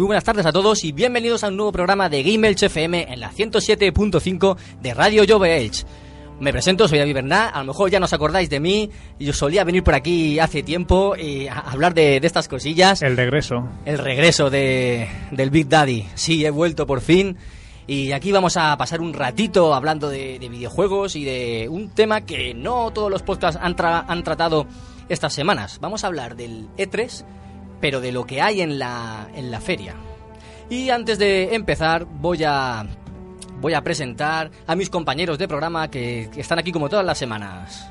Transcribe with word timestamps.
Muy 0.00 0.06
buenas 0.06 0.24
tardes 0.24 0.46
a 0.46 0.52
todos 0.52 0.82
y 0.84 0.92
bienvenidos 0.92 1.44
a 1.44 1.48
un 1.48 1.58
nuevo 1.58 1.72
programa 1.72 2.08
de 2.08 2.22
Game 2.22 2.48
Elch 2.48 2.62
FM 2.62 3.12
en 3.12 3.20
la 3.20 3.30
107.5 3.32 4.56
de 4.80 4.94
Radio 4.94 5.24
Jove 5.28 5.58
Elch. 5.58 5.84
Me 6.40 6.52
presento, 6.52 6.88
soy 6.88 7.00
David 7.00 7.16
Bernal, 7.16 7.50
a 7.52 7.58
lo 7.58 7.66
mejor 7.66 7.90
ya 7.90 8.00
no 8.00 8.06
os 8.06 8.12
acordáis 8.14 8.48
de 8.48 8.60
mí, 8.60 8.88
yo 9.18 9.34
solía 9.34 9.62
venir 9.62 9.84
por 9.84 9.92
aquí 9.94 10.38
hace 10.38 10.62
tiempo 10.62 11.16
y 11.16 11.48
a 11.48 11.58
hablar 11.58 11.92
de, 11.92 12.18
de 12.18 12.26
estas 12.26 12.48
cosillas. 12.48 13.02
El 13.02 13.14
regreso. 13.14 13.68
El 13.84 13.98
regreso 13.98 14.48
de, 14.48 15.06
del 15.32 15.50
Big 15.50 15.68
Daddy. 15.68 16.06
Sí, 16.14 16.46
he 16.46 16.50
vuelto 16.50 16.86
por 16.86 17.02
fin. 17.02 17.36
Y 17.86 18.12
aquí 18.12 18.32
vamos 18.32 18.56
a 18.56 18.74
pasar 18.78 19.02
un 19.02 19.12
ratito 19.12 19.74
hablando 19.74 20.08
de, 20.08 20.38
de 20.38 20.48
videojuegos 20.48 21.14
y 21.14 21.26
de 21.26 21.68
un 21.68 21.90
tema 21.90 22.22
que 22.22 22.54
no 22.54 22.90
todos 22.90 23.10
los 23.10 23.22
podcasts 23.22 23.60
han, 23.62 23.76
tra- 23.76 24.06
han 24.08 24.22
tratado 24.24 24.66
estas 25.10 25.34
semanas. 25.34 25.76
Vamos 25.82 26.04
a 26.04 26.06
hablar 26.06 26.36
del 26.36 26.68
E3, 26.78 27.22
pero 27.80 28.00
de 28.00 28.12
lo 28.12 28.26
que 28.26 28.40
hay 28.40 28.60
en 28.60 28.78
la, 28.78 29.28
en 29.34 29.50
la 29.50 29.60
feria. 29.60 29.94
Y 30.68 30.90
antes 30.90 31.18
de 31.18 31.54
empezar, 31.54 32.04
voy 32.04 32.44
a, 32.44 32.86
voy 33.60 33.74
a 33.74 33.82
presentar 33.82 34.50
a 34.66 34.76
mis 34.76 34.90
compañeros 34.90 35.38
de 35.38 35.48
programa 35.48 35.90
que, 35.90 36.30
están 36.36 36.58
aquí 36.58 36.72
como 36.72 36.88
todas 36.88 37.04
las 37.04 37.18
semanas. 37.18 37.90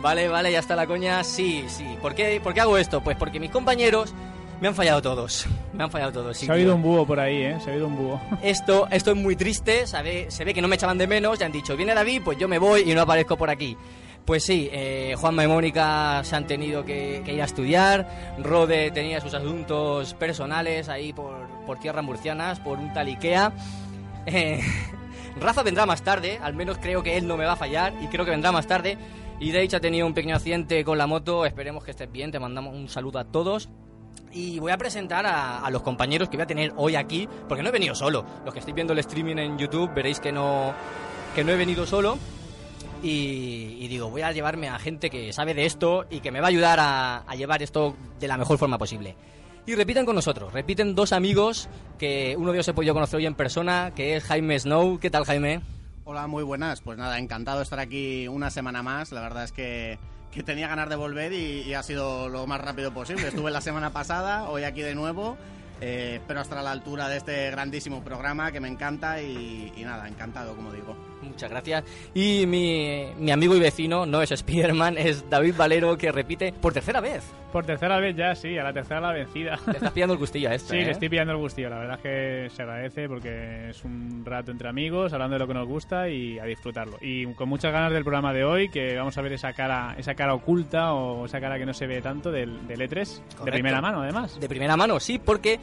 Vale, 0.00 0.28
vale, 0.28 0.52
ya 0.52 0.60
está 0.60 0.76
la 0.76 0.86
coña. 0.86 1.24
Sí, 1.24 1.64
sí. 1.68 1.84
¿Por 2.00 2.14
por 2.42 2.54
qué 2.54 2.60
hago 2.60 2.78
esto? 2.78 3.02
Pues 3.02 3.16
porque 3.16 3.40
mis 3.40 3.50
compañeros 3.50 4.14
me 4.60 4.68
han 4.68 4.74
fallado 4.74 5.00
todos. 5.02 5.46
Me 5.72 5.84
han 5.84 5.90
fallado 5.90 6.12
todos. 6.12 6.36
Se 6.36 6.50
ha 6.50 6.54
habido 6.54 6.74
un 6.74 6.82
búho 6.82 7.06
por 7.06 7.20
ahí, 7.20 7.42
¿eh? 7.42 7.58
Se 7.62 7.70
ha 7.70 7.72
habido 7.72 7.86
un 7.86 7.96
búho. 7.96 8.20
Esto, 8.42 8.88
esto 8.90 9.10
es 9.12 9.16
muy 9.16 9.36
triste, 9.36 9.86
sabe- 9.86 10.30
se 10.30 10.44
ve 10.44 10.52
que 10.54 10.62
no 10.62 10.68
me 10.68 10.74
echaban 10.76 10.98
de 10.98 11.06
menos, 11.06 11.38
ya 11.38 11.46
han 11.46 11.52
dicho, 11.52 11.76
viene 11.76 11.94
David, 11.94 12.22
pues 12.24 12.38
yo 12.38 12.48
me 12.48 12.58
voy 12.58 12.90
y 12.90 12.94
no 12.94 13.02
aparezco 13.02 13.36
por 13.36 13.50
aquí. 13.50 13.76
Pues 14.24 14.44
sí, 14.44 14.68
eh, 14.72 15.14
Juanma 15.18 15.44
y 15.44 15.46
Mónica 15.46 16.20
se 16.22 16.36
han 16.36 16.46
tenido 16.46 16.84
que, 16.84 17.22
que 17.24 17.32
ir 17.32 17.40
a 17.40 17.46
estudiar, 17.46 18.34
Rode 18.38 18.90
tenía 18.90 19.20
sus 19.22 19.32
asuntos 19.32 20.12
personales 20.14 20.88
ahí 20.90 21.14
por, 21.14 21.46
por 21.64 21.78
tierras 21.78 22.04
murcianas, 22.04 22.60
por 22.60 22.78
un 22.78 22.92
tal 22.92 23.06
Ikea. 23.06 23.52
Eh, 24.26 24.60
Rafa 25.40 25.62
vendrá 25.62 25.86
más 25.86 26.02
tarde, 26.02 26.38
al 26.42 26.52
menos 26.54 26.76
creo 26.78 27.02
que 27.02 27.16
él 27.16 27.26
no 27.26 27.36
me 27.38 27.44
va 27.46 27.52
a 27.52 27.56
fallar 27.56 27.94
y 28.02 28.08
creo 28.08 28.24
que 28.26 28.32
vendrá 28.32 28.52
más 28.52 28.66
tarde. 28.66 28.98
Y 29.40 29.50
Deitch 29.52 29.74
ha 29.74 29.80
tenido 29.80 30.04
un 30.06 30.12
pequeño 30.14 30.34
accidente 30.34 30.84
con 30.84 30.98
la 30.98 31.06
moto, 31.06 31.46
esperemos 31.46 31.84
que 31.84 31.92
estés 31.92 32.10
bien, 32.10 32.30
te 32.32 32.38
mandamos 32.40 32.74
un 32.74 32.88
saludo 32.88 33.20
a 33.20 33.24
todos. 33.24 33.68
Y 34.32 34.58
voy 34.58 34.72
a 34.72 34.78
presentar 34.78 35.26
a, 35.26 35.60
a 35.60 35.70
los 35.70 35.82
compañeros 35.82 36.28
que 36.28 36.36
voy 36.36 36.44
a 36.44 36.46
tener 36.46 36.72
hoy 36.76 36.96
aquí, 36.96 37.28
porque 37.48 37.62
no 37.62 37.68
he 37.68 37.72
venido 37.72 37.94
solo. 37.94 38.24
Los 38.44 38.52
que 38.52 38.60
estáis 38.60 38.74
viendo 38.74 38.92
el 38.92 38.98
streaming 39.00 39.36
en 39.36 39.58
YouTube 39.58 39.92
veréis 39.94 40.20
que 40.20 40.32
no, 40.32 40.72
que 41.34 41.44
no 41.44 41.52
he 41.52 41.56
venido 41.56 41.86
solo. 41.86 42.18
Y, 43.02 43.76
y 43.78 43.88
digo, 43.88 44.10
voy 44.10 44.22
a 44.22 44.32
llevarme 44.32 44.68
a 44.68 44.78
gente 44.78 45.08
que 45.08 45.32
sabe 45.32 45.54
de 45.54 45.66
esto 45.66 46.06
y 46.10 46.20
que 46.20 46.32
me 46.32 46.40
va 46.40 46.46
a 46.46 46.50
ayudar 46.50 46.80
a, 46.80 47.18
a 47.18 47.34
llevar 47.36 47.62
esto 47.62 47.94
de 48.18 48.26
la 48.28 48.36
mejor 48.36 48.58
forma 48.58 48.76
posible. 48.76 49.14
Y 49.66 49.74
repiten 49.74 50.06
con 50.06 50.16
nosotros, 50.16 50.52
repiten 50.52 50.94
dos 50.94 51.12
amigos 51.12 51.68
que 51.98 52.34
uno 52.38 52.52
de 52.52 52.58
ellos 52.58 52.68
he 52.68 52.72
podido 52.72 52.94
conocer 52.94 53.18
hoy 53.18 53.26
en 53.26 53.34
persona, 53.34 53.92
que 53.94 54.16
es 54.16 54.24
Jaime 54.24 54.58
Snow. 54.58 54.98
¿Qué 54.98 55.10
tal, 55.10 55.26
Jaime? 55.26 55.60
Hola, 56.04 56.26
muy 56.26 56.42
buenas. 56.42 56.80
Pues 56.80 56.96
nada, 56.96 57.18
encantado 57.18 57.58
de 57.58 57.64
estar 57.64 57.78
aquí 57.78 58.26
una 58.28 58.50
semana 58.50 58.82
más. 58.82 59.12
La 59.12 59.20
verdad 59.20 59.44
es 59.44 59.52
que, 59.52 59.98
que 60.32 60.42
tenía 60.42 60.68
ganas 60.68 60.88
de 60.88 60.96
volver 60.96 61.32
y, 61.32 61.62
y 61.62 61.74
ha 61.74 61.82
sido 61.82 62.28
lo 62.28 62.46
más 62.46 62.60
rápido 62.60 62.92
posible. 62.92 63.28
Estuve 63.28 63.50
la 63.50 63.60
semana 63.60 63.90
pasada, 63.90 64.48
hoy 64.48 64.64
aquí 64.64 64.82
de 64.82 64.94
nuevo. 64.94 65.36
Eh, 65.80 66.14
espero 66.16 66.40
estar 66.40 66.58
a 66.58 66.62
la 66.62 66.72
altura 66.72 67.08
de 67.08 67.18
este 67.18 67.50
grandísimo 67.50 68.02
programa 68.02 68.50
que 68.52 68.60
me 68.60 68.68
encanta 68.68 69.20
y, 69.22 69.72
y 69.76 69.82
nada, 69.84 70.08
encantado, 70.08 70.54
como 70.54 70.72
digo. 70.72 70.96
Muchas 71.22 71.50
gracias. 71.50 71.84
Y 72.14 72.46
mi, 72.46 73.06
mi 73.18 73.30
amigo 73.30 73.54
y 73.54 73.60
vecino, 73.60 74.06
no 74.06 74.22
es 74.22 74.30
Spiderman, 74.30 74.96
es 74.98 75.28
David 75.28 75.54
Valero, 75.56 75.96
que 75.96 76.12
repite 76.12 76.52
por 76.52 76.72
tercera 76.72 77.00
vez. 77.00 77.24
Por 77.52 77.64
tercera 77.64 77.98
vez 77.98 78.14
ya, 78.14 78.34
sí, 78.34 78.58
a 78.58 78.62
la 78.62 78.72
tercera 78.72 79.00
la 79.00 79.12
vencida. 79.12 79.58
Le 79.66 79.72
estás 79.72 79.92
pillando 79.92 80.14
el 80.14 80.18
gustillo 80.18 80.50
a 80.50 80.54
esto, 80.54 80.68
Sí, 80.72 80.78
¿eh? 80.78 80.84
le 80.84 80.90
estoy 80.92 81.08
pillando 81.08 81.32
el 81.32 81.38
gustillo. 81.38 81.70
La 81.70 81.78
verdad 81.78 81.96
es 81.96 82.02
que 82.02 82.54
se 82.54 82.62
agradece 82.62 83.08
porque 83.08 83.70
es 83.70 83.84
un 83.84 84.22
rato 84.24 84.50
entre 84.50 84.68
amigos, 84.68 85.12
hablando 85.12 85.34
de 85.34 85.38
lo 85.40 85.46
que 85.46 85.54
nos 85.54 85.66
gusta 85.66 86.08
y 86.08 86.38
a 86.38 86.44
disfrutarlo. 86.44 86.98
Y 87.00 87.26
con 87.34 87.48
muchas 87.48 87.72
ganas 87.72 87.92
del 87.92 88.02
programa 88.02 88.32
de 88.32 88.44
hoy, 88.44 88.68
que 88.68 88.96
vamos 88.96 89.16
a 89.16 89.22
ver 89.22 89.32
esa 89.32 89.52
cara, 89.54 89.94
esa 89.98 90.14
cara 90.14 90.34
oculta 90.34 90.92
o 90.92 91.26
esa 91.26 91.40
cara 91.40 91.58
que 91.58 91.66
no 91.66 91.74
se 91.74 91.86
ve 91.86 92.02
tanto 92.02 92.30
del, 92.30 92.66
del 92.66 92.80
E3, 92.80 93.44
de 93.44 93.52
primera 93.52 93.80
mano 93.80 94.02
además. 94.02 94.38
De 94.38 94.48
primera 94.48 94.76
mano, 94.76 95.00
sí, 95.00 95.18
porque 95.18 95.58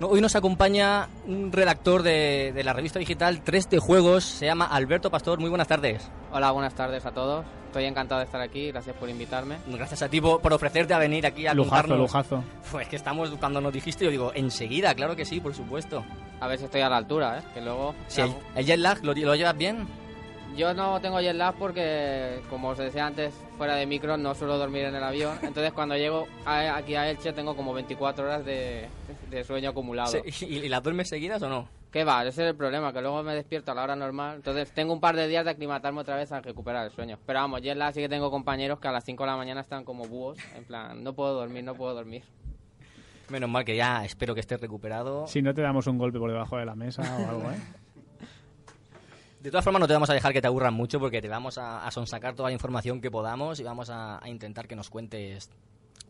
no- 0.00 0.08
hoy 0.08 0.20
nos 0.20 0.34
acompaña 0.34 1.08
un 1.26 1.52
redactor 1.52 2.02
de, 2.02 2.52
de 2.54 2.64
la 2.64 2.72
revista 2.72 2.98
digital 2.98 3.42
3 3.42 3.70
de 3.70 3.78
Juegos, 3.78 4.24
se 4.24 4.46
llama 4.46 4.64
Alberto 4.66 5.10
Pastor. 5.10 5.38
Muy 5.38 5.48
buenas 5.50 5.68
tardes. 5.68 6.10
Hola, 6.32 6.50
buenas 6.50 6.74
tardes 6.74 7.04
a 7.06 7.12
todos. 7.12 7.44
Estoy 7.66 7.84
encantado 7.84 8.18
de 8.18 8.24
estar 8.24 8.40
aquí, 8.40 8.72
gracias 8.72 8.96
por 8.96 9.08
invitarme. 9.08 9.58
Gracias 9.68 10.02
a 10.02 10.08
ti 10.08 10.20
por, 10.20 10.40
por 10.40 10.52
ofrecerte 10.52 10.92
a 10.92 10.98
venir 10.98 11.24
aquí 11.24 11.46
a 11.46 11.54
Lujazo, 11.54 11.70
contarnos. 11.82 11.98
lujazo. 11.98 12.44
Pues 12.72 12.88
que 12.88 12.96
estamos, 12.96 13.30
cuando 13.38 13.60
nos 13.60 13.72
dijiste, 13.72 14.04
yo 14.04 14.10
digo, 14.10 14.32
enseguida, 14.34 14.92
claro 14.96 15.14
que 15.14 15.24
sí, 15.24 15.38
por 15.38 15.54
supuesto. 15.54 16.04
A 16.40 16.48
ver 16.48 16.58
si 16.58 16.64
estoy 16.64 16.80
a 16.80 16.88
la 16.88 16.96
altura, 16.96 17.38
¿eh? 17.38 17.42
Que 17.54 17.60
luego... 17.60 17.94
El, 18.16 18.34
el 18.56 18.66
jet 18.66 18.78
lag, 18.80 18.98
¿lo, 19.04 19.14
lo 19.14 19.34
llevas 19.36 19.56
bien? 19.56 19.86
Yo 20.56 20.74
no 20.74 21.00
tengo 21.00 21.20
jet 21.20 21.34
lag 21.36 21.54
porque, 21.54 22.40
como 22.50 22.68
os 22.70 22.78
decía 22.78 23.06
antes, 23.06 23.32
fuera 23.56 23.76
de 23.76 23.86
micro 23.86 24.16
no 24.16 24.34
suelo 24.34 24.58
dormir 24.58 24.84
en 24.84 24.94
el 24.94 25.02
avión. 25.02 25.38
Entonces, 25.42 25.72
cuando 25.72 25.96
llego 25.96 26.26
a- 26.44 26.76
aquí 26.76 26.94
a 26.96 27.08
Elche 27.08 27.32
tengo 27.32 27.56
como 27.56 27.72
24 27.72 28.24
horas 28.24 28.44
de, 28.44 28.88
de 29.30 29.44
sueño 29.44 29.70
acumulado. 29.70 30.10
Se- 30.10 30.22
¿Y, 30.44 30.56
y 30.58 30.68
las 30.68 30.82
duermes 30.82 31.08
seguidas 31.08 31.40
o 31.42 31.48
no? 31.48 31.68
¿Qué 31.90 32.04
va? 32.04 32.22
Ese 32.22 32.42
es 32.44 32.50
el 32.50 32.56
problema, 32.56 32.92
que 32.92 33.00
luego 33.00 33.22
me 33.22 33.34
despierto 33.34 33.72
a 33.72 33.74
la 33.74 33.84
hora 33.84 33.96
normal. 33.96 34.36
Entonces, 34.36 34.70
tengo 34.72 34.92
un 34.92 35.00
par 35.00 35.16
de 35.16 35.26
días 35.28 35.44
de 35.44 35.52
aclimatarme 35.52 36.00
otra 36.00 36.16
vez 36.16 36.30
a 36.30 36.40
recuperar 36.40 36.84
el 36.86 36.92
sueño. 36.92 37.18
Pero 37.26 37.40
vamos, 37.40 37.62
jet 37.62 37.76
lag 37.76 37.94
sí 37.94 38.00
que 38.00 38.08
tengo 38.08 38.30
compañeros 38.30 38.78
que 38.80 38.88
a 38.88 38.92
las 38.92 39.04
5 39.04 39.22
de 39.24 39.30
la 39.30 39.36
mañana 39.36 39.60
están 39.62 39.84
como 39.84 40.04
búhos. 40.06 40.38
En 40.56 40.64
plan, 40.64 41.02
no 41.02 41.14
puedo 41.14 41.32
dormir, 41.34 41.64
no 41.64 41.74
puedo 41.74 41.94
dormir. 41.94 42.22
Menos 43.28 43.48
mal 43.48 43.64
que 43.64 43.76
ya 43.76 44.04
espero 44.04 44.34
que 44.34 44.40
estés 44.40 44.60
recuperado. 44.60 45.26
Si 45.26 45.40
no 45.42 45.54
te 45.54 45.62
damos 45.62 45.86
un 45.86 45.96
golpe 45.98 46.18
por 46.18 46.30
debajo 46.30 46.56
de 46.58 46.66
la 46.66 46.74
mesa 46.74 47.02
o 47.02 47.28
algo, 47.30 47.50
¿eh? 47.50 47.54
De 49.40 49.50
todas 49.50 49.64
formas, 49.64 49.80
no 49.80 49.86
te 49.86 49.94
vamos 49.94 50.10
a 50.10 50.14
dejar 50.14 50.32
que 50.34 50.42
te 50.42 50.46
aburran 50.46 50.74
mucho 50.74 51.00
porque 51.00 51.22
te 51.22 51.28
vamos 51.28 51.56
a, 51.56 51.90
sonsacar 51.90 52.34
toda 52.34 52.50
la 52.50 52.52
información 52.52 53.00
que 53.00 53.10
podamos 53.10 53.58
y 53.58 53.62
vamos 53.62 53.88
a, 53.88 54.22
a 54.22 54.28
intentar 54.28 54.68
que 54.68 54.76
nos 54.76 54.90
cuentes 54.90 55.50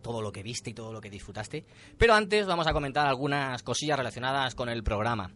todo 0.02 0.20
lo 0.20 0.32
que 0.32 0.42
viste 0.42 0.70
y 0.70 0.74
todo 0.74 0.92
lo 0.92 1.00
que 1.00 1.10
disfrutaste. 1.10 1.64
Pero 1.96 2.14
antes 2.14 2.46
vamos 2.46 2.66
a 2.66 2.72
comentar 2.72 3.06
algunas 3.06 3.62
cosillas 3.62 3.98
relacionadas 3.98 4.54
con 4.56 4.68
el 4.68 4.82
programa. 4.82 5.30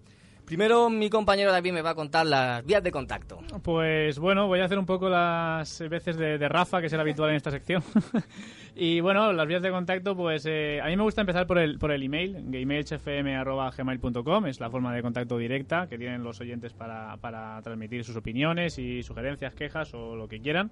Primero, 0.45 0.91
mi 0.91 1.09
compañero 1.09 1.51
David 1.51 1.73
me 1.73 1.81
va 1.81 1.91
a 1.91 1.95
contar 1.95 2.27
las 2.27 2.65
vías 2.67 2.83
de 2.83 2.93
contacto. 2.93 3.39
Pues 3.63 4.19
bueno, 4.19 4.47
voy 4.47 4.61
a 4.61 4.67
hacer 4.67 4.79
un 4.79 4.85
poco 4.85 5.09
las 5.09 5.81
veces 5.89 6.19
de, 6.19 6.37
de 6.37 6.49
Rafa, 6.49 6.81
que 6.81 6.89
es 6.89 6.93
el 6.93 7.01
habitual 7.01 7.31
en 7.31 7.37
esta 7.37 7.51
sección. 7.51 7.83
y 8.75 9.01
bueno, 9.01 9.33
las 9.33 9.47
vías 9.47 9.63
de 9.63 9.71
contacto, 9.71 10.15
pues 10.15 10.45
eh, 10.47 10.81
a 10.83 10.89
mí 10.89 10.97
me 10.97 11.03
gusta 11.03 11.23
empezar 11.23 11.47
por 11.47 11.59
el, 11.59 11.79
por 11.79 11.93
el 11.93 12.03
email, 12.03 12.45
gmailfm.gmail.com, 12.45 14.47
es 14.47 14.61
la 14.61 14.69
forma 14.69 14.95
de 14.95 15.01
contacto 15.01 15.39
directa 15.39 15.87
que 15.89 15.97
tienen 15.97 16.23
los 16.23 16.39
oyentes 16.41 16.75
para, 16.75 17.17
para 17.17 17.63
transmitir 17.63 18.05
sus 18.05 18.17
opiniones 18.17 18.79
y 18.79 19.03
sugerencias, 19.03 19.55
quejas 19.55 19.95
o 19.95 20.15
lo 20.15 20.29
que 20.29 20.41
quieran. 20.41 20.71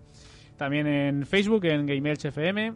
También 0.59 0.87
en 0.87 1.27
Facebook, 1.27 1.65
en 1.65 1.87
GameElchFM. 1.87 2.75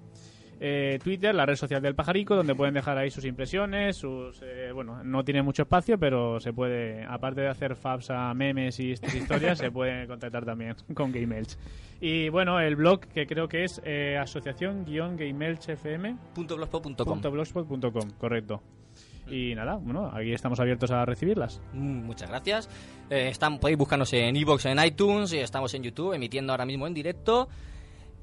Eh, 0.58 0.98
Twitter, 1.02 1.34
la 1.34 1.44
red 1.44 1.56
social 1.56 1.82
del 1.82 1.94
pajarico, 1.94 2.34
donde 2.34 2.54
pueden 2.54 2.74
dejar 2.74 2.96
ahí 2.96 3.10
sus 3.10 3.24
impresiones, 3.24 3.96
sus 3.96 4.40
eh, 4.42 4.70
bueno, 4.72 5.04
no 5.04 5.22
tiene 5.24 5.42
mucho 5.42 5.62
espacio, 5.62 5.98
pero 5.98 6.40
se 6.40 6.52
puede, 6.52 7.04
aparte 7.04 7.42
de 7.42 7.48
hacer 7.48 7.76
fabs 7.76 8.10
a 8.10 8.32
memes 8.32 8.80
y 8.80 8.92
estas 8.92 9.14
historias, 9.14 9.58
se 9.58 9.70
puede 9.70 10.06
contactar 10.06 10.44
también 10.46 10.74
con 10.94 11.12
Gameelch. 11.12 11.58
Y 12.00 12.28
bueno, 12.30 12.60
el 12.60 12.76
blog 12.76 13.00
que 13.00 13.26
creo 13.26 13.48
que 13.48 13.64
es 13.64 13.82
eh, 13.84 14.16
asociación-gameelchfm 14.18 16.16
.blogspot.com. 16.34 17.20
blogspot.com, 17.20 18.10
correcto. 18.18 18.62
Y 19.28 19.54
nada, 19.54 19.74
bueno, 19.74 20.10
aquí 20.14 20.32
estamos 20.32 20.60
abiertos 20.60 20.90
a 20.90 21.04
recibirlas. 21.04 21.60
Mm, 21.72 22.04
Muchas 22.04 22.30
gracias. 22.30 22.70
Eh, 23.10 23.28
están, 23.28 23.58
podéis 23.58 23.78
buscarnos 23.78 24.12
en 24.12 24.36
iVoox, 24.36 24.66
en 24.66 24.78
iTunes, 24.84 25.32
y 25.32 25.38
estamos 25.38 25.74
en 25.74 25.82
YouTube 25.82 26.12
emitiendo 26.14 26.52
ahora 26.52 26.64
mismo 26.64 26.86
en 26.86 26.94
directo. 26.94 27.48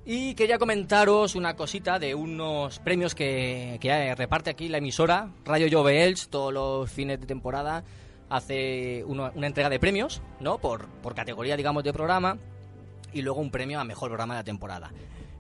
Y 0.05 0.35
quería 0.35 0.57
comentaros 0.57 1.33
una 1.35 1.55
cosita 1.55 1.97
de 1.97 2.13
unos 2.13 2.79
premios 2.79 3.15
que, 3.15 3.77
que 3.79 4.13
reparte 4.15 4.50
aquí 4.50 4.67
la 4.67 4.79
emisora 4.79 5.29
Radio 5.45 5.67
Jove 5.71 6.03
Elch 6.03 6.27
todos 6.27 6.53
los 6.53 6.91
fines 6.91 7.19
de 7.21 7.25
temporada. 7.25 7.83
Hace 8.29 9.03
uno- 9.07 9.31
una 9.35 9.47
entrega 9.47 9.69
de 9.69 9.79
premios, 9.79 10.21
¿no? 10.41 10.57
Por, 10.57 10.88
por 11.01 11.15
categoría, 11.15 11.55
digamos, 11.55 11.83
de 11.85 11.94
programa. 11.94 12.38
Y 13.13 13.21
luego 13.21 13.39
un 13.39 13.51
premio 13.51 13.79
a 13.79 13.85
mejor 13.85 14.09
programa 14.09 14.33
de 14.33 14.39
la 14.39 14.44
temporada. 14.44 14.91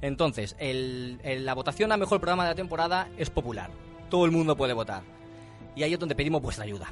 Entonces, 0.01 0.55
el- 0.59 1.19
el- 1.23 1.43
la 1.45 1.55
votación 1.55 1.91
a 1.91 1.97
mejor 1.97 2.19
programa 2.21 2.43
de 2.43 2.51
la 2.51 2.55
temporada 2.55 3.09
es 3.17 3.29
popular. 3.29 3.69
Todo 4.09 4.23
el 4.25 4.31
mundo 4.31 4.55
puede 4.55 4.73
votar. 4.73 5.01
Y 5.75 5.83
ahí 5.83 5.93
es 5.93 5.99
donde 5.99 6.15
pedimos 6.15 6.41
vuestra 6.41 6.63
ayuda 6.65 6.87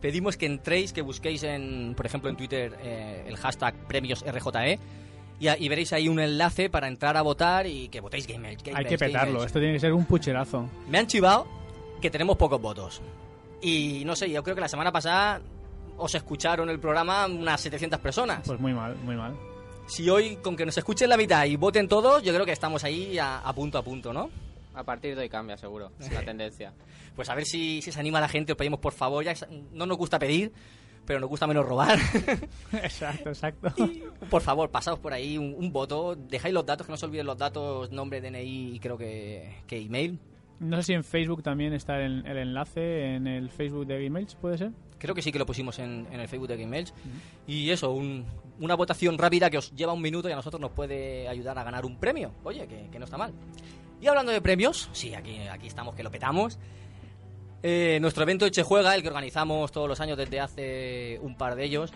pedimos 0.00 0.38
que 0.38 0.46
entréis, 0.46 0.94
que 0.94 1.02
busquéis 1.02 1.42
en, 1.42 1.92
por 1.94 2.06
ejemplo, 2.06 2.30
en 2.30 2.36
Twitter 2.36 2.74
eh, 2.82 3.22
el 3.28 3.36
hashtag 3.36 3.74
premios 3.86 4.24
RJE 4.24 4.78
y, 5.40 5.48
a- 5.48 5.58
y 5.58 5.68
veréis 5.68 5.92
ahí 5.92 6.08
un 6.08 6.20
enlace 6.20 6.70
para 6.70 6.86
entrar 6.86 7.16
a 7.16 7.22
votar 7.22 7.66
y 7.66 7.88
que 7.88 8.00
votéis 8.00 8.26
Game 8.26 8.48
Edge, 8.52 8.62
Game 8.66 8.78
Hay 8.78 8.84
que 8.84 8.96
Game 8.96 9.12
petarlo, 9.12 9.42
esto 9.42 9.58
tiene 9.58 9.74
que 9.74 9.80
ser 9.80 9.92
un 9.92 10.04
pucherazo. 10.04 10.68
Me 10.88 10.98
han 10.98 11.06
chivado 11.08 11.46
que 12.00 12.10
tenemos 12.10 12.36
pocos 12.36 12.60
votos. 12.60 13.00
Y 13.62 14.04
no 14.06 14.14
sé, 14.16 14.30
yo 14.30 14.42
creo 14.42 14.54
que 14.54 14.60
la 14.62 14.68
semana 14.68 14.92
pasada 14.92 15.40
os 15.98 16.14
escucharon 16.14 16.70
el 16.70 16.78
programa 16.78 17.26
unas 17.26 17.60
700 17.60 17.98
personas. 18.00 18.40
Pues 18.46 18.58
muy 18.60 18.72
mal, 18.72 18.94
muy 19.04 19.16
mal. 19.16 19.34
Si 19.86 20.08
hoy, 20.08 20.36
con 20.36 20.56
que 20.56 20.64
nos 20.64 20.78
escuchen 20.78 21.08
la 21.08 21.16
mitad 21.16 21.44
y 21.46 21.56
voten 21.56 21.88
todos, 21.88 22.22
yo 22.22 22.32
creo 22.32 22.46
que 22.46 22.52
estamos 22.52 22.84
ahí 22.84 23.18
a, 23.18 23.40
a 23.40 23.52
punto 23.54 23.76
a 23.76 23.82
punto, 23.82 24.12
¿no? 24.12 24.30
A 24.74 24.84
partir 24.84 25.16
de 25.16 25.22
hoy 25.22 25.28
cambia, 25.28 25.56
seguro. 25.56 25.90
Es 25.98 26.10
la 26.12 26.20
tendencia. 26.24 26.72
Pues 27.16 27.28
a 27.28 27.34
ver 27.34 27.44
si, 27.44 27.82
si 27.82 27.90
se 27.92 27.98
anima 28.00 28.20
la 28.20 28.28
gente, 28.28 28.52
os 28.52 28.56
pedimos 28.58 28.78
por 28.80 28.92
favor, 28.92 29.24
ya 29.24 29.34
no 29.72 29.84
nos 29.84 29.98
gusta 29.98 30.18
pedir, 30.18 30.52
pero 31.06 31.20
nos 31.20 31.28
gusta 31.28 31.46
menos 31.46 31.66
robar. 31.66 31.98
exacto, 32.72 33.28
exacto. 33.30 33.72
Por 34.30 34.42
favor, 34.42 34.70
pasaos 34.70 34.98
por 34.98 35.12
ahí 35.12 35.36
un, 35.38 35.54
un 35.56 35.72
voto, 35.72 36.14
dejáis 36.16 36.54
los 36.54 36.64
datos, 36.66 36.86
que 36.86 36.92
no 36.92 36.96
se 36.96 37.06
olviden 37.06 37.26
los 37.26 37.38
datos, 37.38 37.90
nombre, 37.90 38.20
DNI 38.20 38.74
y 38.74 38.78
creo 38.80 38.96
que, 38.96 39.56
que 39.66 39.78
email. 39.80 40.18
No 40.58 40.76
sé 40.76 40.82
si 40.82 40.92
en 40.92 41.04
Facebook 41.04 41.42
también 41.42 41.72
está 41.72 41.98
el, 42.00 42.24
el 42.26 42.36
enlace, 42.36 43.14
en 43.14 43.26
el 43.26 43.48
Facebook 43.50 43.86
de 43.86 44.04
Gameelch, 44.04 44.36
¿puede 44.36 44.58
ser? 44.58 44.72
Creo 44.98 45.14
que 45.14 45.22
sí 45.22 45.32
que 45.32 45.38
lo 45.38 45.46
pusimos 45.46 45.78
en, 45.78 46.06
en 46.12 46.20
el 46.20 46.28
Facebook 46.28 46.48
de 46.48 46.58
Game 46.58 46.78
Elch. 46.78 46.92
Y 47.46 47.70
eso, 47.70 47.90
un- 47.92 48.26
una 48.60 48.74
votación 48.74 49.16
rápida 49.16 49.48
que 49.48 49.56
os 49.56 49.74
lleva 49.74 49.94
un 49.94 50.02
minuto 50.02 50.28
y 50.28 50.32
a 50.32 50.36
nosotros 50.36 50.60
nos 50.60 50.72
puede 50.72 51.26
ayudar 51.28 51.58
a 51.58 51.64
ganar 51.64 51.86
un 51.86 51.96
premio. 51.96 52.32
Oye, 52.44 52.66
que, 52.68 52.88
que 52.92 52.98
no 52.98 53.06
está 53.06 53.16
mal. 53.16 53.32
Y 54.02 54.06
hablando 54.06 54.32
de 54.32 54.42
premios, 54.42 54.90
sí, 54.92 55.14
aquí, 55.14 55.38
aquí 55.50 55.66
estamos 55.66 55.94
que 55.94 56.02
lo 56.02 56.10
petamos. 56.10 56.58
Eh, 57.62 57.98
nuestro 58.00 58.22
evento 58.22 58.46
Eche 58.46 58.62
Juega, 58.62 58.94
el 58.94 59.02
que 59.02 59.08
organizamos 59.08 59.70
todos 59.70 59.86
los 59.86 60.00
años 60.00 60.16
desde 60.16 60.40
hace 60.40 61.18
un 61.22 61.36
par 61.36 61.56
de 61.56 61.64
ellos, 61.64 61.92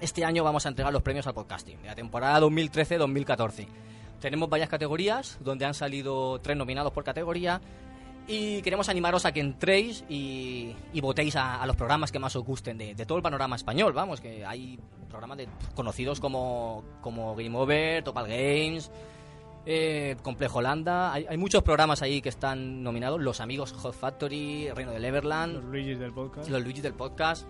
este 0.00 0.24
año 0.24 0.44
vamos 0.44 0.64
a 0.64 0.68
entregar 0.68 0.92
los 0.92 1.02
premios 1.02 1.26
al 1.26 1.34
podcasting 1.34 1.82
de 1.82 1.88
la 1.88 1.94
temporada 1.96 2.40
2013-2014. 2.40 3.66
Tenemos 4.20 4.48
varias 4.48 4.68
categorías 4.68 5.38
donde 5.40 5.64
han 5.64 5.74
salido 5.74 6.40
tres 6.40 6.56
nominados 6.56 6.92
por 6.92 7.02
categoría 7.02 7.60
y 8.28 8.62
queremos 8.62 8.88
animaros 8.88 9.26
a 9.26 9.32
que 9.32 9.40
entréis 9.40 10.04
y, 10.08 10.76
votéis 11.00 11.34
a, 11.34 11.60
a 11.60 11.66
los 11.66 11.74
programas 11.74 12.12
que 12.12 12.20
más 12.20 12.36
os 12.36 12.44
gusten 12.44 12.78
de, 12.78 12.94
de 12.94 13.04
todo 13.04 13.18
el 13.18 13.22
panorama 13.22 13.56
español. 13.56 13.92
Vamos, 13.92 14.20
que 14.20 14.46
hay 14.46 14.78
programas 15.08 15.38
de, 15.38 15.48
conocidos 15.74 16.20
como, 16.20 16.84
como 17.00 17.34
Game 17.34 17.56
Over, 17.56 18.04
Topal 18.04 18.28
Games, 18.28 18.92
eh, 19.66 20.16
Complejo 20.22 20.58
Holanda. 20.58 21.12
Hay, 21.12 21.26
hay 21.28 21.36
muchos 21.36 21.62
programas 21.62 22.02
ahí 22.02 22.20
que 22.20 22.28
están 22.28 22.82
nominados. 22.82 23.20
Los 23.20 23.40
amigos 23.40 23.72
Hot 23.72 23.94
Factory, 23.94 24.68
Reino 24.74 24.90
del 24.92 25.02
Los 25.02 25.08
Everland, 25.08 25.64
Luigis 25.70 25.98
del 25.98 26.12
podcast. 26.12 26.48
los 26.48 26.62
Luigi 26.62 26.80
del 26.80 26.94
podcast, 26.94 27.46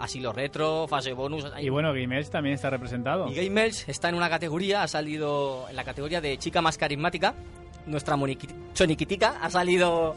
Asilo 0.00 0.32
Retro, 0.32 0.86
Fase 0.88 1.12
Bonus. 1.12 1.44
hay- 1.54 1.66
Y 1.66 1.68
bueno, 1.68 1.92
Gameelch 1.92 2.28
también 2.30 2.54
está 2.54 2.70
representado. 2.70 3.28
y 3.28 3.34
Game 3.34 3.64
Elch 3.64 3.88
está 3.88 4.08
en 4.08 4.16
una 4.16 4.28
categoría, 4.28 4.82
ha 4.82 4.88
salido 4.88 5.66
en 5.70 5.76
la 5.76 5.84
categoría 5.84 6.20
de 6.20 6.36
chica 6.38 6.60
más 6.60 6.76
carismática. 6.78 7.34
Nuestra 7.86 8.16
Choniquitica 8.74 9.38
ha 9.40 9.50
salido 9.50 10.14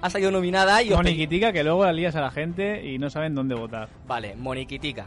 ha 0.00 0.10
salido 0.10 0.30
nominada 0.30 0.82
y 0.82 0.90
Moniquitica 0.90 1.52
que 1.52 1.64
luego 1.64 1.84
la 1.84 1.92
lías 1.92 2.14
a 2.16 2.20
la 2.20 2.30
gente 2.30 2.84
y 2.84 2.98
no 2.98 3.08
saben 3.08 3.34
dónde 3.34 3.54
votar. 3.54 3.88
Vale, 4.06 4.34
Moniquitica. 4.36 5.06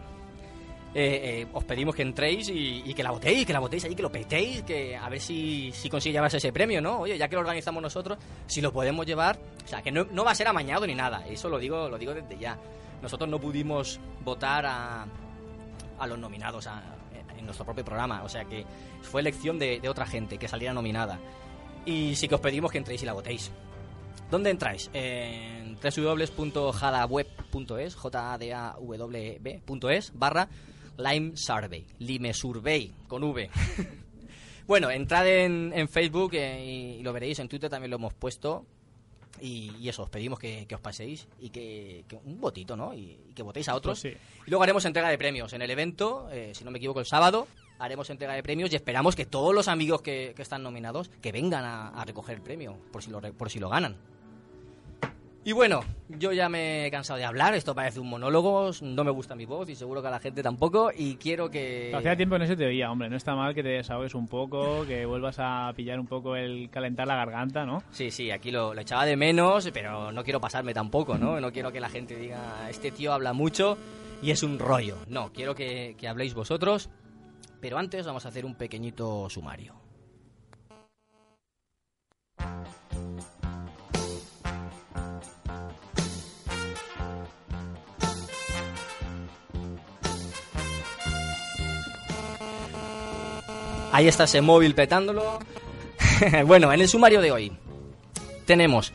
Eh, 0.93 1.41
eh, 1.41 1.47
os 1.53 1.63
pedimos 1.63 1.93
que 1.93 2.01
entréis 2.01 2.49
y, 2.49 2.93
que 2.93 3.03
la 3.03 3.11
votéis, 3.11 3.45
que 3.45 3.53
la 3.53 3.59
votéis 3.59 3.85
ahí, 3.85 3.93
que 3.93 4.01
lo 4.01 4.11
petéis, 4.11 4.63
que 4.63 4.95
a 4.95 5.07
ver 5.09 5.19
si, 5.19 5.71
si 5.73 5.89
consigue 5.89 6.13
llevarse 6.13 6.37
ese 6.37 6.51
premio, 6.51 6.81
¿no? 6.81 7.01
Oye, 7.01 7.17
ya 7.17 7.27
que 7.27 7.35
lo 7.35 7.41
organizamos 7.41 7.83
nosotros, 7.83 8.17
si 8.47 8.61
lo 8.61 8.71
podemos 8.71 9.05
llevar, 9.05 9.37
o 9.63 9.67
sea, 9.67 9.81
que 9.81 9.91
no, 9.91 10.05
no 10.11 10.23
va 10.23 10.31
a 10.31 10.35
ser 10.35 10.47
amañado 10.47 10.87
ni 10.87 10.95
nada, 10.95 11.25
eso 11.27 11.49
lo 11.49 11.59
digo, 11.59 11.89
lo 11.89 11.97
digo 11.97 12.13
desde 12.13 12.37
ya. 12.37 12.57
Nosotros 13.01 13.29
no 13.29 13.39
pudimos 13.39 13.99
votar 14.23 14.65
a, 14.65 15.05
a 15.99 16.07
los 16.07 16.17
nominados 16.17 16.67
en 17.37 17.45
nuestro 17.45 17.65
propio 17.65 17.85
programa, 17.85 18.23
o 18.23 18.29
sea 18.29 18.45
que 18.45 18.65
fue 19.01 19.21
elección 19.21 19.59
de, 19.59 19.81
otra 19.87 20.05
gente 20.05 20.37
que 20.37 20.47
saliera 20.47 20.73
nominada. 20.73 21.19
Y 21.85 22.15
sí 22.15 22.27
que 22.27 22.35
os 22.35 22.41
pedimos 22.41 22.71
que 22.71 22.77
entréis 22.79 23.03
y 23.03 23.05
la 23.05 23.13
votéis. 23.13 23.51
¿Dónde 24.29 24.49
entráis? 24.49 24.89
En 24.93 25.77
www.jadaweb.es, 25.79 27.95
j 27.95 28.33
a 28.33 28.37
d 28.37 28.53
a 28.53 28.75
w 28.77 29.39
b.es, 29.39 30.11
barra 30.13 30.49
Lime 30.97 31.35
Survey, 31.35 31.85
Lime 31.99 32.33
Survey, 32.33 32.93
con 33.07 33.23
V. 33.23 33.49
bueno, 34.67 34.89
entrad 34.89 35.27
en, 35.27 35.71
en 35.75 35.87
Facebook 35.87 36.31
eh, 36.33 36.97
y, 36.99 37.03
lo 37.03 37.13
veréis, 37.13 37.39
en 37.39 37.47
Twitter 37.47 37.69
también 37.69 37.91
lo 37.91 37.97
hemos 37.97 38.13
puesto. 38.13 38.65
Y, 39.39 39.71
y 39.79 39.87
eso, 39.87 40.03
os 40.03 40.09
pedimos 40.09 40.39
que, 40.39 40.65
que 40.67 40.73
os 40.73 40.81
paséis 40.81 41.27
y 41.39 41.51
que, 41.51 42.05
que 42.07 42.15
un 42.15 42.41
votito, 42.41 42.75
¿no? 42.75 42.95
Y, 42.95 43.19
y 43.29 43.33
que 43.35 43.43
votéis 43.43 43.69
a 43.69 43.75
otros. 43.75 44.01
Pues 44.01 44.13
sí. 44.13 44.19
Y 44.47 44.49
luego 44.49 44.63
haremos 44.63 44.83
entrega 44.85 45.09
de 45.09 45.17
premios. 45.17 45.53
En 45.53 45.61
el 45.61 45.69
evento, 45.69 46.27
eh, 46.31 46.53
si 46.55 46.63
no 46.63 46.71
me 46.71 46.79
equivoco, 46.79 46.99
el 46.99 47.05
sábado, 47.05 47.47
haremos 47.77 48.09
entrega 48.09 48.33
de 48.33 48.41
premios 48.41 48.71
y 48.73 48.75
esperamos 48.75 49.15
que 49.15 49.25
todos 49.25 49.53
los 49.53 49.67
amigos 49.67 50.01
que, 50.01 50.33
que 50.35 50.41
están 50.41 50.63
nominados 50.63 51.09
que 51.21 51.31
vengan 51.31 51.63
a, 51.65 51.89
a 51.89 52.05
recoger 52.05 52.37
el 52.37 52.41
premio, 52.41 52.77
por 52.91 53.03
si, 53.03 53.11
lo, 53.11 53.21
por 53.21 53.51
si 53.51 53.59
lo 53.59 53.69
ganan. 53.69 53.97
Y 55.47 55.53
bueno, 55.53 55.79
yo 56.09 56.33
ya 56.33 56.49
me 56.49 56.85
he 56.85 56.91
cansado 56.91 57.17
de 57.17 57.23
hablar, 57.23 57.53
esto 57.53 57.73
parece 57.73 58.01
un 58.01 58.09
monólogo, 58.09 58.69
no 58.81 59.05
me 59.05 59.11
gusta 59.11 59.33
mi 59.33 59.45
voz 59.45 59.69
y 59.69 59.75
seguro 59.75 60.01
que 60.01 60.09
a 60.09 60.11
la 60.11 60.19
gente 60.19 60.43
tampoco, 60.43 60.91
y 60.93 61.15
quiero 61.15 61.49
que... 61.49 61.93
Hacía 61.95 62.17
tiempo 62.17 62.35
que 62.35 62.39
no 62.39 62.47
se 62.47 62.57
te 62.57 62.65
oía, 62.65 62.91
hombre. 62.91 63.09
No 63.09 63.15
está 63.15 63.33
mal 63.33 63.55
que 63.55 63.63
te 63.63 63.69
desahogues 63.69 64.13
un 64.13 64.27
poco, 64.27 64.85
que 64.85 65.05
vuelvas 65.05 65.37
a 65.39 65.71
pillar 65.73 66.01
un 66.01 66.05
poco 66.05 66.35
el 66.35 66.69
calentar 66.69 67.07
la 67.07 67.15
garganta, 67.15 67.65
¿no? 67.65 67.81
Sí, 67.91 68.11
sí, 68.11 68.29
aquí 68.29 68.51
lo, 68.51 68.73
lo 68.73 68.81
echaba 68.81 69.05
de 69.05 69.15
menos, 69.15 69.69
pero 69.73 70.11
no 70.11 70.21
quiero 70.21 70.41
pasarme 70.41 70.73
tampoco, 70.73 71.17
¿no? 71.17 71.39
No 71.39 71.53
quiero 71.53 71.71
que 71.71 71.79
la 71.79 71.87
gente 71.87 72.17
diga, 72.17 72.69
este 72.69 72.91
tío 72.91 73.13
habla 73.13 73.31
mucho 73.31 73.77
y 74.21 74.31
es 74.31 74.43
un 74.43 74.59
rollo. 74.59 74.97
No, 75.07 75.31
quiero 75.31 75.55
que, 75.55 75.95
que 75.97 76.09
habléis 76.09 76.33
vosotros, 76.33 76.89
pero 77.61 77.77
antes 77.77 78.05
vamos 78.05 78.25
a 78.25 78.27
hacer 78.27 78.45
un 78.45 78.55
pequeñito 78.55 79.29
sumario. 79.29 79.75
Ahí 93.97 94.07
está 94.07 94.25
ese 94.25 94.41
móvil 94.41 94.75
petándolo. 94.75 95.39
bueno, 96.45 96.71
en 96.71 96.81
el 96.81 96.87
sumario 96.87 97.19
de 97.19 97.31
hoy 97.31 97.51
tenemos, 98.45 98.93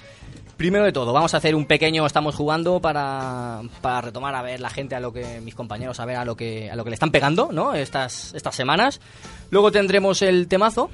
primero 0.57 0.85
de 0.85 0.93
todo, 0.93 1.13
vamos 1.13 1.35
a 1.35 1.39
hacer 1.39 1.57
un 1.57 1.67
pequeño, 1.67 2.07
estamos 2.07 2.37
jugando 2.37 2.79
para, 2.79 3.63
para 3.81 4.01
retomar 4.01 4.33
a 4.37 4.43
ver 4.43 4.61
la 4.61 4.71
gente, 4.71 4.95
a 4.95 5.01
lo 5.01 5.13
que 5.13 5.41
mis 5.41 5.57
compañeros, 5.57 5.99
a 5.99 6.05
ver 6.05 6.19
a 6.19 6.25
lo 6.25 6.37
que, 6.37 6.71
a 6.71 6.77
lo 6.77 6.85
que 6.85 6.91
le 6.91 6.95
están 6.95 7.11
pegando, 7.11 7.49
¿no? 7.51 7.75
Estas, 7.75 8.33
estas 8.35 8.55
semanas. 8.55 9.01
Luego 9.51 9.73
tendremos 9.73 10.23
el 10.23 10.47
temazo. 10.47 10.89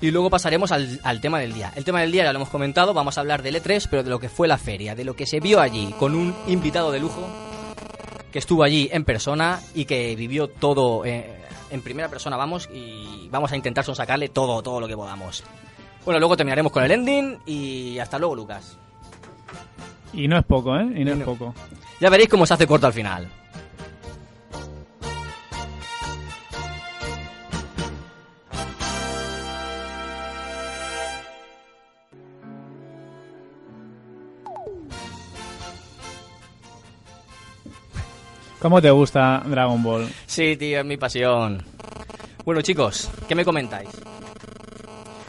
Y 0.00 0.10
luego 0.10 0.30
pasaremos 0.30 0.72
al, 0.72 1.20
tema 1.20 1.38
del 1.38 1.52
día. 1.52 1.70
El 1.76 1.84
tema 1.84 2.00
del 2.00 2.12
día 2.12 2.24
ya 2.24 2.32
lo 2.32 2.38
hemos 2.38 2.48
comentado, 2.48 2.94
vamos 2.94 3.18
a 3.18 3.20
hablar 3.20 3.42
del 3.42 3.56
E3, 3.56 3.88
pero 3.90 4.04
de 4.04 4.08
lo 4.08 4.20
que 4.20 4.30
fue 4.30 4.48
la 4.48 4.56
feria, 4.56 4.94
de 4.94 5.04
lo 5.04 5.14
que 5.14 5.26
se 5.26 5.38
vio 5.38 5.60
allí, 5.60 5.94
con 5.98 6.14
un 6.14 6.34
invitado 6.46 6.90
de 6.92 7.00
lujo 7.00 7.28
que 8.32 8.38
estuvo 8.38 8.62
allí 8.62 8.88
en 8.90 9.04
persona 9.04 9.60
y 9.74 9.84
que 9.84 10.14
vivió 10.16 10.48
todo 10.48 11.04
eh, 11.04 11.37
en 11.70 11.82
primera 11.82 12.08
persona, 12.08 12.36
vamos, 12.36 12.68
y 12.72 13.28
vamos 13.30 13.52
a 13.52 13.56
intentar 13.56 13.84
sacarle 13.84 14.28
todo, 14.28 14.62
todo 14.62 14.80
lo 14.80 14.88
que 14.88 14.96
podamos. 14.96 15.42
Bueno, 16.04 16.18
luego 16.20 16.36
terminaremos 16.36 16.72
con 16.72 16.82
el 16.84 16.90
ending 16.90 17.38
y 17.46 17.98
hasta 17.98 18.18
luego, 18.18 18.34
Lucas. 18.34 18.76
Y 20.12 20.26
no 20.28 20.38
es 20.38 20.44
poco, 20.44 20.76
¿eh? 20.78 20.84
Y 20.96 21.04
no, 21.04 21.10
Y 21.10 21.12
es 21.12 21.18
no. 21.18 21.24
poco. 21.24 21.54
Ya 22.00 22.08
veréis 22.10 22.28
cómo 22.28 22.46
se 22.46 22.54
hace 22.54 22.66
corto 22.66 22.86
al 22.86 22.92
final. 22.92 23.28
¿Cómo 38.60 38.82
te 38.82 38.90
gusta 38.90 39.42
Dragon 39.46 39.82
Ball? 39.82 40.08
Sí, 40.26 40.56
tío, 40.56 40.80
es 40.80 40.84
mi 40.84 40.96
pasión. 40.96 41.62
Bueno, 42.44 42.60
chicos, 42.62 43.10
¿qué 43.28 43.34
me 43.34 43.44
comentáis? 43.44 43.88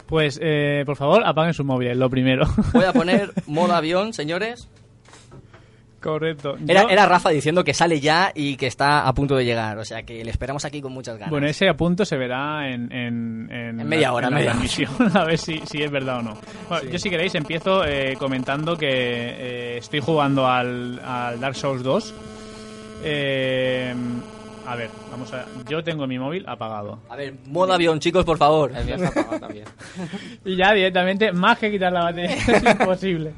Pues, 0.07 0.39
eh, 0.41 0.81
por 0.86 0.95
favor, 0.95 1.21
apaguen 1.24 1.53
su 1.53 1.63
móvil, 1.63 2.00
lo 2.00 2.09
primero. 2.09 2.48
Voy 2.74 2.86
a 2.86 2.93
poner 2.93 3.31
modo 3.45 3.75
avión, 3.75 4.13
señores. 4.13 4.67
Correcto. 6.01 6.55
Era, 6.65 6.83
era 6.83 7.05
Rafa 7.05 7.29
diciendo 7.29 7.63
que 7.63 7.74
sale 7.74 8.00
ya 8.00 8.31
y 8.33 8.55
que 8.55 8.67
está 8.67 9.05
a 9.05 9.13
punto 9.13 9.36
de 9.36 9.43
llegar. 9.43 9.77
O 9.77 9.83
sea 9.83 10.03
que 10.03 10.24
le 10.24 10.31
esperamos 10.31 10.63
aquí 10.63 10.81
con 10.81 10.93
muchas 10.93 11.17
ganas. 11.17 11.29
Bueno, 11.29 11.45
ese 11.48 11.67
a 11.67 11.75
punto 11.75 12.05
se 12.05 12.15
verá 12.15 12.69
en, 12.71 12.89
en, 12.91 13.51
En 13.51 13.86
media 13.88 14.13
hora, 14.13 14.29
en 14.29 14.33
la 14.45 14.53
media 14.53 14.89
hora. 14.98 15.12
a 15.21 15.25
ver 15.25 15.38
si, 15.38 15.59
si 15.65 15.83
es 15.83 15.91
verdad 15.91 16.19
o 16.19 16.21
no. 16.21 16.38
Bueno, 16.69 16.89
Yo, 16.89 16.98
si 16.98 17.09
queréis, 17.09 17.36
empiezo 17.36 17.83
eh, 17.86 18.15
comentando 18.17 18.77
que 18.77 18.88
eh, 18.88 19.77
estoy 19.77 20.00
jugando 20.00 20.48
al, 20.48 21.00
al 21.03 21.38
Dark 21.39 21.55
Souls 21.55 21.83
2. 21.83 22.13
Eh, 23.03 23.94
a 24.68 24.75
ver, 24.75 24.89
vamos 25.10 25.34
a. 25.34 25.46
Yo 25.68 25.84
tengo 25.84 26.06
mi 26.06 26.20
móvil 26.20 26.44
apagado. 26.48 27.00
A 27.10 27.15
ver, 27.15 27.34
modo 27.48 27.74
avión, 27.74 28.00
chicos, 28.00 28.24
por 28.25 28.38
favor. 28.38 28.72
El 28.75 28.86
mío 28.86 28.96
está 28.96 29.08
apagado 29.10 29.39
también. 29.39 29.65
Y 30.46 30.56
ya 30.56 30.74
directamente, 30.74 31.32
más 31.32 31.58
que 31.58 31.72
quitar 31.72 31.91
la 31.91 32.03
batería, 32.03 32.36
es 32.36 32.63
imposible. 32.79 33.34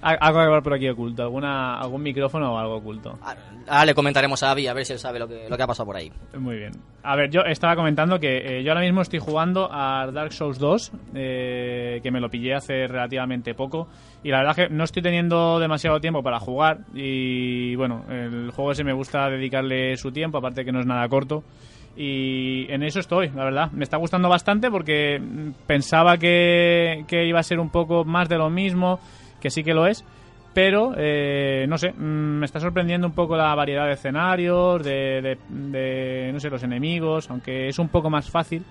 Algo 0.00 0.38
que 0.38 0.44
haber 0.44 0.62
por 0.62 0.74
aquí 0.74 0.88
oculto, 0.88 1.22
alguna, 1.22 1.78
algún 1.78 2.02
micrófono 2.02 2.54
o 2.54 2.58
algo 2.58 2.76
oculto. 2.76 3.18
Ahora 3.66 3.84
le 3.84 3.94
comentaremos 3.94 4.42
a 4.42 4.50
Avi 4.50 4.66
a 4.66 4.72
ver 4.72 4.84
si 4.84 4.92
él 4.92 4.98
sabe 4.98 5.18
lo 5.18 5.28
que, 5.28 5.48
lo 5.48 5.56
que 5.56 5.62
ha 5.62 5.66
pasado 5.66 5.86
por 5.86 5.96
ahí. 5.96 6.10
Muy 6.38 6.56
bien. 6.56 6.72
A 7.02 7.16
ver, 7.16 7.30
yo 7.30 7.42
estaba 7.42 7.74
comentando 7.76 8.18
que 8.18 8.58
eh, 8.58 8.62
yo 8.62 8.70
ahora 8.70 8.82
mismo 8.82 9.02
estoy 9.02 9.18
jugando 9.18 9.68
a 9.70 10.10
Dark 10.12 10.32
Souls 10.32 10.58
2, 10.58 10.92
eh, 11.14 12.00
que 12.02 12.10
me 12.10 12.20
lo 12.20 12.30
pillé 12.30 12.54
hace 12.54 12.86
relativamente 12.86 13.54
poco. 13.54 13.88
Y 14.22 14.30
la 14.30 14.38
verdad 14.38 14.56
que 14.56 14.68
no 14.68 14.84
estoy 14.84 15.02
teniendo 15.02 15.58
demasiado 15.58 16.00
tiempo 16.00 16.22
para 16.22 16.40
jugar. 16.40 16.80
Y 16.94 17.74
bueno, 17.76 18.04
el 18.08 18.50
juego 18.50 18.72
ese 18.72 18.84
me 18.84 18.92
gusta 18.92 19.28
dedicarle 19.30 19.96
su 19.96 20.12
tiempo, 20.12 20.38
aparte 20.38 20.64
que 20.64 20.72
no 20.72 20.80
es 20.80 20.86
nada 20.86 21.08
corto. 21.08 21.44
Y 21.96 22.70
en 22.70 22.84
eso 22.84 23.00
estoy, 23.00 23.28
la 23.30 23.44
verdad. 23.44 23.72
Me 23.72 23.82
está 23.82 23.96
gustando 23.96 24.28
bastante 24.28 24.70
porque 24.70 25.18
mm, 25.18 25.66
pensaba 25.66 26.16
que, 26.16 27.04
que 27.08 27.26
iba 27.26 27.40
a 27.40 27.42
ser 27.42 27.58
un 27.58 27.70
poco 27.70 28.04
más 28.04 28.28
de 28.28 28.38
lo 28.38 28.50
mismo, 28.50 29.00
que 29.40 29.50
sí 29.50 29.62
que 29.64 29.74
lo 29.74 29.86
es. 29.86 30.04
Pero, 30.54 30.92
eh, 30.96 31.66
no 31.68 31.78
sé, 31.78 31.92
mm, 31.92 32.38
me 32.38 32.46
está 32.46 32.58
sorprendiendo 32.58 33.06
un 33.06 33.12
poco 33.12 33.36
la 33.36 33.54
variedad 33.54 33.86
de 33.86 33.92
escenarios, 33.92 34.82
de, 34.82 35.20
de- 35.22 35.38
de, 35.48 36.30
no 36.32 36.40
sé, 36.40 36.50
los 36.50 36.62
enemigos, 36.62 37.30
aunque 37.30 37.68
es 37.68 37.78
un 37.78 37.88
poco 37.88 38.10
más 38.10 38.28
fácil 38.30 38.64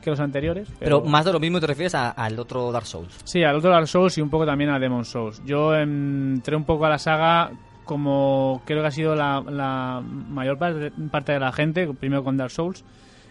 que 0.00 0.08
los 0.10 0.20
anteriores. 0.20 0.68
Pero 0.78 1.02
más 1.02 1.24
de 1.24 1.32
lo 1.32 1.40
mismo 1.40 1.60
te 1.60 1.66
refieres 1.66 1.94
a- 1.94 2.10
al 2.10 2.38
otro 2.38 2.70
Dark 2.72 2.86
Souls. 2.86 3.18
Sí, 3.24 3.42
al 3.42 3.56
otro 3.56 3.70
Dark 3.70 3.88
Souls 3.88 4.16
y 4.16 4.22
un 4.22 4.30
poco 4.30 4.46
también 4.46 4.70
a 4.70 4.78
Demon 4.78 5.04
Souls. 5.04 5.42
Yo 5.44 5.74
entré 5.74 6.56
un 6.56 6.64
poco 6.64 6.86
a 6.86 6.90
la 6.90 6.98
saga 6.98 7.50
como 7.84 8.62
creo 8.64 8.80
que 8.82 8.88
ha 8.88 8.90
sido 8.92 9.14
la, 9.14 9.40
la 9.48 10.00
mayor 10.00 10.58
parte, 10.58 10.90
parte 11.10 11.32
de 11.32 11.40
la 11.40 11.52
gente, 11.52 11.86
primero 11.98 12.24
con 12.24 12.36
Dark 12.36 12.50
Souls 12.50 12.84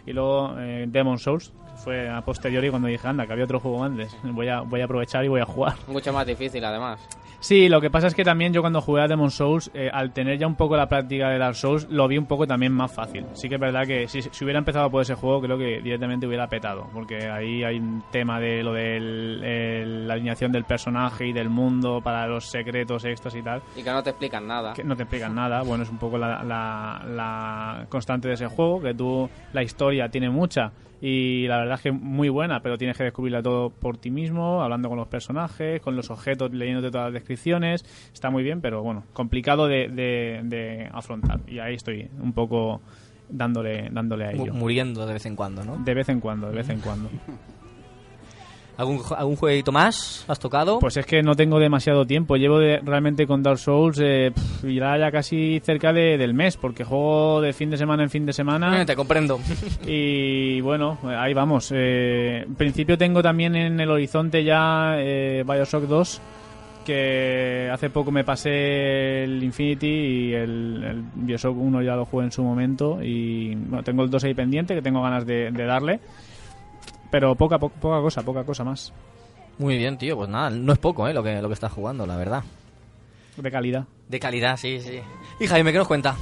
y 0.06 0.14
luego 0.14 0.54
eh, 0.60 0.86
Demon 0.88 1.18
Souls. 1.18 1.52
Fue 1.76 2.10
a 2.10 2.22
posteriori 2.22 2.70
cuando 2.70 2.88
dije, 2.88 3.08
anda, 3.08 3.26
que 3.28 3.34
había 3.34 3.46
otro 3.46 3.60
juego 3.60 3.84
antes. 3.84 4.16
Voy 4.24 4.48
a, 4.48 4.62
voy 4.62 4.82
a 4.82 4.86
aprovechar 4.86 5.24
y 5.24 5.28
voy 5.28 5.42
a 5.42 5.46
jugar. 5.46 5.76
Mucho 5.88 6.12
más 6.14 6.26
difícil, 6.26 6.64
además. 6.64 7.00
Sí, 7.42 7.70
lo 7.70 7.80
que 7.80 7.92
pasa 7.92 8.08
es 8.08 8.16
que 8.16 8.24
también 8.24 8.54
yo 8.54 8.62
cuando 8.62 8.82
jugué 8.82 9.02
a 9.04 9.08
Demon 9.08 9.30
Souls, 9.30 9.70
eh, 9.76 9.88
al 9.94 10.14
tener 10.14 10.40
ya 10.40 10.48
un 10.48 10.56
poco 10.56 10.76
la 10.76 10.88
práctica 10.90 11.30
de 11.30 11.38
Dark 11.38 11.56
Souls, 11.56 11.86
lo 11.92 12.08
vi 12.08 12.18
un 12.18 12.26
poco 12.26 12.48
también 12.48 12.72
más 12.72 12.92
fácil. 12.92 13.24
Sí 13.34 13.48
que 13.50 13.56
es 13.56 13.62
verdad 13.62 13.86
que 13.86 14.08
si, 14.08 14.24
si 14.24 14.44
hubiera 14.44 14.58
empezado 14.58 14.90
por 14.90 15.04
ese 15.04 15.14
juego, 15.14 15.42
creo 15.42 15.58
que 15.58 15.80
directamente 15.82 16.26
hubiera 16.26 16.48
petado, 16.48 16.88
porque 16.92 17.30
ahí 17.30 17.64
hay 17.64 17.78
un 17.78 18.04
tema 18.10 18.40
de 18.40 18.64
lo 18.64 18.74
de 18.74 19.84
la 19.86 20.14
alineación 20.16 20.52
del 20.52 20.64
personaje 20.64 21.28
y 21.28 21.34
del 21.34 21.50
mundo 21.50 22.02
para 22.04 22.26
los 22.26 22.46
secretos 22.46 23.06
extras 23.06 23.36
y 23.36 23.44
tal, 23.44 23.62
Y 23.76 23.84
que 23.84 23.92
no 23.92 24.02
te 24.02 24.10
explican 24.12 24.48
nada. 24.48 24.74
que 24.74 24.84
no 24.84 24.96
te 24.96 25.04
explican 25.04 25.36
nada. 25.36 25.62
Bueno, 25.62 25.84
es 25.84 25.90
un 25.90 25.98
poco 26.00 26.18
la, 26.18 26.44
la- 26.44 27.04
la 27.08 27.86
constante 27.90 28.28
de 28.28 28.36
ese 28.36 28.48
juego, 28.48 28.82
que 28.82 28.94
tú, 28.96 29.30
la 29.54 29.62
historia 29.62 30.10
tiene 30.10 30.30
mucha 30.30 30.72
y 31.08 31.48
la 31.48 31.58
verdad 31.60 31.76
es 31.76 31.82
que 31.82 31.92
muy 31.92 32.30
buena, 32.30 32.62
pero 32.64 32.78
tienes 32.80 32.98
que 32.98 33.04
descubrirla 33.04 33.44
todo 33.44 33.70
por 33.70 33.98
ti 33.98 34.10
mismo, 34.10 34.64
hablando 34.64 34.90
con 34.90 34.98
los 34.98 35.08
personajes, 35.08 35.80
con 35.82 35.96
los 35.96 36.10
objetos, 36.10 36.52
leyéndote 36.52 36.90
todas 36.90 37.08
las 37.08 37.14
descripciones. 37.14 37.86
Está 38.12 38.32
muy 38.32 38.42
bien, 38.44 38.60
pero 38.62 38.82
bueno, 38.82 39.04
complicado 39.14 39.68
de, 39.68 39.88
de- 39.90 40.42
de 40.44 40.90
afrontar. 40.92 41.42
Y 41.48 41.60
ahí 41.60 41.76
estoy 41.76 42.10
un 42.20 42.34
poco 42.34 42.82
dándole, 43.30 43.90
dándole 43.92 44.26
a 44.26 44.32
ello. 44.32 44.54
muriendo 44.54 45.06
de 45.06 45.14
vez 45.14 45.26
en 45.26 45.36
cuando, 45.36 45.64
¿no? 45.64 45.78
De 45.78 45.94
vez 45.94 46.10
en 46.10 46.20
cuando, 46.20 46.50
de 46.50 46.56
vez 46.56 46.70
en 46.70 46.80
cuando. 46.80 47.10
¿Algún, 48.78 49.00
algún 49.18 49.36
jueguito 49.38 49.72
más 49.72 50.26
has 50.28 50.38
tocado? 50.40 50.80
Pues 50.80 50.98
es 50.98 51.06
que 51.06 51.24
no 51.24 51.34
tengo 51.36 51.60
demasiado 51.60 52.06
tiempo. 52.06 52.36
Llevo 52.36 52.60
de- 52.60 52.80
realmente 52.84 53.26
con 53.26 53.42
Dark 53.42 53.58
Souls 53.58 53.98
eh, 54.02 54.32
pf, 54.36 54.70
irá 54.70 54.98
ya 55.00 55.12
casi 55.12 55.62
cerca 55.64 55.94
de- 55.94 56.18
del 56.18 56.34
mes, 56.34 56.58
porque 56.58 56.84
juego 56.84 57.40
de 57.42 57.54
fin 57.54 57.70
de 57.70 57.78
semana 57.78 58.04
en 58.04 58.10
fin 58.10 58.26
de 58.26 58.34
semana. 58.34 58.82
Eh, 58.82 58.86
te 58.86 58.96
comprendo. 58.96 59.40
Y 59.88 60.60
bueno, 60.62 60.98
ahí 61.04 61.34
vamos. 61.34 61.72
Eh, 61.74 62.44
en 62.46 62.56
principio 62.56 62.98
tengo 62.98 63.22
también 63.24 63.56
en 63.56 63.80
el 63.80 63.90
horizonte 63.90 64.44
ya 64.44 64.96
eh, 64.98 65.44
Bioshock 65.48 65.84
2, 65.84 66.22
que 66.86 67.70
hace 67.72 67.90
poco 67.90 68.12
me 68.12 68.24
pasé 68.24 69.24
el 69.24 69.42
Infinity 69.44 69.88
y 69.88 70.34
el, 70.34 70.84
el 70.84 71.04
Bioshock 71.16 71.58
1 71.58 71.82
ya 71.82 71.96
lo 71.96 72.06
jugué 72.06 72.26
en 72.26 72.32
su 72.32 72.44
momento. 72.44 73.00
Y 73.02 73.56
bueno, 73.56 73.84
tengo 73.84 74.04
el 74.04 74.10
2 74.10 74.24
ahí 74.26 74.34
pendiente, 74.34 74.76
que 74.76 74.82
tengo 74.82 75.02
ganas 75.02 75.26
de, 75.26 75.50
de 75.52 75.66
darle. 75.66 76.00
Pero 77.12 77.36
poca, 77.36 77.58
po- 77.60 77.70
poca 77.70 78.02
cosa, 78.02 78.22
poca 78.24 78.44
cosa 78.44 78.64
más. 78.64 78.92
Muy 79.58 79.78
bien, 79.78 79.98
tío. 79.98 80.18
Pues 80.18 80.30
nada, 80.30 80.50
no 80.50 80.74
es 80.74 80.80
poco, 80.80 81.08
¿eh? 81.08 81.14
Lo 81.14 81.24
que, 81.24 81.42
lo 81.42 81.48
que 81.48 81.54
estás 81.54 81.72
jugando, 81.72 82.06
la 82.06 82.18
verdad. 82.18 82.44
De 83.38 83.52
calidad. 83.52 83.86
De 84.08 84.20
calidad, 84.20 84.58
sí, 84.58 84.80
sí. 84.82 85.00
Y 85.40 85.48
Jaime, 85.48 85.72
¿qué 85.72 85.78
nos 85.78 85.88
cuenta? 85.88 86.16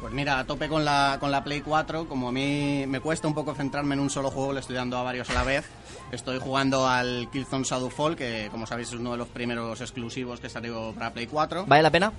Pues 0.00 0.12
mira, 0.12 0.40
a 0.40 0.44
tope 0.44 0.68
con 0.68 0.84
la, 0.84 1.16
con 1.20 1.30
la 1.30 1.44
Play 1.44 1.60
4, 1.60 2.08
como 2.08 2.28
a 2.28 2.32
mí 2.32 2.84
me 2.88 2.98
cuesta 3.00 3.28
un 3.28 3.34
poco 3.34 3.54
centrarme 3.54 3.94
en 3.94 4.00
un 4.00 4.10
solo 4.10 4.30
juego, 4.32 4.52
le 4.52 4.58
estoy 4.60 4.74
dando 4.74 4.98
a 4.98 5.02
varios 5.04 5.30
a 5.30 5.34
la 5.34 5.44
vez. 5.44 5.64
Estoy 6.10 6.40
jugando 6.40 6.88
al 6.88 7.28
Killzone 7.30 7.62
Shadowfall, 7.64 8.16
que 8.16 8.48
como 8.50 8.66
sabéis 8.66 8.88
es 8.88 8.94
uno 8.98 9.12
de 9.12 9.18
los 9.18 9.28
primeros 9.28 9.80
exclusivos 9.80 10.40
que 10.40 10.48
salió 10.48 10.92
para 10.92 11.12
Play 11.12 11.28
4. 11.28 11.66
¿Vale 11.66 11.82
la 11.84 11.90
pena? 11.90 12.12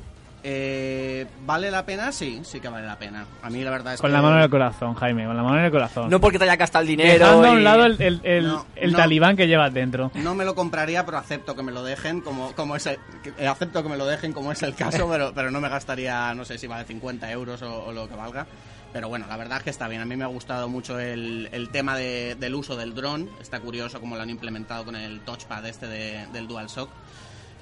Eh, 0.45 1.25
¿Vale 1.45 1.71
la 1.71 1.85
pena? 1.85 2.11
Sí, 2.11 2.41
sí 2.43 2.59
que 2.59 2.67
vale 2.67 2.85
la 2.85 2.99
pena. 2.99 3.25
A 3.41 3.49
mí 3.49 3.63
la 3.63 3.71
verdad 3.71 3.93
es 3.93 4.01
Con 4.01 4.09
que... 4.09 4.13
la 4.13 4.21
mano 4.21 4.35
en 4.37 4.43
el 4.43 4.49
corazón, 4.49 4.93
Jaime, 4.93 5.25
con 5.25 5.37
la 5.37 5.43
mano 5.43 5.57
en 5.59 5.65
el 5.65 5.71
corazón. 5.71 6.09
No 6.09 6.19
porque 6.19 6.37
te 6.37 6.43
haya 6.43 6.57
gastado 6.57 6.81
el 6.81 6.87
dinero. 6.89 7.25
Dejando 7.25 7.47
a 7.47 7.51
un 7.51 7.59
y- 7.61 7.63
lado 7.63 7.85
el, 7.85 8.01
el- 8.01 8.21
el- 8.23 8.47
No, 8.47 8.65
el 8.75 8.91
no. 8.91 8.97
talibán 8.97 9.37
que 9.37 9.47
llevas 9.47 9.73
dentro. 9.73 10.11
No 10.15 10.35
me 10.35 10.43
lo 10.43 10.53
compraría, 10.53 11.05
pero 11.05 11.17
acepto 11.17 11.55
que 11.55 11.63
me 11.63 11.71
lo 11.71 11.81
dejen, 11.83 12.19
como, 12.21 12.51
como 12.53 12.75
es 12.75 12.85
el- 12.87 12.99
eh, 13.37 13.47
acepto 13.47 13.81
que 13.83 13.89
me 13.89 13.97
lo 13.97 14.05
dejen 14.05 14.33
como 14.33 14.51
es 14.51 14.61
el 14.63 14.75
caso, 14.75 15.07
pero, 15.09 15.31
pero 15.33 15.49
no 15.49 15.61
me 15.61 15.69
gastaría, 15.69 16.33
no 16.35 16.43
sé 16.43 16.57
si 16.57 16.67
vale 16.67 16.83
50 16.83 17.31
euros 17.31 17.61
o, 17.61 17.85
o 17.85 17.91
lo 17.93 18.09
que 18.09 18.15
valga. 18.15 18.45
Pero 18.91 19.07
bueno, 19.09 19.25
la 19.27 19.37
verdad 19.37 19.57
es 19.57 19.63
que 19.63 19.69
está 19.71 19.87
bien. 19.87 20.01
A 20.01 20.05
mí 20.05 20.15
me 20.15 20.23
ha 20.23 20.27
gustado 20.27 20.69
mucho 20.69 20.99
el, 20.99 21.49
el 21.51 21.69
tema 21.69 21.95
de- 21.97 22.35
del 22.39 22.53
uso 22.53 22.75
del 22.75 22.93
dron. 22.93 23.27
Está 23.41 23.59
curioso 23.59 23.99
cómo 23.99 24.15
lo 24.15 24.21
han 24.21 24.29
implementado 24.29 24.85
con 24.85 24.95
el 24.95 25.21
touchpad 25.21 25.65
este 25.65 25.87
de- 25.87 26.27
del 26.33 26.47
DualShock. 26.47 26.89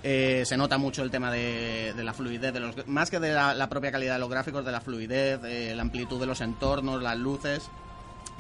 Eh, 0.04 0.44
se 0.46 0.58
nota 0.58 0.78
mucho 0.78 1.04
el 1.04 1.12
tema 1.12 1.32
de, 1.32 1.94
la 1.96 2.14
fluidez, 2.14 2.54
de 2.54 2.60
los, 2.60 2.88
más 2.88 3.12
que 3.12 3.20
de 3.20 3.34
la, 3.34 3.54
la 3.54 3.70
propia 3.70 3.92
calidad 3.92 4.16
de 4.16 4.20
los 4.20 4.30
gráficos, 4.30 4.66
de 4.66 4.72
la 4.72 4.82
fluidez, 4.82 5.40
eh, 5.44 5.74
la 5.76 5.84
amplitud 5.84 6.20
de 6.20 6.26
los 6.26 6.42
entornos, 6.42 7.02
las 7.02 7.18
luces 7.18 7.70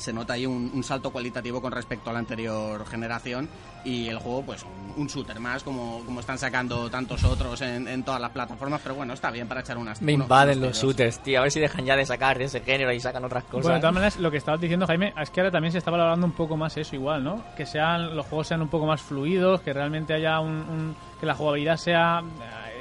se 0.01 0.11
nota 0.13 0.33
ahí 0.33 0.45
un, 0.45 0.71
un 0.73 0.83
salto 0.83 1.11
cualitativo 1.11 1.61
con 1.61 1.71
respecto 1.71 2.09
a 2.09 2.13
la 2.13 2.19
anterior 2.19 2.85
generación 2.87 3.47
y 3.85 4.07
el 4.09 4.17
juego 4.17 4.43
pues 4.43 4.63
un, 4.63 5.01
un 5.01 5.07
shooter 5.07 5.39
más 5.39 5.63
como, 5.63 6.03
como 6.05 6.19
están 6.19 6.37
sacando 6.37 6.89
tantos 6.89 7.23
otros 7.23 7.61
en, 7.61 7.87
en 7.87 8.03
todas 8.03 8.19
las 8.21 8.31
plataformas 8.31 8.81
pero 8.83 8.95
bueno 8.95 9.13
está 9.13 9.31
bien 9.31 9.47
para 9.47 9.61
echar 9.61 9.77
unas 9.77 10.01
Me 10.01 10.13
unos- 10.15 10.25
invaden 10.25 10.57
unos 10.59 10.69
los 10.69 10.81
shooters, 10.81 11.19
tío. 11.23 11.39
A 11.39 11.43
ver 11.43 11.51
si 11.51 11.59
dejan 11.59 11.85
ya 11.85 11.95
de 11.95 12.05
sacar 12.05 12.37
de 12.37 12.45
ese 12.45 12.61
género 12.61 12.91
y 12.91 12.99
sacan 12.99 13.23
otras 13.25 13.43
cosas. 13.45 13.63
Bueno, 13.63 13.75
de 13.75 13.81
todas 13.81 13.93
maneras, 13.93 14.17
lo 14.19 14.29
que 14.31 14.37
estabas 14.37 14.59
diciendo, 14.61 14.85
Jaime, 14.87 15.13
es 15.21 15.29
que 15.29 15.39
ahora 15.39 15.51
también 15.51 15.71
se 15.71 15.77
está 15.77 15.91
valorando 15.91 16.25
un 16.25 16.33
poco 16.33 16.57
más 16.57 16.75
eso 16.77 16.95
igual, 16.95 17.23
¿no? 17.23 17.43
Que 17.55 17.65
sean 17.65 18.15
los 18.15 18.25
juegos 18.25 18.47
sean 18.47 18.61
un 18.61 18.67
poco 18.69 18.85
más 18.85 19.01
fluidos, 19.01 19.61
que 19.61 19.73
realmente 19.73 20.13
haya 20.13 20.39
un, 20.39 20.49
un- 20.51 20.95
que 21.19 21.25
la 21.25 21.35
jugabilidad 21.35 21.77
sea 21.77 22.21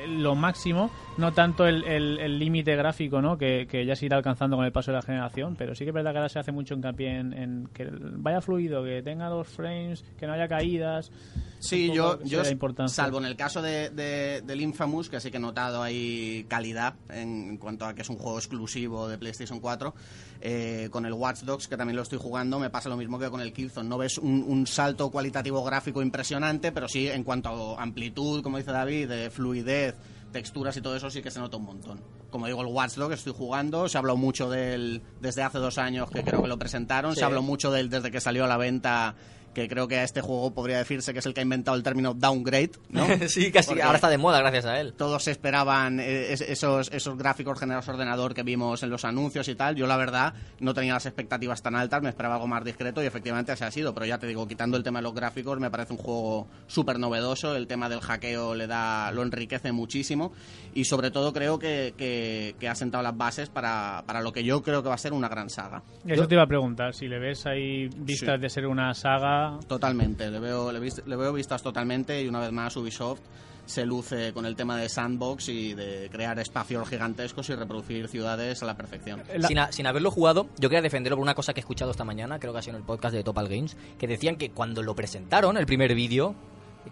eh, 0.03 0.07
lo 0.09 0.35
máximo, 0.35 0.91
no 1.21 1.33
tanto 1.33 1.67
el 1.67 1.85
el- 1.85 2.19
el 2.19 2.39
límite 2.39 2.75
gráfico, 2.75 3.21
¿no? 3.23 3.39
Que, 3.39 3.67
que 3.71 3.87
ya 3.87 3.95
se 3.95 4.07
irá 4.07 4.17
alcanzando 4.17 4.57
con 4.57 4.65
el 4.65 4.73
paso 4.73 4.91
de 4.91 4.97
la 4.97 5.03
generación, 5.03 5.55
pero 5.57 5.75
sí 5.75 5.85
que 5.85 5.91
es 5.91 5.95
verdad 5.95 6.11
que 6.13 6.19
ahora 6.19 6.29
se 6.29 6.39
hace 6.41 6.51
mucho 6.53 6.75
hincapié 6.75 7.19
en, 7.19 7.33
en 7.33 7.69
que 7.73 7.89
vaya 7.93 8.41
fluido, 8.41 8.83
que 8.83 9.03
tenga 9.03 9.29
dos 9.29 9.47
frames, 9.49 10.05
que 10.19 10.27
no 10.27 10.33
haya 10.33 10.49
caídas. 10.49 11.13
Sí, 11.61 11.93
yo, 11.95 12.19
yo 12.25 12.43
salvo 12.89 13.19
en 13.19 13.27
el 13.27 13.37
caso 13.37 13.61
de, 13.61 13.91
de- 13.91 14.41
del 14.41 14.61
Infamous, 14.63 15.11
que 15.11 15.21
sí 15.21 15.31
que 15.31 15.37
he 15.37 15.41
notado 15.41 15.83
ahí 15.83 16.47
calidad 16.49 16.95
en, 17.11 17.51
en 17.51 17.57
cuanto 17.59 17.85
a 17.85 17.95
que 17.95 18.01
es 18.01 18.09
un 18.09 18.17
juego 18.17 18.39
exclusivo 18.39 19.07
de 19.09 19.19
PlayStation 19.19 19.61
4, 19.61 19.95
eh, 20.41 20.89
con 20.91 21.05
el 21.05 21.13
Watch 21.13 21.41
Dogs, 21.43 21.69
que 21.69 21.77
también 21.77 21.97
lo 21.97 22.03
estoy 22.03 22.19
jugando, 22.19 22.59
me 22.59 22.71
pasa 22.71 22.89
lo 22.89 22.97
mismo 22.97 23.19
que 23.19 23.29
con 23.29 23.43
el 23.43 23.53
Killzone. 23.53 23.89
No 23.89 23.99
ves 23.99 24.17
un, 24.17 24.43
un 24.49 24.67
salto 24.67 25.11
cualitativo 25.11 25.63
gráfico 25.63 26.01
impresionante, 26.01 26.73
pero 26.73 26.89
sí 26.89 27.09
en 27.09 27.25
cuanto 27.25 27.79
a 27.79 27.83
amplitud, 27.83 28.43
como 28.43 28.57
dice 28.57 28.73
David, 28.73 29.09
de 29.11 29.29
fluidez, 29.31 29.95
texturas 30.31 30.77
y 30.77 30.81
todo 30.81 30.97
eso 30.97 31.11
sí 31.11 31.23
que 31.23 31.31
se 31.31 31.41
nota 31.41 31.57
un 31.57 31.65
montón. 31.65 32.01
Como 32.31 32.47
digo, 32.47 32.61
el 32.63 32.69
Watch 32.69 32.95
Dogs 32.95 33.15
estoy 33.15 33.33
jugando, 33.37 33.89
se 33.89 33.97
ha 33.97 34.01
hablado 34.01 34.17
mucho 34.17 34.49
de 34.49 34.75
él 34.75 35.03
desde 35.21 35.43
hace 35.43 35.59
dos 35.59 35.79
años 35.79 36.11
que 36.11 36.23
creo 36.23 36.43
que 36.43 36.49
lo 36.49 36.59
presentaron, 36.59 37.15
Sí. 37.15 37.19
se 37.21 37.25
habló 37.25 37.43
mucho 37.43 37.71
de 37.71 37.81
él 37.81 37.91
desde 37.91 38.11
que 38.11 38.21
salió 38.21 38.45
a 38.45 38.49
la 38.49 38.57
venta 38.57 39.15
que 39.55 39.69
creo 39.69 39.89
que 39.89 39.99
a 39.99 40.05
este 40.05 40.21
juego 40.21 40.53
podría 40.55 40.79
decirse 40.79 41.13
que 41.13 41.19
es 41.19 41.27
el 41.27 41.35
que 41.35 41.41
ha 41.41 41.43
inventado 41.43 41.77
el 41.77 41.83
término 41.83 42.15
downgrade, 42.15 42.73
¿no? 42.91 43.05
sí, 43.29 43.51
casi. 43.51 43.69
Porque 43.69 43.83
Ahora 43.83 43.97
está 43.97 44.09
de 44.09 44.19
moda 44.19 44.39
gracias 44.41 44.65
a 44.67 44.81
él. 44.81 44.93
Todos 44.95 45.27
esperaban 45.29 46.01
eh, 46.01 46.33
es- 46.33 46.41
esos, 46.41 46.91
esos 46.93 47.17
gráficos 47.19 47.59
generados 47.59 47.89
ordenador 47.89 48.35
que 48.35 48.43
vimos 48.43 48.83
en 48.83 48.91
los 48.91 49.05
anuncios 49.05 49.49
y 49.49 49.55
tal. 49.55 49.75
Yo, 49.77 49.87
la 49.87 49.97
verdad, 49.97 50.35
no 50.61 50.75
tenía 50.75 50.95
las 50.95 51.07
expectativas 51.07 51.63
tan 51.63 51.75
altas, 51.75 52.03
me 52.03 52.09
esperaba 52.11 52.35
algo 52.37 52.47
más 52.47 52.65
discreto 52.65 53.03
y 53.03 53.07
efectivamente 53.07 53.53
así 53.53 53.65
ha 53.65 53.71
sido. 53.71 53.93
Pero 53.95 54.07
ya 54.07 54.19
te 54.19 54.27
digo, 54.27 54.47
quitando 54.47 54.77
el 54.77 54.83
tema 54.83 54.99
de 55.01 55.05
los 55.05 55.15
gráficos, 55.15 55.59
me 55.59 55.71
parece 55.71 55.93
un 55.93 55.99
juego 55.99 56.47
súper 56.67 56.99
novedoso. 56.99 57.57
El 57.57 57.67
tema 57.67 57.89
del 57.89 58.01
hackeo 58.01 58.55
le 58.55 58.67
da, 58.67 59.11
lo 59.13 59.23
enriquece 59.23 59.73
muchísimo 59.73 60.33
y, 60.75 60.85
sobre 60.85 61.11
todo, 61.11 61.33
creo 61.33 61.59
que, 61.59 61.95
que- 61.97 62.55
que 62.59 62.69
ha 62.69 62.75
sentado 62.75 63.03
las 63.03 63.17
bases 63.17 63.49
para, 63.49 64.05
para 64.07 64.21
lo 64.21 64.33
que 64.33 64.45
yo 64.45 64.63
creo 64.63 64.83
que 64.83 64.89
va 64.89 64.95
a 64.95 64.99
ser 64.99 65.13
una 65.13 65.29
gran 65.29 65.51
saga. 65.51 65.83
Eso 66.07 66.29
te 66.29 66.35
iba 66.35 66.45
a 66.45 66.47
preguntar, 66.47 66.95
si 66.95 67.09
le 67.09 67.19
ves 67.19 67.47
ahí 67.47 67.89
vistas 67.97 68.37
Sí. 68.37 68.43
de 68.43 68.49
ser 68.49 68.67
una 68.67 68.95
saga... 68.95 69.40
Totalmente, 69.67 70.31
le 70.31 70.39
veo, 70.41 70.73
le, 70.73 70.81
veo 71.17 71.33
vistas 71.33 71.63
totalmente 71.63 72.23
y 72.23 72.29
una 72.29 72.41
vez 72.41 72.53
más 72.53 72.77
Ubisoft 72.77 73.21
se 73.67 73.87
luce 73.87 74.33
con 74.33 74.47
el 74.47 74.57
tema 74.57 74.77
de 74.77 74.89
sandbox 74.89 75.49
y 75.49 75.75
de 75.75 76.09
crear 76.11 76.39
espacios 76.41 76.89
gigantescos 76.89 77.49
y 77.51 77.55
reproducir 77.55 78.09
ciudades 78.09 78.63
a 78.63 78.67
la 78.67 78.77
perfección. 78.77 79.23
La- 79.37 79.47
Sin, 79.47 79.59
a- 79.61 79.71
sin 79.71 79.87
haberlo 79.87 80.11
jugado, 80.11 80.49
yo 80.59 80.69
quería 80.69 80.83
defenderlo 80.83 81.17
por 81.17 81.23
una 81.23 81.35
cosa 81.35 81.53
que 81.55 81.61
he 81.61 81.63
escuchado 81.63 81.93
esta 81.93 82.03
mañana, 82.05 82.41
creo 82.41 82.53
que 82.53 82.59
ha 82.59 82.63
sido 82.63 82.77
en 82.77 82.81
el 82.83 82.87
podcast 82.87 83.15
de 83.15 83.23
Topal 83.23 83.49
Games, 83.49 83.77
que 83.99 84.09
decían 84.09 84.37
que 84.37 84.51
cuando 84.51 84.83
lo 84.83 84.97
presentaron, 84.97 85.57
el 85.57 85.67
primer 85.67 85.95
vídeo, 85.95 86.35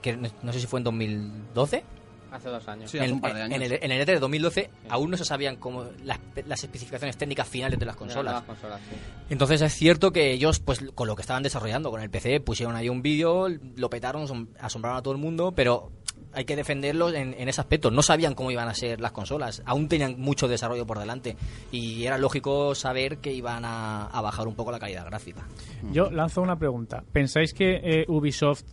que 0.02 0.16
no 0.16 0.28
no 0.42 0.52
sé 0.52 0.60
si 0.60 0.66
fue 0.68 0.78
en 0.80 0.84
2012, 0.84 1.82
Hace 2.30 2.48
dos 2.50 2.68
años. 2.68 2.90
Sí, 2.90 2.98
hace 2.98 3.06
en, 3.08 3.14
un 3.14 3.20
par 3.20 3.34
de 3.34 3.42
en 3.44 3.62
el, 3.62 3.72
en 3.72 3.90
el 3.90 4.02
E3 4.02 4.06
de 4.06 4.18
2012 4.20 4.70
aún 4.90 5.10
no 5.10 5.16
se 5.16 5.24
sabían 5.24 5.56
cómo 5.56 5.84
las, 6.04 6.18
las 6.46 6.62
especificaciones 6.62 7.16
técnicas 7.16 7.48
finales 7.48 7.78
de 7.78 7.86
las 7.86 7.94
De 7.94 7.98
consolas. 7.98 8.34
las 8.34 8.42
consolas, 8.44 8.80
sí. 8.88 8.96
Entonces 9.30 9.60
es 9.62 9.72
cierto 9.72 10.10
que 10.12 10.32
ellos, 10.32 10.60
pues 10.60 10.80
con 10.94 11.06
lo 11.08 11.16
que 11.16 11.22
estaban 11.22 11.42
desarrollando 11.42 11.90
con 11.90 12.00
el 12.02 12.10
PC, 12.10 12.40
pusieron 12.40 12.76
ahí 12.76 12.88
un 12.88 13.02
vídeo, 13.02 13.48
lo 13.76 13.90
petaron, 13.90 14.26
asom- 14.26 14.48
asombraron 14.60 14.98
a 14.98 15.02
todo 15.02 15.12
el 15.14 15.20
mundo, 15.20 15.52
pero 15.52 15.90
hay 16.32 16.44
que 16.44 16.56
defenderlos 16.56 17.14
en, 17.14 17.34
en 17.38 17.48
ese 17.48 17.60
aspecto. 17.60 17.90
No 17.90 18.02
sabían 18.02 18.34
cómo 18.34 18.50
iban 18.50 18.68
a 18.68 18.74
ser 18.74 19.00
las 19.00 19.12
consolas, 19.12 19.62
aún 19.64 19.88
tenían 19.88 20.20
mucho 20.20 20.46
desarrollo 20.48 20.86
por 20.86 20.98
delante 20.98 21.36
y 21.72 22.04
era 22.04 22.18
lógico 22.18 22.74
saber 22.74 23.18
que 23.18 23.32
iban 23.32 23.64
a, 23.64 24.04
a 24.06 24.20
bajar 24.20 24.46
un 24.46 24.54
poco 24.54 24.70
la 24.70 24.78
calidad 24.78 25.06
gráfica. 25.06 25.46
Yo 25.92 26.10
lanzo 26.10 26.42
una 26.42 26.56
pregunta. 26.58 27.02
¿Pensáis 27.12 27.54
que 27.54 27.76
eh, 27.82 28.04
Ubisoft 28.08 28.64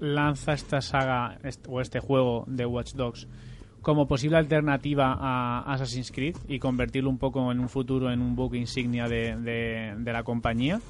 lanza 0.00 0.52
esta 0.52 0.80
saga 0.80 1.38
o 1.68 1.80
este 1.80 2.00
juego 2.00 2.44
de 2.46 2.66
Watch 2.66 2.92
Dogs 2.94 3.28
como 3.82 4.06
posible 4.08 4.38
alternativa 4.38 5.14
a 5.20 5.60
Assassin's 5.72 6.10
Creed 6.10 6.36
y 6.48 6.58
convertirlo 6.58 7.10
un 7.10 7.18
poco 7.18 7.52
en 7.52 7.60
un 7.60 7.68
futuro 7.68 8.10
en 8.10 8.22
un 8.22 8.34
buque 8.34 8.56
insignia 8.56 9.06
de, 9.08 9.36
de- 9.36 10.12
la 10.12 10.22
compañía? 10.22 10.80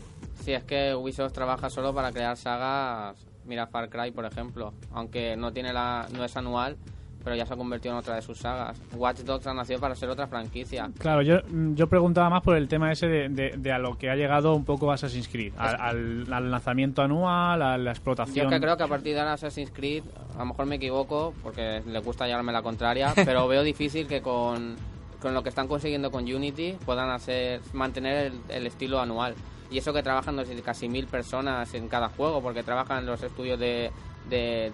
Sí, 0.44 0.52
es 0.52 0.62
que 0.62 0.94
Ubisoft 0.94 1.32
trabaja 1.32 1.68
solo 1.70 1.92
para 1.92 2.12
crear 2.12 2.36
sagas. 2.36 3.16
Mira 3.46 3.66
Far 3.66 3.88
Cry, 3.90 4.12
por 4.12 4.24
ejemplo. 4.24 4.72
Aunque 4.92 5.36
no 5.36 5.52
tiene 5.52 5.72
la 5.72 6.06
no 6.16 6.24
es 6.24 6.36
anual, 6.36 6.76
pero 7.24 7.34
ya 7.34 7.46
se 7.46 7.54
ha 7.54 7.56
convertido 7.56 7.94
en 7.94 7.98
otra 7.98 8.14
de 8.16 8.22
sus 8.22 8.38
sagas. 8.38 8.80
Watch 8.94 9.20
Dogs 9.20 9.46
ha 9.46 9.54
nacido 9.54 9.80
para 9.80 9.94
ser 9.96 10.10
otra 10.10 10.26
franquicia. 10.26 10.90
Claro, 10.98 11.22
yo, 11.22 11.38
yo 11.74 11.88
preguntaba 11.88 12.28
más 12.30 12.42
por 12.42 12.56
el 12.56 12.68
tema 12.68 12.92
ese 12.92 13.08
de, 13.08 13.28
de- 13.30 13.54
de 13.56 13.72
a 13.72 13.78
lo 13.78 13.96
que 13.96 14.10
ha 14.10 14.14
llegado 14.14 14.54
un 14.54 14.64
poco 14.64 14.92
Assassin's 14.92 15.28
Creed, 15.28 15.54
al, 15.56 15.80
al- 15.80 16.32
al 16.32 16.50
lanzamiento 16.50 17.02
anual, 17.02 17.62
a 17.62 17.78
la 17.78 17.84
Yo 17.84 17.90
explotación. 17.90 18.46
es 18.46 18.52
que 18.52 18.60
creo 18.60 18.76
que 18.76 18.82
a 18.82 18.88
partir 18.88 19.14
de 19.14 19.20
ahora 19.20 19.32
Assassin's 19.32 19.70
Creed, 19.72 20.04
a 20.34 20.38
lo 20.40 20.46
mejor 20.46 20.66
me 20.66 20.76
equivoco 20.76 21.32
porque 21.42 21.82
le 21.86 21.98
gusta 22.00 22.26
llevarme 22.26 22.52
la 22.52 22.62
contraria, 22.62 23.12
pero 23.24 23.48
veo 23.48 23.62
difícil 23.62 24.06
que 24.06 24.20
con, 24.20 24.76
con 25.22 25.32
lo 25.32 25.42
que 25.42 25.48
están 25.48 25.66
consiguiendo 25.66 26.10
con 26.10 26.24
Unity 26.24 26.76
puedan 26.84 27.08
hacer 27.10 27.60
mantener 27.72 28.32
el, 28.32 28.40
el 28.56 28.66
estilo 28.66 29.00
anual. 29.00 29.34
Y 29.70 29.78
eso 29.78 29.92
que 29.94 30.02
trabajan 30.02 30.36
casi 30.64 30.88
mil 30.88 31.06
personas 31.06 31.72
en 31.74 31.88
cada 31.88 32.08
juego, 32.10 32.42
porque 32.42 32.62
trabajan 32.62 33.06
los 33.06 33.22
estudios 33.22 33.58
de, 33.58 33.90
de, 34.28 34.66
eh, 34.66 34.72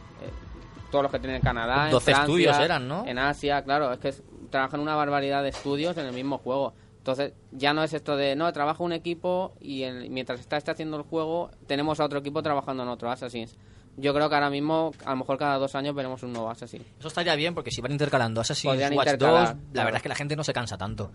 todos 0.90 1.02
los 1.04 1.12
que 1.12 1.18
tienen 1.18 1.36
en 1.36 1.42
Canadá, 1.42 1.86
en 1.86 1.90
12 1.92 2.04
Francia, 2.12 2.22
estudios 2.22 2.58
eran, 2.58 2.88
¿no? 2.88 3.06
En 3.06 3.18
Asia, 3.18 3.62
claro, 3.62 3.92
es 3.92 3.98
que 3.98 4.08
es- 4.08 4.22
trabajan 4.50 4.80
una 4.80 4.94
barbaridad 4.96 5.42
de 5.42 5.50
estudios 5.50 5.96
en 5.96 6.06
el 6.06 6.12
mismo 6.12 6.38
juego. 6.38 6.72
Entonces, 6.98 7.32
ya 7.52 7.72
no 7.72 7.82
es 7.82 7.92
esto 7.94 8.16
de, 8.16 8.36
no, 8.36 8.52
trabaja 8.52 8.82
un 8.84 8.92
equipo 8.92 9.54
y 9.60 9.84
el- 9.84 10.10
mientras 10.10 10.38
está, 10.40 10.56
está 10.56 10.72
haciendo 10.72 10.96
el 10.98 11.02
juego, 11.04 11.50
tenemos 11.66 11.98
a 12.00 12.04
otro 12.04 12.18
equipo 12.18 12.42
trabajando 12.42 12.82
en 12.82 12.88
otro 12.90 13.10
Assassin's. 13.10 13.56
Yo 13.96 14.12
creo 14.14 14.28
que 14.28 14.34
ahora 14.34 14.50
mismo, 14.50 14.92
a 15.04 15.10
lo 15.10 15.16
mejor 15.16 15.36
cada 15.38 15.56
dos 15.58 15.74
años 15.74 15.94
veremos 15.94 16.22
un 16.22 16.32
nuevo 16.32 16.50
Assassin. 16.50 16.84
Eso 16.98 17.08
estaría 17.08 17.34
bien 17.36 17.54
porque 17.54 17.70
si 17.70 17.80
van 17.80 17.92
intercalando 17.92 18.40
Assassin's 18.40 18.72
Podrían 18.72 18.94
Watch 18.94 19.06
2, 19.08 19.12
intercalar, 19.14 19.42
la 19.42 19.72
claro. 19.72 19.84
verdad 19.86 19.96
es 19.96 20.02
que 20.02 20.08
la 20.08 20.14
gente 20.14 20.36
no 20.36 20.44
se 20.44 20.52
cansa 20.52 20.76
tanto. 20.78 21.10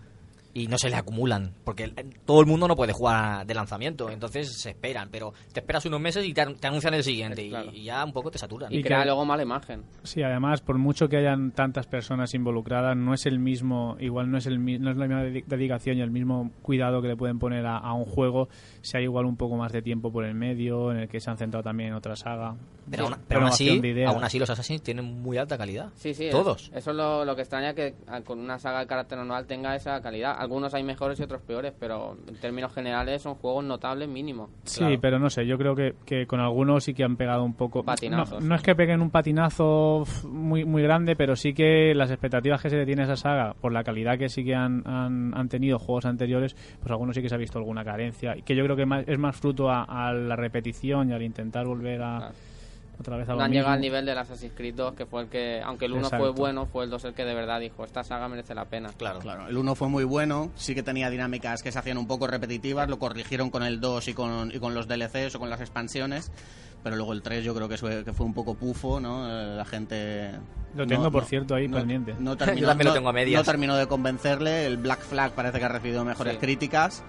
Y 0.58 0.68
no 0.68 0.78
se 0.78 0.88
le 0.88 0.96
acumulan, 0.96 1.52
porque 1.64 1.92
todo 2.24 2.40
el 2.40 2.46
mundo 2.46 2.66
no 2.66 2.76
puede 2.76 2.94
jugar 2.94 3.44
de 3.46 3.52
lanzamiento, 3.52 4.08
entonces 4.08 4.58
se 4.58 4.70
esperan, 4.70 5.10
pero 5.10 5.34
te 5.52 5.60
esperas 5.60 5.84
unos 5.84 6.00
meses 6.00 6.24
y 6.24 6.32
te, 6.32 6.40
an- 6.40 6.54
te 6.56 6.66
anuncian 6.66 6.94
el 6.94 7.04
siguiente 7.04 7.44
y- 7.44 7.50
Claro. 7.50 7.70
y, 7.74 7.84
ya 7.84 8.02
un 8.02 8.12
poco 8.14 8.30
te 8.30 8.38
saturan. 8.38 8.72
Y, 8.72 8.78
Y 8.78 8.82
crea 8.82 9.00
que- 9.00 9.04
luego 9.04 9.26
mala 9.26 9.42
imagen. 9.42 9.82
Sí, 10.02 10.22
además, 10.22 10.62
por 10.62 10.78
mucho 10.78 11.10
que 11.10 11.18
hayan 11.18 11.50
tantas 11.52 11.86
personas 11.86 12.32
involucradas, 12.32 12.96
no 12.96 13.12
es 13.12 13.26
el 13.26 13.38
mismo, 13.38 13.98
igual 14.00 14.30
no 14.30 14.38
es 14.38 14.46
el 14.46 14.64
no 14.80 14.90
es 14.90 14.96
la 14.96 15.06
misma 15.06 15.24
dedi- 15.24 15.44
dedicación 15.44 15.98
y 15.98 16.00
el 16.00 16.10
mismo 16.10 16.50
cuidado 16.62 17.02
que 17.02 17.08
le 17.08 17.16
pueden 17.16 17.38
poner 17.38 17.66
a, 17.66 17.76
a 17.76 17.92
un 17.92 18.06
juego 18.06 18.48
si 18.80 18.96
hay 18.96 19.02
igual 19.04 19.26
un 19.26 19.36
poco 19.36 19.56
más 19.56 19.72
de 19.72 19.82
tiempo 19.82 20.10
por 20.10 20.24
el 20.24 20.34
medio, 20.34 20.90
en 20.90 21.00
el 21.00 21.08
que 21.08 21.20
se 21.20 21.28
han 21.28 21.36
centrado 21.36 21.64
también 21.64 21.90
en 21.90 21.96
otra 21.96 22.16
saga. 22.16 22.56
Pero, 22.88 23.06
Sí, 23.06 23.12
aún, 23.12 23.22
pero 23.26 23.40
aún 23.40 23.44
renovación 23.46 24.24
así, 24.24 24.36
aún 24.36 24.40
los 24.40 24.50
Assassins 24.50 24.82
tienen 24.82 25.04
muy 25.22 25.38
alta 25.38 25.58
calidad. 25.58 25.90
Sí, 25.96 26.14
sí. 26.14 26.28
Todos. 26.30 26.70
Eso 26.74 26.90
es 26.92 26.96
lo, 26.96 27.24
lo 27.24 27.34
que 27.34 27.42
extraña 27.42 27.74
que 27.74 27.94
ah, 28.06 28.20
con 28.20 28.38
una 28.38 28.58
saga 28.58 28.80
de 28.80 28.86
carácter 28.86 29.18
anual 29.18 29.44
tenga 29.46 29.74
esa 29.74 30.00
calidad. 30.00 30.36
Algunos 30.38 30.72
hay 30.74 30.84
mejores 30.84 31.18
y 31.18 31.24
otros 31.24 31.42
peores, 31.42 31.72
pero 31.78 32.16
en 32.28 32.36
términos 32.36 32.72
generales 32.72 33.22
son 33.22 33.34
juegos 33.34 33.64
notables 33.64 34.08
mínimo. 34.08 34.50
Sí, 34.64 34.78
Claro. 34.80 34.98
pero 35.00 35.18
no 35.18 35.30
sé, 35.30 35.46
yo 35.46 35.58
creo 35.58 35.74
que, 35.74 35.94
que 36.04 36.26
con 36.26 36.38
algunos 36.40 36.84
sí 36.84 36.94
que 36.94 37.02
han 37.04 37.16
pegado 37.16 37.42
un 37.42 37.54
poco. 37.54 37.82
Patinazos. 37.82 38.40
No, 38.42 38.48
no 38.50 38.54
es 38.54 38.62
que 38.62 38.74
peguen 38.76 39.00
un 39.00 39.10
patinazo 39.10 40.04
muy, 40.28 40.64
muy 40.64 40.82
grande, 40.82 41.16
pero 41.16 41.34
sí 41.36 41.54
que 41.54 41.92
las 41.94 42.10
expectativas 42.10 42.62
que 42.62 42.70
se 42.70 42.76
le 42.76 42.86
tiene 42.86 43.02
a 43.02 43.04
esa 43.06 43.16
saga, 43.16 43.54
por 43.60 43.72
la 43.72 43.82
calidad 43.82 44.16
que 44.18 44.28
sí 44.28 44.44
que 44.44 44.54
han, 44.54 44.86
han, 44.86 45.32
han 45.36 45.48
tenido 45.48 45.78
juegos 45.78 46.06
anteriores, 46.06 46.54
pues 46.80 46.90
algunos 46.90 47.16
sí 47.16 47.22
que 47.22 47.28
se 47.28 47.34
ha 47.34 47.38
visto 47.38 47.58
alguna 47.58 47.84
carencia. 47.84 48.36
Y 48.36 48.42
que 48.42 48.54
yo 48.54 48.62
creo 48.64 48.76
que 48.76 48.86
más- 48.86 49.04
es 49.08 49.18
más 49.18 49.36
fruto 49.36 49.70
a, 49.70 49.82
a 49.84 50.12
la 50.12 50.36
repetición 50.36 51.10
y 51.10 51.12
al 51.14 51.22
intentar 51.22 51.66
volver 51.66 52.02
a. 52.02 52.16
Claro. 52.18 52.34
Otra 52.98 53.16
vez 53.18 53.28
a 53.28 53.32
No 53.32 53.38
lo 53.38 53.44
han 53.44 53.50
mismo. 53.50 53.60
llegado 53.60 53.74
al 53.74 53.80
nivel 53.80 54.06
del 54.06 54.18
Assassin's 54.18 54.52
Creed 54.56 54.74
2, 54.74 54.94
que 54.94 55.04
fue 55.06 55.22
el 55.22 55.28
que, 55.28 55.60
aunque 55.62 55.84
el 55.84 55.92
1 55.92 56.08
fue 56.10 56.30
bueno, 56.30 56.66
fue 56.66 56.84
el 56.84 56.90
2 56.90 57.04
el 57.04 57.14
que 57.14 57.24
de 57.24 57.34
verdad 57.34 57.60
dijo, 57.60 57.84
esta 57.84 58.02
saga 58.02 58.26
merece 58.28 58.54
la 58.54 58.64
pena. 58.64 58.90
Claro. 58.96 59.18
Claro, 59.18 59.48
el 59.48 59.56
1 59.56 59.74
fue 59.74 59.88
muy 59.88 60.04
bueno, 60.04 60.50
sí 60.56 60.74
que 60.74 60.82
tenía 60.82 61.10
dinámicas 61.10 61.62
que 61.62 61.70
se 61.72 61.78
hacían 61.78 61.98
un 61.98 62.06
poco 62.06 62.26
repetitivas, 62.26 62.88
lo 62.88 62.98
corrigieron 62.98 63.50
con 63.50 63.62
el 63.62 63.80
2 63.80 64.08
y 64.08 64.14
con, 64.14 64.50
y 64.54 64.58
con 64.58 64.74
los 64.74 64.88
DLCs 64.88 65.34
o 65.34 65.38
con 65.38 65.50
las 65.50 65.60
expansiones, 65.60 66.32
pero 66.82 66.96
luego 66.96 67.12
el 67.12 67.20
3 67.22 67.44
yo 67.44 67.54
creo 67.54 67.68
que 67.68 67.76
fue, 67.76 68.02
que 68.04 68.12
fue 68.14 68.24
un 68.24 68.32
poco 68.34 68.54
pufo, 68.54 68.98
¿no? 69.00 69.28
La 69.28 69.64
gente... 69.64 70.30
Lo 70.74 70.86
tengo, 70.86 71.10
por 71.10 71.24
cierto, 71.24 71.54
ahí 71.54 71.68
no, 71.68 71.78
pendiente. 71.78 72.14
No 72.18 72.36
terminó, 72.38 72.60
Yo 72.62 72.66
también 72.68 72.86
lo 72.86 72.90
no- 72.92 72.94
tengo 72.96 73.08
a 73.08 73.12
medias. 73.12 73.40
No 73.40 73.44
terminó 73.44 73.76
de 73.76 73.86
convencerle, 73.86 74.66
el 74.66 74.76
Black 74.78 75.00
Flag 75.00 75.32
parece 75.32 75.58
que 75.58 75.64
ha 75.64 75.68
recibido 75.68 76.04
mejores 76.04 76.34
Sí. 76.34 76.38
críticas 76.40 77.02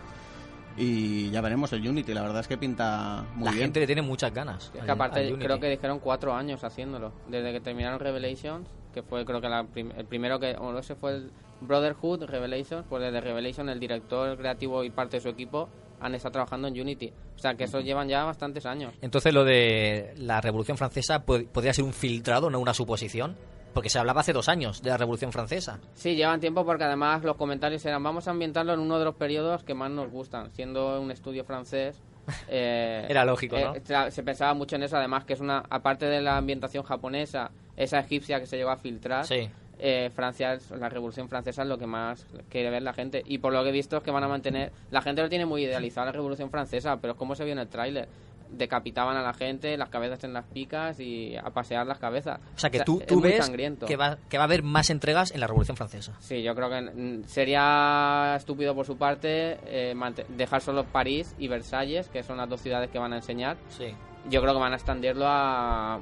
y 0.78 1.30
ya 1.32 1.42
veremos 1.42 1.74
el 1.74 1.88
Unity, 1.88 2.13
la 2.13 2.22
verdad 2.22 2.42
es 2.42 2.48
que 2.48 2.58
pinta 2.58 3.26
muy 3.36 3.46
la 3.46 3.52
bien. 3.52 3.63
gente 3.66 3.80
le 3.80 3.86
tiene 3.88 4.02
muchas 4.02 4.34
ganas. 4.34 4.72
Es 4.76 4.84
que 4.84 4.92
aparte 4.92 5.36
creo 5.40 5.60
que 5.60 5.70
dijeron 5.70 6.00
cuatro 6.00 6.34
años 6.34 6.63
haciéndolo. 6.63 7.12
Desde 7.28 7.52
que 7.52 7.60
terminaron 7.60 8.00
Revelations, 8.00 8.68
que 8.94 9.02
fue 9.04 9.26
creo 9.26 9.42
que 9.42 9.50
la 9.50 9.63
prim- 9.63 9.92
el 9.98 10.06
primero 10.06 10.40
que... 10.40 10.56
O 10.60 10.78
ese 10.78 10.96
fue 10.96 11.12
el 11.16 11.32
Brotherhood 11.62 12.24
Revelations, 12.26 12.86
pues 12.88 13.02
desde 13.02 13.20
Revelation 13.22 13.70
el 13.70 13.80
director 13.80 14.38
creativo 14.38 14.84
y 14.84 14.90
parte 14.92 15.18
de 15.18 15.22
su 15.22 15.30
equipo 15.30 15.68
han 16.00 16.13
estado 16.13 16.34
trabajando 16.34 16.68
en 16.68 16.80
Unity. 16.80 17.12
O 17.36 17.40
sea 17.40 17.56
que 17.56 17.63
eso 17.63 17.80
llevan 17.80 18.08
ya 18.08 18.24
bastantes 18.24 18.66
años. 18.68 18.94
Entonces 19.02 19.34
lo 19.34 19.44
de 19.44 20.13
la 20.18 20.40
Revolución 20.42 20.78
Francesa 20.78 21.26
pod- 21.26 21.48
podría 21.48 21.74
ser 21.74 21.86
un 21.86 21.94
filtrado, 21.94 22.52
no 22.52 22.60
una 22.60 22.76
suposición, 22.76 23.36
porque 23.78 23.90
se 23.92 24.00
hablaba 24.00 24.22
hace 24.22 24.34
dos 24.34 24.50
años 24.50 24.82
de 24.82 24.90
la 24.90 24.98
Revolución 24.98 25.32
Francesa. 25.32 25.80
Sí, 25.94 26.16
llevan 26.16 26.40
tiempo 26.40 26.66
porque 26.66 26.84
además 26.84 27.24
los 27.24 27.36
comentarios 27.38 27.86
eran 27.86 28.02
vamos 28.02 28.28
a 28.28 28.32
ambientarlo 28.32 28.74
en 28.74 28.80
uno 28.80 28.98
de 28.98 29.06
los 29.06 29.13
periodos 29.13 29.63
que 29.63 29.76
más 29.76 29.92
nos 29.92 30.10
gustan, 30.10 30.52
siendo 30.54 31.00
un 31.00 31.12
estudio 31.12 31.44
francés. 31.44 32.02
eh, 32.48 33.06
Era 33.08 33.24
lógico, 33.24 33.56
¿no? 33.60 33.76
eh, 33.76 33.84
tra- 33.84 34.10
se 34.10 34.24
pensaba 34.24 34.56
mucho 34.56 34.76
en 34.78 34.84
eso, 34.84 34.98
además 34.98 35.26
que 35.26 35.34
es 35.34 35.40
una, 35.42 35.63
aparte 35.70 36.08
de 36.08 36.22
la 36.22 36.38
ambientación 36.38 36.84
japonesa, 36.84 37.52
esa 37.76 38.00
egipcia 38.00 38.40
que 38.40 38.48
se 38.48 38.58
llegó 38.58 38.72
a 38.72 38.78
filtrar, 38.78 39.26
Sí. 39.28 39.48
eh, 39.78 40.10
Francia, 40.16 40.58
la 40.80 40.90
Revolución 40.90 41.30
Francesa 41.30 41.62
es 41.62 41.68
lo 41.68 41.78
que 41.78 41.86
más 41.86 42.26
quiere 42.50 42.72
ver 42.72 42.82
la 42.82 42.94
gente. 42.94 43.22
Y 43.28 43.38
por 43.38 43.54
lo 43.54 43.62
que 43.62 43.70
he 43.70 43.72
visto 43.72 43.98
es 43.98 44.04
que 44.04 44.10
van 44.10 44.24
a 44.24 44.28
mantener, 44.28 44.72
la 44.90 45.02
gente 45.04 45.22
lo 45.22 45.30
tiene 45.30 45.46
muy 45.46 45.63
idealizado 45.66 46.08
la 46.08 46.12
Revolución 46.13 46.50
Francesa, 46.50 46.98
pero 46.98 47.13
es 47.13 47.20
como 47.20 47.36
se 47.36 47.44
vio 47.44 47.54
en 47.54 47.60
el 47.60 47.68
tráiler. 47.68 48.08
Decapitaban 48.50 49.18
a 49.18 49.22
la 49.22 49.34
gente, 49.34 49.76
las 49.78 49.90
cabezas 49.90 50.24
en 50.24 50.34
las 50.34 50.46
picas 50.46 51.00
y 51.00 51.36
a 51.36 51.50
pasear 51.52 51.86
las 51.88 52.00
cabezas. 52.00 52.40
O 52.56 52.60
sea 52.60 52.70
que 52.70 52.80
tú, 52.82 53.00
es 53.02 53.08
tú 53.08 53.20
muy 53.20 53.30
ves 53.32 53.46
sangriento. 53.46 53.86
que 53.86 53.96
va, 53.96 54.18
que 54.30 54.38
va 54.38 54.44
a 54.44 54.48
haber 54.48 54.64
más 54.64 54.90
entregas 54.90 55.32
en 55.32 55.40
la 55.40 55.48
Revolución 55.48 55.76
Francesa. 55.78 56.14
Sí, 56.20 56.42
yo 56.44 56.56
creo 56.56 56.70
que 56.70 56.82
mm, 56.82 57.24
sería 57.26 58.34
estúpido 58.38 58.74
por 58.76 58.86
su 58.86 58.98
parte 58.98 59.58
eh, 59.66 59.94
dejar 60.30 60.62
solo 60.62 60.84
París 60.86 61.36
y 61.38 61.48
Versalles, 61.48 62.08
que 62.10 62.24
son 62.24 62.38
las 62.38 62.50
dos 62.50 62.62
ciudades 62.62 62.90
que 62.90 63.00
van 63.00 63.14
a 63.14 63.18
enseñar, 63.18 63.58
Sí. 63.70 63.94
yo 64.30 64.42
creo 64.42 64.54
que 64.54 64.60
van 64.60 64.74
a 64.74 64.76
extenderlo 64.76 65.26
a, 65.28 65.96
a 65.96 66.00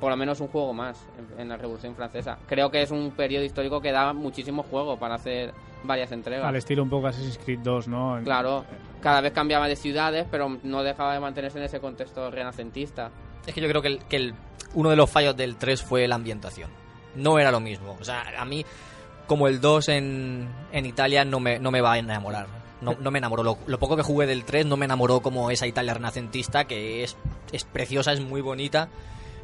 por 0.00 0.10
lo 0.10 0.16
menos 0.16 0.40
un 0.40 0.48
juego 0.48 0.72
más 0.72 1.06
en, 1.36 1.40
en 1.40 1.48
la 1.48 1.56
Revolución 1.56 1.94
Francesa. 1.94 2.38
Creo 2.46 2.70
que 2.70 2.82
es 2.82 2.90
un 2.90 3.10
periodo 3.12 3.44
histórico 3.44 3.80
que 3.80 3.92
da 3.92 4.12
muchísimo 4.12 4.62
juego 4.62 4.96
para 4.98 5.14
hacer 5.16 5.52
varias 5.84 6.12
entregas. 6.12 6.44
Al 6.46 6.56
estilo 6.56 6.82
un 6.82 6.90
poco 6.90 7.06
Assassin's 7.06 7.38
Creed 7.38 7.60
2, 7.60 7.88
¿no? 7.88 8.20
Claro, 8.24 8.64
cada 9.00 9.20
vez 9.20 9.32
cambiaba 9.32 9.68
de 9.68 9.76
ciudades, 9.76 10.26
pero 10.30 10.58
no 10.62 10.82
dejaba 10.82 11.14
de 11.14 11.20
mantenerse 11.20 11.58
en 11.58 11.64
ese 11.64 11.80
contexto 11.80 12.30
renacentista. 12.30 13.10
Es 13.46 13.54
que 13.54 13.60
yo 13.60 13.68
creo 13.68 13.82
que, 13.82 13.88
el- 13.88 14.04
que 14.04 14.16
el- 14.16 14.34
uno 14.74 14.90
de 14.90 14.96
los 14.96 15.08
fallos 15.10 15.36
del 15.36 15.56
3 15.56 15.82
fue 15.82 16.06
la 16.08 16.16
ambientación. 16.16 16.70
No 17.14 17.38
era 17.38 17.50
lo 17.50 17.60
mismo. 17.60 17.96
O 18.00 18.04
sea, 18.04 18.24
a 18.38 18.44
mí, 18.44 18.64
como 19.26 19.48
el 19.48 19.60
2 19.60 19.88
en, 19.88 20.48
en 20.72 20.86
Italia, 20.86 21.24
no 21.24 21.40
me, 21.40 21.58
no 21.58 21.70
me 21.70 21.80
va 21.80 21.92
a 21.94 21.98
enamorar. 21.98 22.46
No, 22.80 22.94
no 23.00 23.10
me 23.10 23.18
enamoró. 23.18 23.42
Lo, 23.42 23.58
lo 23.66 23.78
poco 23.78 23.96
que 23.96 24.02
jugué 24.02 24.26
del 24.26 24.44
3 24.44 24.66
no 24.66 24.76
me 24.76 24.84
enamoró 24.84 25.20
como 25.20 25.50
esa 25.50 25.66
Italia 25.66 25.94
renacentista, 25.94 26.64
que 26.66 27.04
es, 27.04 27.16
es 27.52 27.64
preciosa, 27.64 28.12
es 28.12 28.20
muy 28.20 28.42
bonita 28.42 28.88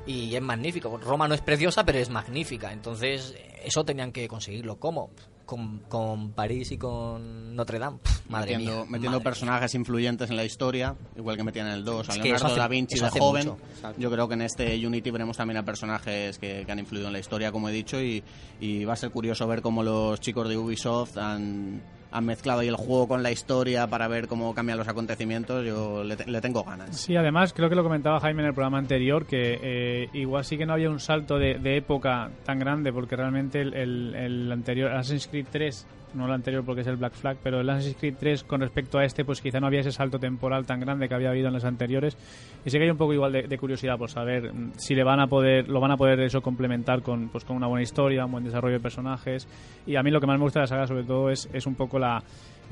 y 0.07 0.35
es 0.35 0.43
magnífico. 0.43 0.99
Roma 0.99 1.29
no 1.29 1.35
es 1.35 1.41
preciosa, 1.41 1.85
pero 1.85 1.99
es 1.99 2.11
magnífica. 2.11 2.73
Entonces, 2.73 3.35
eso 3.65 3.85
tenían 3.85 4.13
que 4.13 4.29
conseguirlo. 4.29 4.77
¿Cómo? 4.77 5.11
Con, 5.47 5.81
con 5.89 6.33
París 6.33 6.73
y 6.73 6.79
con 6.79 7.55
Notre 7.57 7.79
Dame. 7.79 7.99
Madre 8.33 8.53
metiendo, 8.59 8.77
mía. 8.83 8.85
metiendo 8.91 9.19
madre 9.19 9.25
personajes 9.25 9.75
influyentes 9.75 10.31
en 10.31 10.37
la 10.37 10.45
historia, 10.45 10.95
igual 11.17 11.37
que 11.37 11.45
metían 11.45 11.67
en 11.69 11.75
el 11.75 11.85
2 11.85 12.09
a 12.09 12.15
Leonardo 12.17 12.47
hace- 12.47 12.57
da 12.59 12.69
Vinci 12.69 12.99
de 12.99 13.09
joven. 13.11 13.49
mucho. 13.49 13.59
Yo 13.99 14.11
creo 14.11 14.27
que 14.29 14.35
en 14.35 14.43
este 14.43 14.87
Unity 14.87 15.11
veremos 15.11 15.37
también 15.37 15.59
a 15.59 15.65
personajes 15.65 16.39
que, 16.39 16.65
que 16.67 16.73
han 16.73 16.79
influido 16.79 17.07
en 17.07 17.13
la 17.13 17.19
historia, 17.19 17.53
como 17.53 17.69
he 17.69 17.73
dicho, 17.73 18.01
y, 18.01 18.23
y 18.61 18.85
va 18.85 18.95
a 18.95 18.97
ser 18.97 19.11
curioso 19.11 19.47
ver 19.47 19.63
cómo 19.63 19.83
los 19.83 20.21
chicos 20.21 20.49
de 20.49 20.57
Ubisoft 20.57 21.17
han, 21.19 21.81
han 22.11 22.25
mezclado 22.27 22.61
ahí 22.61 22.69
el 22.69 22.77
juego 22.77 23.09
con 23.09 23.23
la 23.23 23.31
historia 23.31 23.87
para 23.87 24.07
ver 24.09 24.29
cómo 24.29 24.55
cambian 24.55 24.77
los 24.79 24.87
acontecimientos. 24.89 25.65
Yo 25.65 26.05
le, 26.05 26.17
te- 26.17 26.31
le 26.31 26.41
tengo 26.41 26.63
ganas. 26.63 26.97
Sí, 27.01 27.17
además 27.17 27.53
creo 27.53 27.69
que 27.69 27.75
lo 27.75 27.83
comentaba 27.83 28.21
Jaime 28.21 28.43
en 28.43 28.49
el 28.49 28.55
programa 28.55 28.79
anterior, 28.79 29.27
que 29.27 29.59
eh, 29.63 30.09
igual 30.13 30.45
sí 30.45 30.57
que 30.59 30.67
no 30.67 30.75
había 30.75 30.91
un 30.91 31.01
salto 31.01 31.39
de, 31.39 31.55
de 31.59 31.77
época 31.79 32.31
tan 32.45 32.59
grande, 32.59 32.93
porque 32.93 33.17
realmente 33.17 33.61
el, 33.61 33.75
el- 33.75 34.15
el 34.15 34.53
anterior, 34.53 34.93
Assassin's 34.93 35.27
Creed 35.29 35.47
3, 35.51 35.87
no 36.15 36.27
el 36.27 36.33
anterior 36.33 36.65
porque 36.65 36.83
es 36.83 36.87
el 36.87 36.97
Black 36.97 37.15
Flag, 37.15 37.37
pero 37.43 37.61
el 37.61 37.69
Assassin's 37.69 37.97
Creed 37.97 38.15
3 38.19 38.45
con 38.45 38.61
respecto 38.61 38.99
a 38.99 39.05
este, 39.05 39.25
pues 39.25 39.41
quizá 39.41 39.61
no 39.61 39.67
había 39.67 39.81
ese 39.81 39.93
salto 39.93 40.19
temporal 40.19 40.67
tan 40.67 40.81
grande 40.81 41.09
que 41.09 41.15
había 41.15 41.31
habido 41.31 41.49
en 41.49 41.55
los 41.55 41.65
anteriores. 41.65 42.17
Y 42.65 42.71
sí 42.71 42.79
que 42.79 42.85
hay 42.85 42.91
un 42.91 42.97
poco 42.97 43.13
igual 43.13 43.33
de, 43.33 43.43
de 43.43 43.59
curiosidad 43.59 43.99
por 43.99 44.11
saber 44.11 44.53
mm, 44.53 44.73
si 44.77 44.95
le 44.95 45.05
van 45.05 45.21
a 45.21 45.27
poder, 45.27 45.69
lo 45.69 45.81
van 45.81 45.93
a 45.93 45.97
poder 45.97 46.21
eso 46.21 46.41
complementar 46.41 47.03
con, 47.03 47.29
pues, 47.29 47.45
con 47.45 47.57
una 47.57 47.67
buena 47.67 47.83
historia, 47.83 48.25
un 48.25 48.33
buen 48.33 48.45
desarrollo 48.45 48.75
de 48.75 48.81
personajes. 48.81 49.49
Y 49.87 49.97
a 49.97 50.03
mí 50.03 50.11
lo 50.11 50.21
que 50.21 50.27
más 50.27 50.39
me 50.39 50.45
gusta 50.45 50.61
de 50.61 50.65
la 50.65 50.69
saga 50.69 50.87
sobre 50.87 51.05
todo 51.05 51.31
es, 51.31 51.49
es 51.53 51.67
un 51.67 51.75
poco 51.75 51.99
la 51.99 52.23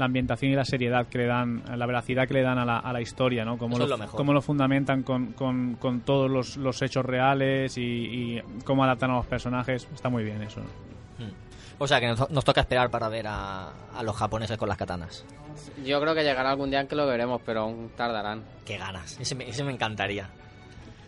la 0.00 0.06
ambientación 0.06 0.52
y 0.52 0.54
la 0.54 0.64
seriedad 0.64 1.06
que 1.06 1.18
le 1.18 1.26
dan, 1.26 1.62
la 1.76 1.86
veracidad 1.86 2.26
que 2.26 2.34
le 2.34 2.42
dan 2.42 2.58
a 2.58 2.64
la, 2.64 2.78
a 2.78 2.92
la 2.92 3.00
historia, 3.00 3.44
¿no? 3.44 3.58
Cómo 3.58 3.78
lo, 3.78 3.86
lo 3.86 3.98
mejor. 3.98 4.16
cómo 4.16 4.32
lo 4.32 4.40
fundamentan 4.40 5.02
con, 5.02 5.32
con, 5.32 5.74
con 5.74 6.00
todos 6.00 6.30
los, 6.30 6.56
los 6.56 6.80
hechos 6.82 7.04
reales 7.04 7.76
y, 7.76 7.82
y 7.82 8.42
cómo 8.64 8.82
adaptan 8.82 9.10
a 9.10 9.16
los 9.16 9.26
personajes. 9.26 9.86
Está 9.92 10.08
muy 10.08 10.24
bien 10.24 10.42
eso. 10.42 10.62
O 11.82 11.88
sea, 11.88 11.98
que 11.98 12.06
nos, 12.08 12.28
nos 12.30 12.44
toca 12.44 12.60
esperar 12.60 12.90
para 12.90 13.08
ver 13.08 13.26
a, 13.26 13.70
a 13.96 14.02
los 14.02 14.14
japoneses 14.14 14.58
con 14.58 14.68
las 14.68 14.76
katanas. 14.76 15.24
Yo 15.84 15.98
creo 16.00 16.14
que 16.14 16.22
llegará 16.22 16.50
algún 16.50 16.70
día 16.70 16.80
en 16.82 16.86
que 16.86 16.94
lo 16.94 17.06
veremos, 17.06 17.40
pero 17.44 17.62
aún 17.62 17.90
tardarán. 17.96 18.44
Qué 18.66 18.76
ganas, 18.76 19.18
ese 19.18 19.34
me, 19.34 19.48
ese 19.48 19.64
me 19.64 19.72
encantaría. 19.72 20.28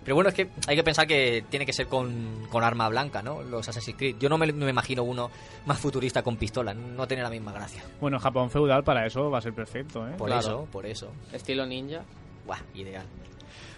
Pero 0.03 0.15
bueno, 0.17 0.31
es 0.31 0.35
que 0.35 0.49
hay 0.67 0.75
que 0.75 0.83
pensar 0.83 1.07
que 1.07 1.45
tiene 1.49 1.65
que 1.67 1.73
ser 1.73 1.87
con, 1.87 2.49
con 2.51 2.65
arma 2.65 2.89
blanca, 2.89 3.23
¿no? 3.23 3.43
Los 3.43 3.69
Assassin's 3.69 3.97
Creed. 3.97 4.17
Yo 4.19 4.29
no 4.29 4.37
me, 4.39 4.51
me 4.51 4.71
imagino 4.71 5.05
uno 5.05 5.31
más 5.67 5.79
futurista 5.79 6.23
con 6.23 6.37
pistola, 6.39 6.75
no 6.75 7.07
tiene 7.07 7.23
la 7.23 7.31
misma 7.31 7.53
gracia. 7.53 7.85
Bueno, 8.01 8.19
Japón 8.19 8.51
feudal 8.51 8.83
para 8.83 9.07
eso 9.07 9.31
va 9.31 9.39
a 9.39 9.43
ser 9.43 9.53
perfecto, 9.55 10.09
¿eh? 10.09 10.15
Por 10.19 10.27
Claro. 10.29 10.41
eso, 10.41 10.69
por 10.73 10.87
eso. 10.87 11.13
Estilo 11.33 11.67
ninja. 11.67 12.01
Buah, 12.47 12.59
ideal. 12.75 13.07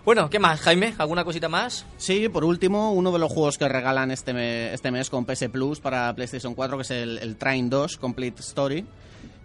Bueno, 0.05 0.29
¿qué 0.29 0.39
más, 0.39 0.61
Jaime? 0.61 0.95
¿Alguna 0.99 1.25
cosita 1.25 1.49
más? 1.49 1.87
Sí, 1.97 2.29
por 2.29 2.45
último, 2.45 2.93
uno 2.93 3.11
de 3.11 3.19
los 3.19 3.33
juegos 3.33 3.57
que 3.57 3.69
regalan 3.69 4.11
este, 4.11 4.35
me- 4.35 4.75
este 4.75 4.91
mes 4.91 5.09
con 5.09 5.25
PS 5.25 5.49
Plus 5.49 5.81
para 5.81 6.13
PlayStation 6.15 6.55
4, 6.55 6.77
que 6.77 6.83
es 6.83 6.91
el, 6.91 7.19
el 7.19 7.37
Train 7.37 7.71
2 7.71 7.97
Complete 7.97 8.41
Story, 8.41 8.85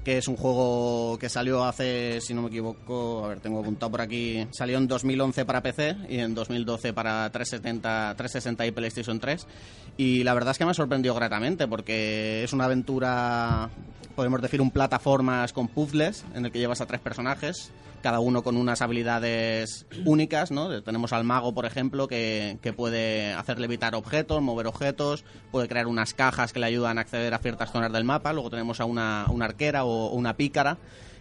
que 0.03 0.17
es 0.17 0.27
un 0.27 0.35
juego 0.35 1.17
que 1.17 1.29
salió 1.29 1.63
hace, 1.63 2.19
si 2.19 2.33
no 2.33 2.41
me 2.41 2.49
equivoco, 2.49 3.23
a 3.23 3.29
ver, 3.29 3.39
tengo 3.39 3.61
apuntado 3.61 3.89
por 3.91 4.01
aquí, 4.01 4.45
salió 4.51 4.77
en 4.77 4.87
2011 4.87 5.45
para 5.45 5.61
PC 5.61 5.95
y 6.09 6.19
en 6.19 6.35
2012 6.35 6.91
para 6.91 7.29
370, 7.29 8.15
360 8.17 8.65
y 8.65 8.71
PlayStation 8.71 9.17
3. 9.19 9.47
Y 9.95 10.23
la 10.25 10.33
verdad 10.33 10.51
es 10.51 10.57
que 10.57 10.65
me 10.65 10.73
sorprendió 10.73 11.13
gratamente 11.15 11.67
porque 11.69 12.43
es 12.43 12.51
una 12.51 12.65
aventura, 12.65 13.69
podemos 14.15 14.41
decir, 14.41 14.59
un 14.61 14.71
plataformas 14.71 15.53
con 15.53 15.69
puzzles 15.69 16.25
en 16.35 16.45
el 16.45 16.51
que 16.51 16.59
llevas 16.59 16.81
a 16.81 16.85
tres 16.85 16.99
personajes, 16.99 17.71
cada 18.01 18.19
uno 18.19 18.43
con 18.43 18.57
unas 18.57 18.81
habilidades 18.81 19.85
únicas, 20.05 20.51
¿no? 20.51 20.81
Tenemos 20.81 21.13
al 21.13 21.23
mago, 21.23 21.53
por 21.53 21.65
ejemplo, 21.65 22.07
que, 22.07 22.57
que 22.61 22.73
puede 22.73 23.33
hacer 23.33 23.59
levitar 23.59 23.95
objetos, 23.95 24.41
mover 24.41 24.67
objetos, 24.67 25.23
puede 25.51 25.67
crear 25.67 25.87
unas 25.87 26.13
cajas 26.13 26.53
que 26.53 26.59
le 26.59 26.65
ayudan 26.65 26.97
a 26.97 27.01
acceder 27.01 27.33
a 27.33 27.39
ciertas 27.39 27.71
zonas 27.71 27.91
del 27.91 28.03
mapa. 28.03 28.33
Luego 28.33 28.49
tenemos 28.49 28.79
a 28.79 28.85
una, 28.85 29.25
una 29.29 29.45
arquera 29.45 29.83
o 29.83 30.11
una 30.11 30.35
pícara 30.35 30.77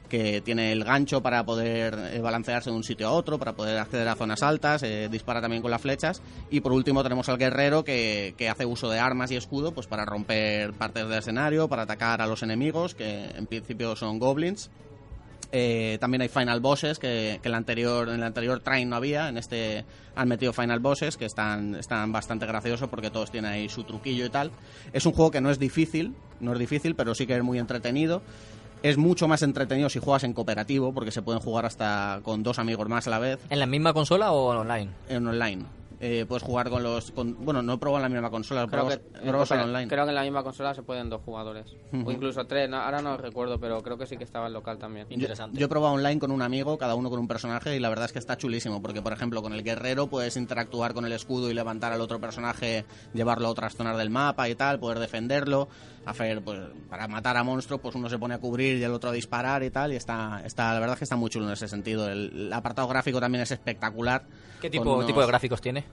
que 0.09 0.41
tiene 0.41 0.73
el 0.73 0.85
gancho 0.85 1.23
para 1.23 1.45
poder 1.45 1.95
eh, 2.13 2.21
balancearse 2.21 2.71
de 2.71 2.77
un 2.77 2.85
sitio 2.85 3.09
a 3.09 3.13
otro, 3.13 3.39
para 3.39 3.53
poder 3.53 3.79
acceder 3.79 4.09
a 4.09 4.15
zonas 4.15 4.43
altas, 4.43 4.83
eh, 4.83 5.09
dispara 5.11 5.41
también 5.41 5.63
con 5.63 5.71
las 5.71 5.83
flechas. 5.83 6.23
Y 6.51 6.61
por 6.61 6.73
último 6.73 7.03
tenemos 7.03 7.29
al 7.29 7.39
guerrero 7.39 7.85
que, 7.85 8.35
que 8.37 8.49
hace 8.49 8.65
uso 8.65 8.89
de 8.89 8.99
armas 8.99 9.31
y 9.31 9.37
escudo 9.37 9.73
pues 9.73 9.87
para 9.87 10.05
romper 10.05 10.73
partes 10.73 11.07
del 11.09 11.19
escenario, 11.19 11.69
para 11.69 11.83
atacar 11.83 12.23
a 12.23 12.27
los 12.27 12.43
enemigos, 12.43 12.95
que 12.95 13.27
en 13.37 13.47
principio 13.47 13.95
son 13.97 14.19
goblins. 14.19 14.71
Eh, 15.51 15.97
también 16.01 16.21
hay 16.21 16.29
final 16.29 16.61
bosses 16.61 16.99
que, 16.99 17.39
que 17.43 17.49
en, 17.49 17.53
el 17.53 17.55
anterior, 17.55 18.09
en 18.09 18.17
el 18.17 18.23
anterior 18.23 18.61
train 18.61 18.89
no 18.89 18.97
había. 18.97 19.29
En 19.29 19.39
este 19.39 19.85
han 20.15 20.29
metido 20.29 20.53
final 20.53 20.81
bosses 20.81 21.17
que 21.17 21.25
están, 21.25 21.77
están 21.77 22.13
bastante 22.13 22.45
graciosos 22.45 22.89
porque 22.89 23.11
todos 23.11 23.31
tienen 23.31 23.53
ahí 23.53 23.69
su 23.69 23.85
truquillo 23.85 24.27
y 24.27 24.31
tal. 24.31 24.51
Es 24.93 25.07
un 25.07 25.13
juego 25.13 25.31
que 25.31 25.41
no 25.41 25.51
es 25.51 25.59
difícil, 25.59 26.15
no 26.41 26.53
es 26.53 26.59
difícil, 26.59 26.95
pero 26.95 27.15
sí 27.15 27.27
que 27.27 27.37
es 27.37 27.43
muy 27.43 27.59
entretenido. 27.59 28.23
Es 28.83 28.97
mucho 28.97 29.27
más 29.27 29.43
entretenido 29.43 29.89
si 29.89 29.99
juegas 29.99 30.25
en 30.25 30.33
cooperativo 30.33 30.93
porque 30.93 31.11
se 31.11 31.23
pueden 31.23 31.41
jugar 31.41 31.67
hasta 31.67 32.21
con 32.23 32.43
dos 32.43 32.59
amigos 32.59 32.89
más 32.89 33.09
a 33.09 33.11
la 33.11 33.19
vez 33.19 33.41
¿En 33.51 33.59
la 33.59 33.67
misma 33.67 33.93
consola 33.93 34.31
o 34.31 34.57
online? 34.57 34.91
en 35.09 35.27
online. 35.27 35.65
Eh, 36.01 36.25
puedes 36.29 36.45
jugar 36.45 36.71
con 36.71 36.83
los. 36.83 37.11
con- 37.11 37.45
bueno, 37.45 37.61
no 37.61 37.73
he 37.75 37.79
probado 37.79 38.05
en 38.05 38.13
la 38.13 38.21
misma 38.21 38.31
consola, 38.31 38.61
Creo 38.69 38.71
probado, 38.87 39.01
que, 39.01 39.19
creo- 39.19 39.65
online. 39.65 39.89
creo 39.89 40.05
que 40.05 40.11
en 40.11 40.15
la 40.15 40.23
misma 40.23 40.45
consola 40.45 40.73
se 40.73 40.83
pueden 40.85 41.11
dos 41.11 41.21
jugadores. 41.25 41.75
O 42.05 42.13
incluso 42.13 42.47
tres, 42.47 42.71
no- 42.71 42.77
ahora 42.77 43.03
no 43.03 43.17
recuerdo, 43.17 43.59
pero 43.59 43.83
creo 43.83 43.99
que 43.99 44.07
sí 44.07 44.17
que 44.17 44.23
estaba 44.25 44.47
en 44.47 44.53
local 44.53 44.79
también. 44.79 45.09
Yo- 45.09 45.15
Interesante. 45.15 45.59
Yo, 45.59 45.67
he 45.67 45.69
probado 45.69 45.95
online 45.95 46.21
con 46.21 46.31
un 46.31 46.43
amigo, 46.43 46.79
cada 46.79 46.95
uno 46.95 47.11
con 47.11 47.19
un 47.19 47.27
personaje, 47.27 47.75
y 47.75 47.81
la 47.81 47.89
verdad 47.89 48.05
es 48.07 48.13
que 48.13 48.21
está 48.21 48.37
chulísimo, 48.37 48.81
porque 48.81 49.03
por 49.03 49.13
ejemplo 49.13 49.43
con 49.43 49.53
el 49.53 49.65
guerrero 49.65 50.07
puedes 50.07 50.37
interactuar 50.37 50.95
con 50.95 51.05
el 51.05 51.13
escudo 51.13 51.51
y 51.51 51.55
levantar 51.55 51.93
al 51.93 52.01
otro 52.01 52.21
personaje, 52.21 52.85
llevarlo 53.13 53.49
a 53.49 53.51
otras 53.51 53.75
zonas 53.75 53.97
del 53.99 54.11
mapa 54.11 54.49
y 54.49 54.55
tal, 54.55 54.79
poder 54.79 55.01
defenderlo, 55.01 55.69
hacer, 56.11 56.43
pues, 56.43 56.61
para 56.89 57.07
matar 57.09 57.37
a 57.37 57.45
monstruos, 57.45 57.81
pues 57.81 57.95
uno 57.95 58.09
se 58.09 58.19
pone 58.19 58.35
a 58.35 58.39
cubrir 58.39 58.77
y 58.79 58.85
el 58.85 58.93
otro 58.93 59.11
a 59.11 59.13
disparar 59.13 59.63
y 59.63 59.71
tal, 59.71 59.93
y 59.93 59.97
está, 59.97 60.43
está 60.45 60.73
la 60.75 60.81
verdad 60.81 60.95
es 60.95 60.99
que 60.99 61.05
está 61.05 61.17
muy 61.17 61.31
chulo 61.31 61.47
en 61.47 61.53
ese 61.53 61.69
sentido. 61.69 62.09
El, 62.09 62.31
el 62.47 62.53
apartado 62.53 62.89
gráfico 62.89 63.21
también 63.21 63.43
es 63.43 63.51
espectacular. 63.51 64.23
¿Qué 64.61 64.71
tipo, 64.71 64.93
unos- 64.95 65.07
tipo 65.07 65.21
de 65.21 65.27
gráficos 65.27 65.61
tiene? 65.61 65.85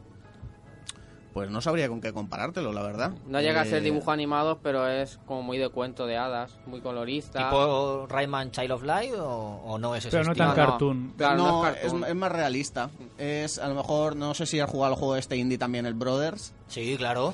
Pues 1.34 1.50
no 1.52 1.60
sabría 1.60 1.90
con 1.90 2.00
qué 2.00 2.14
comparártelo, 2.14 2.72
la 2.72 2.82
verdad. 2.82 3.12
No 3.28 3.42
llega 3.42 3.60
a 3.60 3.66
ser 3.66 3.80
Eh, 3.80 3.82
dibujos 3.82 4.08
animados, 4.14 4.58
pero 4.64 4.88
es 4.88 5.20
como 5.26 5.44
muy 5.44 5.58
de 5.58 5.68
cuento 5.68 6.06
de 6.06 6.16
hadas, 6.16 6.58
muy 6.66 6.80
colorista. 6.80 7.50
¿Tipo 7.50 8.08
Rayman 8.08 8.52
Child 8.52 8.72
of 8.72 8.84
Light 8.84 9.16
o, 9.16 9.28
o 9.66 9.78
no 9.78 9.96
es 9.96 10.06
ese 10.06 10.12
Pero 10.12 10.24
no 10.24 10.32
estilo? 10.32 10.54
tan 10.54 10.56
No, 10.58 10.66
cartoon. 10.72 11.14
Claro, 11.18 11.38
no, 11.38 11.64
no 11.64 11.68
es 11.68 11.76
es, 11.76 11.82
cartoon. 11.82 12.04
es 12.06 12.16
más 12.16 12.32
realista. 12.32 12.90
Es, 13.18 13.60
a 13.60 13.68
lo 13.68 13.76
mejor, 13.76 14.16
no 14.16 14.34
sé 14.34 14.46
si 14.46 14.62
has 14.62 14.70
jugado 14.70 14.94
al 14.94 14.98
juego 14.98 15.18
este 15.18 15.36
indie 15.36 15.58
también, 15.58 15.86
el 15.86 15.94
Brothers. 15.94 16.54
Sí, 16.70 16.96
claro. 16.98 17.34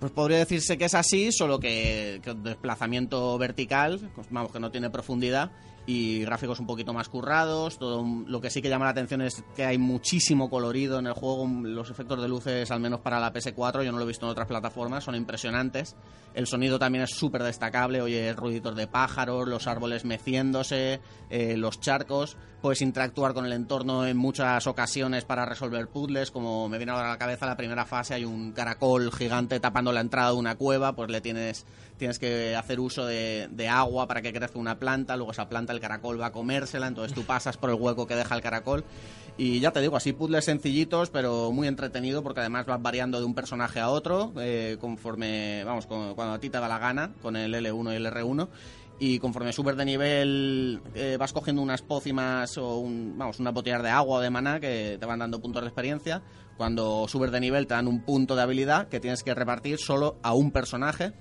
Pues 0.00 0.12
podría 0.12 0.38
decirse 0.38 0.78
que 0.78 0.86
es 0.86 0.94
así, 0.94 1.30
solo 1.30 1.60
que, 1.60 2.22
desplazamiento 2.42 3.36
vertical, 3.36 4.10
pues 4.14 4.28
vamos, 4.30 4.50
que 4.50 4.58
no 4.58 4.70
tiene 4.70 4.88
profundidad 4.88 5.52
y 5.86 6.20
gráficos 6.20 6.58
un 6.58 6.66
poquito 6.66 6.94
más 6.94 7.10
currados. 7.10 7.78
Todo 7.78 8.02
lo 8.26 8.40
que 8.40 8.48
sí 8.48 8.62
que 8.62 8.70
llama 8.70 8.86
la 8.86 8.92
atención 8.92 9.20
es 9.20 9.44
que 9.54 9.64
hay 9.64 9.76
muchísimo 9.76 10.48
colorido 10.48 10.98
en 10.98 11.06
el 11.06 11.12
juego. 11.12 11.46
Los 11.64 11.90
efectos 11.90 12.22
de 12.22 12.28
luces, 12.28 12.70
al 12.70 12.80
menos 12.80 13.00
para 13.00 13.20
la 13.20 13.32
PS4, 13.32 13.84
yo 13.84 13.92
no 13.92 13.98
lo 13.98 14.04
he 14.04 14.08
visto 14.08 14.24
en 14.24 14.32
otras 14.32 14.48
plataformas, 14.48 15.04
son 15.04 15.16
impresionantes. 15.16 15.96
El 16.32 16.46
sonido 16.46 16.78
también 16.78 17.04
es 17.04 17.10
súper 17.10 17.42
destacable. 17.42 18.00
Oye, 18.00 18.32
ruiditos 18.32 18.76
de 18.76 18.86
pájaros, 18.86 19.48
los 19.48 19.66
árboles 19.66 20.06
meciéndose, 20.06 21.00
eh, 21.28 21.56
los 21.58 21.78
charcos. 21.80 22.38
Puedes 22.60 22.82
interactuar 22.82 23.32
con 23.32 23.46
el 23.46 23.52
entorno 23.54 24.06
en 24.06 24.18
muchas 24.18 24.66
ocasiones 24.66 25.24
para 25.24 25.46
resolver 25.46 25.88
puzzles. 25.88 26.30
Como 26.30 26.68
me 26.68 26.76
viene 26.76 26.92
ahora 26.92 27.06
a 27.06 27.12
la 27.12 27.18
cabeza 27.18 27.46
la 27.46 27.56
primera 27.56 27.86
fase, 27.86 28.12
hay 28.12 28.26
un 28.26 28.52
caracol 28.52 29.10
gigante 29.12 29.58
tapando 29.60 29.92
la 29.92 30.02
entrada 30.02 30.32
de 30.32 30.36
una 30.36 30.56
cueva, 30.56 30.92
pues 30.94 31.08
le 31.10 31.22
tienes, 31.22 31.64
tienes 31.96 32.18
que 32.18 32.54
hacer 32.54 32.78
uso 32.78 33.06
de, 33.06 33.48
de 33.50 33.68
agua 33.68 34.06
para 34.06 34.20
que 34.20 34.30
crezca 34.34 34.58
una 34.58 34.78
planta. 34.78 35.16
Luego 35.16 35.32
esa 35.32 35.48
planta 35.48 35.72
el 35.72 35.80
caracol 35.80 36.20
va 36.20 36.26
a 36.26 36.32
comérsela, 36.32 36.86
entonces 36.86 37.14
tú 37.14 37.22
pasas 37.24 37.56
por 37.56 37.70
el 37.70 37.76
hueco 37.76 38.06
que 38.06 38.14
deja 38.14 38.34
el 38.34 38.42
caracol. 38.42 38.84
Y 39.38 39.60
ya 39.60 39.70
te 39.70 39.80
digo, 39.80 39.96
así 39.96 40.12
puzzles 40.12 40.44
sencillitos, 40.44 41.08
pero 41.08 41.50
muy 41.52 41.66
entretenido 41.66 42.22
porque 42.22 42.40
además 42.40 42.66
vas 42.66 42.82
variando 42.82 43.20
de 43.20 43.24
un 43.24 43.34
personaje 43.34 43.80
a 43.80 43.88
otro 43.88 44.34
eh, 44.38 44.76
conforme, 44.82 45.64
vamos, 45.64 45.86
con- 45.86 46.14
cuando 46.14 46.34
a 46.34 46.38
ti 46.38 46.50
te 46.50 46.60
da 46.60 46.68
la 46.68 46.78
gana, 46.78 47.12
con 47.22 47.36
el 47.36 47.54
L1 47.54 47.92
y 47.94 47.96
el 47.96 48.04
R1. 48.06 48.48
Y 49.02 49.18
conforme 49.18 49.52
subes 49.52 49.76
de 49.78 49.84
nivel 49.86 50.82
eh, 50.94 51.16
vas 51.18 51.32
cogiendo 51.32 51.62
unas 51.62 51.80
pócimas 51.80 52.58
o 52.58 52.76
un, 52.76 53.14
vamos, 53.16 53.40
unas 53.40 53.54
botellas 53.54 53.82
de 53.82 53.88
agua 53.88 54.18
o 54.18 54.20
de 54.20 54.28
maná 54.28 54.60
que 54.60 54.98
te 55.00 55.06
van 55.06 55.18
dando 55.18 55.40
puntos 55.40 55.62
de 55.62 55.68
experiencia. 55.68 56.22
Cuando 56.58 57.08
subes 57.08 57.32
de 57.32 57.40
nivel 57.40 57.66
te 57.66 57.72
dan 57.72 57.88
un 57.88 58.02
punto 58.02 58.36
de 58.36 58.42
habilidad 58.42 58.88
que 58.88 59.00
tienes 59.00 59.22
que 59.22 59.34
repartir 59.34 59.78
solo 59.78 60.18
a 60.22 60.34
un 60.34 60.50
personaje. 60.50 61.14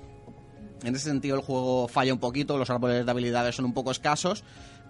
En 0.83 0.93
ese 0.93 1.07
sentido 1.09 1.37
el 1.37 1.41
juego 1.41 1.87
falla 1.87 2.13
un 2.13 2.19
poquito, 2.19 2.57
los 2.57 2.69
árboles 2.69 3.05
de 3.05 3.11
habilidades 3.11 3.55
son 3.55 3.63
un 3.63 3.73
poco 3.73 3.91
escasos, 3.91 4.43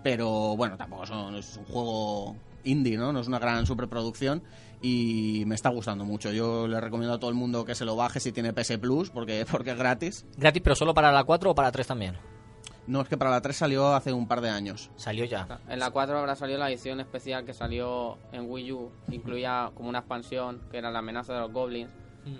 pero 0.03 0.57
bueno, 0.57 0.75
tampoco 0.75 1.03
es 1.03 1.57
un 1.57 1.65
juego 1.65 2.35
indie, 2.63 2.97
¿no? 2.97 3.13
No 3.13 3.19
es 3.19 3.27
una 3.27 3.37
gran 3.37 3.67
superproducción 3.67 4.41
y 4.81 5.43
me 5.45 5.53
está 5.53 5.69
gustando 5.69 6.05
mucho. 6.05 6.31
Yo 6.31 6.67
le 6.67 6.81
recomiendo 6.81 7.13
a 7.13 7.19
todo 7.19 7.29
el 7.29 7.35
mundo 7.35 7.65
que 7.65 7.75
se 7.75 7.85
lo 7.85 7.95
baje 7.95 8.19
si 8.19 8.31
tiene 8.31 8.51
PS 8.51 8.79
Plus 8.79 9.11
porque, 9.11 9.45
porque 9.51 9.71
es 9.71 9.77
gratis. 9.77 10.25
Gratis, 10.37 10.61
pero 10.63 10.75
solo 10.75 10.95
para 10.95 11.11
la 11.11 11.23
4 11.23 11.51
o 11.51 11.55
para 11.55 11.67
la 11.67 11.71
3 11.71 11.85
también. 11.85 12.15
No, 12.89 13.01
es 13.01 13.07
que 13.07 13.17
para 13.17 13.29
la 13.29 13.39
3 13.39 13.55
salió 13.55 13.93
hace 13.93 14.11
un 14.11 14.27
par 14.27 14.41
de 14.41 14.49
años. 14.49 14.89
Salió 14.95 15.23
ya. 15.23 15.59
En 15.69 15.77
la 15.77 15.91
4 15.91 16.17
habrá 16.17 16.35
salido 16.35 16.57
la 16.57 16.71
edición 16.71 16.99
especial 16.99 17.45
que 17.45 17.53
salió 17.53 18.17
en 18.31 18.49
Wii 18.49 18.71
U, 18.71 18.91
incluía 19.11 19.69
como 19.75 19.89
una 19.89 19.99
expansión 19.99 20.59
que 20.71 20.79
era 20.79 20.89
la 20.89 20.97
amenaza 20.97 21.35
de 21.35 21.41
los 21.41 21.51
goblins. 21.51 21.91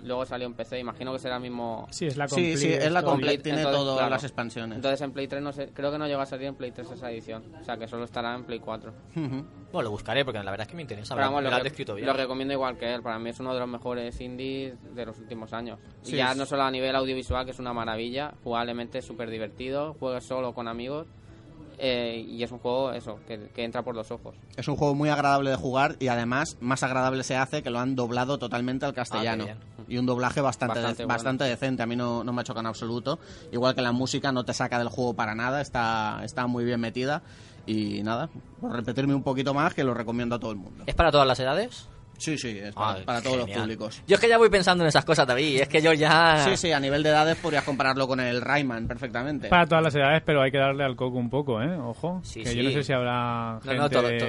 Luego 0.04 0.24
salió 0.26 0.46
en 0.46 0.54
PC, 0.54 0.78
imagino 0.78 1.12
que 1.12 1.18
será 1.18 1.36
el 1.36 1.42
mismo. 1.42 1.86
Sí, 1.90 2.06
es 2.06 2.16
la 2.16 2.28
Sí, 2.28 2.34
complete. 2.36 2.56
sí, 2.58 2.72
es 2.72 2.92
la 2.92 3.02
complete, 3.02 3.10
Complete, 3.10 3.42
tiene 3.42 3.58
entonces, 3.58 3.80
todas 3.82 3.96
claro. 3.98 4.10
las 4.10 4.24
expansiones. 4.24 4.76
Entonces 4.76 5.00
en 5.00 5.12
Play 5.12 5.26
3 5.28 5.42
no 5.42 5.52
sé, 5.52 5.70
creo 5.74 5.90
que 5.90 5.98
no 5.98 6.06
llegó 6.06 6.20
a 6.20 6.26
salir 6.26 6.46
en 6.46 6.54
Play 6.54 6.70
3 6.70 6.90
esa 6.90 7.10
edición, 7.10 7.42
o 7.60 7.64
sea 7.64 7.76
que 7.76 7.88
solo 7.88 8.04
estará 8.04 8.34
en 8.34 8.44
Play 8.44 8.60
4. 8.60 8.92
Ujú. 9.16 9.44
Bueno, 9.72 9.82
lo 9.82 9.90
buscaré 9.90 10.24
porque 10.24 10.38
la 10.42 10.50
verdad 10.50 10.66
es 10.66 10.68
que 10.68 10.76
me 10.76 10.82
interesa. 10.82 11.14
Pero 11.14 11.26
me 11.28 11.34
vamos, 11.34 11.50
lo 11.50 11.56
lo, 11.58 11.62
descrito 11.64 11.94
bien. 11.94 12.06
lo 12.06 12.12
recomiendo 12.12 12.52
igual 12.54 12.76
que 12.76 12.92
él, 12.94 13.02
para 13.02 13.18
mí 13.18 13.30
es 13.30 13.40
uno 13.40 13.52
de 13.54 13.60
los 13.60 13.68
mejores 13.68 14.20
indies 14.20 14.74
de 14.94 15.06
los 15.06 15.18
últimos 15.18 15.52
años. 15.52 15.78
Sí, 16.02 16.14
y 16.14 16.16
ya 16.18 16.32
es- 16.32 16.36
no 16.36 16.46
solo 16.46 16.62
a 16.62 16.70
nivel 16.70 16.94
audiovisual, 16.96 17.44
que 17.44 17.52
es 17.52 17.58
una 17.58 17.72
maravilla, 17.72 18.34
jugablemente 18.44 18.98
es 18.98 19.04
súper 19.04 19.30
divertido, 19.30 19.94
juegas 19.98 20.24
solo 20.24 20.52
con 20.54 20.68
amigos 20.68 21.06
eh, 21.80 22.24
y 22.28 22.42
es 22.42 22.52
un 22.52 22.58
juego 22.58 22.92
eso, 22.92 23.18
que, 23.26 23.48
que 23.54 23.64
entra 23.64 23.82
por 23.82 23.94
los 23.96 24.10
ojos. 24.10 24.34
Es 24.56 24.68
un 24.68 24.76
juego 24.76 24.94
muy 24.94 25.08
agradable 25.08 25.50
de 25.50 25.56
jugar 25.56 25.96
y 25.98 26.08
además 26.08 26.56
más 26.60 26.82
agradable 26.82 27.22
se 27.24 27.36
hace 27.36 27.62
que 27.62 27.70
lo 27.70 27.78
han 27.80 27.96
doblado 27.96 28.38
totalmente 28.38 28.84
al 28.86 28.94
castellano. 28.94 29.46
Ah, 29.50 29.82
y 29.88 29.96
un 29.98 30.06
doblaje 30.06 30.40
bastante, 30.40 30.74
Bastante 30.74 31.02
de- 31.02 31.06
bueno. 31.06 31.16
bastante 31.16 31.44
decente, 31.44 31.82
a 31.82 31.86
mí 31.86 31.96
no, 31.96 32.22
no 32.22 32.32
me 32.32 32.42
ha 32.42 32.44
chocado 32.44 32.60
en 32.60 32.66
absoluto. 32.66 33.18
Igual 33.50 33.74
que 33.74 33.82
la 33.82 33.92
música 33.92 34.30
no 34.30 34.44
te 34.44 34.52
saca 34.54 34.78
del 34.78 34.88
juego 34.88 35.14
para 35.14 35.34
nada, 35.34 35.60
está, 35.60 36.20
está 36.24 36.46
muy 36.46 36.64
bien 36.64 36.80
metida. 36.80 37.22
Y 37.66 38.02
nada, 38.02 38.30
por 38.60 38.72
repetirme 38.72 39.14
un 39.14 39.22
poquito 39.22 39.52
más, 39.54 39.74
que 39.74 39.84
lo 39.84 39.92
recomiendo 39.94 40.34
a 40.34 40.38
todo 40.38 40.50
el 40.50 40.56
mundo. 40.56 40.84
¿Es 40.86 40.94
para 40.94 41.10
todas 41.12 41.26
las 41.26 41.38
edades? 41.40 41.86
Sí, 42.20 42.36
sí, 42.36 42.58
es 42.58 42.74
para, 42.74 43.00
Ah, 43.00 43.04
para 43.04 43.22
todos 43.22 43.38
los 43.38 43.50
públicos. 43.50 44.02
Yo 44.06 44.14
es 44.16 44.20
que 44.20 44.28
ya 44.28 44.36
voy 44.36 44.50
pensando 44.50 44.84
en 44.84 44.88
esas 44.88 45.04
cosas, 45.06 45.26
David. 45.26 45.62
Es 45.62 45.68
que 45.68 45.80
yo 45.80 45.92
ya. 45.94 46.44
Sí, 46.44 46.56
sí, 46.56 46.70
a 46.70 46.78
nivel 46.78 47.02
de 47.02 47.08
edades 47.08 47.36
podrías 47.38 47.64
compararlo 47.64 48.06
con 48.06 48.20
el 48.20 48.42
Rayman 48.42 48.86
perfectamente. 48.86 49.48
Para 49.48 49.66
todas 49.66 49.82
las 49.82 49.94
edades, 49.94 50.22
pero 50.24 50.42
hay 50.42 50.50
que 50.50 50.58
darle 50.58 50.84
al 50.84 50.96
coco 50.96 51.16
un 51.16 51.30
poco, 51.30 51.62
¿eh? 51.62 51.74
Ojo. 51.78 52.20
Sí, 52.22 52.42
que 52.42 52.50
sí. 52.50 52.56
yo 52.58 52.62
no 52.64 52.70
sé 52.72 52.82
si 52.84 52.92
habrá 52.92 53.54
No, 53.54 53.60
gente 53.62 53.76
no, 53.78 53.88
todo- 53.90 54.02
de- 54.08 54.18
todo. 54.18 54.28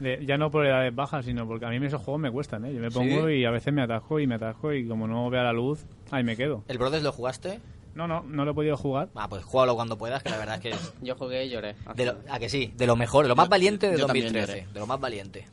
de- 0.00 0.26
ya 0.26 0.36
no 0.36 0.50
por 0.50 0.66
edades 0.66 0.92
bajas, 0.94 1.24
sino 1.24 1.46
porque 1.46 1.66
a 1.66 1.68
mí 1.68 1.76
esos 1.86 2.02
juegos 2.02 2.20
me 2.20 2.32
cuestan, 2.32 2.64
¿eh? 2.64 2.74
Yo 2.74 2.80
me 2.80 2.90
pongo 2.90 3.28
¿Sí? 3.28 3.34
y 3.34 3.44
a 3.44 3.50
veces 3.52 3.72
me 3.72 3.82
atajo 3.82 4.18
y 4.18 4.26
me 4.26 4.34
atajo 4.34 4.72
y 4.72 4.88
como 4.88 5.06
no 5.06 5.30
vea 5.30 5.44
la 5.44 5.52
luz, 5.52 5.86
ahí 6.10 6.24
me 6.24 6.36
quedo. 6.36 6.64
¿El 6.66 6.78
Brothers 6.78 7.04
lo 7.04 7.12
jugaste? 7.12 7.60
No, 7.94 8.06
no, 8.08 8.22
no 8.22 8.44
lo 8.44 8.52
he 8.52 8.54
podido 8.54 8.76
jugar. 8.76 9.08
Ah, 9.14 9.28
pues 9.28 9.44
júgalo 9.44 9.74
cuando 9.76 9.96
puedas, 9.98 10.22
que 10.22 10.30
la 10.30 10.38
verdad 10.38 10.56
es 10.56 10.60
que. 10.60 10.74
Yo 11.04 11.14
jugué 11.16 11.44
y 11.46 11.50
lloré. 11.50 11.74
De 11.94 12.06
lo, 12.06 12.16
a 12.28 12.38
que 12.38 12.48
sí, 12.48 12.72
de 12.76 12.86
lo 12.86 12.96
mejor, 12.96 13.24
de 13.24 13.28
lo 13.28 13.36
más 13.36 13.48
valiente 13.48 13.88
de 13.90 13.98
yo 13.98 14.06
también 14.06 14.26
2013. 14.26 14.60
lloré. 14.62 14.72
De 14.74 14.80
lo 14.80 14.86
más 14.86 15.00
valiente. 15.00 15.46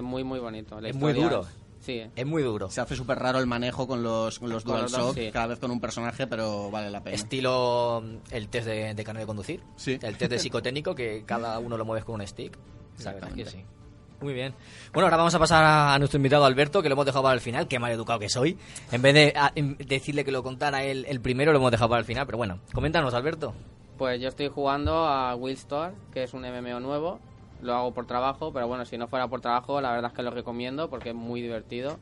Es 0.00 0.04
muy, 0.04 0.24
muy 0.24 0.38
bonito. 0.40 0.80
La 0.80 0.88
Es 0.88 0.96
muy 0.96 1.12
duro. 1.12 1.44
Sí, 1.80 2.02
Es 2.14 2.26
muy 2.26 2.42
duro. 2.42 2.68
Se 2.70 2.80
hace 2.82 2.94
súper 2.94 3.18
raro 3.18 3.38
el 3.38 3.46
manejo 3.46 3.86
con 3.86 4.02
los, 4.02 4.38
con 4.38 4.50
los 4.50 4.64
dos, 4.64 5.14
sí. 5.14 5.30
cada 5.32 5.46
vez 5.46 5.58
con 5.58 5.70
un 5.70 5.80
personaje, 5.80 6.26
pero 6.26 6.70
vale 6.70 6.90
la 6.90 7.02
pena. 7.02 7.16
Estilo 7.16 8.02
mm, 8.04 8.34
el 8.34 8.48
test 8.48 8.66
de, 8.66 8.94
de 8.94 9.04
carnet 9.04 9.22
de 9.22 9.26
conducir. 9.26 9.62
Sí. 9.76 9.98
El 10.02 10.16
test 10.18 10.30
de 10.30 10.38
psicotécnico 10.38 10.94
que 10.94 11.22
cada 11.24 11.58
uno 11.58 11.78
lo 11.78 11.84
mueves 11.86 12.04
con 12.04 12.20
un 12.20 12.26
stick. 12.26 12.56
La 13.02 13.12
verdad 13.12 13.30
es 13.30 13.34
que 13.34 13.40
Exactamente. 13.42 13.50
sí. 13.50 13.64
Muy 14.22 14.34
bien. 14.34 14.52
Bueno, 14.92 15.06
ahora 15.06 15.16
vamos 15.16 15.34
a 15.34 15.38
pasar 15.38 15.64
a, 15.64 15.98
nuestro 15.98 16.18
invitado 16.18 16.44
Alberto, 16.44 16.82
que 16.82 16.90
lo 16.90 16.92
hemos 16.92 17.06
dejado 17.06 17.22
para 17.22 17.34
el 17.34 17.40
final. 17.40 17.66
Qué 17.66 17.78
mal 17.78 17.90
educado 17.92 18.18
que 18.18 18.28
soy. 18.28 18.58
En 18.92 19.00
vez 19.00 19.14
de 19.14 19.32
a- 19.34 19.52
en- 19.54 19.78
decirle 19.78 20.22
que 20.26 20.32
lo 20.32 20.42
contara 20.42 20.84
él 20.84 21.06
el 21.08 21.20
primero, 21.22 21.52
lo 21.52 21.58
hemos 21.58 21.70
dejado 21.70 21.88
para 21.88 22.00
el 22.00 22.04
final. 22.04 22.26
Pero 22.26 22.36
bueno, 22.36 22.58
coméntanos, 22.74 23.14
Alberto. 23.14 23.54
Pues 23.96 24.20
yo 24.20 24.28
estoy 24.28 24.48
jugando 24.48 25.06
a 25.06 25.34
Willstar, 25.34 25.94
que 26.12 26.24
es 26.24 26.34
un 26.34 26.42
MMO 26.42 26.80
nuevo. 26.80 27.20
Lo 27.62 27.74
hago 27.74 27.92
por 27.92 28.06
trabajo, 28.06 28.52
pero 28.52 28.66
bueno, 28.68 28.84
si 28.84 28.96
no 28.96 29.06
fuera 29.06 29.28
por 29.28 29.40
trabajo, 29.40 29.80
la 29.80 29.92
verdad 29.92 30.10
es 30.10 30.16
que 30.16 30.22
lo 30.22 30.30
recomiendo 30.30 30.88
porque 30.88 31.10
es 31.10 31.14
muy 31.14 31.42
divertido. 31.42 31.98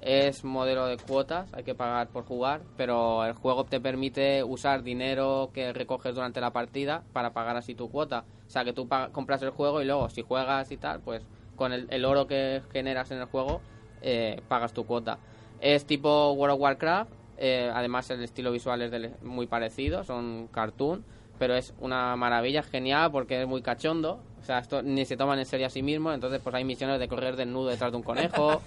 Es 0.00 0.42
modelo 0.42 0.86
de 0.86 0.96
cuotas, 0.96 1.52
hay 1.54 1.62
que 1.62 1.76
pagar 1.76 2.08
por 2.08 2.24
jugar, 2.24 2.62
pero 2.76 3.24
el 3.24 3.34
juego 3.34 3.64
te 3.64 3.80
permite 3.80 4.42
usar 4.42 4.82
dinero 4.82 5.50
que 5.54 5.72
recoges 5.72 6.14
durante 6.14 6.40
la 6.40 6.52
partida 6.52 7.04
para 7.12 7.32
pagar 7.32 7.56
así 7.56 7.74
tu 7.76 7.88
cuota. 7.88 8.24
O 8.46 8.50
sea, 8.50 8.64
que 8.64 8.72
tú 8.72 8.88
compras 9.12 9.42
el 9.42 9.50
juego 9.50 9.80
y 9.80 9.84
luego 9.84 10.08
si 10.08 10.22
juegas 10.22 10.72
y 10.72 10.76
tal, 10.76 11.00
pues 11.00 11.24
con 11.54 11.72
el, 11.72 11.86
el 11.90 12.04
oro 12.04 12.26
que 12.26 12.62
generas 12.72 13.12
en 13.12 13.18
el 13.18 13.26
juego, 13.26 13.60
eh, 14.00 14.40
pagas 14.48 14.72
tu 14.72 14.84
cuota. 14.84 15.18
Es 15.60 15.86
tipo 15.86 16.32
World 16.32 16.54
of 16.54 16.60
Warcraft, 16.60 17.12
eh, 17.38 17.70
además 17.72 18.10
el 18.10 18.22
estilo 18.22 18.50
visual 18.50 18.82
es 18.82 19.22
muy 19.22 19.46
parecido, 19.46 20.04
son 20.04 20.48
cartoon, 20.48 21.04
pero 21.38 21.54
es 21.54 21.74
una 21.80 22.16
maravilla, 22.16 22.62
genial 22.62 23.10
porque 23.12 23.40
es 23.40 23.48
muy 23.48 23.62
cachondo. 23.62 24.20
O 24.42 24.44
sea, 24.44 24.58
esto 24.58 24.82
ni 24.82 25.04
se 25.04 25.16
toman 25.16 25.38
en 25.38 25.46
serio 25.46 25.68
a 25.68 25.70
sí 25.70 25.82
mismos, 25.82 26.14
entonces 26.14 26.40
pues 26.42 26.52
hay 26.54 26.64
misiones 26.64 26.98
de 26.98 27.06
correr 27.06 27.36
desnudo 27.36 27.68
detrás 27.68 27.92
de 27.92 27.96
un 27.96 28.02
conejo, 28.02 28.60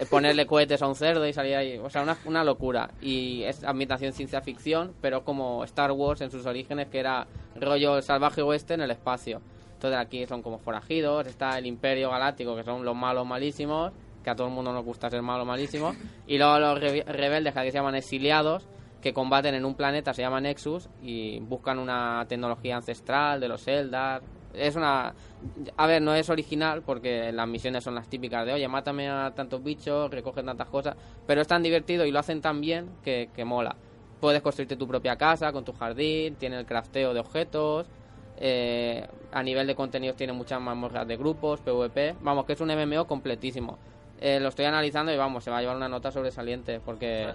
eh, 0.00 0.04
ponerle 0.10 0.44
cohetes 0.44 0.82
a 0.82 0.88
un 0.88 0.96
cerdo 0.96 1.24
y 1.26 1.32
salir 1.32 1.54
ahí. 1.54 1.78
O 1.78 1.88
sea, 1.88 2.02
una, 2.02 2.18
una 2.24 2.42
locura. 2.42 2.90
Y 3.00 3.44
es 3.44 3.62
ambientación 3.62 4.12
ciencia 4.12 4.40
ficción, 4.40 4.92
pero 5.00 5.22
como 5.24 5.62
Star 5.64 5.92
Wars 5.92 6.20
en 6.20 6.32
sus 6.32 6.46
orígenes, 6.46 6.88
que 6.88 6.98
era 6.98 7.28
rollo 7.54 8.02
salvaje 8.02 8.42
oeste 8.42 8.74
en 8.74 8.80
el 8.80 8.90
espacio. 8.90 9.40
Entonces 9.74 10.00
aquí 10.00 10.26
son 10.26 10.42
como 10.42 10.58
forajidos, 10.58 11.26
está 11.28 11.56
el 11.58 11.66
Imperio 11.66 12.10
Galáctico, 12.10 12.56
que 12.56 12.64
son 12.64 12.84
los 12.84 12.96
malos 12.96 13.24
malísimos, 13.24 13.92
que 14.24 14.30
a 14.30 14.34
todo 14.34 14.48
el 14.48 14.52
mundo 14.52 14.72
nos 14.72 14.84
gusta 14.84 15.08
ser 15.08 15.22
malo 15.22 15.44
malísimo, 15.46 15.94
y 16.26 16.36
luego 16.36 16.58
los 16.58 16.78
re- 16.80 17.04
rebeldes 17.06 17.54
que 17.54 17.60
aquí 17.60 17.70
se 17.70 17.78
llaman 17.78 17.94
exiliados, 17.94 18.66
que 19.00 19.14
combaten 19.14 19.54
en 19.54 19.64
un 19.64 19.74
planeta, 19.76 20.12
se 20.12 20.20
llama 20.20 20.40
Nexus, 20.40 20.90
y 21.02 21.38
buscan 21.40 21.78
una 21.78 22.26
tecnología 22.28 22.76
ancestral 22.76 23.40
de 23.40 23.48
los 23.48 23.66
Eldar. 23.68 24.20
Es 24.54 24.76
una... 24.76 25.14
A 25.76 25.86
ver, 25.86 26.02
no 26.02 26.14
es 26.14 26.28
original, 26.28 26.82
porque 26.82 27.32
las 27.32 27.48
misiones 27.48 27.84
son 27.84 27.94
las 27.94 28.08
típicas 28.08 28.44
de, 28.44 28.52
oye, 28.52 28.68
mátame 28.68 29.08
a 29.08 29.32
tantos 29.34 29.62
bichos, 29.62 30.10
recogen 30.10 30.46
tantas 30.46 30.68
cosas, 30.68 30.96
pero 31.26 31.40
es 31.40 31.48
tan 31.48 31.62
divertido 31.62 32.04
y 32.04 32.10
lo 32.10 32.18
hacen 32.18 32.40
tan 32.40 32.60
bien 32.60 32.90
que, 33.02 33.30
que 33.34 33.44
mola. 33.44 33.76
Puedes 34.20 34.42
construirte 34.42 34.76
tu 34.76 34.86
propia 34.86 35.16
casa 35.16 35.52
con 35.52 35.64
tu 35.64 35.72
jardín, 35.72 36.34
tiene 36.34 36.58
el 36.58 36.66
crafteo 36.66 37.14
de 37.14 37.20
objetos, 37.20 37.86
eh, 38.42 39.06
a 39.32 39.42
nivel 39.42 39.66
de 39.66 39.74
contenidos 39.74 40.16
tiene 40.16 40.32
muchas 40.32 40.60
mazmorras 40.60 41.06
de 41.06 41.16
grupos, 41.18 41.60
PvP. 41.60 42.16
Vamos, 42.22 42.46
que 42.46 42.54
es 42.54 42.60
un 42.60 42.68
MMO 42.68 43.06
completísimo. 43.06 43.78
Eh, 44.18 44.40
lo 44.40 44.48
estoy 44.48 44.64
analizando 44.64 45.12
y 45.12 45.16
vamos, 45.16 45.44
se 45.44 45.50
va 45.50 45.58
a 45.58 45.60
llevar 45.60 45.76
una 45.76 45.88
nota 45.88 46.10
sobresaliente 46.10 46.80
porque 46.80 47.28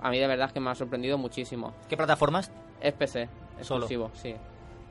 a 0.00 0.10
mí 0.10 0.18
de 0.18 0.26
verdad 0.26 0.48
es 0.48 0.52
que 0.52 0.60
me 0.60 0.70
ha 0.70 0.74
sorprendido 0.74 1.18
muchísimo. 1.18 1.72
¿Qué 1.88 1.96
plataformas? 1.96 2.50
Es 2.80 2.92
PC, 2.92 3.28
Solo. 3.62 3.86
exclusivo, 3.86 4.10
sí. 4.14 4.34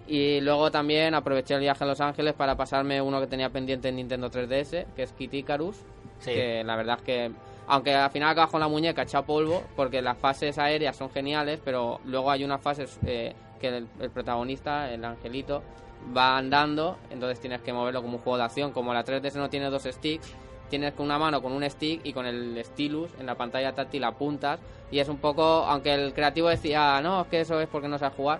Y 0.07 0.39
luego 0.41 0.71
también 0.71 1.15
aproveché 1.15 1.55
el 1.55 1.61
viaje 1.61 1.83
a 1.83 1.87
Los 1.87 2.01
Ángeles 2.01 2.33
para 2.33 2.55
pasarme 2.55 3.01
uno 3.01 3.19
que 3.19 3.27
tenía 3.27 3.49
pendiente 3.49 3.89
en 3.89 3.95
Nintendo 3.95 4.29
3DS, 4.29 4.85
que 4.95 5.03
es 5.03 5.11
Kid 5.13 5.33
Icarus. 5.33 5.77
Sí. 6.19 6.31
Que 6.31 6.63
la 6.63 6.75
verdad 6.75 6.97
es 6.99 7.03
que, 7.03 7.31
aunque 7.67 7.93
al 7.93 8.11
final 8.11 8.29
acabas 8.29 8.51
con 8.51 8.59
la 8.59 8.67
muñeca 8.67 9.01
echa 9.01 9.23
polvo, 9.23 9.63
porque 9.75 10.01
las 10.01 10.17
fases 10.17 10.57
aéreas 10.57 10.95
son 10.95 11.09
geniales, 11.09 11.59
pero 11.63 11.99
luego 12.05 12.29
hay 12.31 12.43
unas 12.43 12.61
fases 12.61 12.99
eh, 13.05 13.33
que 13.59 13.69
el, 13.69 13.87
el 13.99 14.09
protagonista, 14.11 14.91
el 14.91 15.03
angelito, 15.03 15.63
va 16.15 16.37
andando, 16.37 16.97
entonces 17.09 17.39
tienes 17.39 17.61
que 17.61 17.73
moverlo 17.73 18.01
como 18.01 18.17
un 18.17 18.23
juego 18.23 18.37
de 18.37 18.43
acción. 18.43 18.71
Como 18.71 18.93
la 18.93 19.03
3DS 19.03 19.35
no 19.35 19.49
tiene 19.49 19.69
dos 19.69 19.83
sticks, 19.83 20.33
tienes 20.69 20.93
con 20.93 21.05
una 21.05 21.17
mano 21.17 21.41
con 21.41 21.51
un 21.51 21.67
stick 21.69 22.01
y 22.03 22.13
con 22.13 22.25
el 22.25 22.61
stylus 22.63 23.11
en 23.19 23.25
la 23.25 23.35
pantalla 23.35 23.73
táctil 23.73 24.03
apuntas. 24.03 24.59
Y 24.91 24.99
es 24.99 25.09
un 25.09 25.17
poco, 25.17 25.43
aunque 25.43 25.93
el 25.93 26.13
creativo 26.13 26.49
decía, 26.49 26.99
no, 27.01 27.21
es 27.21 27.27
que 27.27 27.41
eso 27.41 27.59
es 27.59 27.67
porque 27.67 27.87
no 27.87 27.97
sabes 27.97 28.15
jugar. 28.15 28.39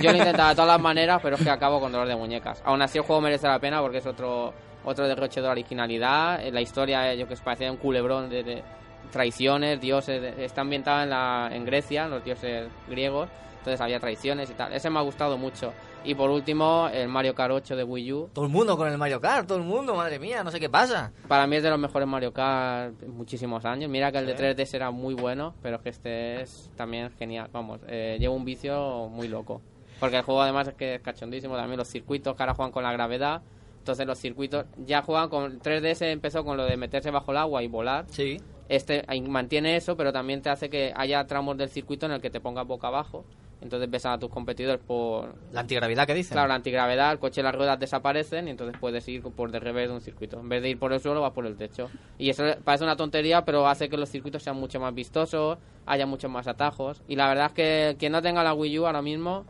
Yo 0.00 0.10
lo 0.10 0.16
he 0.16 0.18
intentado 0.18 0.50
de 0.50 0.54
todas 0.54 0.68
las 0.68 0.80
maneras, 0.80 1.20
pero 1.22 1.36
es 1.36 1.42
que 1.42 1.50
acabo 1.50 1.80
con 1.80 1.90
dolor 1.92 2.06
de 2.08 2.16
muñecas. 2.16 2.62
Aún 2.64 2.80
así 2.82 2.98
el 2.98 3.04
juego 3.04 3.20
merece 3.20 3.48
la 3.48 3.58
pena 3.58 3.80
porque 3.80 3.98
es 3.98 4.06
otro 4.06 4.52
otro 4.84 5.06
derroche 5.06 5.40
de 5.40 5.48
originalidad. 5.48 6.44
Eh, 6.44 6.50
La 6.50 6.60
historia, 6.60 7.12
eh, 7.12 7.18
yo 7.18 7.26
que 7.26 7.34
os 7.34 7.40
parecía 7.40 7.70
un 7.70 7.76
culebrón 7.78 8.28
de, 8.28 8.42
de 8.42 8.62
traiciones, 9.10 9.80
dioses. 9.80 10.34
está 10.38 10.62
ambientada 10.62 11.04
en, 11.04 11.10
la, 11.10 11.50
en 11.52 11.64
Grecia, 11.64 12.06
los 12.08 12.24
dioses 12.24 12.68
griegos. 12.88 13.28
Entonces 13.58 13.80
había 13.80 14.00
traiciones 14.00 14.50
y 14.50 14.54
tal. 14.54 14.72
Ese 14.72 14.90
me 14.90 14.98
ha 14.98 15.02
gustado 15.02 15.38
mucho. 15.38 15.72
Y 16.04 16.16
por 16.16 16.30
último, 16.30 16.88
el 16.92 17.06
Mario 17.08 17.32
Kart 17.34 17.52
8 17.52 17.76
de 17.76 17.84
Wii 17.84 18.12
U. 18.12 18.30
Todo 18.32 18.44
el 18.44 18.50
mundo 18.50 18.76
con 18.76 18.88
el 18.88 18.98
Mario 18.98 19.20
Kart, 19.20 19.46
todo 19.46 19.58
el 19.58 19.64
mundo, 19.64 19.94
madre 19.94 20.18
mía, 20.18 20.42
no 20.42 20.50
sé 20.50 20.58
qué 20.58 20.68
pasa. 20.68 21.12
Para 21.28 21.46
mí 21.46 21.54
es 21.56 21.62
de 21.62 21.70
los 21.70 21.78
mejores 21.78 22.08
Mario 22.08 22.32
Kart 22.32 23.00
en 23.02 23.16
muchísimos 23.16 23.64
años. 23.64 23.88
Mira 23.88 24.10
que 24.10 24.18
el 24.18 24.26
Sí. 24.26 24.32
de 24.32 24.36
3DS 24.56 24.74
era 24.74 24.90
muy 24.90 25.14
bueno, 25.14 25.54
pero 25.62 25.80
que 25.80 25.90
este 25.90 26.40
es 26.42 26.70
también 26.76 27.10
genial. 27.18 27.48
Vamos, 27.52 27.80
eh, 27.86 28.16
llevo 28.18 28.34
un 28.34 28.44
vicio 28.44 29.08
muy 29.10 29.28
loco. 29.28 29.60
Porque 30.00 30.16
el 30.16 30.22
juego 30.24 30.42
además 30.42 30.66
es 30.66 30.74
que 30.74 30.96
es 30.96 31.00
cachondísimo. 31.02 31.56
También 31.56 31.78
los 31.78 31.86
circuitos 31.88 32.34
que 32.34 32.42
ahora 32.42 32.54
juegan 32.54 32.72
con 32.72 32.82
la 32.82 32.92
gravedad. 32.92 33.40
Entonces 33.78 34.04
los 34.04 34.18
circuitos 34.18 34.66
ya 34.84 35.02
juegan 35.02 35.28
con... 35.28 35.60
3DS 35.60 36.10
empezó 36.10 36.44
con 36.44 36.56
lo 36.56 36.64
de 36.64 36.76
meterse 36.76 37.12
bajo 37.12 37.30
el 37.30 37.36
agua 37.36 37.62
y 37.62 37.68
volar. 37.68 38.06
Sí. 38.08 38.38
Este 38.68 39.04
mantiene 39.28 39.76
eso, 39.76 39.96
pero 39.96 40.12
también 40.12 40.42
te 40.42 40.50
hace 40.50 40.68
que 40.68 40.92
haya 40.96 41.24
tramos 41.28 41.56
del 41.56 41.68
circuito 41.68 42.06
en 42.06 42.12
el 42.12 42.20
que 42.20 42.30
te 42.30 42.40
pongas 42.40 42.66
boca 42.66 42.88
abajo 42.88 43.24
Entonces 43.62 43.88
ves 43.88 44.04
a 44.06 44.18
tus 44.18 44.28
competidores 44.28 44.80
por... 44.84 45.34
La 45.52 45.60
antigravedad 45.60 46.06
que 46.06 46.14
dice. 46.14 46.32
Claro, 46.32 46.48
la 46.48 46.56
antigravedad, 46.56 47.12
el 47.12 47.18
coche 47.18 47.40
y 47.40 47.44
las 47.44 47.54
ruedas 47.54 47.78
desaparecen 47.78 48.48
y 48.48 48.50
entonces 48.50 48.76
puedes 48.80 49.06
ir 49.08 49.22
por 49.22 49.50
de 49.52 49.60
revés 49.60 49.88
de 49.88 49.94
un 49.94 50.00
circuito. 50.00 50.40
En 50.40 50.48
vez 50.48 50.62
de 50.62 50.70
ir 50.70 50.78
por 50.78 50.92
el 50.92 51.00
suelo, 51.00 51.20
vas 51.20 51.32
por 51.32 51.46
el 51.46 51.56
techo. 51.56 51.88
Y 52.18 52.30
eso 52.30 52.44
parece 52.64 52.84
una 52.84 52.96
tontería, 52.96 53.44
pero 53.44 53.68
hace 53.68 53.88
que 53.88 53.96
los 53.96 54.08
circuitos 54.08 54.42
sean 54.42 54.56
mucho 54.56 54.80
más 54.80 54.94
vistosos, 54.94 55.58
haya 55.86 56.06
muchos 56.06 56.30
más 56.30 56.48
atajos. 56.48 57.02
Y 57.06 57.16
la 57.16 57.28
verdad 57.28 57.46
es 57.46 57.52
que 57.52 57.96
quien 57.98 58.12
no 58.12 58.20
tenga 58.20 58.42
la 58.42 58.52
Wii 58.52 58.80
U 58.80 58.86
ahora 58.86 59.02
mismo, 59.02 59.44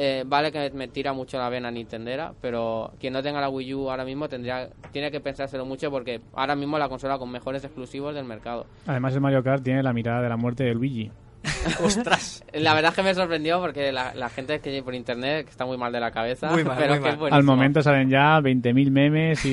eh, 0.00 0.22
vale 0.24 0.52
que 0.52 0.70
me 0.70 0.86
tira 0.86 1.12
mucho 1.12 1.38
la 1.38 1.48
vena 1.48 1.72
Nintendera, 1.72 2.32
pero 2.40 2.92
quien 3.00 3.12
no 3.12 3.20
tenga 3.20 3.40
la 3.40 3.48
Wii 3.48 3.74
U 3.74 3.90
ahora 3.90 4.04
mismo 4.04 4.28
tendría 4.28 4.68
tiene 4.92 5.10
que 5.10 5.20
pensárselo 5.20 5.64
mucho 5.64 5.90
porque 5.90 6.20
ahora 6.34 6.54
mismo 6.54 6.76
es 6.76 6.80
la 6.80 6.88
consola 6.88 7.18
con 7.18 7.32
mejores 7.32 7.64
exclusivos 7.64 8.14
del 8.14 8.24
mercado. 8.24 8.66
Además, 8.86 9.14
el 9.14 9.20
Mario 9.20 9.42
Kart 9.42 9.64
tiene 9.64 9.82
la 9.82 9.92
mirada 9.92 10.22
de 10.22 10.28
la 10.28 10.36
muerte 10.36 10.62
de 10.62 10.74
Luigi. 10.74 11.10
Ostras. 11.84 12.42
La 12.52 12.74
verdad 12.74 12.90
es 12.90 12.96
que 12.96 13.02
me 13.02 13.14
sorprendió 13.14 13.60
porque 13.60 13.92
la, 13.92 14.14
la 14.14 14.28
gente 14.28 14.60
que 14.60 14.82
por 14.82 14.94
internet 14.94 15.44
que 15.46 15.50
está 15.50 15.64
muy 15.66 15.76
mal 15.76 15.92
de 15.92 16.00
la 16.00 16.10
cabeza, 16.10 16.50
Muy 16.50 16.64
mal, 16.64 16.76
pero 16.78 16.94
muy 16.94 17.02
que 17.02 17.08
es 17.08 17.12
mal. 17.14 17.18
buenísimo. 17.18 17.36
Al 17.36 17.42
momento 17.44 17.82
salen 17.82 18.10
ya 18.10 18.38
20.000 18.40 18.90
memes 18.90 19.44
y, 19.44 19.50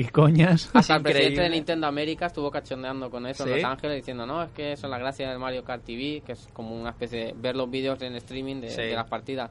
y 0.00 0.04
coñas. 0.06 0.70
Hasta 0.74 0.96
el 0.96 1.02
presidente 1.02 1.42
de 1.42 1.50
Nintendo 1.50 1.86
América 1.86 2.26
estuvo 2.26 2.50
cachondeando 2.50 3.10
con 3.10 3.26
eso 3.26 3.44
¿Sí? 3.44 3.50
en 3.50 3.56
Los 3.56 3.64
Ángeles 3.64 3.96
diciendo, 3.96 4.26
no, 4.26 4.42
es 4.42 4.50
que 4.52 4.72
eso 4.72 4.86
es 4.86 4.90
la 4.90 4.98
gracia 4.98 5.28
del 5.30 5.38
Mario 5.38 5.64
Kart 5.64 5.84
TV, 5.84 6.22
que 6.24 6.32
es 6.32 6.48
como 6.52 6.74
una 6.80 6.90
especie 6.90 7.26
de 7.26 7.34
ver 7.36 7.56
los 7.56 7.70
vídeos 7.70 8.00
en 8.02 8.14
streaming 8.16 8.60
de, 8.60 8.70
Sí. 8.70 8.82
de 8.82 8.94
las 8.94 9.08
partidas. 9.08 9.50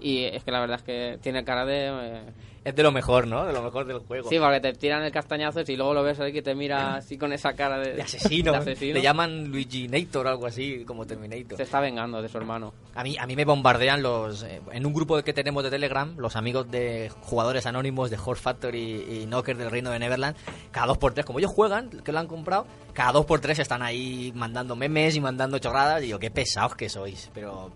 Y 0.00 0.24
es 0.24 0.44
que 0.44 0.50
la 0.50 0.60
verdad 0.60 0.76
es 0.78 0.82
que 0.82 1.18
tiene 1.22 1.42
cara 1.44 1.64
de... 1.64 1.88
eh, 1.88 2.22
Es 2.64 2.74
de 2.76 2.82
lo 2.82 2.92
mejor, 2.92 3.26
¿no? 3.26 3.46
De 3.46 3.52
lo 3.54 3.62
mejor 3.62 3.86
del 3.86 4.00
juego. 4.00 4.28
Sí, 4.28 4.38
porque 4.38 4.60
te 4.60 4.72
tiran 4.74 5.02
el 5.02 5.10
castañazo 5.10 5.60
y 5.66 5.74
luego 5.76 5.94
lo 5.94 6.02
ves 6.02 6.20
ahí 6.20 6.32
que 6.34 6.42
te 6.42 6.54
mira 6.54 6.96
así 6.96 7.16
con 7.16 7.32
esa 7.32 7.54
cara 7.54 7.78
de, 7.78 7.94
de 7.94 8.02
asesino. 8.02 8.52
de 8.52 8.58
asesino. 8.58 8.94
Le 8.94 9.02
llaman 9.02 9.48
Luigi 9.50 9.88
Nator 9.88 10.26
o 10.26 10.30
algo 10.30 10.46
así, 10.46 10.84
como 10.84 11.06
Terminator. 11.06 11.56
Se 11.56 11.62
está 11.62 11.80
vengando 11.80 12.20
de 12.20 12.28
su 12.28 12.36
hermano. 12.36 12.74
A 12.94 13.02
mí, 13.04 13.16
a 13.18 13.26
mí 13.26 13.34
me 13.36 13.44
bombardean 13.46 14.02
los. 14.02 14.42
eh, 14.42 14.60
en 14.70 14.84
un 14.84 14.92
grupo 14.92 15.20
que 15.22 15.32
tenemos 15.32 15.64
de 15.64 15.70
Telegram, 15.70 16.14
los 16.18 16.36
amigos 16.36 16.70
de 16.70 17.10
jugadores 17.22 17.64
anónimos 17.64 18.10
de 18.10 18.18
Horse 18.22 18.42
Factory 18.42 19.22
y 19.22 19.26
Knocker 19.26 19.56
del 19.56 19.70
Reino 19.70 19.90
de 19.90 19.98
Neverland, 19.98 20.36
cada 20.72 20.88
dos 20.88 20.98
por 20.98 21.14
tres, 21.14 21.24
como 21.24 21.38
ellos 21.38 21.52
juegan, 21.52 21.88
que 21.88 22.12
lo 22.12 22.18
han 22.18 22.26
comprado, 22.26 22.66
cada 22.92 23.12
dos 23.12 23.24
por 23.24 23.40
tres 23.40 23.58
están 23.60 23.80
ahí 23.82 24.30
mandando 24.34 24.76
memes 24.76 25.16
y 25.16 25.20
mandando 25.20 25.58
chorradas. 25.58 26.02
Y 26.02 26.08
yo, 26.08 26.18
qué 26.18 26.30
pesados 26.30 26.74
que 26.76 26.90
sois. 26.90 27.30
Pero, 27.32 27.70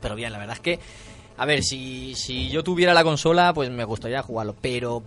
pero 0.00 0.14
bien, 0.14 0.32
la 0.32 0.38
verdad 0.38 0.54
es 0.54 0.60
que. 0.60 0.78
A 1.40 1.46
ver, 1.46 1.62
si, 1.62 2.14
si 2.16 2.50
yo 2.50 2.62
tuviera 2.62 2.92
la 2.92 3.02
consola, 3.02 3.54
pues 3.54 3.70
me 3.70 3.84
gustaría 3.84 4.20
jugarlo. 4.22 4.54
Pero 4.60 5.02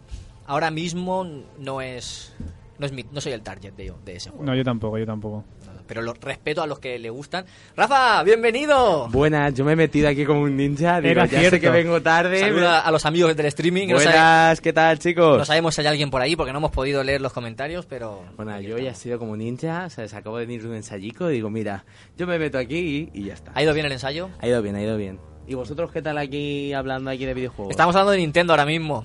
ahora 0.48 0.72
mismo 0.72 1.26
no 1.60 1.80
es. 1.80 2.34
No, 2.80 2.88
es 2.88 2.92
mi- 2.92 3.06
no 3.12 3.22
soy 3.22 3.34
el 3.34 3.42
target 3.44 3.74
de, 3.74 3.94
de 4.04 4.16
ese 4.16 4.32
juego. 4.32 4.44
No, 4.44 4.56
yo 4.56 4.64
tampoco, 4.64 4.98
yo 4.98 5.06
tampoco. 5.06 5.44
Pero 5.86 6.02
lo 6.02 6.14
respeto 6.14 6.64
a 6.64 6.66
los 6.66 6.80
que 6.80 6.98
le 6.98 7.10
gustan. 7.12 7.46
Rafa, 7.76 8.24
bienvenido. 8.24 9.10
Buenas, 9.10 9.54
yo 9.54 9.64
me 9.64 9.74
he 9.74 9.76
metido 9.76 10.08
aquí 10.10 10.26
como 10.26 10.42
un 10.42 10.56
ninja. 10.58 11.02
Digo, 11.02 11.12
Era 11.12 11.26
ya 11.26 11.32
sé 11.40 11.40
cierto. 11.50 11.60
que 11.60 11.70
vengo 11.70 12.02
tarde. 12.02 12.40
Saluda 12.40 12.80
a 12.80 12.90
los 12.92 13.06
amigos 13.06 13.36
del 13.36 13.46
streaming. 13.48 13.88
que 13.88 13.94
no 13.94 14.00
sabe- 14.00 14.14
Buenas, 14.16 14.62
¿qué 14.62 14.74
tal, 14.74 14.98
chicos? 14.98 15.38
No 15.38 15.46
sabemos 15.46 15.76
si 15.76 15.82
hay 15.82 15.88
alguien 15.88 16.10
por 16.10 16.22
ahí 16.22 16.36
porque 16.36 16.52
no 16.52 16.58
hemos 16.60 16.72
podido 16.72 17.04
leer 17.04 17.22
los 17.22 17.32
comentarios, 17.34 17.86
pero... 17.86 18.24
Bueno, 18.38 18.60
yo 18.60 18.80
ya 18.80 18.92
he 18.92 18.96
sido 18.96 19.20
como 19.20 19.38
ninja, 19.38 19.84
o 19.86 19.90
sea, 19.92 20.08
se 20.08 20.16
acabo 20.16 20.38
de 20.40 20.46
venir 20.48 20.64
de 20.64 20.70
un 20.70 20.76
ensayico 20.76 21.30
y 21.30 21.34
digo, 21.34 21.50
mira, 21.52 21.86
yo 22.18 22.26
me 22.26 22.40
meto 22.40 22.58
aquí 22.58 23.10
y, 23.14 23.20
y 23.22 23.26
ya 23.26 23.34
está. 23.34 23.52
¿Ha 23.54 23.62
ido 23.62 23.74
bien 23.76 23.86
el 23.86 23.92
ensayo? 23.92 24.30
Ha 24.40 24.48
ido 24.48 24.62
bien, 24.64 24.76
ha 24.78 24.82
ido 24.82 24.98
bien. 24.98 25.20
¿Y 25.48 25.56
vosotros 25.56 25.92
qué 25.92 26.02
tal 26.02 26.18
aquí 26.18 26.72
hablando 26.74 27.10
aquí 27.12 27.26
de 27.26 27.34
videojuegos? 27.34 27.72
Estamos 27.72 27.96
hablando 27.96 28.12
de 28.12 28.20
Nintendo 28.20 28.54
ahora 28.54 28.66
mismo. 28.66 29.04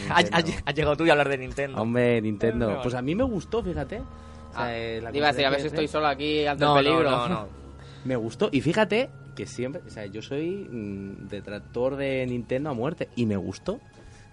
Nintendo. 0.00 0.14
has- 0.36 0.62
has 0.64 0.74
llegado 0.74 0.96
tú 0.96 1.04
a 1.08 1.10
hablar 1.12 1.28
de 1.28 1.38
Nintendo. 1.38 1.80
Hombre, 1.82 2.20
Nintendo. 2.20 2.78
Pues 2.82 2.94
a 2.94 3.02
mí 3.02 3.14
me 3.14 3.24
gustó, 3.24 3.62
fíjate. 3.62 3.98
O 3.98 4.54
sea, 4.54 4.64
Ah, 4.64 4.76
eh, 4.76 5.00
la 5.02 5.16
iba 5.16 5.28
a 5.28 5.32
decir, 5.32 5.46
a 5.46 5.50
ver 5.50 5.60
si 5.60 5.66
estoy 5.68 5.88
solo 5.88 6.06
aquí 6.06 6.46
ante 6.46 6.64
No, 6.64 6.78
el 6.78 6.84
peligro. 6.84 7.10
no, 7.10 7.28
no, 7.28 7.34
no. 7.34 7.48
Me 8.04 8.16
gustó. 8.16 8.48
Y 8.52 8.60
fíjate 8.60 9.10
que 9.36 9.46
siempre, 9.46 9.80
o 9.86 9.90
sea, 9.90 10.06
yo 10.06 10.20
soy 10.22 10.68
mm, 10.70 11.28
detractor 11.28 11.96
de 11.96 12.26
Nintendo 12.26 12.70
a 12.70 12.74
muerte. 12.74 13.08
Y 13.16 13.26
me 13.26 13.36
gustó. 13.36 13.78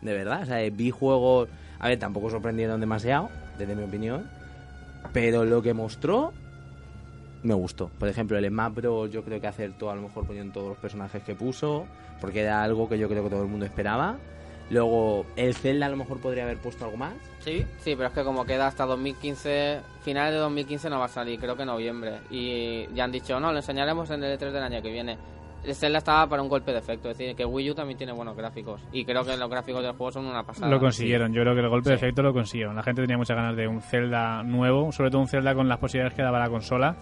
De 0.02 0.14
verdad. 0.14 0.42
O 0.44 0.46
sea, 0.46 0.62
eh, 0.64 0.70
vi 0.72 0.92
juegos. 0.92 1.50
A 1.80 1.88
ver, 1.88 1.98
tampoco 2.00 2.30
sorprendieron 2.30 2.80
demasiado, 2.82 3.30
desde 3.58 3.76
mi 3.76 3.84
opinión. 3.84 4.30
Pero 5.14 5.46
lo 5.46 5.62
que 5.62 5.74
mostró. 5.74 6.34
Me 7.44 7.54
gustó. 7.54 7.90
Por 8.00 8.10
ejemplo, 8.10 8.38
el 8.38 8.50
Bros. 8.50 9.12
Yo 9.12 9.24
creo 9.24 9.40
que 9.40 9.48
acertó 9.48 9.90
a 9.90 9.96
lo 9.96 10.02
mejor 10.02 10.26
poniendo 10.26 10.54
todos 10.54 10.70
los 10.70 10.78
personajes 10.78 11.24
que 11.24 11.36
puso. 11.36 11.86
Porque 12.20 12.42
era 12.42 12.64
algo 12.64 12.90
que 12.90 12.98
yo 12.98 13.08
creo 13.08 13.24
que 13.24 13.30
todo 13.30 13.44
el 13.44 13.50
mundo 13.50 13.66
esperaba. 13.66 14.18
Luego, 14.70 15.26
el 15.36 15.56
Zelda 15.56 15.88
a 15.88 15.90
lo 15.90 15.98
mejor 15.98 16.20
podría 16.20 16.44
haber 16.44 16.58
puesto 16.58 16.86
algo 16.86 16.98
más. 16.98 17.14
¿Sí? 17.40 17.66
Sí, 17.80 17.96
pero 17.96 18.08
es 18.08 18.14
que 18.14 18.24
como 18.24 18.46
queda 18.46 18.68
hasta 18.68 18.86
2015, 18.86 19.80
finales 20.04 20.34
de 20.34 20.40
2015 20.40 20.90
no 20.90 21.00
va 21.00 21.06
a 21.06 21.10
salir, 21.10 21.40
creo 21.40 21.56
que 21.56 21.66
noviembre. 21.66 22.20
Y 22.30 22.88
ya 22.94 23.06
han 23.06 23.12
dicho, 23.12 23.40
no, 23.40 23.52
lo 23.52 23.58
enseñaremos 23.58 24.10
en 24.12 24.24
el 24.24 24.38
E3 24.38 24.52
del 24.52 24.64
año 24.64 24.82
que 24.82 24.92
viene. 24.92 25.18
El 25.64 25.76
Zelda 25.76 25.98
estaba 26.00 26.28
para 26.28 26.42
un 26.42 26.50
golpe 26.50 26.72
de 26.72 26.80
efecto, 26.80 27.10
es 27.10 27.18
decir, 27.18 27.36
que 27.36 27.46
Wii 27.46 27.72
U 27.72 27.76
también 27.76 27.98
tiene 27.98 28.14
buenos 28.14 28.36
gráficos. 28.36 28.82
Y 28.92 29.04
creo 29.04 29.24
que 29.26 29.36
los 29.36 29.50
gráficos 29.50 29.84
del 29.84 29.92
juego 29.92 30.12
son 30.12 30.26
una 30.26 30.44
pasada. 30.44 30.70
Lo 30.70 30.80
consiguieron, 30.80 31.34
yo 31.34 31.42
creo 31.42 31.54
que 31.54 31.62
el 31.62 31.70
golpe 31.70 31.90
de 31.90 31.96
efecto 31.96 32.22
lo 32.22 32.34
consiguieron. 32.34 32.76
La 32.76 32.84
gente 32.84 33.02
tenía 33.02 33.18
muchas 33.18 33.36
ganas 33.36 33.56
de 33.56 33.68
un 33.68 33.82
Zelda 33.82 34.42
nuevo, 34.44 34.92
sobre 34.92 35.12
todo 35.12 35.22
un 35.22 35.28
Zelda 35.28 35.54
con 35.54 35.68
las 35.68 35.78
posibilidades 35.78 36.16
que 36.16 36.22
daba 36.24 36.40
la 36.40 36.50
consola 36.50 36.96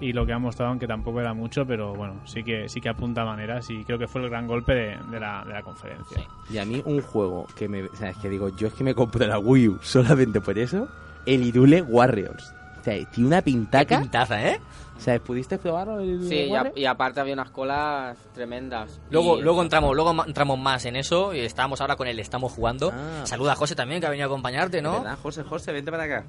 y 0.00 0.12
lo 0.12 0.26
que 0.26 0.32
han 0.32 0.42
mostrado, 0.42 0.70
aunque 0.70 0.86
tampoco 0.86 1.20
era 1.20 1.34
mucho, 1.34 1.66
pero 1.66 1.94
bueno, 1.94 2.20
sí 2.24 2.42
que 2.42 2.68
sí 2.68 2.80
que 2.80 2.88
apunta 2.88 3.24
maneras 3.24 3.68
y 3.70 3.84
creo 3.84 3.98
que 3.98 4.06
fue 4.06 4.22
el 4.22 4.30
gran 4.30 4.46
golpe 4.46 4.74
de, 4.74 4.98
de 5.10 5.20
la, 5.20 5.44
de 5.44 5.52
la 5.52 5.62
conferencia. 5.62 6.22
Y 6.50 6.58
a 6.58 6.64
mí 6.64 6.82
un 6.84 7.00
juego 7.00 7.46
que 7.56 7.68
me... 7.68 7.82
O 7.84 7.94
sea, 7.96 8.10
es 8.10 8.16
que 8.18 8.28
digo, 8.28 8.48
yo 8.56 8.68
es 8.68 8.74
que 8.74 8.84
me 8.84 8.94
compré 8.94 9.26
la 9.26 9.38
Wii 9.38 9.68
U 9.68 9.78
solamente 9.82 10.40
por 10.40 10.58
eso. 10.58 10.88
El 11.26 11.44
Irule 11.44 11.82
Warriors. 11.82 12.54
O 12.80 12.84
sea, 12.84 13.02
tiene 13.06 13.28
una 13.28 13.40
pintaca. 13.40 14.00
Pintaza, 14.00 14.46
¿eh? 14.46 14.60
O 14.96 15.00
sea, 15.00 15.18
¿pudiste 15.18 15.58
probarlo 15.58 16.00
el 16.00 16.28
Sí, 16.28 16.34
y, 16.44 16.54
a- 16.54 16.72
y 16.74 16.84
aparte 16.86 17.20
había 17.20 17.34
unas 17.34 17.50
colas 17.50 18.16
tremendas. 18.32 19.00
Luego, 19.10 19.38
Y- 19.38 19.42
luego 19.42 19.60
entramos, 19.62 19.94
luego 19.94 20.14
entramos 20.24 20.58
más 20.58 20.84
en 20.86 20.96
eso 20.96 21.34
y 21.34 21.40
estamos 21.40 21.80
ahora 21.80 21.96
con 21.96 22.06
el 22.06 22.18
estamos 22.20 22.52
jugando. 22.52 22.92
Ah. 22.94 23.22
Saluda 23.24 23.52
a 23.52 23.56
José 23.56 23.74
también 23.74 24.00
que 24.00 24.06
ha 24.06 24.10
venido 24.10 24.26
a 24.26 24.28
acompañarte, 24.28 24.80
¿no? 24.80 24.92
¿Verdad, 25.02 25.18
José, 25.22 25.42
José, 25.42 25.72
vente 25.72 25.90
para 25.90 26.04
acá. 26.04 26.24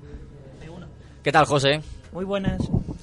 ¿Qué 1.24 1.32
tal, 1.32 1.46
José? 1.46 1.82
Muy 2.12 2.24
buenas. 2.24 2.62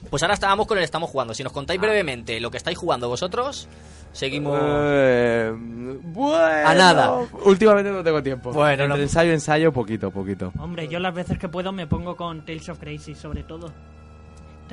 Pues 0.09 0.23
ahora 0.23 0.35
estábamos 0.35 0.67
con 0.69 0.79
el 0.79 0.85
estamos 0.85 1.11
jugando. 1.11 1.35
Si 1.35 1.43
nos 1.43 1.53
contáis 1.53 1.81
brevemente 1.81 2.39
lo 2.39 2.53
que 2.53 2.57
estáis 2.57 2.79
jugando 2.79 3.09
vosotros, 3.09 3.69
seguimos. 4.13 4.61
Eh, 4.63 5.53
bueno. 5.57 6.69
A 6.69 6.73
nada. 6.75 7.19
Últimamente 7.45 7.91
no 7.91 8.05
tengo 8.05 8.23
tiempo. 8.23 8.53
Bueno, 8.53 8.85
Entre 8.85 8.89
no- 8.89 8.95
ensayo, 8.97 9.33
ensayo, 9.33 9.73
poquito, 9.73 10.13
poquito. 10.13 10.53
Hombre, 10.61 10.87
yo 10.87 11.01
las 11.01 11.13
veces 11.15 11.37
que 11.37 11.49
puedo 11.49 11.73
me 11.73 11.89
pongo 11.89 12.15
con 12.17 12.45
Tales 12.45 12.69
of 12.69 12.79
Crazy, 12.79 13.17
sobre 13.17 13.43
todo. 13.43 13.73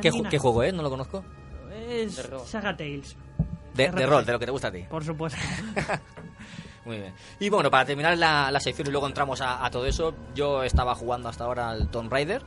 ¿Qué, 0.02 0.12
ju- 0.12 0.28
qué 0.30 0.38
juego 0.40 0.64
es? 0.64 0.74
No 0.74 0.84
lo 0.84 0.90
conozco. 0.90 1.24
Es 1.88 2.16
De 2.18 2.24
rol. 2.24 2.42
Saga 2.46 2.76
Tales, 2.76 3.16
De, 3.74 3.90
de 3.92 4.06
rol, 4.06 4.26
de 4.26 4.32
lo 4.34 4.40
que 4.40 4.46
te 4.46 4.52
gusta 4.52 4.68
a 4.70 4.72
ti. 4.72 4.84
por 4.90 5.04
supuesto. 5.04 5.40
Muy 6.86 6.98
bien. 6.98 7.14
Y 7.40 7.50
bueno, 7.50 7.70
para 7.70 7.86
terminar 7.86 8.18
la, 8.18 8.50
la 8.52 8.60
sección 8.60 8.88
y 8.88 8.92
luego 8.92 9.08
entramos 9.08 9.42
a, 9.42 9.64
a 9.66 9.70
todo 9.70 9.86
eso, 9.86 10.14
yo 10.34 10.64
estaba 10.64 10.96
jugando 10.96 11.30
hasta 11.30 11.44
ahora 11.44 11.70
al 11.70 11.90
Tomb 11.90 12.12
Raider, 12.12 12.42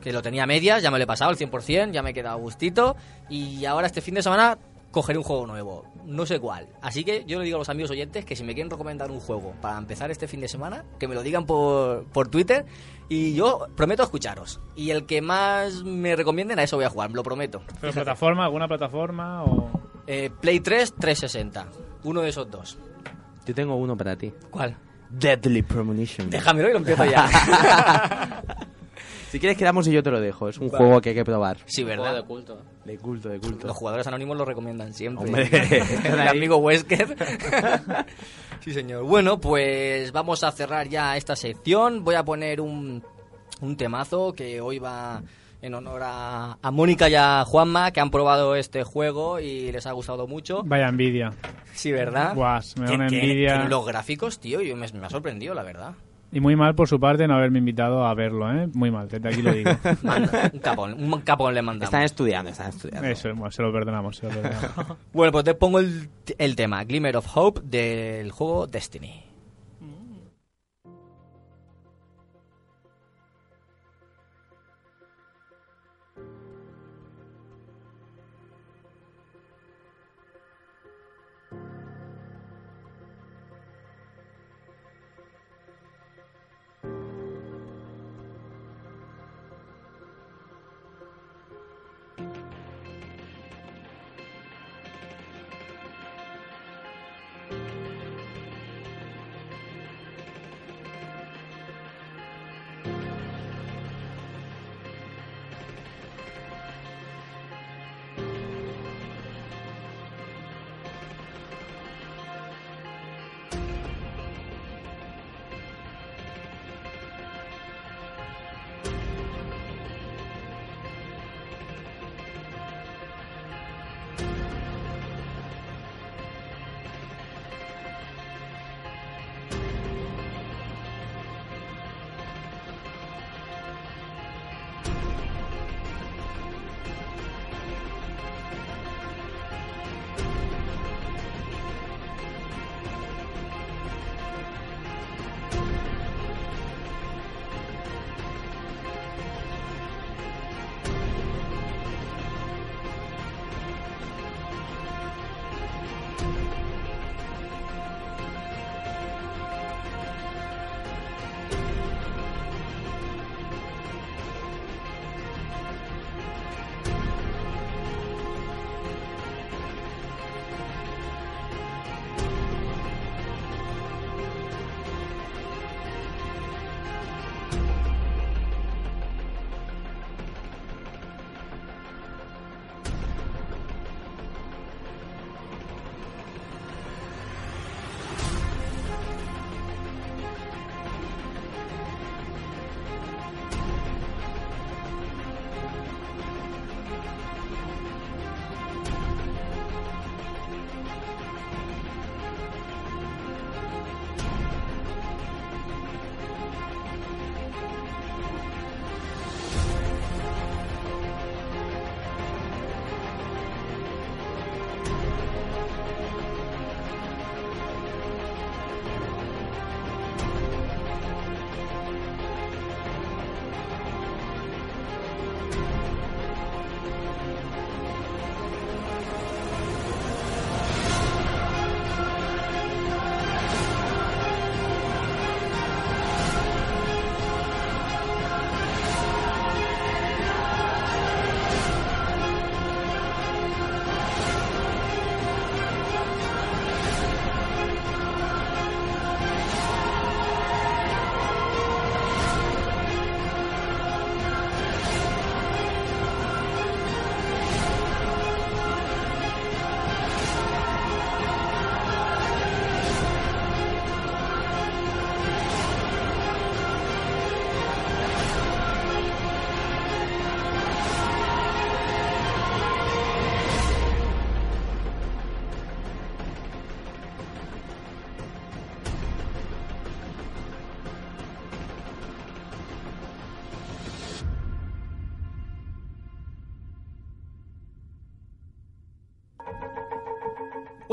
que 0.00 0.12
lo 0.12 0.22
tenía 0.22 0.44
a 0.44 0.46
medias, 0.46 0.82
ya 0.82 0.90
me 0.90 0.98
lo 0.98 1.04
he 1.04 1.06
pasado 1.06 1.30
al 1.30 1.36
100%, 1.36 1.92
ya 1.92 2.02
me 2.02 2.10
he 2.10 2.14
quedado 2.14 2.36
a 2.36 2.40
gustito, 2.40 2.96
y 3.28 3.64
ahora 3.66 3.86
este 3.86 4.00
fin 4.00 4.14
de 4.14 4.22
semana 4.22 4.58
cogeré 4.90 5.18
un 5.18 5.24
juego 5.24 5.46
nuevo, 5.46 5.84
no 6.06 6.24
sé 6.24 6.40
cuál. 6.40 6.66
Así 6.80 7.04
que 7.04 7.24
yo 7.26 7.38
le 7.38 7.44
digo 7.44 7.56
a 7.56 7.58
los 7.60 7.68
amigos 7.68 7.90
oyentes 7.90 8.24
que 8.24 8.34
si 8.34 8.42
me 8.42 8.54
quieren 8.54 8.70
recomendar 8.70 9.10
un 9.10 9.20
juego 9.20 9.52
para 9.60 9.76
empezar 9.78 10.10
este 10.10 10.26
fin 10.26 10.40
de 10.40 10.48
semana, 10.48 10.84
que 10.98 11.06
me 11.06 11.14
lo 11.14 11.22
digan 11.22 11.44
por, 11.46 12.04
por 12.06 12.28
Twitter, 12.28 12.64
y 13.08 13.34
yo 13.34 13.66
prometo 13.74 14.02
escucharos. 14.02 14.60
Y 14.76 14.90
el 14.90 15.06
que 15.06 15.20
más 15.22 15.82
me 15.84 16.14
recomienden, 16.16 16.58
a 16.58 16.62
eso 16.62 16.76
voy 16.76 16.84
a 16.84 16.90
jugar, 16.90 17.10
lo 17.10 17.22
prometo. 17.22 17.62
¿Pero 17.80 17.92
plataforma, 17.92 18.44
alguna 18.44 18.68
plataforma 18.68 19.44
o...? 19.44 19.70
Eh, 20.06 20.30
Play 20.40 20.60
3, 20.60 20.94
360, 20.94 21.66
uno 22.04 22.22
de 22.22 22.30
esos 22.30 22.50
dos. 22.50 22.78
Yo 23.46 23.54
tengo 23.54 23.76
uno 23.76 23.96
para 23.96 24.16
ti. 24.16 24.32
¿Cuál? 24.50 24.76
Deadly 25.10 25.62
Premonition. 25.62 26.30
Déjamelo 26.30 26.68
y 26.68 26.72
lo 26.72 26.78
empiezo 26.78 27.04
ya. 27.04 28.42
Si 29.30 29.38
quieres 29.38 29.58
quedamos 29.58 29.86
y 29.86 29.92
yo 29.92 30.02
te 30.02 30.10
lo 30.10 30.20
dejo. 30.20 30.48
Es 30.48 30.58
un 30.58 30.70
juego 30.70 31.00
que 31.00 31.10
hay 31.10 31.14
que 31.14 31.24
probar. 31.24 31.58
Sí, 31.66 31.84
¿verdad? 31.84 32.14
de 32.14 32.22
culto. 32.22 32.60
De 32.84 32.96
culto, 32.96 33.28
de 33.28 33.38
culto. 33.38 33.66
Los 33.66 33.76
jugadores 33.76 34.06
anónimos 34.06 34.36
lo 34.36 34.44
recomiendan 34.44 34.94
siempre. 34.94 35.26
Hombre, 35.26 35.48
el 36.04 36.28
amigo 36.28 36.56
Wesker. 36.56 37.14
sí, 38.60 38.72
señor. 38.72 39.04
Bueno, 39.04 39.38
pues 39.38 40.12
vamos 40.12 40.42
a 40.44 40.52
cerrar 40.52 40.88
ya 40.88 41.16
esta 41.16 41.36
sección. 41.36 42.04
Voy 42.04 42.14
a 42.14 42.24
poner 42.24 42.60
un, 42.60 43.02
un 43.60 43.76
temazo 43.76 44.32
que 44.32 44.60
hoy 44.62 44.78
va 44.78 45.22
en 45.60 45.74
honor 45.74 46.00
a, 46.04 46.58
a 46.62 46.70
Mónica 46.70 47.08
y 47.08 47.14
a 47.16 47.44
Juanma, 47.44 47.90
que 47.90 48.00
han 48.00 48.10
probado 48.10 48.54
este 48.54 48.84
juego 48.84 49.40
y 49.40 49.72
les 49.72 49.86
ha 49.86 49.92
gustado 49.92 50.26
mucho. 50.26 50.62
Vaya 50.64 50.88
envidia. 50.88 51.32
Sí, 51.74 51.92
¿verdad? 51.92 52.34
Guas, 52.34 52.76
me 52.78 52.86
da 52.86 52.94
una 52.94 53.08
envidia. 53.08 53.64
los 53.64 53.84
gráficos, 53.86 54.38
tío, 54.38 54.60
yo 54.60 54.76
me, 54.76 54.86
me 54.92 55.06
ha 55.06 55.10
sorprendido, 55.10 55.54
la 55.54 55.62
verdad. 55.64 55.94
Y 56.30 56.40
muy 56.40 56.56
mal 56.56 56.74
por 56.74 56.88
su 56.88 57.00
parte 57.00 57.26
no 57.26 57.34
haberme 57.34 57.58
invitado 57.58 58.04
a 58.04 58.14
verlo, 58.14 58.52
¿eh? 58.52 58.68
Muy 58.74 58.90
mal, 58.90 59.08
desde 59.08 59.28
aquí 59.28 59.40
lo 59.40 59.52
digo. 59.52 59.70
Manda, 60.02 60.50
un 60.52 60.60
capón, 60.60 60.94
un 60.94 61.20
capón 61.22 61.54
le 61.54 61.62
mandamos. 61.62 61.88
Están 61.88 62.02
estudiando, 62.02 62.50
están 62.50 62.68
estudiando. 62.68 63.08
Eso, 63.08 63.28
bueno, 63.34 63.50
se 63.50 63.62
lo 63.62 63.72
perdonamos, 63.72 64.16
se 64.18 64.26
lo 64.26 64.32
perdonamos. 64.32 64.98
Bueno, 65.12 65.32
pues 65.32 65.44
te 65.44 65.54
pongo 65.54 65.78
el, 65.78 66.10
el 66.36 66.54
tema, 66.54 66.84
Glimmer 66.84 67.16
of 67.16 67.26
Hope, 67.34 67.60
del 67.64 68.30
juego 68.30 68.66
Destiny. 68.66 69.27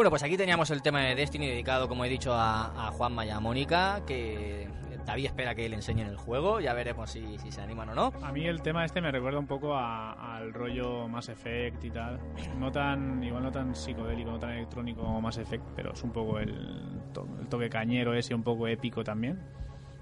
Bueno, 0.06 0.12
pues 0.12 0.22
aquí 0.24 0.38
teníamos 0.38 0.70
el 0.70 0.84
tema 0.84 1.00
de 1.02 1.16
Destiny 1.16 1.48
dedicado, 1.48 1.88
como 1.88 2.06
he 2.06 2.10
dicho, 2.10 2.32
a, 2.32 2.66
a 2.90 2.92
Juanma 2.92 3.26
y 3.26 3.32
a 3.32 3.40
Mónica, 3.40 4.02
que 4.06 4.68
David 5.04 5.26
espera 5.26 5.56
que 5.56 5.68
le 5.68 5.76
enseñen 5.78 6.06
el 6.06 6.16
juego, 6.16 6.60
ya 6.60 6.76
veremos 6.76 7.10
si, 7.10 7.40
si 7.40 7.52
se 7.52 7.60
animan 7.64 7.90
o 7.90 7.96
no. 7.96 8.14
A 8.22 8.32
mí 8.32 8.46
el 8.46 8.62
tema 8.62 8.86
este 8.86 9.02
me 9.02 9.12
recuerda 9.12 9.40
un 9.40 9.48
poco 9.48 9.74
a- 9.74 10.36
al 10.38 10.54
rollo 10.54 11.08
Mass 11.08 11.30
Effect 11.30 11.84
y 11.86 11.90
tal. 11.90 12.20
No 12.60 12.72
tan, 12.72 13.24
igual 13.24 13.42
no 13.42 13.52
tan 13.52 13.76
psicodélico, 13.76 14.30
no 14.30 14.38
tan 14.38 14.52
electrónico 14.52 15.02
como 15.02 15.22
Mass 15.22 15.40
Effect, 15.40 15.64
pero 15.76 15.94
es 15.94 16.04
un 16.04 16.12
poco 16.12 16.38
el, 16.38 17.02
to- 17.12 17.28
el 17.42 17.48
toque 17.48 17.68
cañero 17.68 18.14
ese, 18.14 18.36
un 18.36 18.44
poco 18.44 18.68
épico 18.68 19.04
también. 19.04 19.42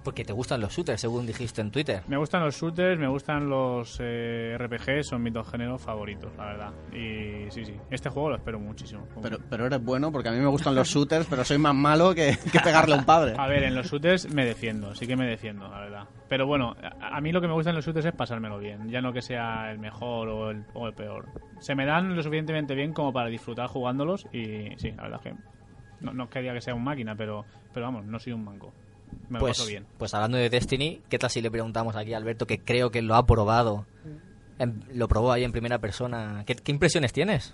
Porque 0.04 0.26
te 0.26 0.34
gustan 0.34 0.60
los 0.60 0.74
shooters, 0.74 1.00
según 1.00 1.26
dijiste 1.26 1.62
en 1.62 1.72
Twitter. 1.72 2.04
Me 2.08 2.18
gustan 2.18 2.44
los 2.44 2.56
shooters, 2.56 3.00
me 3.00 3.08
gustan 3.08 3.50
los 3.50 3.98
eh, 4.02 4.58
RPG, 4.60 5.04
son 5.04 5.24
mis 5.24 5.34
dos 5.34 5.50
géneros 5.50 5.82
favoritos, 5.82 6.32
la 6.38 6.46
verdad. 6.46 6.74
Y 6.92 7.50
sí, 7.52 7.66
sí, 7.66 7.76
este 7.90 8.10
juego 8.10 8.32
lo 8.32 8.36
espero 8.36 8.60
muchísimo. 8.60 9.08
Pero, 9.22 9.38
pero 9.50 9.66
eres 9.66 9.84
bueno 9.84 10.12
porque 10.12 10.30
a 10.30 10.32
mí 10.34 10.40
me 10.40 10.48
gustan 10.48 10.76
los 10.76 10.90
shooters, 10.90 11.26
pero 11.30 11.44
soy 11.46 11.58
más 11.58 11.74
malo 11.74 12.14
que, 12.14 12.38
que 12.52 12.60
pegarle 12.60 12.96
a 12.96 12.98
un 12.98 13.06
padre. 13.06 13.34
A 13.38 13.48
ver, 13.48 13.64
en 13.64 13.76
los 13.76 13.90
shooters 13.90 14.34
me 14.34 14.46
defiendo, 14.46 14.94
sí 14.94 15.08
que 15.08 15.16
me 15.16 15.26
defiendo, 15.26 15.68
la 15.70 15.80
verdad. 15.80 16.08
Pero 16.28 16.48
bueno, 16.48 16.76
a, 17.02 17.18
a 17.18 17.22
mí 17.22 17.32
lo 17.32 17.40
que 17.40 17.48
me 17.48 17.54
gusta 17.54 17.70
en 17.70 17.76
los 17.78 17.86
shooters 17.86 18.06
es 18.06 18.14
pasármelo 18.14 18.60
bien, 18.60 18.90
ya 18.90 19.02
no 19.02 19.14
que 19.14 19.22
sea 19.22 19.72
el 19.72 19.80
mejor 19.80 20.28
o 20.28 20.52
el, 20.52 20.66
o 20.74 20.88
el 20.88 20.94
peor. 20.94 21.28
Se 21.60 21.76
me 21.76 21.86
dan 21.86 22.16
lo 22.16 22.22
suficientemente 22.24 22.76
bien 22.76 22.92
como 22.94 23.14
para 23.14 23.30
disfrutar 23.30 23.68
jugándolos 23.68 24.28
y 24.34 24.70
sí, 24.78 24.92
la 24.92 25.04
verdad 25.04 25.22
es 25.24 25.32
que 25.32 25.38
no, 26.02 26.14
no 26.14 26.26
es 26.26 26.30
que 26.30 26.42
diga 26.42 26.54
que 26.54 26.62
sea 26.62 26.76
un 26.76 26.84
máquina, 26.84 27.16
pero, 27.16 27.46
pero 27.74 27.86
vamos, 27.86 28.06
no 28.06 28.20
soy 28.20 28.34
un 28.34 28.44
manco. 28.44 28.74
Me 29.30 29.40
lo 29.40 29.46
paso 29.48 29.64
Pues, 29.64 29.70
bien. 29.70 29.86
pues 29.98 30.14
hablando 30.14 30.38
de 30.38 30.50
Destiny, 30.50 31.02
¿qué 31.10 31.18
tal 31.18 31.30
si 31.30 31.42
le 31.42 31.50
preguntamos 31.52 31.96
aquí 31.96 32.14
a 32.14 32.18
Alberto, 32.18 32.46
que 32.46 32.60
creo 32.60 32.92
que 32.92 33.02
lo 33.02 33.16
ha 33.16 33.26
probado? 33.26 33.86
Lo 34.94 35.08
probó 35.08 35.32
ahí 35.32 35.44
en 35.44 35.52
primera 35.52 35.80
persona. 35.80 36.44
¿Qué, 36.46 36.56
qué 36.56 36.72
impresiones 36.72 37.12
tienes? 37.12 37.54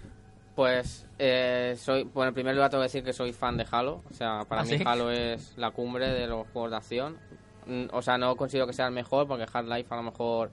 Pues 0.55 1.07
eh, 1.17 1.75
soy, 1.77 2.03
bueno, 2.03 2.29
en 2.29 2.33
primer 2.35 2.53
lugar 2.53 2.69
tengo 2.69 2.81
que 2.81 2.87
decir 2.87 3.03
que 3.03 3.13
soy 3.13 3.31
fan 3.33 3.55
de 3.57 3.65
Halo. 3.71 4.03
O 4.09 4.13
sea, 4.13 4.41
para 4.47 4.61
¿Ah, 4.61 4.65
mí 4.65 4.77
sí? 4.77 4.83
Halo 4.85 5.09
es 5.09 5.53
la 5.57 5.71
cumbre 5.71 6.09
de 6.09 6.27
los 6.27 6.47
juegos 6.49 6.71
de 6.71 6.77
acción. 6.77 7.17
Mm, 7.65 7.85
O 7.93 8.01
sea, 8.01 8.17
no 8.17 8.35
considero 8.35 8.67
que 8.67 8.73
sea 8.73 8.87
el 8.87 8.93
mejor 8.93 9.27
porque 9.27 9.45
Half-Life 9.51 9.87
a 9.89 9.95
lo 9.97 10.03
mejor 10.03 10.51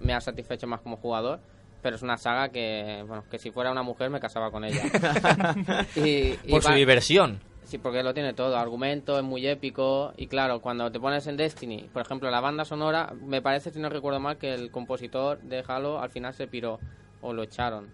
me 0.00 0.14
ha 0.14 0.20
satisfecho 0.20 0.66
más 0.66 0.80
como 0.80 0.96
jugador. 0.96 1.40
Pero 1.82 1.96
es 1.96 2.02
una 2.02 2.16
saga 2.16 2.48
que, 2.50 3.02
bueno, 3.08 3.24
que 3.28 3.38
si 3.40 3.50
fuera 3.50 3.72
una 3.72 3.82
mujer 3.82 4.08
me 4.08 4.20
casaba 4.20 4.52
con 4.52 4.64
ella. 4.64 4.82
y, 5.96 6.34
y 6.44 6.50
Por 6.50 6.62
su 6.62 6.72
diversión. 6.72 7.40
Sí, 7.64 7.78
porque 7.78 8.02
lo 8.02 8.12
tiene 8.12 8.34
todo. 8.34 8.56
Argumento, 8.56 9.18
es 9.18 9.24
muy 9.24 9.46
épico. 9.46 10.12
Y 10.16 10.26
claro, 10.26 10.60
cuando 10.60 10.90
te 10.90 11.00
pones 11.00 11.26
en 11.26 11.36
Destiny, 11.36 11.88
por 11.92 12.02
ejemplo, 12.02 12.30
la 12.30 12.40
banda 12.40 12.64
sonora, 12.64 13.14
me 13.24 13.40
parece, 13.40 13.70
si 13.70 13.78
no 13.78 13.88
recuerdo 13.88 14.20
mal, 14.20 14.36
que 14.36 14.52
el 14.52 14.70
compositor 14.70 15.40
de 15.42 15.64
Halo 15.66 16.00
al 16.00 16.10
final 16.10 16.34
se 16.34 16.46
piró 16.46 16.78
o 17.20 17.32
lo 17.32 17.42
echaron. 17.42 17.88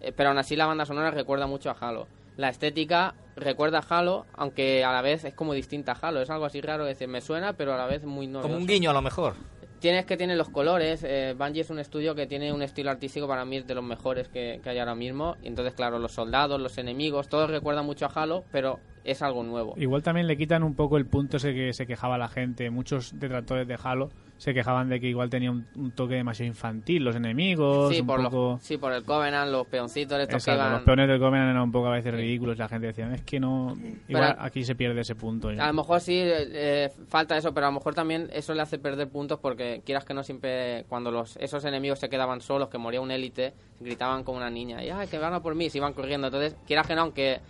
Eh, 0.00 0.12
pero 0.16 0.30
aún 0.30 0.38
así 0.38 0.56
la 0.56 0.66
banda 0.66 0.86
sonora 0.86 1.10
recuerda 1.10 1.46
mucho 1.46 1.70
a 1.70 1.76
Halo. 1.78 2.06
La 2.36 2.48
estética 2.48 3.14
recuerda 3.34 3.78
a 3.80 3.98
Halo, 3.98 4.24
aunque 4.34 4.84
a 4.84 4.92
la 4.92 5.02
vez 5.02 5.24
es 5.24 5.34
como 5.34 5.54
distinta 5.54 5.92
a 5.92 5.98
Halo. 6.00 6.22
Es 6.22 6.30
algo 6.30 6.44
así 6.44 6.60
raro, 6.60 6.84
decir, 6.84 7.08
me 7.08 7.20
suena, 7.20 7.54
pero 7.54 7.74
a 7.74 7.76
la 7.76 7.86
vez 7.86 8.04
muy 8.04 8.28
novedoso. 8.28 8.48
Como 8.48 8.60
un 8.60 8.66
guiño 8.66 8.90
a 8.90 8.94
lo 8.94 9.02
mejor. 9.02 9.34
Tienes 9.80 10.06
que 10.06 10.16
tiene 10.16 10.36
los 10.36 10.48
colores. 10.48 11.04
Eh, 11.04 11.34
Bungie 11.38 11.60
es 11.60 11.70
un 11.70 11.78
estudio 11.78 12.14
que 12.14 12.26
tiene 12.26 12.52
un 12.52 12.62
estilo 12.62 12.90
artístico 12.90 13.28
para 13.28 13.44
mí 13.44 13.60
de 13.60 13.74
los 13.74 13.84
mejores 13.84 14.28
que, 14.28 14.60
que 14.62 14.70
hay 14.70 14.78
ahora 14.78 14.94
mismo. 14.94 15.36
Y 15.42 15.48
entonces, 15.48 15.74
claro, 15.74 15.98
los 15.98 16.12
soldados, 16.12 16.60
los 16.60 16.78
enemigos, 16.78 17.28
todo 17.28 17.46
recuerda 17.46 17.82
mucho 17.82 18.06
a 18.06 18.08
Halo, 18.08 18.44
pero 18.50 18.80
es 19.04 19.22
algo 19.22 19.42
nuevo. 19.42 19.74
Igual 19.76 20.02
también 20.02 20.26
le 20.26 20.36
quitan 20.36 20.62
un 20.62 20.74
poco 20.74 20.96
el 20.96 21.06
punto 21.06 21.36
ese 21.36 21.54
que 21.54 21.72
se 21.72 21.86
quejaba 21.86 22.18
la 22.18 22.28
gente. 22.28 22.70
Muchos 22.70 23.18
detractores 23.18 23.66
de 23.66 23.78
Halo 23.82 24.10
se 24.38 24.54
quejaban 24.54 24.88
de 24.88 24.98
que 25.00 25.08
igual 25.08 25.28
tenía 25.28 25.50
un, 25.50 25.66
un 25.74 25.90
toque 25.90 26.14
demasiado 26.14 26.46
infantil 26.48 27.04
los 27.04 27.14
enemigos, 27.16 27.92
Sí 27.92 28.00
un 28.00 28.06
por, 28.06 28.22
poco... 28.22 28.52
los, 28.52 28.62
sí, 28.62 28.78
por 28.78 28.92
el 28.92 29.04
Covenant, 29.04 29.50
los 29.50 29.66
peoncitos 29.66 30.18
estos 30.18 30.36
Exacto, 30.36 30.58
que 30.60 30.64
iban... 30.64 30.72
los 30.72 30.82
peones 30.82 31.08
del 31.08 31.18
Covenant 31.18 31.50
eran 31.50 31.62
un 31.62 31.72
poco 31.72 31.88
a 31.88 31.90
veces 31.90 32.14
ridículos. 32.14 32.56
La 32.56 32.68
gente 32.68 32.86
decía, 32.86 33.12
es 33.12 33.22
que 33.22 33.38
no... 33.40 33.76
Igual 34.08 34.34
Pero- 34.36 34.42
aquí 34.42 34.64
se 34.64 34.74
pierde 34.74 35.00
ese 35.00 35.14
punto. 35.14 35.52
ya. 35.52 35.64
A 35.64 35.66
lo 35.66 35.74
mejor 35.74 36.00
sí 36.00 36.14
eh, 36.16 36.48
eh, 36.52 36.90
falta 37.08 37.36
eso, 37.36 37.52
pero 37.52 37.66
a 37.66 37.70
lo 37.70 37.74
mejor 37.74 37.94
también 37.94 38.30
eso 38.32 38.54
le 38.54 38.62
hace 38.62 38.78
perder 38.78 39.08
puntos 39.08 39.38
porque 39.40 39.82
quieras 39.84 40.04
que 40.04 40.14
no 40.14 40.22
siempre 40.22 40.84
cuando 40.88 41.10
los 41.10 41.36
esos 41.38 41.64
enemigos 41.64 41.98
se 41.98 42.08
quedaban 42.08 42.40
solos, 42.40 42.68
que 42.68 42.78
moría 42.78 43.00
un 43.00 43.10
élite, 43.10 43.54
gritaban 43.80 44.24
como 44.24 44.38
una 44.38 44.50
niña 44.50 44.82
y 44.84 44.90
ay 44.90 45.08
que 45.08 45.18
van 45.18 45.34
a 45.34 45.42
por 45.42 45.54
mí, 45.54 45.68
se 45.68 45.78
iban 45.78 45.92
corriendo. 45.92 46.28
Entonces, 46.28 46.56
quieras 46.66 46.86
que 46.86 46.94
no, 46.94 47.02
aunque 47.02 47.40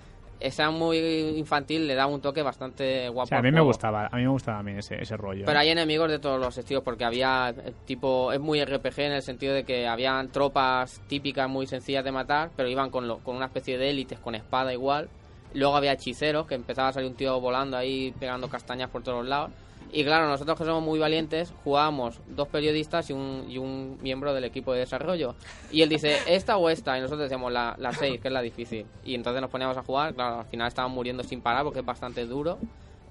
sea 0.51 0.71
muy 0.71 0.99
infantil, 1.37 1.87
le 1.87 1.95
da 1.95 2.07
un 2.07 2.21
toque 2.21 2.43
bastante 2.43 3.09
guapo. 3.09 3.25
O 3.25 3.27
sea, 3.27 3.39
a 3.39 3.43
mí 3.43 3.51
me 3.51 3.61
gustaba, 3.61 4.07
a 4.07 4.17
mí 4.17 4.23
me 4.23 4.29
gustaba 4.29 4.59
también 4.59 4.79
ese, 4.79 5.01
ese 5.01 5.17
rollo. 5.17 5.45
Pero 5.47 5.59
¿eh? 5.59 5.63
hay 5.63 5.69
enemigos 5.71 6.11
de 6.11 6.19
todos 6.19 6.41
los 6.41 6.57
estilos, 6.57 6.83
porque 6.83 7.05
había 7.05 7.51
eh, 7.51 7.73
tipo. 7.85 8.33
Es 8.33 8.41
muy 8.41 8.65
RPG 8.65 8.99
en 9.01 9.13
el 9.13 9.23
sentido 9.23 9.55
de 9.55 9.65
que 9.65 9.87
habían 9.89 10.29
tropas 10.31 11.01
típicas 11.09 11.49
muy 11.49 11.67
sencillas 11.67 12.05
de 12.05 12.13
matar, 12.13 12.51
pero 12.57 12.69
iban 12.69 12.91
con, 12.91 13.09
lo- 13.09 13.19
con 13.19 13.37
una 13.37 13.47
especie 13.47 13.79
de 13.79 13.91
élites 13.91 14.19
con 14.21 14.35
espada 14.35 14.73
igual. 14.73 15.09
Luego 15.55 15.77
había 15.77 15.93
hechiceros, 15.93 16.47
que 16.47 16.55
empezaba 16.55 16.89
a 16.89 16.93
salir 16.93 17.09
un 17.11 17.17
tío 17.17 17.41
volando 17.41 17.77
ahí 17.77 18.13
pegando 18.21 18.49
castañas 18.49 18.91
por 18.91 19.03
todos 19.03 19.27
lados. 19.27 19.51
Y 19.93 20.05
claro, 20.05 20.29
nosotros 20.29 20.59
que 20.59 20.65
somos 20.65 20.83
muy 20.83 20.99
valientes, 20.99 21.53
jugábamos 21.65 22.21
dos 22.29 22.49
periodistas 22.49 23.09
y 23.11 23.15
un, 23.15 23.47
y 23.49 23.59
un 23.59 23.99
miembro 24.03 24.35
del 24.35 24.45
equipo 24.45 24.73
de 24.73 24.81
desarrollo. 24.81 25.35
Y 25.71 25.83
él 25.83 25.89
dice, 25.89 26.19
¿esta 26.27 26.57
o 26.59 26.69
esta? 26.69 26.97
Y 26.99 27.01
nosotros 27.01 27.23
decíamos, 27.23 27.53
la, 27.53 27.75
la 27.79 27.93
6, 27.93 28.21
que 28.21 28.29
es 28.29 28.35
la 28.35 28.43
difícil. 28.43 28.87
Y 29.05 29.15
entonces 29.15 29.41
nos 29.41 29.51
poníamos 29.51 29.77
a 29.77 29.83
jugar, 29.83 30.15
claro, 30.15 30.41
al 30.41 30.47
final 30.47 30.69
estaban 30.69 30.91
muriendo 30.91 31.23
sin 31.23 31.41
parar 31.41 31.65
porque 31.65 31.81
es 31.81 31.87
bastante 31.87 32.27
duro. 32.27 32.59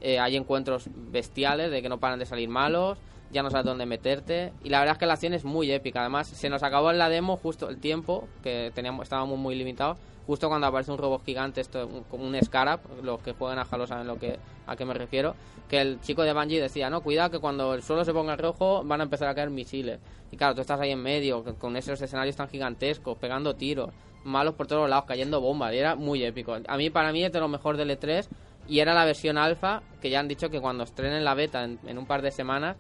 Eh, 0.02 0.20
hay 0.20 0.36
encuentros 0.36 0.90
bestiales 0.94 1.72
de 1.72 1.82
que 1.82 1.90
no 1.90 2.00
paran 2.00 2.20
de 2.20 2.26
salir 2.26 2.50
malos, 2.50 3.00
ya 3.32 3.44
no 3.44 3.50
sabes 3.50 3.66
dónde 3.66 3.86
meterte. 3.86 4.54
Y 4.64 4.70
la 4.70 4.80
verdad 4.80 4.94
es 4.94 5.00
que 5.00 5.06
la 5.06 5.14
acción 5.14 5.34
es 5.34 5.44
muy 5.46 5.72
épica. 5.72 6.02
Además, 6.02 6.28
se 6.28 6.50
nos 6.50 6.64
acabó 6.64 6.92
en 6.92 6.98
la 6.98 7.10
demo 7.10 7.38
justo 7.38 7.70
el 7.70 7.78
tiempo, 7.80 8.28
que 8.44 8.72
teníamos 8.74 9.04
estábamos 9.04 9.38
muy 9.38 9.56
limitados, 9.56 9.98
justo 10.26 10.50
cuando 10.50 10.68
aparece 10.68 10.92
un 10.92 10.98
robot 10.98 11.24
gigante, 11.26 11.62
esto 11.62 11.88
un- 11.88 12.04
como 12.04 12.26
un 12.26 12.38
Scarab, 12.44 12.80
los 13.02 13.22
que 13.22 13.34
juegan 13.34 13.60
a 13.60 13.68
Halo 13.70 13.88
saben 13.88 14.08
lo 14.08 14.18
que, 14.20 14.38
a 14.66 14.76
qué 14.76 14.84
me 14.86 14.94
refiero, 14.94 15.36
que 15.70 15.80
el 15.80 16.02
chico 16.02 16.24
de 16.24 16.34
Bungie 16.34 16.62
decía, 16.62 16.90
no, 16.90 17.02
cuidado 17.02 17.30
que 17.32 17.40
cuando 17.40 17.74
el 17.74 17.82
suelo 17.84 18.04
se 18.04 18.12
ponga 18.14 18.36
rojo 18.36 18.84
van 18.84 19.00
a 19.02 19.04
empezar 19.06 19.30
a 19.30 19.36
caer 19.36 19.50
misiles. 19.50 20.00
Y 20.32 20.36
claro, 20.38 20.56
tú 20.56 20.62
estás 20.62 20.80
ahí 20.82 20.92
en 20.92 21.02
medio, 21.02 21.44
con 21.58 21.78
esos 21.78 22.02
escenarios 22.02 22.36
tan 22.36 22.50
gigantescos, 22.50 23.18
pegando 23.18 23.56
tiros, 23.56 23.90
malos 24.26 24.56
por 24.56 24.68
todos 24.68 24.90
lados, 24.90 25.06
cayendo 25.08 25.40
bombas, 25.40 25.74
y 25.74 25.78
era 25.78 25.96
muy 25.96 26.22
épico. 26.26 26.58
A 26.68 26.76
mí, 26.78 26.90
para 26.90 27.14
mí, 27.14 27.24
es 27.24 27.32
de 27.32 27.40
lo 27.40 27.48
mejor 27.48 27.78
del 27.78 27.90
E3, 27.92 28.28
y 28.68 28.80
era 28.80 28.94
la 28.94 29.06
versión 29.06 29.38
alfa, 29.38 29.82
que 30.02 30.10
ya 30.10 30.20
han 30.20 30.28
dicho 30.28 30.50
que 30.50 30.60
cuando 30.60 30.84
estrenen 30.84 31.24
la 31.24 31.34
beta 31.36 31.64
en, 31.64 31.80
en 31.88 31.98
un 31.98 32.06
par 32.06 32.22
de 32.22 32.32
semanas, 32.32 32.76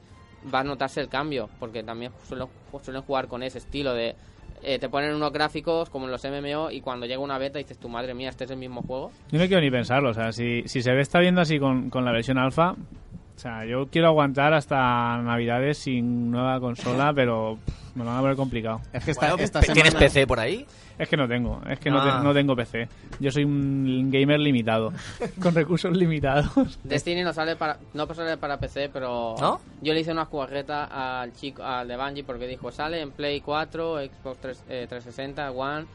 va 0.53 0.59
a 0.61 0.63
notarse 0.63 1.01
el 1.01 1.09
cambio, 1.09 1.49
porque 1.59 1.83
también 1.83 2.11
suelen, 2.27 3.01
jugar 3.01 3.27
con 3.27 3.43
ese 3.43 3.57
estilo 3.59 3.93
de... 3.93 4.15
eh, 4.63 4.79
te 4.79 4.89
ponen 4.89 5.13
unos 5.13 5.31
gráficos 5.31 5.89
como 5.89 6.05
en 6.05 6.11
los 6.11 6.23
MMO 6.23 6.71
y 6.71 6.81
cuando 6.81 7.05
llega 7.05 7.19
una 7.19 7.37
beta 7.37 7.59
dices, 7.59 7.77
tu 7.77 7.89
madre 7.89 8.13
mía, 8.13 8.29
este 8.29 8.45
es 8.45 8.51
el 8.51 8.57
mismo 8.57 8.81
juego. 8.81 9.11
Yo 9.31 9.39
no 9.39 9.45
quiero 9.47 9.61
ni 9.61 9.69
pensarlo, 9.69 10.09
o 10.09 10.13
sea, 10.13 10.31
si, 10.31 10.63
si 10.65 10.81
se 10.81 10.91
ve 10.93 11.01
está 11.01 11.19
viendo 11.19 11.41
así 11.41 11.59
con, 11.59 11.89
con 11.89 12.03
la 12.05 12.11
versión 12.11 12.37
alfa, 12.37 12.75
o 13.37 13.39
sea, 13.39 13.63
yo 13.65 13.87
quiero 13.87 14.07
aguantar 14.07 14.53
hasta 14.55 15.21
Navidades 15.21 15.77
sin 15.77 16.31
nueva 16.31 16.59
consola, 16.59 17.13
pero 17.15 17.59
pff, 17.63 17.95
me 17.95 18.03
lo 18.03 18.09
van 18.09 18.17
a 18.17 18.21
poner 18.21 18.35
complicado. 18.35 18.81
Es 18.91 19.05
que 19.05 19.11
esta, 19.11 19.27
Bueno, 19.29 19.43
esta 19.43 19.59
¿Tienes 19.61 19.93
PC 19.93 20.25
por 20.25 20.39
ahí? 20.39 20.65
Es 20.97 21.07
que 21.07 21.15
no 21.15 21.27
tengo, 21.27 21.61
es 21.69 21.79
que 21.79 21.91
no, 21.91 22.01
Ah. 22.01 22.17
te- 22.17 22.23
no 22.23 22.33
tengo 22.33 22.55
PC. 22.55 22.87
Yo 23.19 23.29
soy 23.29 23.43
un 23.43 24.09
gamer 24.11 24.39
limitado, 24.39 24.91
con 25.41 25.53
recursos 25.53 25.95
limitados. 25.95 26.79
Destiny 26.83 27.21
no 27.23 27.31
sale 27.33 27.55
para 27.55 27.77
no 27.93 28.11
sale 28.15 28.37
para 28.37 28.57
PC, 28.57 28.89
pero 28.91 29.35
¿No? 29.39 29.61
yo 29.83 29.93
le 29.93 29.99
hice 29.99 30.11
una 30.11 30.25
jugarreta 30.25 31.21
al 31.21 31.31
chico 31.33 31.61
al 31.63 31.87
de 31.87 31.95
Bungie 31.95 32.23
porque 32.23 32.47
dijo, 32.47 32.71
"Sale 32.71 32.99
en 33.01 33.11
Play 33.11 33.41
4, 33.41 33.99
Xbox 33.99 34.39
3, 34.41 34.63
eh, 34.69 34.85
360, 34.89 35.51
One" 35.51 35.85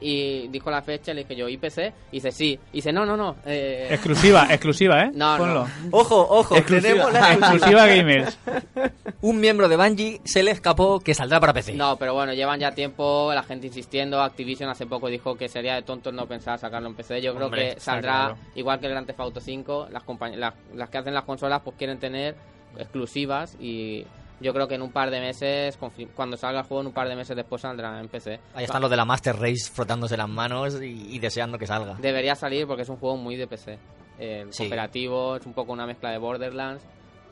y 0.00 0.48
dijo 0.48 0.70
la 0.70 0.82
fecha, 0.82 1.12
le 1.12 1.22
dije 1.22 1.36
yo, 1.36 1.48
¿y 1.48 1.56
PC? 1.56 1.92
Y 2.10 2.16
dice, 2.16 2.32
"Sí." 2.32 2.58
Y 2.72 2.76
dice, 2.76 2.92
"No, 2.92 3.04
no, 3.04 3.16
no." 3.16 3.36
eh, 3.44 3.88
Exclusiva, 3.90 4.46
exclusiva, 4.50 5.04
¿eh? 5.04 5.10
No, 5.14 5.38
no. 5.38 5.66
Ojo, 5.90 6.26
ojo, 6.30 6.54
tenemos 6.62 7.12
la 7.12 7.32
Exclusiva 7.34 7.86
gamers. 7.86 8.38
Un 9.22 9.40
miembro 9.40 9.68
de 9.68 9.76
Bungie 9.76 10.20
se 10.24 10.42
le 10.42 10.50
escapó 10.50 11.00
que 11.00 11.14
saldrá 11.14 11.40
para 11.40 11.52
PC. 11.52 11.74
No, 11.74 11.96
pero 11.96 12.14
bueno, 12.14 12.32
llevan 12.32 12.60
ya 12.60 12.72
tiempo 12.72 13.30
la 13.34 13.42
gente 13.42 13.66
insistiendo. 13.66 14.22
Activision 14.22 14.70
hace 14.70 14.86
poco 14.86 15.08
dijo 15.08 15.36
que 15.36 15.48
sería 15.48 15.74
de 15.74 15.82
tontos 15.82 16.14
no 16.14 16.26
pensar 16.26 16.58
sacarlo 16.58 16.88
en 16.88 16.94
PC. 16.94 17.20
Yo 17.20 17.34
creo 17.34 17.50
que 17.50 17.78
saldrá 17.78 18.12
claro. 18.12 18.38
igual 18.54 18.80
que 18.80 18.86
el 18.86 18.92
Grand 18.92 19.06
Theft 19.06 19.20
Auto 19.20 19.40
5. 19.40 19.88
Las, 19.90 20.02
las, 20.36 20.54
las 20.74 20.88
que 20.88 20.98
hacen 20.98 21.14
las 21.14 21.24
consolas 21.24 21.60
pues 21.62 21.76
quieren 21.76 21.98
tener 21.98 22.34
exclusivas 22.78 23.56
y 23.60 24.04
yo 24.40 24.52
creo 24.52 24.66
que 24.66 24.74
en 24.74 24.82
un 24.82 24.90
par 24.90 25.10
de 25.10 25.20
meses, 25.20 25.78
cuando 26.16 26.36
salga 26.36 26.60
el 26.60 26.66
juego, 26.66 26.80
en 26.80 26.86
un 26.88 26.92
par 26.92 27.08
de 27.08 27.16
meses 27.16 27.36
después 27.36 27.62
saldrá 27.62 28.00
en 28.00 28.08
PC. 28.08 28.40
Ahí 28.54 28.64
están 28.64 28.80
los 28.82 28.90
de 28.90 28.96
la 28.96 29.04
Master 29.04 29.36
Race 29.36 29.70
frotándose 29.72 30.16
las 30.16 30.28
manos 30.28 30.80
y, 30.80 31.14
y 31.14 31.18
deseando 31.18 31.58
que 31.58 31.66
salga. 31.66 31.94
Debería 31.94 32.34
salir 32.34 32.66
porque 32.66 32.82
es 32.82 32.88
un 32.88 32.96
juego 32.96 33.16
muy 33.16 33.36
de 33.36 33.46
PC. 33.46 33.78
Eh, 34.18 34.46
Sí. 34.50 34.64
Cooperativo, 34.64 35.36
es 35.36 35.46
un 35.46 35.52
poco 35.54 35.72
una 35.72 35.86
mezcla 35.86 36.10
de 36.10 36.18
Borderlands. 36.18 36.82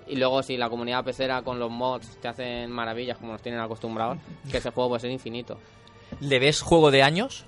Y 0.06 0.16
luego 0.16 0.42
si 0.42 0.56
la 0.56 0.70
comunidad 0.70 1.04
pecera 1.04 1.42
con 1.42 1.58
los 1.58 1.70
mods 1.70 2.16
te 2.20 2.28
hacen 2.28 2.70
maravillas 2.70 3.18
como 3.18 3.32
nos 3.32 3.42
tienen 3.42 3.60
acostumbrados, 3.60 4.16
que 4.50 4.56
ese 4.56 4.70
juego 4.70 4.88
puede 4.90 5.00
ser 5.00 5.10
infinito. 5.10 5.58
¿Le 6.20 6.38
ves 6.38 6.62
juego 6.62 6.90
de 6.90 7.02
años? 7.02 7.44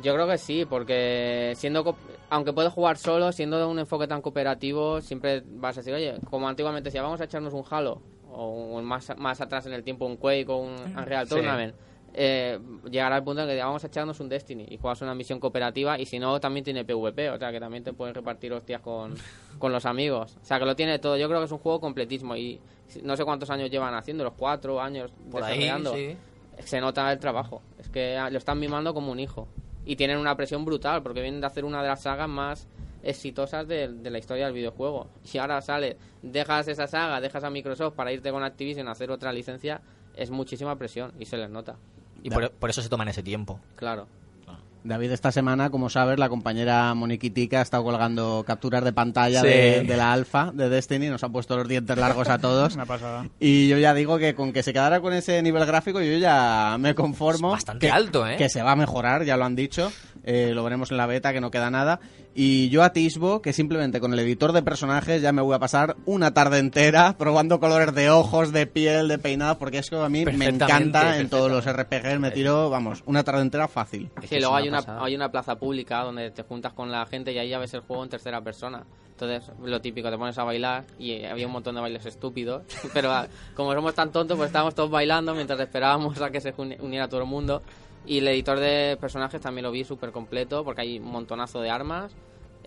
Yo 0.00 0.14
creo 0.14 0.28
que 0.28 0.38
sí, 0.38 0.64
porque 0.64 1.54
siendo 1.56 1.96
aunque 2.30 2.52
puedes 2.52 2.72
jugar 2.72 2.96
solo, 2.98 3.32
siendo 3.32 3.58
de 3.58 3.64
un 3.64 3.80
enfoque 3.80 4.06
tan 4.06 4.22
cooperativo, 4.22 5.00
siempre 5.00 5.42
vas 5.44 5.76
a 5.76 5.80
decir, 5.80 5.92
oye, 5.94 6.14
como 6.30 6.48
antiguamente 6.48 6.88
decía, 6.90 7.02
vamos 7.02 7.20
a 7.20 7.24
echarnos 7.24 7.52
un 7.54 7.64
Halo, 7.68 8.00
o 8.38 8.76
un 8.76 8.84
más, 8.84 9.12
más 9.18 9.40
atrás 9.40 9.66
en 9.66 9.72
el 9.72 9.82
tiempo 9.82 10.06
un 10.06 10.16
Quake 10.16 10.46
o 10.48 10.56
un 10.58 10.74
Unreal 10.96 11.26
Sí. 11.26 11.34
Tournament. 11.34 11.74
eh, 12.14 12.58
llegará 12.90 13.16
al 13.16 13.24
punto 13.24 13.42
en 13.42 13.48
que 13.48 13.58
vamos 13.58 13.84
a 13.84 13.86
echarnos 13.88 14.18
un 14.20 14.28
Destiny 14.28 14.66
y 14.70 14.78
juegas 14.78 15.02
una 15.02 15.14
misión 15.14 15.38
cooperativa 15.40 15.98
y 15.98 16.06
si 16.06 16.18
no 16.18 16.40
también 16.40 16.64
tiene 16.64 16.84
PvP, 16.84 17.30
o 17.30 17.38
sea 17.38 17.52
que 17.52 17.60
también 17.60 17.84
te 17.84 17.92
puedes 17.92 18.14
repartir 18.16 18.52
hostias 18.52 18.80
con, 18.80 19.14
con 19.58 19.72
los 19.72 19.84
amigos. 19.86 20.36
O 20.40 20.44
sea 20.44 20.58
que 20.58 20.64
lo 20.64 20.74
tiene 20.74 20.98
todo. 20.98 21.16
Yo 21.16 21.28
creo 21.28 21.40
que 21.40 21.46
es 21.46 21.52
un 21.52 21.58
juego 21.58 21.80
completísimo 21.80 22.34
y 22.36 22.60
no 23.02 23.16
sé 23.16 23.24
cuántos 23.24 23.50
años 23.50 23.70
llevan 23.70 23.94
haciendo, 23.94 24.24
los 24.24 24.32
cuatro 24.34 24.80
años 24.80 25.10
Por 25.30 25.42
ahí, 25.44 25.58
desarrollando. 25.58 25.94
sí. 25.94 26.16
Se 26.64 26.80
nota 26.80 27.12
el 27.12 27.18
trabajo. 27.20 27.62
Es 27.78 27.88
que 27.88 28.18
lo 28.32 28.38
están 28.38 28.58
mimando 28.58 28.92
como 28.94 29.12
un 29.12 29.20
hijo. 29.20 29.46
Y 29.84 29.94
tienen 29.96 30.18
una 30.18 30.36
presión 30.36 30.64
brutal 30.64 31.02
porque 31.02 31.20
vienen 31.22 31.40
de 31.40 31.46
hacer 31.46 31.64
una 31.64 31.82
de 31.82 31.88
las 31.88 32.02
sagas 32.02 32.28
más 32.28 32.66
exitosas 33.02 33.66
de, 33.68 33.88
de 33.88 34.10
la 34.10 34.18
historia 34.18 34.46
del 34.46 34.54
videojuego. 34.54 35.08
Y 35.32 35.38
ahora 35.38 35.60
sale, 35.60 35.96
dejas 36.22 36.68
esa 36.68 36.86
saga, 36.86 37.20
dejas 37.20 37.44
a 37.44 37.50
Microsoft 37.50 37.94
para 37.94 38.12
irte 38.12 38.30
con 38.30 38.42
Activision 38.42 38.88
a 38.88 38.92
hacer 38.92 39.10
otra 39.10 39.32
licencia, 39.32 39.80
es 40.14 40.30
muchísima 40.30 40.76
presión 40.76 41.12
y 41.18 41.26
se 41.26 41.36
les 41.36 41.50
nota. 41.50 41.76
Y 42.22 42.30
por, 42.30 42.50
por 42.50 42.70
eso 42.70 42.82
se 42.82 42.88
toman 42.88 43.08
ese 43.08 43.22
tiempo. 43.22 43.60
Claro. 43.76 44.08
David, 44.84 45.10
esta 45.10 45.32
semana, 45.32 45.70
como 45.70 45.90
sabes, 45.90 46.18
la 46.20 46.28
compañera 46.28 46.94
Moniquitica 46.94 47.58
ha 47.58 47.62
estado 47.62 47.82
colgando 47.82 48.44
capturas 48.46 48.84
de 48.84 48.92
pantalla 48.92 49.40
Sí. 49.42 49.48
de, 49.48 49.82
de 49.82 49.96
la 49.96 50.12
alfa 50.12 50.52
de 50.54 50.68
Destiny, 50.68 51.08
nos 51.08 51.22
ha 51.24 51.28
puesto 51.28 51.56
los 51.56 51.66
dientes 51.68 51.98
largos 51.98 52.28
a 52.28 52.38
todos. 52.38 52.74
Una 52.76 52.86
pasada. 52.86 53.28
Y 53.40 53.68
yo 53.68 53.76
ya 53.78 53.92
digo 53.92 54.18
que 54.18 54.34
con 54.36 54.52
que 54.52 54.62
se 54.62 54.72
quedara 54.72 55.00
con 55.00 55.12
ese 55.12 55.42
nivel 55.42 55.66
gráfico 55.66 56.00
yo 56.00 56.16
ya 56.16 56.76
me 56.78 56.94
conformo. 56.94 57.48
Es 57.48 57.54
bastante 57.54 57.86
que, 57.86 57.92
alto, 57.92 58.26
¿eh? 58.26 58.36
Que 58.36 58.48
se 58.48 58.62
va 58.62 58.72
a 58.72 58.76
mejorar, 58.76 59.24
ya 59.24 59.36
lo 59.36 59.44
han 59.44 59.56
dicho. 59.56 59.90
Eh, 60.22 60.52
lo 60.54 60.62
veremos 60.64 60.90
en 60.92 60.96
la 60.96 61.06
beta, 61.06 61.32
que 61.32 61.40
no 61.40 61.50
queda 61.50 61.70
nada. 61.70 61.98
Y 62.34 62.68
yo 62.68 62.84
atisbo 62.84 63.42
que 63.42 63.52
simplemente 63.52 63.98
con 63.98 64.12
el 64.12 64.18
editor 64.20 64.52
de 64.52 64.62
personajes 64.62 65.20
ya 65.22 65.32
me 65.32 65.42
voy 65.42 65.56
a 65.56 65.58
pasar 65.58 65.96
una 66.06 66.32
tarde 66.34 66.58
entera 66.58 67.14
probando 67.18 67.58
colores 67.58 67.92
de 67.94 68.10
ojos, 68.10 68.52
de 68.52 68.66
piel, 68.66 69.08
de 69.08 69.18
peinado, 69.18 69.58
porque 69.58 69.78
eso 69.78 70.04
a 70.04 70.08
mí 70.08 70.24
me 70.24 70.46
encanta 70.46 71.18
en 71.18 71.28
todos 71.28 71.50
los 71.50 71.64
RPGs. 71.66 72.20
Me 72.20 72.30
tiro, 72.30 72.70
vamos, 72.70 73.02
una 73.06 73.24
tarde 73.24 73.42
entera 73.42 73.66
fácil. 73.66 74.10
Es 74.16 74.20
que 74.22 74.26
Sí, 74.28 74.34
es 74.36 74.40
luego 74.42 74.54
una 74.56 74.62
hay 74.62 74.68
una, 74.68 75.04
hay 75.04 75.14
una 75.16 75.30
plaza 75.32 75.56
pública 75.56 76.02
donde 76.04 76.30
te 76.30 76.42
juntas 76.44 76.72
con 76.74 76.92
la 76.92 77.04
gente 77.06 77.32
y 77.32 77.38
ahí 77.38 77.48
ya 77.48 77.58
ves 77.58 77.74
el 77.74 77.80
juego 77.80 78.04
en 78.04 78.10
tercera 78.10 78.40
persona. 78.40 78.84
Entonces, 79.10 79.50
lo 79.64 79.80
típico, 79.80 80.08
te 80.10 80.16
pones 80.16 80.38
a 80.38 80.44
bailar 80.44 80.84
y 80.96 81.24
había 81.24 81.46
un 81.46 81.52
montón 81.52 81.74
de 81.74 81.80
bailes 81.80 82.06
estúpidos. 82.06 82.62
Pero 82.94 83.10
ah, 83.10 83.26
como 83.56 83.74
somos 83.74 83.92
tan 83.94 84.12
tontos, 84.12 84.36
pues 84.36 84.46
estábamos 84.46 84.76
todos 84.76 84.90
bailando 84.90 85.34
mientras 85.34 85.58
esperábamos 85.58 86.20
a 86.20 86.30
que 86.30 86.40
se 86.40 86.54
uni- 86.56 86.76
uniera 86.78 87.08
todo 87.08 87.22
el 87.22 87.26
mundo. 87.26 87.62
Y 88.06 88.18
el 88.18 88.28
editor 88.28 88.58
de 88.58 88.96
personajes 89.00 89.40
también 89.40 89.64
lo 89.64 89.70
vi 89.70 89.84
súper 89.84 90.10
completo 90.12 90.64
porque 90.64 90.82
hay 90.82 90.98
un 90.98 91.06
montonazo 91.10 91.60
de 91.60 91.70
armas. 91.70 92.14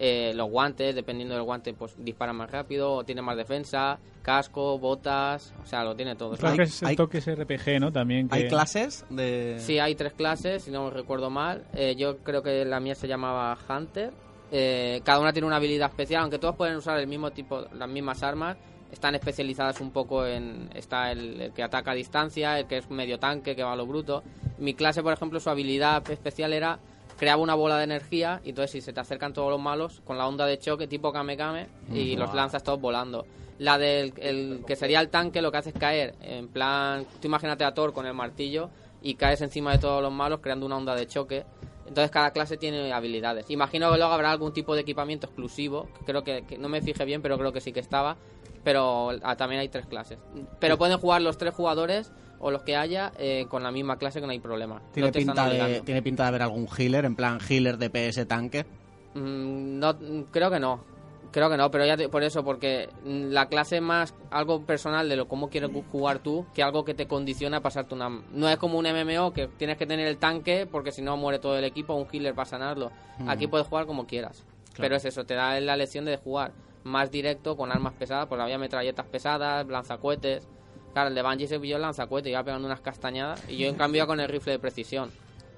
Eh, 0.04 0.34
los 0.36 0.50
guantes, 0.50 0.96
dependiendo 0.96 1.36
del 1.36 1.44
guante, 1.44 1.74
pues 1.74 1.94
dispara 1.98 2.34
más 2.34 2.50
rápido, 2.50 2.92
o 2.92 3.04
tiene 3.04 3.22
más 3.22 3.38
defensa, 3.38 4.00
casco, 4.24 4.80
botas, 4.80 5.54
o 5.62 5.66
sea, 5.68 5.84
lo 5.84 5.96
tiene 5.96 6.16
todo. 6.16 6.36
Hay- 6.42 6.56
que 6.58 6.64
es 6.64 6.82
el 6.82 6.88
hay- 6.88 6.96
toque 6.96 7.20
RPG, 7.20 7.80
¿no? 7.80 7.92
También 7.92 8.28
que... 8.28 8.36
¿Hay 8.36 8.48
clases 8.48 9.06
de...? 9.12 9.58
Sí, 9.60 9.78
hay 9.78 9.94
tres 9.94 10.14
clases, 10.14 10.64
si 10.64 10.72
no 10.72 10.86
me 10.86 10.90
recuerdo 10.92 11.30
mal. 11.30 11.66
Eh, 11.74 11.96
yo 11.96 12.18
creo 12.20 12.42
que 12.42 12.66
la 12.66 12.80
mía 12.80 12.96
se 12.96 13.08
llamaba 13.08 13.56
Hunter. 13.70 14.12
Eh, 14.52 15.02
cada 15.04 15.20
una 15.20 15.32
tiene 15.34 15.46
una 15.48 15.58
habilidad 15.58 15.90
especial, 15.90 16.24
aunque 16.24 16.40
todos 16.40 16.56
pueden 16.56 16.78
usar 16.78 16.98
el 17.00 17.06
mismo 17.08 17.30
tipo, 17.32 17.62
las 17.74 17.88
mismas 17.90 18.24
armas. 18.24 18.58
Están 18.92 19.16
especializadas 19.16 19.80
un 19.82 19.92
poco 19.92 20.26
en. 20.26 20.70
Está 20.76 21.12
el, 21.12 21.42
el 21.42 21.54
que 21.54 21.64
ataca 21.64 21.92
a 21.92 21.96
distancia, 21.96 22.60
el 22.60 22.68
que 22.68 22.78
es 22.78 22.90
medio 22.90 23.20
tanque, 23.20 23.56
que 23.56 23.64
va 23.64 23.74
a 23.74 23.76
lo 23.76 23.86
bruto. 23.86 24.24
Mi 24.58 24.74
clase, 24.74 25.02
por 25.02 25.14
ejemplo, 25.14 25.40
su 25.40 25.50
habilidad 25.50 26.10
especial 26.10 26.54
era. 26.54 26.80
Creaba 27.18 27.42
una 27.42 27.54
bola 27.54 27.78
de 27.78 27.84
energía 27.84 28.42
y 28.44 28.50
entonces 28.50 28.72
si 28.72 28.82
se 28.82 28.94
te 28.94 29.00
acercan 29.00 29.32
todos 29.32 29.52
los 29.52 29.62
malos 29.62 30.02
con 30.06 30.18
la 30.18 30.28
onda 30.28 30.48
de 30.48 30.58
choque 30.58 30.88
tipo 30.88 31.14
Kame 31.14 31.38
Kame 31.38 31.68
y 31.94 32.16
los 32.16 32.34
lanzas 32.34 32.64
todos 32.64 32.82
volando. 32.82 33.28
La 33.60 33.78
del 33.78 34.12
el 34.18 34.64
que 34.66 34.76
sería 34.76 35.00
el 35.00 35.10
tanque 35.10 35.40
lo 35.40 35.52
que 35.52 35.58
hace 35.60 35.70
es 35.70 35.76
caer 35.76 36.16
en 36.22 36.48
plan, 36.48 37.06
tú 37.22 37.28
imagínate 37.28 37.64
a 37.64 37.76
Thor 37.76 37.94
con 37.94 38.08
el 38.08 38.16
martillo 38.16 38.72
y 39.04 39.14
caes 39.14 39.42
encima 39.42 39.72
de 39.74 39.78
todos 39.78 40.02
los 40.02 40.12
malos 40.12 40.40
creando 40.42 40.66
una 40.66 40.78
onda 40.78 40.96
de 40.96 41.06
choque. 41.06 41.46
Entonces 41.86 42.10
cada 42.10 42.32
clase 42.32 42.58
tiene 42.58 42.92
habilidades. 42.92 43.52
Imagino 43.52 43.92
que 43.92 43.98
luego 43.98 44.14
habrá 44.14 44.32
algún 44.32 44.52
tipo 44.52 44.74
de 44.74 44.82
equipamiento 44.82 45.28
exclusivo. 45.28 45.90
Creo 46.08 46.24
que, 46.24 46.44
que 46.44 46.58
no 46.58 46.70
me 46.70 46.82
fijé 46.82 47.06
bien, 47.06 47.22
pero 47.22 47.38
creo 47.38 47.52
que 47.52 47.62
sí 47.62 47.72
que 47.72 47.82
estaba. 47.82 48.18
Pero 48.64 49.12
ah, 49.24 49.36
también 49.36 49.62
hay 49.62 49.70
tres 49.70 49.86
clases. 49.88 50.20
Pero 50.60 50.78
pueden 50.78 50.98
jugar 51.00 51.22
los 51.22 51.38
tres 51.38 51.54
jugadores 51.54 52.12
o 52.40 52.52
los 52.52 52.64
que 52.64 52.76
haya 52.76 53.12
eh, 53.18 53.46
con 53.50 53.64
la 53.64 53.72
misma 53.72 53.98
clase 53.98 54.20
que 54.20 54.26
no 54.26 54.32
hay 54.32 54.40
problema. 54.40 54.82
Tiene, 54.94 55.10
No 55.10 55.14
pinta 55.14 55.50
de, 55.50 55.82
tiene 55.82 56.02
pinta 56.02 56.24
de 56.24 56.30
haber 56.30 56.42
algún 56.44 56.68
healer, 56.78 57.06
en 57.06 57.16
plan 57.16 57.40
healer 57.48 57.78
de 57.78 57.90
PS 57.90 58.26
tanque. 58.28 58.66
Mm, 59.14 59.80
no, 59.80 59.94
mm, 59.94 60.22
creo 60.32 60.50
que 60.50 60.60
no. 60.60 60.92
Creo 61.32 61.50
que 61.50 61.56
no, 61.56 61.72
pero 61.72 61.86
ya 61.86 61.96
te- 61.96 62.10
por 62.10 62.24
eso, 62.24 62.44
porque 62.44 62.90
mm, 63.06 63.30
la 63.32 63.48
clase 63.48 63.78
es 63.78 63.82
más 63.82 64.14
algo 64.32 64.64
personal 64.66 65.08
de 65.08 65.16
lo 65.16 65.28
cómo 65.30 65.50
quieres 65.50 65.70
jugar 65.92 66.20
tú 66.20 66.46
que 66.54 66.62
algo 66.62 66.84
que 66.84 66.94
te 66.94 67.08
condiciona 67.08 67.58
a 67.58 67.62
pasarte 67.62 67.96
una... 67.96 68.10
No 68.10 68.50
es 68.50 68.58
como 68.58 68.78
un 68.78 68.86
MMO 68.86 69.32
que 69.32 69.48
tienes 69.48 69.78
que 69.78 69.86
tener 69.86 70.08
el 70.08 70.18
tanque 70.18 70.68
porque 70.70 70.92
si 70.92 71.02
no 71.02 71.16
muere 71.16 71.40
todo 71.40 71.58
el 71.58 71.64
equipo, 71.64 71.94
un 71.94 72.08
healer 72.12 72.36
para 72.36 72.50
sanarlo. 72.50 72.92
Aquí 73.28 73.48
puedes 73.48 73.66
jugar 73.68 73.86
como 73.86 74.06
quieras. 74.08 74.44
Pero 74.78 74.96
es 74.96 75.06
eso, 75.06 75.26
te 75.26 75.36
da 75.36 75.58
la 75.60 75.76
lección 75.78 76.06
de 76.06 76.18
jugar 76.18 76.52
más 76.84 77.12
directo 77.12 77.56
con 77.56 77.72
armas 77.72 77.94
pesadas, 77.94 78.28
porque 78.28 78.44
había 78.44 78.58
metralletas 78.58 79.06
pesadas, 79.06 79.66
lanzacohetes. 79.68 80.48
Claro, 80.94 81.10
el 81.10 81.16
de 81.16 81.22
Bungie 81.22 81.48
se 81.48 81.60
pilló 81.60 81.78
el 81.78 81.82
lanzacohete, 81.84 82.30
iba 82.30 82.44
pegando 82.44 82.68
unas 82.68 82.82
castañadas 82.82 83.44
y 83.50 83.58
yo 83.58 83.68
en 83.68 83.76
cambio 83.76 84.00
iba 84.00 84.08
con 84.08 84.20
el 84.20 84.28
rifle 84.28 84.54
de 84.54 84.60
precisión. 84.60 85.10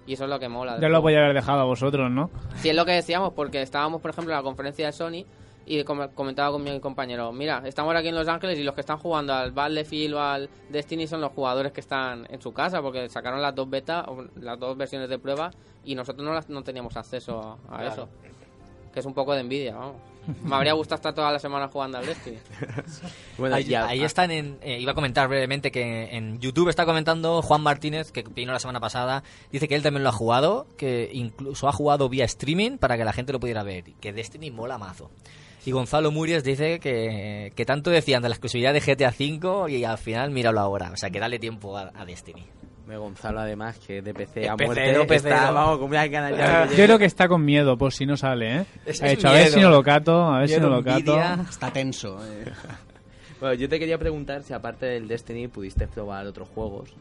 Y 0.05 0.13
eso 0.13 0.25
es 0.25 0.29
lo 0.29 0.37
que 0.39 0.49
mola. 0.49 0.79
Ya 0.79 0.89
lo 0.89 1.01
voy 1.01 1.15
a 1.15 1.19
haber 1.19 1.33
dejado 1.33 1.61
a 1.61 1.63
vosotros, 1.63 2.11
¿no? 2.11 2.29
Sí, 2.57 2.69
es 2.69 2.75
lo 2.75 2.85
que 2.85 2.91
decíamos, 2.91 3.33
porque 3.33 3.61
estábamos, 3.61 4.01
por 4.01 4.11
ejemplo, 4.11 4.33
en 4.33 4.37
la 4.37 4.43
conferencia 4.43 4.85
de 4.85 4.91
Sony 4.91 5.25
y 5.65 5.81
com- 5.85 6.09
comentaba 6.13 6.51
con 6.51 6.61
mi 6.61 6.77
compañero, 6.81 7.31
mira, 7.31 7.63
estamos 7.65 7.95
aquí 7.95 8.09
en 8.09 8.15
Los 8.15 8.27
Ángeles 8.27 8.59
y 8.59 8.63
los 8.63 8.75
que 8.75 8.81
están 8.81 8.97
jugando 8.97 9.33
al 9.33 9.53
Battlefield 9.53 10.13
o 10.15 10.19
al 10.21 10.49
Destiny 10.69 11.07
son 11.07 11.21
los 11.21 11.31
jugadores 11.31 11.71
que 11.71 11.79
están 11.79 12.27
en 12.29 12.41
su 12.41 12.53
casa, 12.53 12.81
porque 12.81 13.07
sacaron 13.09 13.41
las 13.41 13.55
dos 13.55 13.69
betas, 13.69 14.05
o 14.09 14.25
las 14.41 14.59
dos 14.59 14.75
versiones 14.75 15.07
de 15.09 15.17
prueba, 15.19 15.51
y 15.85 15.95
nosotros 15.95 16.25
no, 16.25 16.33
las- 16.33 16.49
no 16.49 16.63
teníamos 16.63 16.97
acceso 16.97 17.57
a, 17.69 17.77
a 17.79 17.87
eso. 17.87 18.09
Que 18.93 18.99
es 18.99 19.05
un 19.05 19.13
poco 19.13 19.33
de 19.33 19.39
envidia, 19.39 19.73
vamos. 19.75 19.95
Me 20.43 20.55
habría 20.55 20.73
gustado 20.73 20.95
estar 20.97 21.13
toda 21.13 21.31
la 21.31 21.39
semana 21.39 21.67
jugando 21.67 21.97
al 21.97 22.05
Destiny. 22.05 22.37
Bueno, 23.37 23.55
ahí, 23.55 23.63
ya- 23.63 23.87
ahí 23.87 24.01
ah, 24.01 24.05
están 24.05 24.29
en. 24.29 24.59
eh, 24.61 24.79
iba 24.79 24.91
a 24.91 24.95
comentar 24.95 25.27
brevemente 25.27 25.71
que 25.71 26.15
en 26.15 26.39
YouTube 26.39 26.69
está 26.69 26.85
comentando 26.85 27.41
Juan 27.41 27.61
Martínez, 27.61 28.11
que 28.11 28.21
vino 28.23 28.53
la 28.53 28.59
semana 28.59 28.79
pasada. 28.79 29.23
Dice 29.51 29.67
que 29.67 29.73
él 29.75 29.81
también 29.81 30.03
lo 30.03 30.09
ha 30.09 30.13
jugado, 30.13 30.67
que 30.77 31.09
incluso 31.11 31.67
ha 31.67 31.71
jugado 31.73 32.09
vía 32.09 32.25
streaming 32.25 32.77
para 32.77 32.95
que 32.95 33.03
la 33.05 33.11
gente 33.11 33.33
lo 33.33 33.39
pudiera 33.39 33.63
ver. 33.63 33.87
y 33.89 33.93
Que 33.93 34.13
Destiny 34.13 34.51
mola 34.51 34.77
mazo. 34.77 35.09
Y 35.65 35.71
Gonzalo 35.71 36.11
Muries 36.11 36.43
dice 36.43 36.79
que, 36.79 37.51
que 37.55 37.65
tanto 37.65 37.89
decían 37.89 38.21
de 38.21 38.29
la 38.29 38.35
exclusividad 38.35 38.73
de 38.73 38.81
GTA 38.81 39.09
V 39.17 39.71
y 39.71 39.83
al 39.83 39.97
final 39.97 40.29
míralo 40.29 40.59
ahora. 40.59 40.91
O 40.91 40.97
sea, 40.97 41.09
que 41.09 41.19
dale 41.19 41.39
tiempo 41.39 41.75
a, 41.77 41.91
a 41.95 42.05
Destiny. 42.05 42.45
Me 42.87 42.97
Gonzalo, 42.97 43.39
además, 43.39 43.79
que 43.79 44.01
de 44.01 44.13
PC 44.13 44.43
Es 44.43 44.49
a 44.49 44.55
pecero, 44.57 44.65
muerte. 44.99 45.05
pecero. 45.07 45.35
está, 45.35 45.51
vamos, 45.51 45.77
con 45.79 45.87
unas 45.89 46.09
ganas 46.09 46.37
ya 46.37 46.65
de 46.67 46.75
Yo 46.75 46.83
creo 46.83 46.99
que 46.99 47.05
está 47.05 47.27
con 47.29 47.43
miedo 47.45 47.77
por 47.77 47.93
si 47.93 48.05
no 48.05 48.17
sale, 48.17 48.57
¿eh? 48.57 48.65
Es- 48.85 49.01
ha 49.01 49.05
es 49.07 49.15
dicho, 49.17 49.27
a 49.29 49.31
ver 49.33 49.47
si 49.47 49.59
no 49.61 49.69
lo 49.69 49.81
cato, 49.83 50.21
a 50.25 50.39
ver 50.39 50.49
si 50.49 50.55
Miedo, 50.55 50.69
no 50.69 50.75
lo 50.77 50.83
cato. 50.83 50.97
envidia. 50.97 51.39
Está 51.49 51.71
tenso. 51.71 52.19
eh. 52.25 52.45
Bueno, 53.39 53.55
yo 53.55 53.67
te 53.67 53.77
quería 53.77 53.97
preguntar 53.97 54.41
si 54.43 54.53
aparte 54.53 54.85
del 54.85 55.05
Destiny 55.05 55.49
pudiste 55.49 55.85
probar 55.87 56.25
otros 56.27 56.47
juegos. 56.47 56.93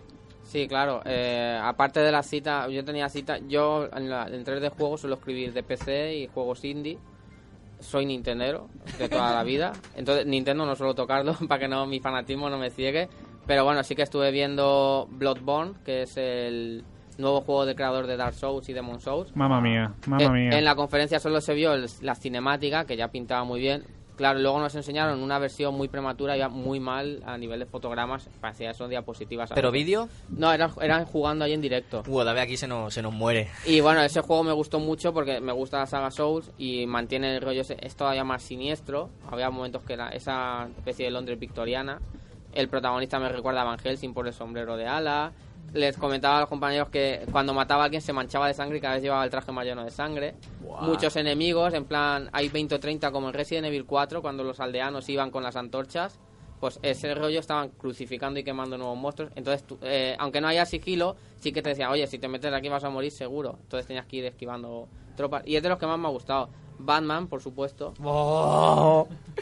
Sí, 0.43 0.67
claro. 0.67 1.01
eh, 1.05 1.57
aparte 1.63 2.01
de 2.01 2.11
la 2.11 2.25
cita, 2.25 2.69
yo 2.69 2.85
tenía 2.85 3.09
cita. 3.09 3.39
Yo 3.47 3.89
en, 3.95 4.11
la, 4.11 4.27
en 4.27 4.45
3D 4.45 4.71
juegos 4.71 5.03
suelo 5.03 5.17
escribir 5.17 5.53
de 5.53 5.63
PC 5.63 6.17
y 6.17 6.27
juegos 6.27 6.65
indie. 6.65 6.99
Soy 7.79 8.07
Nintendero 8.07 8.69
de 8.99 9.09
toda 9.09 9.33
la 9.33 9.45
vida. 9.45 9.73
Entonces, 9.95 10.27
Nintendo 10.27 10.67
no 10.67 10.75
suelo 10.75 10.95
tocarlo 10.97 11.35
para 11.49 11.61
que 11.61 11.69
no 11.69 11.87
mi 11.87 12.01
fanatismo 12.01 12.51
no 12.51 12.59
me 12.59 12.71
ciegue. 12.71 13.09
Pero 13.47 13.65
bueno, 13.65 13.83
sí 13.83 13.95
que 13.95 14.03
estuve 14.03 14.31
viendo 14.31 15.07
Bloodborne, 15.11 15.75
que 15.85 16.03
es 16.03 16.17
el 16.17 16.85
nuevo 17.19 17.41
juego 17.43 17.67
de 17.67 17.75
creador 17.75 18.07
de 18.07 18.17
Dark 18.17 18.35
Souls 18.35 18.69
y 18.69 18.73
Demon 18.73 19.01
Souls. 19.01 19.35
Mamma 19.37 19.61
mía, 19.61 19.93
mamma 20.07 20.25
En- 20.25 20.33
mía. 20.33 20.59
En 20.59 20.65
la 20.65 20.75
conferencia 20.75 21.19
solo 21.21 21.41
se 21.41 21.55
vio 21.55 21.75
el- 21.75 21.87
la 22.01 22.15
cinemática, 22.15 22.85
que 22.85 22.97
ya 22.97 23.09
pintaba 23.09 23.45
muy 23.45 23.61
bien. 23.61 23.85
Claro, 24.17 24.39
luego 24.39 24.61
nos 24.61 24.75
enseñaron 24.75 25.21
una 25.23 25.39
versión 25.39 25.75
muy 25.75 25.89
prematura, 25.89 26.37
ya 26.37 26.49
muy 26.49 26.79
mal 26.79 27.23
a 27.27 27.37
nivel 27.39 27.59
de 27.61 27.67
fotogramas. 27.67 28.29
Parecía 28.41 28.71
eso 28.71 28.87
diapositivas. 28.87 29.51
¿Pero 29.55 29.73
vídeo? 29.73 30.09
No, 30.29 30.53
eran, 30.53 30.71
eran 30.81 31.07
jugando 31.07 31.45
ahí 31.47 31.55
en 31.55 31.63
directo. 31.63 32.03
Uh, 32.07 32.23
David 32.23 32.41
aquí 32.41 32.57
se 32.59 32.69
nos, 32.69 32.93
se 32.93 33.03
nos 33.03 33.13
muere. 33.13 33.49
Y 33.67 33.81
bueno, 33.81 34.03
ese 34.03 34.21
juego 34.21 34.45
me 34.45 34.53
gustó 34.53 34.79
mucho 34.79 35.13
porque 35.15 35.41
me 35.41 35.53
gusta 35.53 35.79
la 35.79 35.87
saga 35.87 36.11
Souls 36.11 36.53
y 36.59 36.87
mantiene 36.87 37.35
el 37.37 37.41
rollo, 37.43 37.63
es 37.63 37.97
todavía 37.97 38.23
más 38.23 38.43
siniestro. 38.43 39.09
Había 39.31 39.51
momentos 39.51 39.83
que 39.83 39.95
era 39.95 40.11
esa 40.11 40.69
especie 40.77 41.07
de 41.07 41.11
Londres 41.11 41.39
victoriana. 41.41 41.99
El 42.53 42.69
protagonista 42.69 43.19
me 43.19 43.29
recuerda 43.29 43.63
a 43.63 43.65
Van 43.65 43.79
Helsing 43.79 44.13
por 44.13 44.27
el 44.27 44.33
sombrero 44.35 44.77
de 44.77 44.87
ala. 44.87 45.33
Les 45.73 45.97
comentaba 45.97 46.37
a 46.37 46.41
los 46.41 46.49
compañeros 46.51 46.89
que 46.91 47.25
cuando 47.33 47.55
mataba 47.55 47.83
a 47.83 47.85
alguien 47.87 48.03
se 48.03 48.13
manchaba 48.13 48.47
de 48.49 48.53
sangre 48.55 48.77
y 48.77 48.81
cada 48.81 48.95
vez 48.95 49.03
llevaba 49.03 49.25
el 49.25 49.31
traje 49.31 49.53
más 49.53 49.65
lleno 49.65 49.85
de 49.85 49.91
sangre. 49.91 50.35
Muchos 50.83 51.17
enemigos, 51.17 51.73
en 51.73 51.85
plan, 51.87 52.29
hay 52.33 52.49
20 52.51 52.75
o 52.75 52.81
30 52.81 53.11
como 53.11 53.29
en 53.29 53.35
Resident 53.35 53.67
Evil 53.69 53.87
4 53.87 54.21
cuando 54.21 54.45
los 54.45 54.61
aldeanos 54.61 55.09
iban 55.09 55.31
con 55.31 55.43
las 55.43 55.57
antorchas. 55.57 56.21
Pues 56.61 56.79
ese 56.83 57.15
rollo 57.15 57.41
estaban 57.41 57.71
crucificando 57.71 58.39
y 58.39 58.45
quemando 58.45 58.77
nuevos 58.79 58.97
monstruos. 58.99 59.33
Entonces, 59.35 59.67
tú- 59.67 59.79
eh, 59.83 60.15
aunque 60.19 60.41
no 60.41 60.47
haya 60.49 60.65
sigilo, 60.67 61.17
sí 61.41 61.53
que 61.53 61.63
te 61.63 61.71
decían, 61.71 61.91
oye, 61.91 62.07
si 62.07 62.19
te 62.19 62.29
metes 62.29 62.53
aquí 62.53 62.69
vas 62.69 62.85
a 62.85 62.91
morir 62.91 63.11
seguro. 63.11 63.59
Entonces 63.63 63.87
tenías 63.87 64.07
que 64.07 64.17
ir 64.19 64.25
esquivando 64.27 64.89
tropas. 65.17 65.43
Y 65.47 65.57
es 65.57 65.63
de 65.63 65.69
los 65.71 65.79
que 65.79 65.87
más 65.87 65.99
me 65.99 66.07
ha 66.07 66.11
gustado. 66.11 66.51
Batman, 66.79 67.29
por 67.29 67.41
supuesto. 67.41 67.95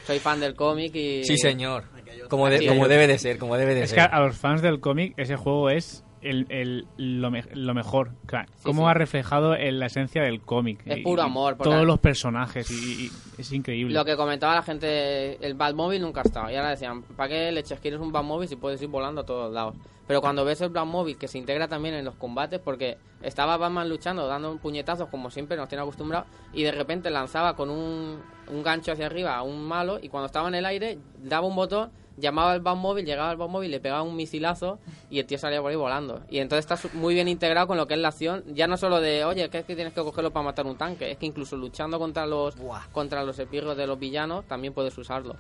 Soy 0.07 0.19
fan 0.19 0.41
del 0.41 0.55
cómic 0.55 0.95
y... 0.95 1.25
Sí, 1.25 1.37
señor. 1.37 1.85
Como, 2.29 2.49
de- 2.49 2.67
como 2.67 2.89
debe 2.89 3.07
de 3.07 3.19
ser, 3.19 3.39
como 3.39 3.57
debe 3.57 3.75
de 3.75 3.83
Es 3.83 3.93
que 3.93 4.01
ser. 4.01 4.11
a 4.13 4.21
los 4.21 4.37
fans 4.37 4.63
del 4.63 4.81
cómic 4.81 5.15
ese 5.17 5.37
juego 5.37 5.71
es 5.71 6.05
el, 6.23 6.47
el- 6.51 6.87
lo, 6.97 7.31
me- 7.31 7.45
lo 7.55 7.75
mejor. 7.75 8.13
Claro, 8.27 8.49
cómo 8.63 8.89
ha 8.89 8.95
reflejado 8.95 9.55
en 9.55 9.79
la 9.79 9.87
esencia 9.87 10.23
del 10.23 10.41
cómic. 10.41 10.81
Es 10.87 10.99
Y- 10.99 11.03
puro 11.03 11.23
amor, 11.23 11.57
Todos 11.57 11.85
los 11.87 11.99
personajes. 11.99 12.71
Y, 12.71 13.05
y 13.07 13.11
es 13.39 13.53
increíble. 13.53 13.95
Lo 13.95 14.05
que 14.05 14.17
comentaba 14.17 14.55
la 14.55 14.63
gente, 14.63 15.45
el 15.45 15.55
Batmóvil 15.55 16.03
nunca 16.03 16.21
ha 16.21 16.25
estado. 16.25 16.51
Y 16.51 16.57
ahora 16.57 16.71
decían, 16.71 17.03
¿para 17.03 17.29
qué 17.29 17.53
leches 17.53 17.81
quieres 17.81 18.01
un 18.01 18.13
Batmóvil 18.13 18.49
si 18.49 18.57
puedes 18.57 18.81
ir 18.83 18.89
volando 18.89 19.23
a 19.23 19.25
todos 19.27 19.53
lados? 19.53 19.75
Pero 20.07 20.21
cuando 20.21 20.45
ves 20.45 20.61
el 20.61 20.71
Batmóvil 20.71 21.17
que 21.17 21.29
se 21.29 21.39
integra 21.39 21.69
también 21.69 21.95
en 21.95 22.05
los 22.05 22.17
combates, 22.17 22.59
porque 22.59 22.99
estaba 23.23 23.57
Batman 23.57 23.89
luchando, 23.89 24.27
dando 24.27 24.57
puñetazos 24.57 25.09
como 25.09 25.31
siempre 25.31 25.57
nos 25.57 25.69
tiene 25.69 25.83
acostumbrados, 25.83 26.27
y 26.53 26.65
de 26.65 26.73
repente 26.73 27.11
lanzaba 27.11 27.55
con 27.55 27.71
un, 27.71 28.19
un 28.49 28.63
gancho 28.65 28.91
hacia 28.91 29.07
arriba 29.07 29.37
a 29.37 29.43
un 29.43 29.63
malo, 29.69 30.01
y 30.03 30.09
cuando 30.09 30.27
estaba 30.27 30.49
en 30.49 30.57
el 30.57 30.67
aire, 30.67 30.99
daba 31.23 31.47
un 31.47 31.55
botón, 31.55 31.91
llamaba 32.21 32.53
al 32.53 32.61
Batmóvil, 32.61 33.05
llegaba 33.05 33.31
al 33.31 33.37
Batmóvil, 33.37 33.71
le 33.71 33.81
pegaba 33.81 34.03
un 34.03 34.17
misilazo, 34.17 34.79
y 35.11 35.19
el 35.19 35.27
tío 35.27 35.39
salía 35.39 35.61
por 35.61 35.71
ahí 35.71 35.77
volando. 35.77 36.23
Y 36.31 36.39
entonces 36.39 36.71
está 36.71 36.89
muy 36.97 37.15
bien 37.15 37.29
integrado 37.29 37.67
con 37.67 37.77
lo 37.77 37.87
que 37.87 37.95
es 37.95 38.01
la 38.01 38.09
acción, 38.09 38.45
ya 38.55 38.67
no 38.67 38.77
solo 38.77 39.01
de, 39.01 39.25
oye, 39.25 39.49
que 39.51 39.59
es 39.59 39.65
que 39.65 39.75
tienes 39.75 39.93
que 39.93 40.03
cogerlo 40.03 40.31
para 40.33 40.45
matar 40.45 40.67
un 40.67 40.77
tanque, 40.77 41.11
es 41.11 41.19
que 41.19 41.27
incluso 41.27 41.57
luchando 41.57 41.99
contra 41.99 42.27
los, 42.27 42.55
contra 42.93 43.25
los 43.25 43.39
espirros 43.39 43.77
de 43.77 43.87
los 43.87 43.99
villanos, 43.99 44.47
también 44.47 44.73
puedes 44.73 44.97
usarlo. 44.97 45.37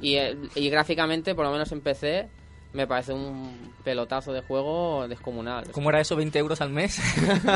Y, 0.00 0.16
y 0.16 0.68
gráficamente, 0.68 1.34
por 1.34 1.44
lo 1.44 1.52
menos 1.52 1.70
en 1.70 1.80
PC, 1.80 2.28
me 2.72 2.86
parece 2.86 3.12
un 3.12 3.72
pelotazo 3.84 4.32
de 4.32 4.42
juego 4.42 5.06
descomunal. 5.08 5.70
¿Cómo 5.72 5.90
era 5.90 6.00
eso? 6.00 6.16
¿20 6.16 6.36
euros 6.36 6.60
al 6.60 6.70
mes? 6.70 6.98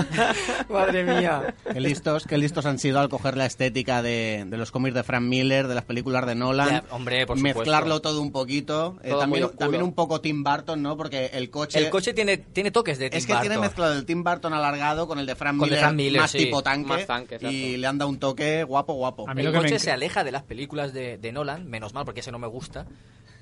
Madre 0.68 1.04
mía. 1.04 1.54
Qué 1.72 1.80
listos, 1.80 2.24
qué 2.26 2.36
listos 2.36 2.66
han 2.66 2.78
sido 2.78 2.98
al 3.00 3.08
coger 3.08 3.36
la 3.36 3.46
estética 3.46 4.02
de, 4.02 4.44
de 4.46 4.56
los 4.56 4.70
cómics 4.70 4.94
de 4.94 5.04
Frank 5.04 5.22
Miller, 5.22 5.68
de 5.68 5.74
las 5.74 5.84
películas 5.84 6.26
de 6.26 6.34
Nolan. 6.34 6.68
Ya, 6.68 6.84
hombre, 6.90 7.26
por 7.26 7.38
supuesto. 7.38 7.60
Mezclarlo 7.60 8.00
todo 8.00 8.20
un 8.20 8.32
poquito. 8.32 8.98
Eh, 9.02 9.14
también, 9.18 9.82
un 9.82 9.94
poco 9.94 10.20
Tim 10.20 10.42
Burton, 10.42 10.82
¿no? 10.82 10.96
Porque 10.96 11.30
el 11.32 11.50
coche... 11.50 11.78
El 11.78 11.90
coche 11.90 12.12
tiene, 12.12 12.38
tiene 12.38 12.70
toques 12.70 12.98
de 12.98 13.08
Tim 13.10 13.18
Es 13.18 13.26
que 13.26 13.34
tiene 13.36 13.58
mezclado 13.58 13.94
el 13.94 14.04
Tim 14.04 14.22
Burton 14.22 14.52
alargado 14.52 15.06
con 15.06 15.18
el 15.18 15.26
de 15.26 15.34
Frank 15.34 15.58
Con 15.58 15.68
el 15.68 15.70
de 15.70 15.76
Miller, 15.76 15.84
Frank 15.84 15.96
Miller, 15.96 16.20
más 16.20 16.30
sí. 16.30 16.38
tipo 16.38 16.62
tanque, 16.62 16.88
Más 16.88 17.06
tanque, 17.06 17.36
exacto. 17.36 17.56
y 17.56 17.76
le 17.76 17.86
han 17.86 17.98
dado 17.98 18.10
un 18.10 18.18
toque 18.18 18.64
guapo, 18.64 18.94
guapo. 18.94 19.26
el 19.34 19.52
coche 19.52 19.78
se 19.78 19.90
aleja 19.90 20.24
de 20.24 20.32
las 20.32 20.42
películas 20.42 20.92
de, 20.92 21.18
de 21.18 21.32
Nolan, 21.32 21.68
menos 21.68 21.94
mal 21.94 22.04
porque 22.04 22.20
ese 22.20 22.32
no 22.32 22.38
me 22.38 22.46
gusta, 22.46 22.86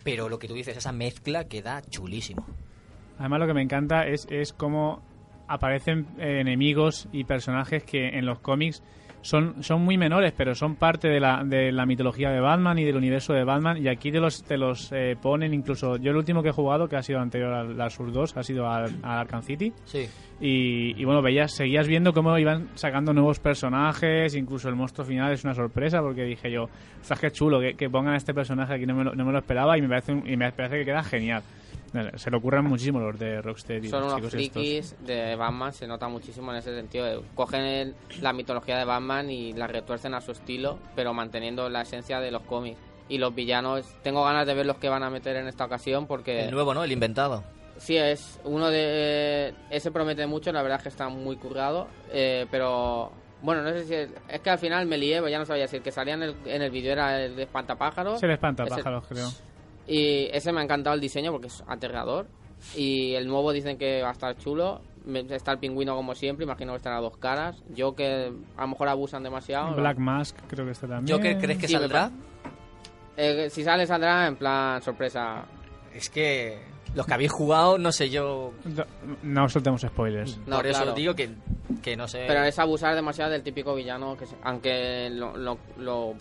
pero 0.05 0.29
lo 0.29 0.39
que 0.39 0.47
tú 0.47 0.55
dices, 0.55 0.77
esa 0.77 0.93
mezcla 0.93 1.49
queda 1.65 1.81
chulísimo. 1.89 2.45
Además, 3.19 3.41
lo 3.41 3.47
que 3.47 3.55
me 3.55 3.63
encanta 3.63 4.07
es, 4.07 4.27
es 4.31 4.53
cómo 4.53 5.03
aparecen 5.49 6.07
eh, 6.19 6.41
enemigos 6.41 7.09
y 7.13 7.25
personajes 7.25 7.85
que 7.85 8.19
en 8.19 8.27
los 8.27 8.39
cómics 8.41 8.83
son, 9.25 9.63
son 9.63 9.81
muy 9.81 9.97
menores, 9.97 10.35
pero 10.37 10.55
son 10.55 10.77
parte 10.77 11.09
de 11.09 11.19
la, 11.19 11.43
de 11.45 11.73
la 11.73 11.87
mitología 11.87 12.31
de 12.31 12.41
Batman 12.41 12.79
y 12.79 12.85
del 12.85 12.97
universo 12.97 13.33
de 13.33 13.43
Batman. 13.43 13.83
Y 13.83 13.89
aquí 13.89 14.13
te 14.13 14.21
los, 14.21 14.45
te 14.45 14.59
los 14.59 14.93
eh, 14.93 15.17
ponen, 15.21 15.55
incluso 15.55 15.97
yo 15.97 16.11
el 16.11 16.19
último 16.19 16.43
que 16.43 16.51
he 16.51 16.53
jugado, 16.53 16.89
que 16.89 16.97
ha 16.97 17.03
sido 17.03 17.21
anterior 17.21 17.55
al, 17.55 17.81
al 17.81 17.91
Sur 17.91 18.13
2, 18.13 18.37
ha 18.37 18.43
sido 18.43 18.69
al, 18.69 18.85
al 19.03 19.19
Arkham 19.21 19.43
City. 19.43 19.73
Sí. 19.87 20.07
Y, 20.43 21.01
y 21.01 21.05
bueno, 21.07 21.23
veías, 21.23 21.55
seguías 21.55 21.89
viendo 21.89 22.13
cómo 22.13 22.37
iban 22.37 22.69
sacando 22.75 23.15
nuevos 23.15 23.41
personajes, 23.41 24.35
incluso 24.35 24.69
el 24.69 24.75
monstruo 24.75 25.07
final 25.07 25.33
es 25.33 25.43
una 25.43 25.55
sorpresa, 25.55 26.03
porque 26.03 26.25
dije 26.25 26.51
yo, 26.51 26.69
ostras, 27.01 27.19
qué 27.19 27.31
chulo 27.31 27.61
que, 27.61 27.75
que 27.75 27.89
pongan 27.89 28.13
a 28.13 28.17
este 28.19 28.35
personaje 28.35 28.75
aquí, 28.75 28.85
no 28.85 28.95
me 28.95 29.05
lo, 29.05 29.15
no 29.15 29.25
me 29.25 29.33
lo 29.33 29.39
esperaba 29.39 29.79
y 29.79 29.81
me 29.81 29.89
parece, 29.89 30.13
y 30.13 30.37
me 30.37 30.53
parece 30.53 30.81
que 30.81 30.85
queda 30.85 31.03
genial. 31.03 31.43
Se 32.17 32.31
le 32.31 32.37
ocurren 32.37 32.65
muchísimo 32.65 32.99
los 33.01 33.19
de 33.19 33.41
Rocksteady. 33.41 33.89
Son 33.89 34.01
los 34.03 34.13
unos 34.15 34.25
estos. 34.25 34.33
frikis 34.33 34.97
de 35.07 35.37
Batman, 35.37 35.73
se 35.73 35.87
nota 35.87 36.09
muchísimo 36.09 36.51
en 36.53 36.59
ese 36.59 36.75
sentido. 36.75 37.05
de- 37.05 37.21
Cogen 37.35 37.61
el- 37.63 37.95
la 38.21 38.33
mitología 38.33 38.77
de 38.79 38.85
Batman 38.85 39.31
y 39.31 39.53
la 39.53 39.67
retuercen 39.67 40.15
a 40.15 40.21
su 40.21 40.33
estilo, 40.33 40.79
pero 40.97 41.15
manteniendo 41.15 41.69
la 41.69 41.83
esencia 41.83 42.21
de 42.21 42.31
los 42.31 42.43
cómics. 42.43 42.79
Y 43.09 43.19
los 43.19 43.35
villanos, 43.35 43.87
tengo 44.03 44.25
ganas 44.25 44.47
de 44.47 44.55
ver 44.55 44.67
los 44.67 44.79
que 44.79 44.89
van 44.89 45.03
a 45.03 45.11
meter 45.11 45.37
en 45.37 45.47
esta 45.47 45.67
ocasión 45.67 46.07
porque... 46.07 46.45
El 46.47 46.51
nuevo, 46.53 46.73
¿no? 46.75 46.83
El 46.85 46.91
inventado. 46.93 47.45
Sí, 47.77 47.97
es 47.97 48.41
uno 48.45 48.71
de... 48.71 49.53
Ese 49.71 49.91
promete 49.91 50.27
mucho, 50.27 50.53
la 50.53 50.63
verdad 50.63 50.79
es 50.79 50.83
que 50.85 50.89
está 50.89 51.09
muy 51.09 51.37
currado, 51.37 51.87
eh, 52.13 52.47
pero... 52.51 53.13
Bueno, 53.43 53.61
no 53.63 53.71
sé 53.73 53.85
si... 53.85 53.95
Es, 53.95 54.09
es 54.29 54.41
que 54.41 54.49
al 54.51 54.59
final 54.59 54.87
me 54.87 54.97
lié, 54.97 55.21
pues 55.21 55.31
ya 55.31 55.39
no 55.39 55.45
sabía 55.45 55.69
si 55.69 55.77
el 55.77 55.83
que 55.83 55.93
salía 55.93 56.15
en 56.15 56.23
el, 56.23 56.35
en 56.47 56.63
el 56.63 56.71
vídeo 56.71 56.93
era 56.93 57.23
el 57.23 57.37
de 57.37 57.43
Espantapájaros. 57.43 58.17
Es 58.17 58.23
el 58.23 58.31
espantapájaros, 58.31 59.07
creo. 59.07 59.29
Y 59.87 60.27
ese 60.33 60.53
me 60.53 60.61
ha 60.61 60.65
encantado 60.65 60.95
el 60.95 61.01
diseño 61.01 61.31
porque 61.33 61.49
es 61.49 61.63
aterrador. 61.67 62.27
Y 62.77 63.15
el 63.15 63.27
nuevo 63.29 63.53
dicen 63.53 63.77
que 63.77 64.03
va 64.03 64.09
a 64.09 64.13
estar 64.13 64.37
chulo. 64.39 64.81
Me- 65.05 65.21
Está 65.21 65.53
el 65.53 65.59
pingüino 65.59 65.95
como 65.95 66.15
siempre, 66.15 66.45
imagino 66.45 66.73
que 66.73 66.79
estará 66.79 66.97
a 66.97 67.01
dos 67.01 67.17
caras. 67.19 67.57
Yo 67.75 67.95
que 67.95 68.33
a 68.57 68.61
lo 68.63 68.69
mejor 68.69 68.89
abusan 68.89 69.23
demasiado. 69.23 69.75
Black 69.77 69.99
Mask 69.99 70.37
creo 70.49 70.65
que 70.65 70.73
está 70.73 70.87
también. 70.89 71.17
¿Joker 71.17 71.39
crees 71.39 71.59
que 71.59 71.67
Sí, 71.69 71.75
saldrá? 71.75 72.11
Eh, 73.17 73.49
si 73.51 73.63
sale, 73.63 73.87
saldrá 73.87 74.27
en 74.27 74.37
plan 74.37 74.81
sorpresa. 74.83 75.45
Es 75.95 76.09
que 76.09 76.59
los 76.95 77.07
que 77.07 77.15
habéis 77.15 77.33
jugado, 77.33 77.77
no 77.79 77.93
sé 77.93 78.09
yo... 78.11 78.53
No, 78.65 78.85
no 79.23 79.49
soltemos 79.49 79.83
spoilers. 79.83 80.39
No, 80.47 80.57
por 80.57 80.67
eso 80.67 80.83
claro. 80.83 80.97
digo 80.97 81.15
que, 81.15 81.31
que 81.83 81.97
no 81.97 82.09
sé... 82.09 82.25
Pero 82.27 82.43
es 82.45 82.59
abusar 82.59 82.95
demasiado 82.95 83.31
del 83.31 83.43
típico 83.43 83.75
villano, 83.75 84.17
que 84.17 84.27
se- 84.27 84.37
aunque 84.43 85.11
lo, 85.11 85.37
lo, 85.37 85.59
lo, 85.79 86.15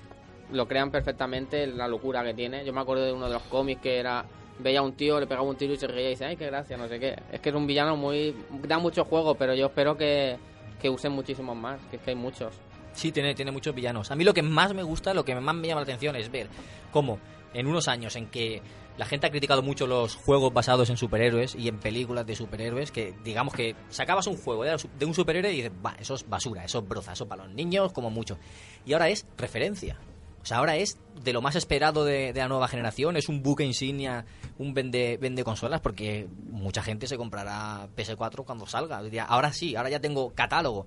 lo 0.53 0.67
crean 0.67 0.91
perfectamente, 0.91 1.67
la 1.67 1.87
locura 1.87 2.23
que 2.23 2.33
tiene. 2.33 2.63
Yo 2.65 2.71
me 2.71 2.81
acuerdo 2.81 3.05
de 3.05 3.11
uno 3.11 3.27
de 3.27 3.33
los 3.33 3.43
cómics 3.43 3.81
que 3.81 3.99
era... 3.99 4.25
Veía 4.59 4.79
a 4.79 4.83
un 4.83 4.93
tío, 4.93 5.19
le 5.19 5.25
pegaba 5.25 5.47
un 5.47 5.55
tiro 5.55 5.73
y 5.73 5.77
se 5.77 5.87
reía 5.87 6.07
y 6.07 6.11
dice, 6.11 6.25
ay, 6.25 6.37
qué 6.37 6.45
gracia, 6.45 6.77
no 6.77 6.87
sé 6.87 6.99
qué. 6.99 7.15
Es 7.31 7.41
que 7.41 7.49
es 7.49 7.55
un 7.55 7.65
villano 7.65 7.95
muy... 7.97 8.35
Da 8.67 8.77
mucho 8.77 9.03
juego, 9.03 9.35
pero 9.35 9.55
yo 9.55 9.65
espero 9.65 9.97
que, 9.97 10.37
que 10.79 10.89
usen 10.89 11.11
muchísimos 11.11 11.57
más, 11.57 11.81
que 11.89 11.95
es 11.95 12.01
que 12.03 12.11
hay 12.11 12.15
muchos. 12.15 12.53
Sí, 12.93 13.11
tiene, 13.11 13.33
tiene 13.33 13.51
muchos 13.51 13.73
villanos. 13.73 14.11
A 14.11 14.15
mí 14.15 14.23
lo 14.23 14.33
que 14.33 14.43
más 14.43 14.73
me 14.73 14.83
gusta, 14.83 15.13
lo 15.13 15.25
que 15.25 15.33
más 15.33 15.55
me 15.55 15.67
llama 15.67 15.81
la 15.81 15.85
atención 15.85 16.15
es 16.15 16.31
ver 16.31 16.47
cómo 16.91 17.19
en 17.53 17.67
unos 17.67 17.87
años 17.87 18.15
en 18.15 18.27
que 18.27 18.61
la 18.97 19.05
gente 19.05 19.27
ha 19.27 19.31
criticado 19.31 19.63
mucho 19.63 19.87
los 19.87 20.15
juegos 20.15 20.53
basados 20.53 20.89
en 20.89 20.97
superhéroes 20.97 21.55
y 21.55 21.67
en 21.67 21.79
películas 21.79 22.25
de 22.27 22.35
superhéroes, 22.35 22.91
que 22.91 23.15
digamos 23.23 23.53
que 23.53 23.75
sacabas 23.89 24.27
un 24.27 24.37
juego 24.37 24.63
de 24.63 25.05
un 25.05 25.13
superhéroe 25.13 25.51
y 25.51 25.57
dices, 25.57 25.71
va, 25.83 25.95
eso 25.99 26.13
es 26.13 26.27
basura, 26.29 26.63
eso 26.63 26.79
es 26.79 26.87
broza, 26.87 27.13
eso 27.13 27.23
es 27.23 27.29
para 27.29 27.45
los 27.45 27.53
niños 27.53 27.91
como 27.91 28.11
mucho. 28.11 28.37
Y 28.85 28.93
ahora 28.93 29.09
es 29.09 29.25
referencia. 29.37 29.97
O 30.43 30.45
sea, 30.45 30.57
ahora 30.57 30.75
es 30.75 30.97
de 31.23 31.31
lo 31.31 31.41
más 31.41 31.55
esperado 31.55 32.03
de, 32.03 32.33
de 32.33 32.39
la 32.41 32.49
nueva 32.49 32.67
generación, 32.67 33.15
es 33.15 33.29
un 33.29 33.41
buque 33.41 33.63
insignia, 33.63 34.25
un 34.57 34.73
vende, 34.73 35.17
vende 35.21 35.43
consolas, 35.45 35.79
porque 35.79 36.27
mucha 36.51 36.83
gente 36.83 37.07
se 37.07 37.17
comprará 37.17 37.87
PS4 37.95 38.43
cuando 38.43 38.67
salga. 38.67 39.01
Ahora 39.27 39.53
sí, 39.53 39.75
ahora 39.77 39.89
ya 39.89 40.01
tengo 40.01 40.31
catálogo. 40.33 40.85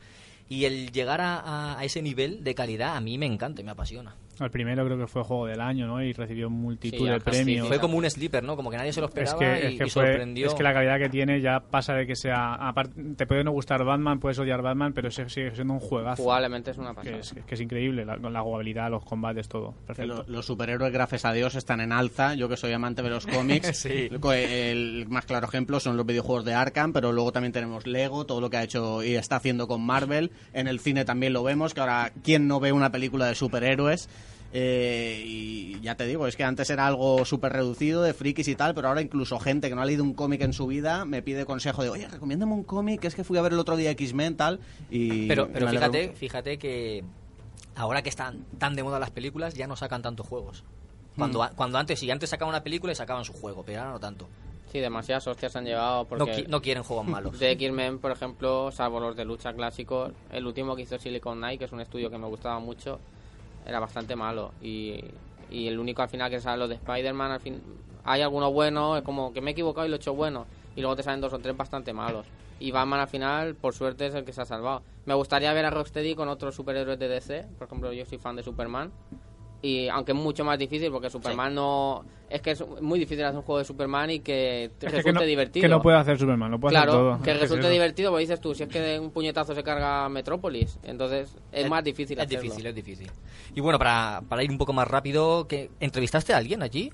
Y 0.49 0.67
el 0.67 0.93
llegar 0.93 1.21
a- 1.23 1.79
a 1.79 1.85
ese 1.85 2.03
nivel 2.03 2.45
de 2.45 2.55
calidad 2.55 2.97
a 2.97 3.01
mí 3.01 3.17
me 3.19 3.27
encanta 3.27 3.63
y 3.63 3.65
me 3.65 3.71
apasiona. 3.73 4.15
El 4.41 4.51
primero 4.51 4.85
creo 4.85 4.99
que 4.99 5.07
fue 5.07 5.23
juego 5.23 5.47
del 5.47 5.61
año, 5.61 5.87
¿no? 5.87 6.03
Y 6.03 6.13
recibió 6.13 6.51
multitud 6.51 6.99
Sí, 6.99 7.05
de 7.07 7.21
premios. 7.21 7.69
Fue 7.69 7.79
como 7.81 7.97
un 7.97 8.09
sleeper, 8.11 8.43
¿no? 8.45 8.57
Como 8.57 8.71
que 8.71 8.77
nadie 8.77 8.93
se 8.93 9.01
lo 9.01 9.07
Es 9.07 9.15
esperaba 9.15 9.39
que, 9.39 9.45
y, 9.47 9.49
es, 9.75 9.79
que 9.79 9.87
y 9.87 9.91
fue- 9.91 10.07
sorprendió. 10.07 10.47
es 10.49 10.55
que 10.55 10.63
la 10.63 10.73
calidad 10.75 10.99
que 10.99 11.09
tiene 11.09 11.41
ya 11.41 11.61
pasa 11.61 11.95
de 11.95 12.07
que 12.07 12.17
sea. 12.17 12.55
aparte, 12.55 13.01
te 13.17 13.27
puede 13.27 13.45
no 13.45 13.53
gustar 13.53 13.85
Batman, 13.85 14.21
puedes 14.21 14.39
odiar 14.39 14.63
Batman, 14.63 14.93
pero 14.93 15.11
sigue 15.11 15.55
siendo 15.55 15.73
un 15.75 15.81
juegazo. 15.81 16.23
Jugablemente 16.23 16.71
es 16.73 16.79
una 16.79 16.93
pasada. 16.95 17.15
Que 17.17 17.21
es, 17.21 17.35
que 17.47 17.55
es 17.55 17.61
increíble, 17.61 18.05
la, 18.05 18.19
con 18.19 18.33
la 18.33 18.43
jugabilidad, 18.43 18.91
los 18.91 19.05
combates, 19.05 19.49
todo. 19.49 19.75
Perfecto. 19.87 20.15
lo- 20.15 20.25
los 20.29 20.45
superhéroes, 20.47 20.93
gracias 20.93 21.25
a 21.25 21.33
Dios, 21.33 21.55
están 21.55 21.81
en 21.81 21.93
alza. 21.93 22.35
Yo 22.35 22.49
que 22.49 22.57
soy 22.57 22.73
amante 22.73 23.03
de 23.03 23.11
los 23.11 23.27
cómics, 23.27 23.77
Sí. 23.79 24.09
el 24.33 25.07
más 25.09 25.25
claro 25.27 25.47
ejemplo 25.47 25.81
son 25.81 25.97
los 25.97 26.07
videojuegos 26.07 26.45
de 26.45 26.55
Arkham, 26.55 26.93
pero 26.93 27.13
luego 27.13 27.33
también 27.33 27.53
tenemos 27.53 27.87
Lego, 27.87 28.27
todo 28.27 28.41
lo 28.41 28.51
que 28.51 28.57
ha 28.59 28.63
hecho 28.63 29.03
y 29.03 29.15
está 29.15 29.37
haciendo 29.37 29.67
con 29.69 29.81
Marvel. 29.85 30.31
En 30.53 30.69
el 30.69 30.81
cine 30.81 31.05
también 31.05 31.33
lo 31.33 31.43
vemos, 31.43 31.75
que 31.75 31.81
ahora, 31.81 32.13
¿quién 32.23 32.47
no 32.49 32.61
ve 32.61 32.73
una 32.73 32.91
película 32.93 33.27
de 33.27 33.35
superhéroes? 33.35 34.09
Eh, 34.53 35.23
y 35.25 35.81
ya 35.81 35.97
te 35.97 36.07
digo, 36.07 36.27
es 36.27 36.37
que 36.37 36.45
antes 36.45 36.71
era 36.71 36.87
algo 36.87 37.25
súper 37.25 37.53
reducido 37.53 38.03
de 38.03 38.15
frikis 38.15 38.49
y 38.49 38.55
tal, 38.57 38.75
pero 38.75 38.89
ahora 38.89 39.03
incluso 39.03 39.39
gente 39.39 39.69
que 39.69 39.75
no 39.75 39.83
ha 39.83 39.85
leído 39.85 40.03
un 40.05 40.15
cómic 40.15 40.41
en 40.43 40.53
su 40.53 40.67
vida 40.67 41.05
me 41.05 41.23
pide 41.23 41.45
consejo 41.45 41.83
de, 41.83 41.91
oye, 41.91 42.09
recomiéndame 42.09 42.53
un 42.53 42.63
cómic, 42.65 43.01
que 43.01 43.09
es 43.09 43.15
que 43.15 43.25
fui 43.25 43.39
a 43.39 43.43
ver 43.43 43.53
el 43.53 43.59
otro 43.59 43.77
día 43.77 43.91
X-Men 43.91 44.37
tal. 44.37 44.61
Y 44.91 45.27
Pero, 45.29 45.45
y 45.45 45.53
pero 45.53 45.69
fíjate, 45.69 46.07
mucho. 46.09 46.19
fíjate 46.19 46.59
que 46.59 47.05
ahora 47.75 48.03
que 48.03 48.09
están 48.09 48.45
tan 48.59 48.75
de 48.77 48.83
moda 48.83 48.99
las 48.99 49.11
películas 49.11 49.55
ya 49.55 49.67
no 49.67 49.77
sacan 49.77 50.03
tantos 50.03 50.27
juegos. 50.27 50.65
Cuando, 51.17 51.39
Mm. 51.39 51.43
a- 51.43 51.51
cuando 51.51 51.79
antes, 51.79 51.99
sí, 51.99 52.11
antes 52.11 52.31
sacaban 52.31 52.51
una 52.55 52.63
película 52.63 52.93
y 52.93 52.97
sacaban 52.97 53.25
su 53.25 53.33
juego, 53.33 53.63
pero 53.65 53.81
ahora 53.81 53.93
no 53.93 54.01
tanto. 54.01 54.29
Sí, 54.71 54.81
demasiadas 54.81 55.27
hostias 55.27 55.55
han 55.57 55.65
llevado 55.65 56.05
porque... 56.07 56.25
No, 56.25 56.31
qui- 56.33 56.47
no 56.49 56.61
quieren 56.63 56.83
juegos 56.83 57.07
malos. 57.07 57.39
De 57.39 57.51
X-Men, 57.53 57.99
por 57.99 58.11
ejemplo, 58.13 58.71
salvo 58.73 59.01
los 59.01 59.17
de 59.17 59.25
lucha 59.25 59.53
clásicos, 59.55 60.13
el 60.31 60.47
último 60.47 60.77
que 60.77 60.83
hizo 60.83 60.99
Silicon 60.99 61.39
Knight, 61.39 61.59
que 61.59 61.65
es 61.67 61.73
un 61.73 61.81
estudio 61.81 62.11
que 62.11 62.19
me 62.19 62.27
gustaba 62.27 62.59
mucho, 62.59 62.99
era 63.67 63.81
bastante 63.81 64.17
malo. 64.17 64.53
Y, 64.63 65.05
y 65.51 65.69
el 65.69 65.79
único 65.79 66.03
al 66.03 66.09
final 66.09 66.31
que 66.31 66.41
sale 66.41 66.59
los 66.59 66.69
de 66.69 66.77
Spider-Man, 66.77 67.33
al 67.33 67.41
fin, 67.41 67.63
hay 68.05 68.23
algunos 68.23 68.53
buenos, 68.53 68.99
es 68.99 69.05
como 69.05 69.33
que 69.33 69.41
me 69.41 69.51
he 69.51 69.53
equivocado 69.53 69.87
y 69.87 69.91
lo 69.91 69.97
he 69.97 69.99
hecho 69.99 70.15
bueno. 70.15 70.47
Y 70.77 70.81
luego 70.81 70.97
te 70.97 71.03
salen 71.03 71.21
dos 71.21 71.33
o 71.33 71.39
tres 71.39 71.57
bastante 71.57 71.93
malos. 71.93 72.27
Y 72.59 72.71
Batman 72.71 73.01
al 73.01 73.09
final, 73.09 73.55
por 73.55 73.75
suerte, 73.75 74.07
es 74.07 74.15
el 74.15 74.25
que 74.25 74.33
se 74.33 74.43
ha 74.43 74.45
salvado. 74.45 74.83
Me 75.05 75.15
gustaría 75.15 75.53
ver 75.53 75.65
a 75.65 75.71
Rocksteady 75.71 76.15
con 76.15 76.29
otros 76.29 76.55
superhéroes 76.55 76.99
de 76.99 77.09
DC. 77.09 77.47
Por 77.59 77.67
ejemplo, 77.67 77.93
yo 77.93 78.05
soy 78.07 78.19
fan 78.19 78.37
de 78.37 78.43
Superman. 78.43 78.93
Y 79.63 79.89
aunque 79.89 80.13
es 80.13 80.19
mucho 80.19 80.45
más 80.45 80.59
difícil 80.59 80.91
porque 80.91 81.11
Superman 81.11 81.55
no... 81.55 82.05
Es 82.29 82.41
que 82.43 82.51
es 82.53 82.65
muy 82.81 82.99
difícil 82.99 83.25
hacer 83.25 83.37
un 83.39 83.43
juego 83.45 83.61
de 83.61 83.65
Superman 83.65 84.11
y 84.11 84.19
que 84.21 84.71
te 84.79 84.87
Es 84.87 84.91
que 84.93 84.97
resulte 84.99 85.21
no, 85.21 85.27
divertido. 85.27 85.63
que 85.63 85.69
no 85.69 85.81
puede 85.81 85.97
hacer 85.97 86.19
Superman, 86.19 86.51
lo 86.51 86.59
puede 86.59 86.73
Claro, 86.73 86.93
hacer 86.93 87.03
todo. 87.03 87.23
que 87.23 87.31
Es 87.31 87.41
resulte 87.41 87.71
divertido, 87.71 88.11
porque 88.11 88.23
dices 88.23 88.41
tú, 88.41 88.55
si 88.55 88.65
es 88.65 88.69
que 88.69 88.81
de 88.81 88.99
un 88.99 89.11
puñetazo 89.13 89.55
se 89.55 89.63
carga 89.63 90.09
Metrópolis, 90.09 90.79
entonces 90.83 91.37
es, 91.53 91.69
más 91.69 91.85
difícil 91.85 92.19
Es 92.19 92.27
hacerlo. 92.27 92.43
difícil, 92.43 92.67
es 92.67 92.75
difícil. 92.75 93.11
Y 93.55 93.61
bueno, 93.61 93.79
para, 93.79 94.23
para 94.29 94.43
ir 94.43 94.51
un 94.51 94.59
poco 94.59 94.73
más 94.73 94.89
rápido, 94.89 95.47
que 95.47 95.71
¿entrevistaste 95.79 96.35
a 96.35 96.39
alguien 96.39 96.63
allí? 96.63 96.93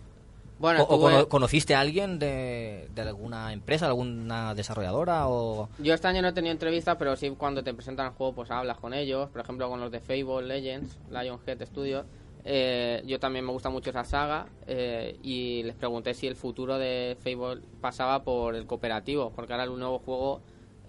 Bueno, 0.58 0.84
¿O, 0.84 1.08
estuve- 1.08 1.28
conociste 1.28 1.74
a 1.74 1.80
alguien 1.80 2.18
de, 2.18 2.88
de 2.94 3.02
alguna 3.02 3.52
empresa, 3.54 3.86
alguna 3.86 4.54
desarrolladora 4.54 5.28
o...? 5.28 5.70
Yo 5.78 5.94
este 5.94 6.06
año 6.08 6.20
no 6.22 6.28
he 6.28 6.32
tenido 6.32 6.52
entrevistas, 6.52 6.96
pero 6.98 7.16
sí 7.16 7.30
cuando 7.36 7.64
te 7.64 7.72
presentan 7.74 8.06
el 8.08 8.12
juego, 8.12 8.34
pues 8.34 8.50
hablas 8.50 8.76
con 8.78 8.92
ellos. 8.94 9.30
Por 9.30 9.40
ejemplo, 9.40 9.68
con 9.70 9.80
los 9.80 9.90
de 9.90 9.98
Fable 10.00 10.42
Legends, 10.46 10.98
Lionhead 11.10 11.64
Studios. 11.66 12.04
Eh, 12.44 13.02
yo 13.06 13.20
también 13.20 13.44
me 13.44 13.52
gusta 13.52 13.70
mucho 13.70 13.90
esa 13.90 14.04
saga 14.04 14.46
eh, 14.66 15.16
y 15.22 15.62
les 15.62 15.76
pregunté 15.76 16.12
si 16.12 16.26
el 16.26 16.34
futuro 16.34 16.76
de 16.76 17.16
Fable 17.22 17.62
pasaba 17.80 18.24
por 18.24 18.56
el 18.56 18.66
cooperativo, 18.66 19.30
porque 19.30 19.52
ahora 19.52 19.64
el 19.64 19.78
nuevo 19.78 20.00
juego 20.00 20.40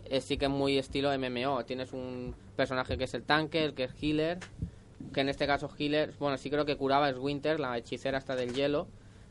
es, 0.06 0.24
sí 0.24 0.38
que 0.38 0.46
es 0.46 0.52
muy 0.52 0.78
estilo 0.78 1.12
MMO. 1.18 1.64
Tienes 1.66 1.94
un 1.94 2.36
personaje 2.56 2.98
que 2.98 3.04
es 3.04 3.14
el 3.14 3.24
tanque, 3.24 3.64
el 3.66 3.74
que 3.76 3.86
es 3.86 3.92
healer, 4.02 4.40
que 5.14 5.22
en 5.22 5.30
este 5.30 5.46
caso 5.46 5.70
healer, 5.78 6.14
bueno, 6.20 6.38
sí 6.38 6.50
creo 6.50 6.66
que 6.66 6.76
curaba 6.76 7.10
es 7.10 7.18
Winter, 7.18 7.60
la 7.60 7.78
hechicera 7.78 8.18
hasta 8.18 8.36
del 8.36 8.54
hielo. 8.54 8.88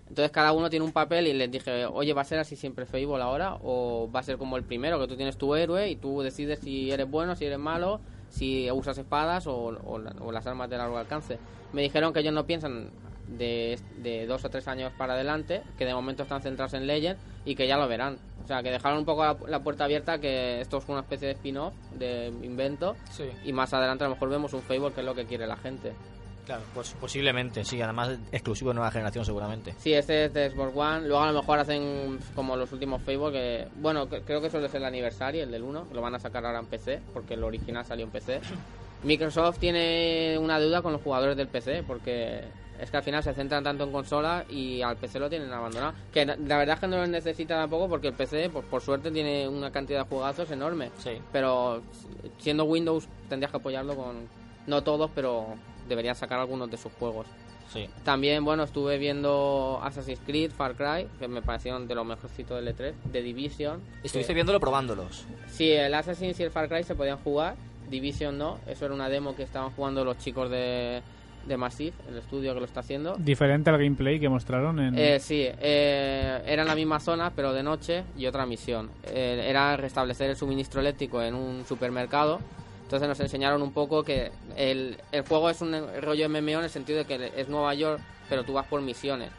Entonces 0.08 0.30
cada 0.30 0.52
uno 0.52 0.68
tiene 0.68 0.84
un 0.84 0.92
papel 0.92 1.26
y 1.26 1.32
les 1.32 1.50
dije, 1.50 1.86
oye, 1.86 2.12
¿va 2.12 2.22
a 2.22 2.24
ser 2.24 2.38
así 2.38 2.54
siempre 2.54 2.86
Fable 2.86 3.22
ahora? 3.22 3.56
¿O 3.62 4.10
va 4.14 4.20
a 4.20 4.22
ser 4.22 4.36
como 4.36 4.56
el 4.56 4.62
primero, 4.62 5.00
que 5.00 5.08
tú 5.08 5.16
tienes 5.16 5.38
tu 5.38 5.54
héroe 5.54 5.90
y 5.90 5.96
tú 5.96 6.20
decides 6.22 6.60
si 6.60 6.90
eres 6.90 7.10
bueno, 7.10 7.34
si 7.34 7.46
eres 7.46 7.58
malo, 7.58 8.00
si 8.32 8.68
usas 8.70 8.98
espadas 8.98 9.46
o, 9.46 9.54
o 9.84 9.98
la- 9.98 10.14
o 10.20 10.32
las 10.32 10.46
armas 10.46 10.68
de 10.68 10.78
largo 10.78 10.96
alcance? 10.98 11.38
Me 11.72 11.82
dijeron 11.82 12.12
que 12.12 12.20
ellos 12.20 12.32
no 12.34 12.44
piensan 12.46 12.90
de, 13.28 13.78
de 13.98 14.26
dos 14.26 14.44
o 14.44 14.50
tres 14.50 14.66
años 14.68 14.92
para 14.98 15.14
adelante, 15.14 15.62
que 15.78 15.84
de 15.86 15.94
momento 15.94 16.24
están 16.24 16.42
centrados 16.42 16.74
en 16.74 16.86
Legend 16.86 17.18
y 17.44 17.54
que 17.54 17.66
ya 17.68 17.76
lo 17.76 17.86
verán. 17.88 18.18
O 18.44 18.46
sea, 18.46 18.62
que 18.62 18.70
dejaron 18.70 18.98
un 18.98 19.04
poco 19.04 19.22
la, 19.24 19.36
la 19.46 19.60
puerta 19.62 19.84
abierta 19.84 20.18
que 20.18 20.60
esto 20.60 20.78
es 20.78 20.88
una 20.88 21.00
especie 21.00 21.28
de 21.28 21.34
spin-off, 21.34 21.72
de 21.96 22.32
invento, 22.42 22.96
Sí. 23.10 23.24
y 23.44 23.52
más 23.52 23.72
adelante 23.72 24.04
a 24.04 24.08
lo 24.08 24.14
mejor 24.14 24.28
vemos 24.30 24.52
un 24.52 24.62
Fable 24.62 24.92
que 24.92 25.00
es 25.00 25.06
lo 25.06 25.14
que 25.14 25.24
quiere 25.26 25.46
la 25.46 25.56
gente. 25.56 25.92
Claro, 26.52 26.66
pues 26.74 26.94
posiblemente, 27.00 27.64
sí, 27.64 27.80
además 27.80 28.18
exclusivo 28.30 28.70
de 28.70 28.74
nueva 28.74 28.90
generación 28.90 29.24
seguramente. 29.24 29.74
Sí, 29.78 29.94
este 29.94 30.26
es 30.26 30.34
de 30.34 30.50
Xbox 30.50 30.76
One. 30.76 31.08
Luego 31.08 31.22
a 31.22 31.32
lo 31.32 31.40
mejor 31.40 31.58
hacen 31.58 32.18
como 32.34 32.56
los 32.56 32.70
últimos 32.72 33.00
Fable 33.00 33.32
que... 33.32 33.68
Bueno, 33.76 34.06
creo 34.06 34.42
que 34.42 34.50
suele 34.50 34.68
ser 34.68 34.82
el 34.82 34.86
aniversario, 34.86 35.44
el 35.44 35.50
del 35.50 35.62
1. 35.62 35.88
que 35.88 35.94
Lo 35.94 36.02
van 36.02 36.14
a 36.14 36.18
sacar 36.18 36.44
ahora 36.44 36.58
en 36.58 36.66
PC, 36.66 37.00
porque 37.14 37.34
el 37.34 37.44
original 37.44 37.86
salió 37.86 38.04
en 38.04 38.10
PC. 38.10 38.40
Microsoft 39.02 39.60
tiene 39.60 40.36
una 40.38 40.60
deuda 40.60 40.82
con 40.82 40.92
los 40.92 41.00
jugadores 41.00 41.38
del 41.38 41.48
PC, 41.48 41.84
porque 41.86 42.44
es 42.78 42.90
que 42.90 42.96
al 42.98 43.02
final 43.02 43.22
se 43.22 43.32
centran 43.32 43.64
tanto 43.64 43.84
en 43.84 43.92
consola 43.92 44.44
y 44.50 44.82
al 44.82 44.98
PC 44.98 45.20
lo 45.20 45.30
tienen 45.30 45.50
abandonado. 45.54 45.94
Que 46.12 46.26
la 46.26 46.58
verdad 46.58 46.74
es 46.74 46.80
que 46.80 46.88
no 46.88 46.98
lo 46.98 47.06
necesita 47.06 47.56
tampoco, 47.56 47.88
porque 47.88 48.08
el 48.08 48.14
PC, 48.14 48.50
pues, 48.50 48.66
por 48.66 48.82
suerte, 48.82 49.10
tiene 49.10 49.48
una 49.48 49.70
cantidad 49.72 50.00
de 50.00 50.08
juegazos 50.10 50.50
enorme. 50.50 50.90
Sí. 50.98 51.12
Pero 51.32 51.80
siendo 52.36 52.64
Windows 52.64 53.08
tendrías 53.30 53.50
que 53.50 53.56
apoyarlo 53.56 53.96
con... 53.96 54.42
No 54.64 54.84
todos, 54.84 55.10
pero 55.12 55.56
deberían 55.92 56.14
sacar 56.16 56.40
algunos 56.40 56.70
de 56.70 56.76
sus 56.76 56.92
juegos. 56.92 57.26
Sí. 57.72 57.88
También, 58.04 58.44
bueno, 58.44 58.64
estuve 58.64 58.98
viendo 58.98 59.80
Assassin's 59.82 60.20
Creed, 60.26 60.50
Far 60.50 60.74
Cry, 60.74 61.08
que 61.18 61.26
me 61.28 61.40
parecieron 61.40 61.86
de 61.88 61.94
los 61.94 62.04
mejorcitos 62.04 62.62
del 62.62 62.74
E3, 62.76 62.92
The 63.12 63.22
Division. 63.22 63.80
Estuviste 64.02 64.32
que- 64.32 64.34
viéndolo 64.34 64.60
probándolos. 64.60 65.24
Sí, 65.50 65.70
el 65.70 65.94
Assassin's 65.94 66.38
y 66.38 66.42
el 66.42 66.50
Far 66.50 66.68
Cry 66.68 66.84
se 66.84 66.94
podían 66.94 67.16
jugar, 67.18 67.54
Division 67.88 68.36
no, 68.36 68.58
eso 68.66 68.84
era 68.84 68.94
una 68.94 69.08
demo 69.08 69.34
que 69.34 69.42
estaban 69.42 69.70
jugando 69.70 70.04
los 70.04 70.18
chicos 70.18 70.50
de, 70.50 71.00
de 71.46 71.56
Massive, 71.56 71.94
el 72.10 72.18
estudio 72.18 72.52
que 72.52 72.60
lo 72.60 72.66
está 72.66 72.80
haciendo. 72.80 73.16
Diferente 73.18 73.70
al 73.70 73.78
gameplay 73.78 74.20
que 74.20 74.28
mostraron 74.28 74.78
en... 74.78 74.98
Eh, 74.98 75.18
sí, 75.18 75.46
eh, 75.46 76.42
era 76.46 76.62
en 76.62 76.68
la 76.68 76.74
misma 76.74 77.00
zona, 77.00 77.32
pero 77.34 77.52
de 77.54 77.62
noche 77.62 78.04
y 78.18 78.26
otra 78.26 78.44
misión. 78.44 78.90
Eh, 79.04 79.46
era 79.48 79.76
restablecer 79.78 80.28
el 80.30 80.36
suministro 80.36 80.80
eléctrico 80.80 81.22
en 81.22 81.34
un 81.34 81.64
supermercado. 81.66 82.38
Entonces 82.92 83.08
nos 83.08 83.20
enseñaron 83.20 83.62
un 83.62 83.72
poco 83.72 84.04
que 84.04 84.30
el, 84.54 84.98
el 85.12 85.26
juego 85.26 85.48
es 85.48 85.62
un 85.62 85.72
rollo 86.02 86.28
MMO 86.28 86.58
en 86.58 86.64
el 86.64 86.68
sentido 86.68 86.98
de 86.98 87.04
que 87.06 87.32
es 87.34 87.48
Nueva 87.48 87.72
York, 87.72 88.02
pero 88.28 88.44
tú 88.44 88.52
vas 88.52 88.66
por 88.66 88.82
misiones. 88.82 89.30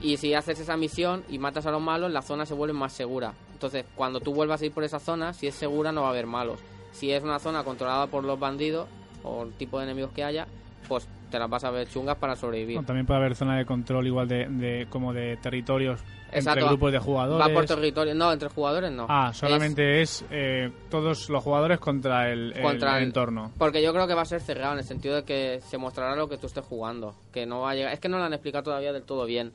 Y 0.00 0.18
si 0.18 0.34
haces 0.34 0.60
esa 0.60 0.76
misión 0.76 1.24
y 1.28 1.40
matas 1.40 1.66
a 1.66 1.72
los 1.72 1.82
malos, 1.82 2.12
la 2.12 2.22
zona 2.22 2.46
se 2.46 2.54
vuelve 2.54 2.74
más 2.74 2.92
segura. 2.92 3.34
Entonces, 3.54 3.86
cuando 3.96 4.20
tú 4.20 4.32
vuelvas 4.32 4.62
a 4.62 4.66
ir 4.66 4.72
por 4.72 4.84
esa 4.84 5.00
zona, 5.00 5.34
si 5.34 5.48
es 5.48 5.56
segura 5.56 5.90
no 5.90 6.02
va 6.02 6.06
a 6.06 6.10
haber 6.10 6.28
malos. 6.28 6.60
Si 6.92 7.10
es 7.10 7.24
una 7.24 7.40
zona 7.40 7.64
controlada 7.64 8.06
por 8.06 8.22
los 8.22 8.38
bandidos 8.38 8.86
o 9.24 9.42
el 9.42 9.52
tipo 9.54 9.78
de 9.78 9.86
enemigos 9.86 10.12
que 10.12 10.22
haya, 10.22 10.46
pues 10.92 11.08
te 11.30 11.38
las 11.38 11.48
vas 11.48 11.64
a 11.64 11.70
ver 11.70 11.88
chungas 11.88 12.16
para 12.18 12.36
sobrevivir. 12.36 12.84
También 12.84 13.06
puede 13.06 13.18
haber 13.20 13.34
zona 13.34 13.56
de 13.56 13.64
control 13.64 14.06
igual 14.06 14.28
de, 14.28 14.46
de 14.46 14.86
como 14.90 15.14
de 15.14 15.38
territorios 15.38 16.00
Exacto. 16.30 16.50
entre 16.60 16.64
grupos 16.68 16.92
de 16.92 16.98
jugadores. 16.98 17.46
Va 17.48 17.54
por 17.54 17.64
territorio. 17.64 18.14
No, 18.14 18.30
entre 18.30 18.50
jugadores 18.50 18.92
no. 18.92 19.06
Ah, 19.08 19.32
solamente 19.32 20.02
es, 20.02 20.22
eh, 20.30 20.70
todos 20.90 21.30
los 21.30 21.42
jugadores 21.42 21.78
contra 21.78 22.30
el, 22.30 22.52
el- 22.54 22.62
Contra 22.62 22.96
el 22.96 23.02
el- 23.04 23.08
entorno. 23.08 23.50
Porque 23.56 23.82
yo 23.82 23.94
creo 23.94 24.06
que 24.06 24.12
va 24.14 24.22
a 24.22 24.26
ser 24.26 24.42
cerrado 24.42 24.74
en 24.74 24.80
el 24.80 24.84
sentido 24.84 25.14
de 25.16 25.24
que 25.24 25.60
se 25.66 25.78
mostrará 25.78 26.14
lo 26.14 26.28
que 26.28 26.36
tú 26.36 26.46
estés 26.48 26.64
jugando. 26.66 27.14
Que 27.32 27.46
no 27.46 27.60
va 27.62 27.70
a 27.70 27.74
llegar. 27.74 27.94
Es 27.94 28.00
que 28.00 28.10
no 28.10 28.18
lo 28.18 28.24
han 28.24 28.34
explicado 28.34 28.64
todavía 28.64 28.92
del 28.92 29.04
todo 29.04 29.24
bien. 29.24 29.52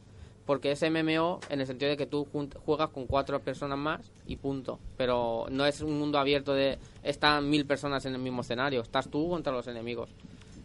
Porque 0.47 0.71
es 0.71 0.81
MMO 0.81 1.41
en 1.49 1.59
el 1.59 1.67
sentido 1.67 1.91
de 1.91 1.97
que 1.97 2.05
tú 2.05 2.25
juegas 2.65 2.89
con 2.89 3.05
cuatro 3.05 3.39
personas 3.41 3.77
más 3.77 4.11
y 4.25 4.37
punto. 4.37 4.79
Pero 4.97 5.45
no 5.51 5.65
es 5.65 5.81
un 5.81 5.99
mundo 5.99 6.17
abierto 6.17 6.53
de 6.53 6.79
están 7.03 7.47
mil 7.49 7.65
personas 7.67 8.05
en 8.07 8.15
el 8.15 8.21
mismo 8.21 8.41
escenario. 8.41 8.81
Estás 8.81 9.09
tú 9.09 9.29
contra 9.29 9.51
los 9.53 9.67
enemigos. 9.67 10.09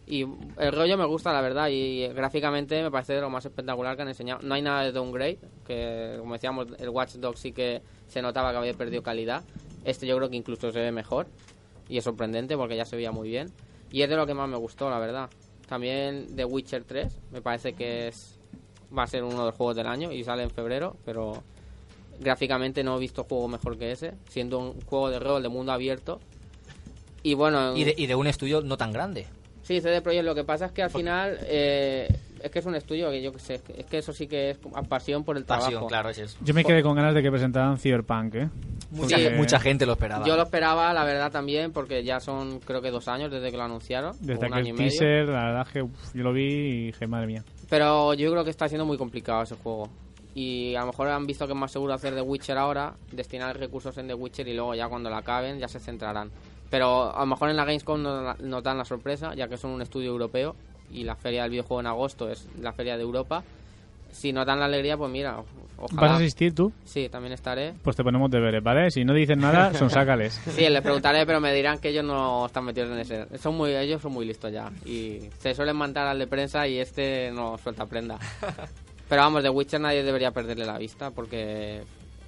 Y 0.05 0.25
el 0.57 0.71
rollo 0.73 0.97
me 0.97 1.05
gusta, 1.05 1.31
la 1.31 1.41
verdad, 1.41 1.69
y 1.69 2.07
gráficamente 2.09 2.81
me 2.83 2.91
parece 2.91 3.13
de 3.13 3.21
lo 3.21 3.29
más 3.29 3.45
espectacular 3.45 3.95
que 3.95 4.01
han 4.01 4.09
enseñado. 4.09 4.41
No 4.43 4.53
hay 4.53 4.61
nada 4.61 4.83
de 4.83 4.91
downgrade, 4.91 5.39
que 5.65 6.17
como 6.19 6.33
decíamos, 6.33 6.67
el 6.77 6.89
Watch 6.89 7.13
Dogs 7.15 7.39
sí 7.39 7.53
que 7.53 7.81
se 8.07 8.21
notaba 8.21 8.51
que 8.51 8.57
había 8.57 8.73
perdido 8.73 9.01
calidad. 9.01 9.43
Este 9.85 10.05
yo 10.05 10.17
creo 10.17 10.29
que 10.29 10.35
incluso 10.35 10.71
se 10.71 10.79
ve 10.79 10.91
mejor, 10.91 11.27
y 11.87 11.97
es 11.97 12.03
sorprendente 12.03 12.57
porque 12.57 12.75
ya 12.75 12.85
se 12.85 12.95
veía 12.95 13.11
muy 13.11 13.29
bien. 13.29 13.51
Y 13.91 14.01
es 14.01 14.09
de 14.09 14.15
lo 14.15 14.25
que 14.25 14.33
más 14.33 14.49
me 14.49 14.57
gustó, 14.57 14.89
la 14.89 14.99
verdad. 14.99 15.29
También 15.67 16.35
The 16.35 16.45
Witcher 16.45 16.83
3, 16.83 17.19
me 17.31 17.41
parece 17.41 17.73
que 17.73 18.09
es 18.09 18.37
va 18.95 19.03
a 19.03 19.07
ser 19.07 19.23
uno 19.23 19.39
de 19.39 19.45
los 19.45 19.55
juegos 19.55 19.75
del 19.75 19.87
año 19.87 20.11
y 20.11 20.23
sale 20.23 20.43
en 20.43 20.51
febrero, 20.51 20.95
pero 21.03 21.43
gráficamente 22.19 22.83
no 22.83 22.97
he 22.97 22.99
visto 22.99 23.23
juego 23.23 23.47
mejor 23.47 23.77
que 23.77 23.91
ese, 23.91 24.13
siendo 24.29 24.59
un 24.59 24.81
juego 24.81 25.09
de 25.09 25.19
rol 25.19 25.41
de 25.41 25.49
mundo 25.49 25.71
abierto. 25.71 26.19
Y 27.23 27.33
bueno, 27.33 27.75
Y 27.75 27.85
de, 27.85 27.95
y 27.97 28.05
de 28.05 28.15
un 28.15 28.27
estudio 28.27 28.61
no 28.61 28.77
tan 28.77 28.91
grande. 28.91 29.27
Sí, 29.63 29.81
CD 29.81 30.01
Projekt, 30.01 30.25
lo 30.25 30.35
que 30.35 30.43
pasa 30.43 30.65
es 30.67 30.71
que 30.71 30.83
al 30.83 30.89
final 30.91 31.37
eh, 31.43 32.07
es 32.41 32.51
que 32.51 32.59
es 32.59 32.65
un 32.65 32.75
estudio 32.75 33.09
que 33.09 33.21
yo 33.21 33.31
que 33.31 33.39
sé, 33.39 33.61
es 33.77 33.85
que 33.85 33.97
eso 33.97 34.11
sí 34.13 34.27
que 34.27 34.51
es 34.51 34.59
pasión 34.89 35.23
por 35.23 35.37
el 35.37 35.45
Pasión, 35.45 35.69
trabajo. 35.71 35.87
claro, 35.87 36.09
es 36.09 36.17
eso. 36.19 36.37
Yo 36.41 36.53
me 36.53 36.63
quedé 36.65 36.83
con 36.83 36.95
ganas 36.95 37.15
de 37.15 37.23
que 37.23 37.31
presentaran 37.31 37.77
Cyberpunk, 37.77 38.35
¿eh? 38.35 38.49
Mucha, 38.91 39.17
ge- 39.17 39.31
mucha 39.31 39.59
gente 39.59 39.85
lo 39.85 39.93
esperaba. 39.93 40.25
Yo 40.25 40.35
lo 40.35 40.43
esperaba, 40.43 40.93
la 40.93 41.03
verdad, 41.05 41.31
también, 41.31 41.71
porque 41.71 42.03
ya 42.03 42.19
son 42.19 42.59
creo 42.59 42.81
que 42.81 42.91
dos 42.91 43.07
años 43.07 43.31
desde 43.31 43.49
que 43.49 43.57
lo 43.57 43.63
anunciaron. 43.63 44.15
Desde 44.19 44.45
aquel 44.45 44.63
medio. 44.65 44.75
teaser, 44.75 45.27
la 45.29 45.45
verdad 45.45 45.67
que 45.71 45.81
uf, 45.81 46.13
yo 46.13 46.23
lo 46.23 46.33
vi 46.33 46.43
y 46.43 46.85
dije, 46.87 47.07
madre 47.07 47.25
mía. 47.27 47.43
Pero 47.69 48.13
yo 48.13 48.29
creo 48.31 48.43
que 48.43 48.49
está 48.51 48.67
siendo 48.67 48.85
muy 48.85 48.97
complicado 48.97 49.41
ese 49.43 49.55
juego. 49.55 49.89
Y 50.35 50.75
a 50.75 50.81
lo 50.81 50.87
mejor 50.87 51.07
han 51.07 51.25
visto 51.25 51.45
que 51.47 51.53
es 51.53 51.57
más 51.57 51.71
seguro 51.71 51.93
hacer 51.93 52.13
The 52.13 52.21
Witcher 52.21 52.57
ahora, 52.57 52.93
destinar 53.11 53.57
recursos 53.57 53.97
en 53.97 54.07
The 54.07 54.13
Witcher 54.15 54.47
y 54.47 54.53
luego 54.53 54.75
ya 54.75 54.87
cuando 54.89 55.09
la 55.09 55.19
acaben 55.19 55.57
ya 55.59 55.67
se 55.67 55.79
centrarán. 55.79 56.29
Pero 56.73 57.15
a 57.15 57.19
lo 57.19 57.27
mejor 57.27 57.51
en 57.51 57.55
la 57.55 57.65
Gamescom 57.65 58.01
no- 58.01 58.33
nos 58.33 58.63
dan 58.63 58.79
la 58.79 58.83
sorpresa, 58.83 59.35
ya 59.35 59.47
que 59.47 59.57
son 59.57 59.69
un 59.69 59.83
estudio 59.83 60.09
europeo 60.09 60.55
y 60.91 61.03
la 61.03 61.15
feria 61.15 61.43
del 61.43 61.51
videojuego 61.51 61.81
en 61.81 61.85
agosto 61.85 62.27
es 62.31 62.47
la 62.59 62.73
feria 62.73 62.97
de 62.97 63.03
Europa. 63.03 63.43
Si 64.11 64.33
nos 64.33 64.43
dan 64.43 64.57
la 64.59 64.65
alegría, 64.65 64.97
pues 64.97 65.11
mira, 65.11 65.37
ojalá. 65.77 66.01
¿Vas 66.01 66.11
a 66.13 66.15
asistir 66.15 66.55
tú? 66.55 66.73
Sí, 66.83 67.09
también 67.09 67.33
estaré. 67.33 67.75
Pues 67.83 67.95
te 67.95 68.03
ponemos 68.03 68.31
deberes, 68.31 68.63
¿vale? 68.63 68.89
Si 68.89 69.05
no 69.05 69.13
dicen 69.13 69.37
nada, 69.39 69.71
son 69.77 69.91
sácales. 69.91 70.33
Sí, 70.49 70.67
les 70.67 70.81
preguntaré, 70.81 71.27
pero 71.27 71.39
me 71.39 71.53
dirán 71.53 71.77
que 71.77 71.89
ellos 71.89 72.03
no 72.05 72.47
están 72.47 72.65
metidos 72.65 72.89
en 72.89 72.97
ese. 72.97 73.37
Son 73.37 73.53
muy, 73.55 73.69
ellos 73.75 74.01
son 74.01 74.11
muy 74.13 74.25
listos 74.25 74.51
ya. 74.51 74.71
Y 74.83 75.19
se 75.37 75.53
suelen 75.53 75.75
mandar 75.75 76.07
al 76.07 76.17
de 76.17 76.25
prensa 76.25 76.67
y 76.67 76.79
este 76.79 77.29
no 77.31 77.55
suelta 77.59 77.85
prenda. 77.85 78.17
Pero 79.09 79.21
vamos, 79.21 79.43
de 79.43 79.49
Witcher 79.51 79.79
nadie 79.79 80.01
debería 80.01 80.31
perderle 80.31 80.65
la 80.65 80.79
vista 80.79 81.11
porque 81.11 81.83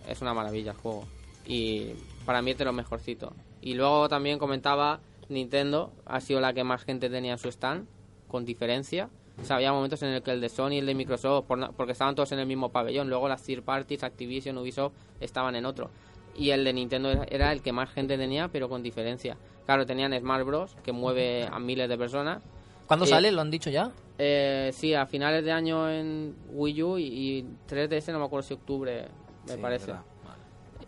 es 0.08 0.22
una 0.22 0.36
maravilla 0.36 0.70
el 0.74 0.78
juego. 0.78 1.04
Y 1.48 1.94
para 2.28 2.44
mí 2.44 2.52
es 2.52 2.58
de 2.60 2.66
lo 2.66 2.74
mejorcito. 2.74 3.34
Y 3.66 3.74
luego 3.74 4.08
también 4.08 4.40
comentaba, 4.40 5.02
Nintendo 5.28 5.92
ha 6.06 6.22
sido 6.22 6.40
la 6.40 6.54
que 6.54 6.64
más 6.64 6.84
gente 6.86 7.10
tenía 7.10 7.34
en 7.34 7.38
su 7.40 7.50
stand, 7.50 7.88
con 8.30 8.46
diferencia. 8.46 9.10
O 9.42 9.44
sea, 9.44 9.58
había 9.58 9.74
momentos 9.74 10.02
en 10.04 10.10
el 10.10 10.22
que 10.24 10.32
el 10.32 10.40
de 10.40 10.48
Sony 10.48 10.72
y 10.74 10.78
el 10.78 10.86
de 10.86 10.96
Microsoft, 10.96 11.46
por 11.48 11.74
porque 11.74 11.92
estaban 11.92 12.16
todos 12.16 12.32
en 12.32 12.40
el 12.40 12.46
mismo 12.46 12.70
pabellón. 12.72 13.10
Luego 13.10 13.28
las 13.28 13.42
third 13.44 13.64
parties, 13.64 14.04
Activision, 14.04 14.58
Ubisoft, 14.58 14.94
estaban 15.20 15.56
en 15.56 15.66
otro. 15.66 15.90
Y 16.38 16.52
el 16.52 16.64
de 16.64 16.72
Nintendo 16.74 17.10
era- 17.12 17.26
era 17.30 17.52
el 17.52 17.62
que 17.62 17.72
más 17.74 17.90
gente 17.90 18.18
tenía, 18.18 18.48
pero 18.50 18.70
con 18.70 18.84
diferencia. 18.84 19.36
Claro, 19.66 19.86
tenían 19.86 20.18
Smart 20.18 20.46
Bros, 20.46 20.78
que 20.84 20.92
mueve 20.92 21.48
a 21.52 21.60
miles 21.60 21.90
de 21.90 21.98
personas. 21.98 22.44
¿Cuándo 22.88 23.06
Eh, 23.06 23.10
sale? 23.10 23.32
¿Lo 23.32 23.42
han 23.42 23.50
dicho 23.50 23.70
ya? 23.72 23.92
Eh, 24.20 24.70
sí, 24.74 24.94
a 24.94 25.06
finales 25.08 25.44
de 25.44 25.52
año 25.52 25.90
en 25.90 26.36
Wii 26.52 26.84
U 26.84 26.98
y, 27.00 27.04
y 27.06 27.46
3DS, 27.68 28.12
no 28.14 28.20
me 28.20 28.26
acuerdo 28.26 28.48
si 28.48 28.54
octubre, 28.54 29.08
me 29.48 29.54
Sí, 29.56 29.60
parece. 29.60 29.88
verdad. 29.88 30.04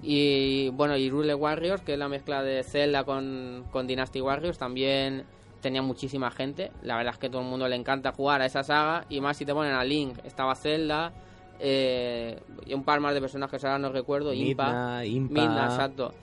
Y 0.02 0.70
bueno, 0.70 0.96
y 0.96 1.10
Rule 1.10 1.34
Warriors, 1.34 1.82
que 1.82 1.94
es 1.94 2.00
la 2.00 2.08
mezcla 2.08 2.44
de 2.44 2.64
Zelda 2.64 3.04
con, 3.04 3.66
con 3.72 3.88
Dynasty 3.88 4.22
Warriors, 4.22 4.58
también 4.58 5.26
tenía 5.62 5.82
muchísima 5.82 6.30
gente. 6.32 6.72
La 6.84 6.98
verdad 6.98 7.14
es 7.14 7.20
que 7.20 7.28
a 7.28 7.32
todo 7.32 7.42
el 7.42 7.48
mundo 7.48 7.68
le 7.68 7.76
encanta 7.76 8.12
jugar 8.12 8.42
a 8.42 8.46
esa 8.46 8.64
saga. 8.64 9.06
Y 9.10 9.22
más 9.22 9.38
si 9.38 9.46
te 9.46 9.54
ponen 9.54 9.74
a 9.74 9.84
Link, 9.84 10.20
estaba 10.24 10.56
Zelda, 10.56 11.14
eh, 11.60 12.40
y 12.66 12.74
un 12.74 12.84
par 12.84 13.00
más 13.00 13.14
de 13.14 13.22
personajes, 13.22 13.64
ahora 13.64 13.80
no 13.80 13.92
recuerdo, 13.92 14.34
Impa. 14.34 14.66
Midna, 14.68 15.06
Impa. 15.06 15.42
Midna, 15.42 15.66
exacto. 15.66 16.14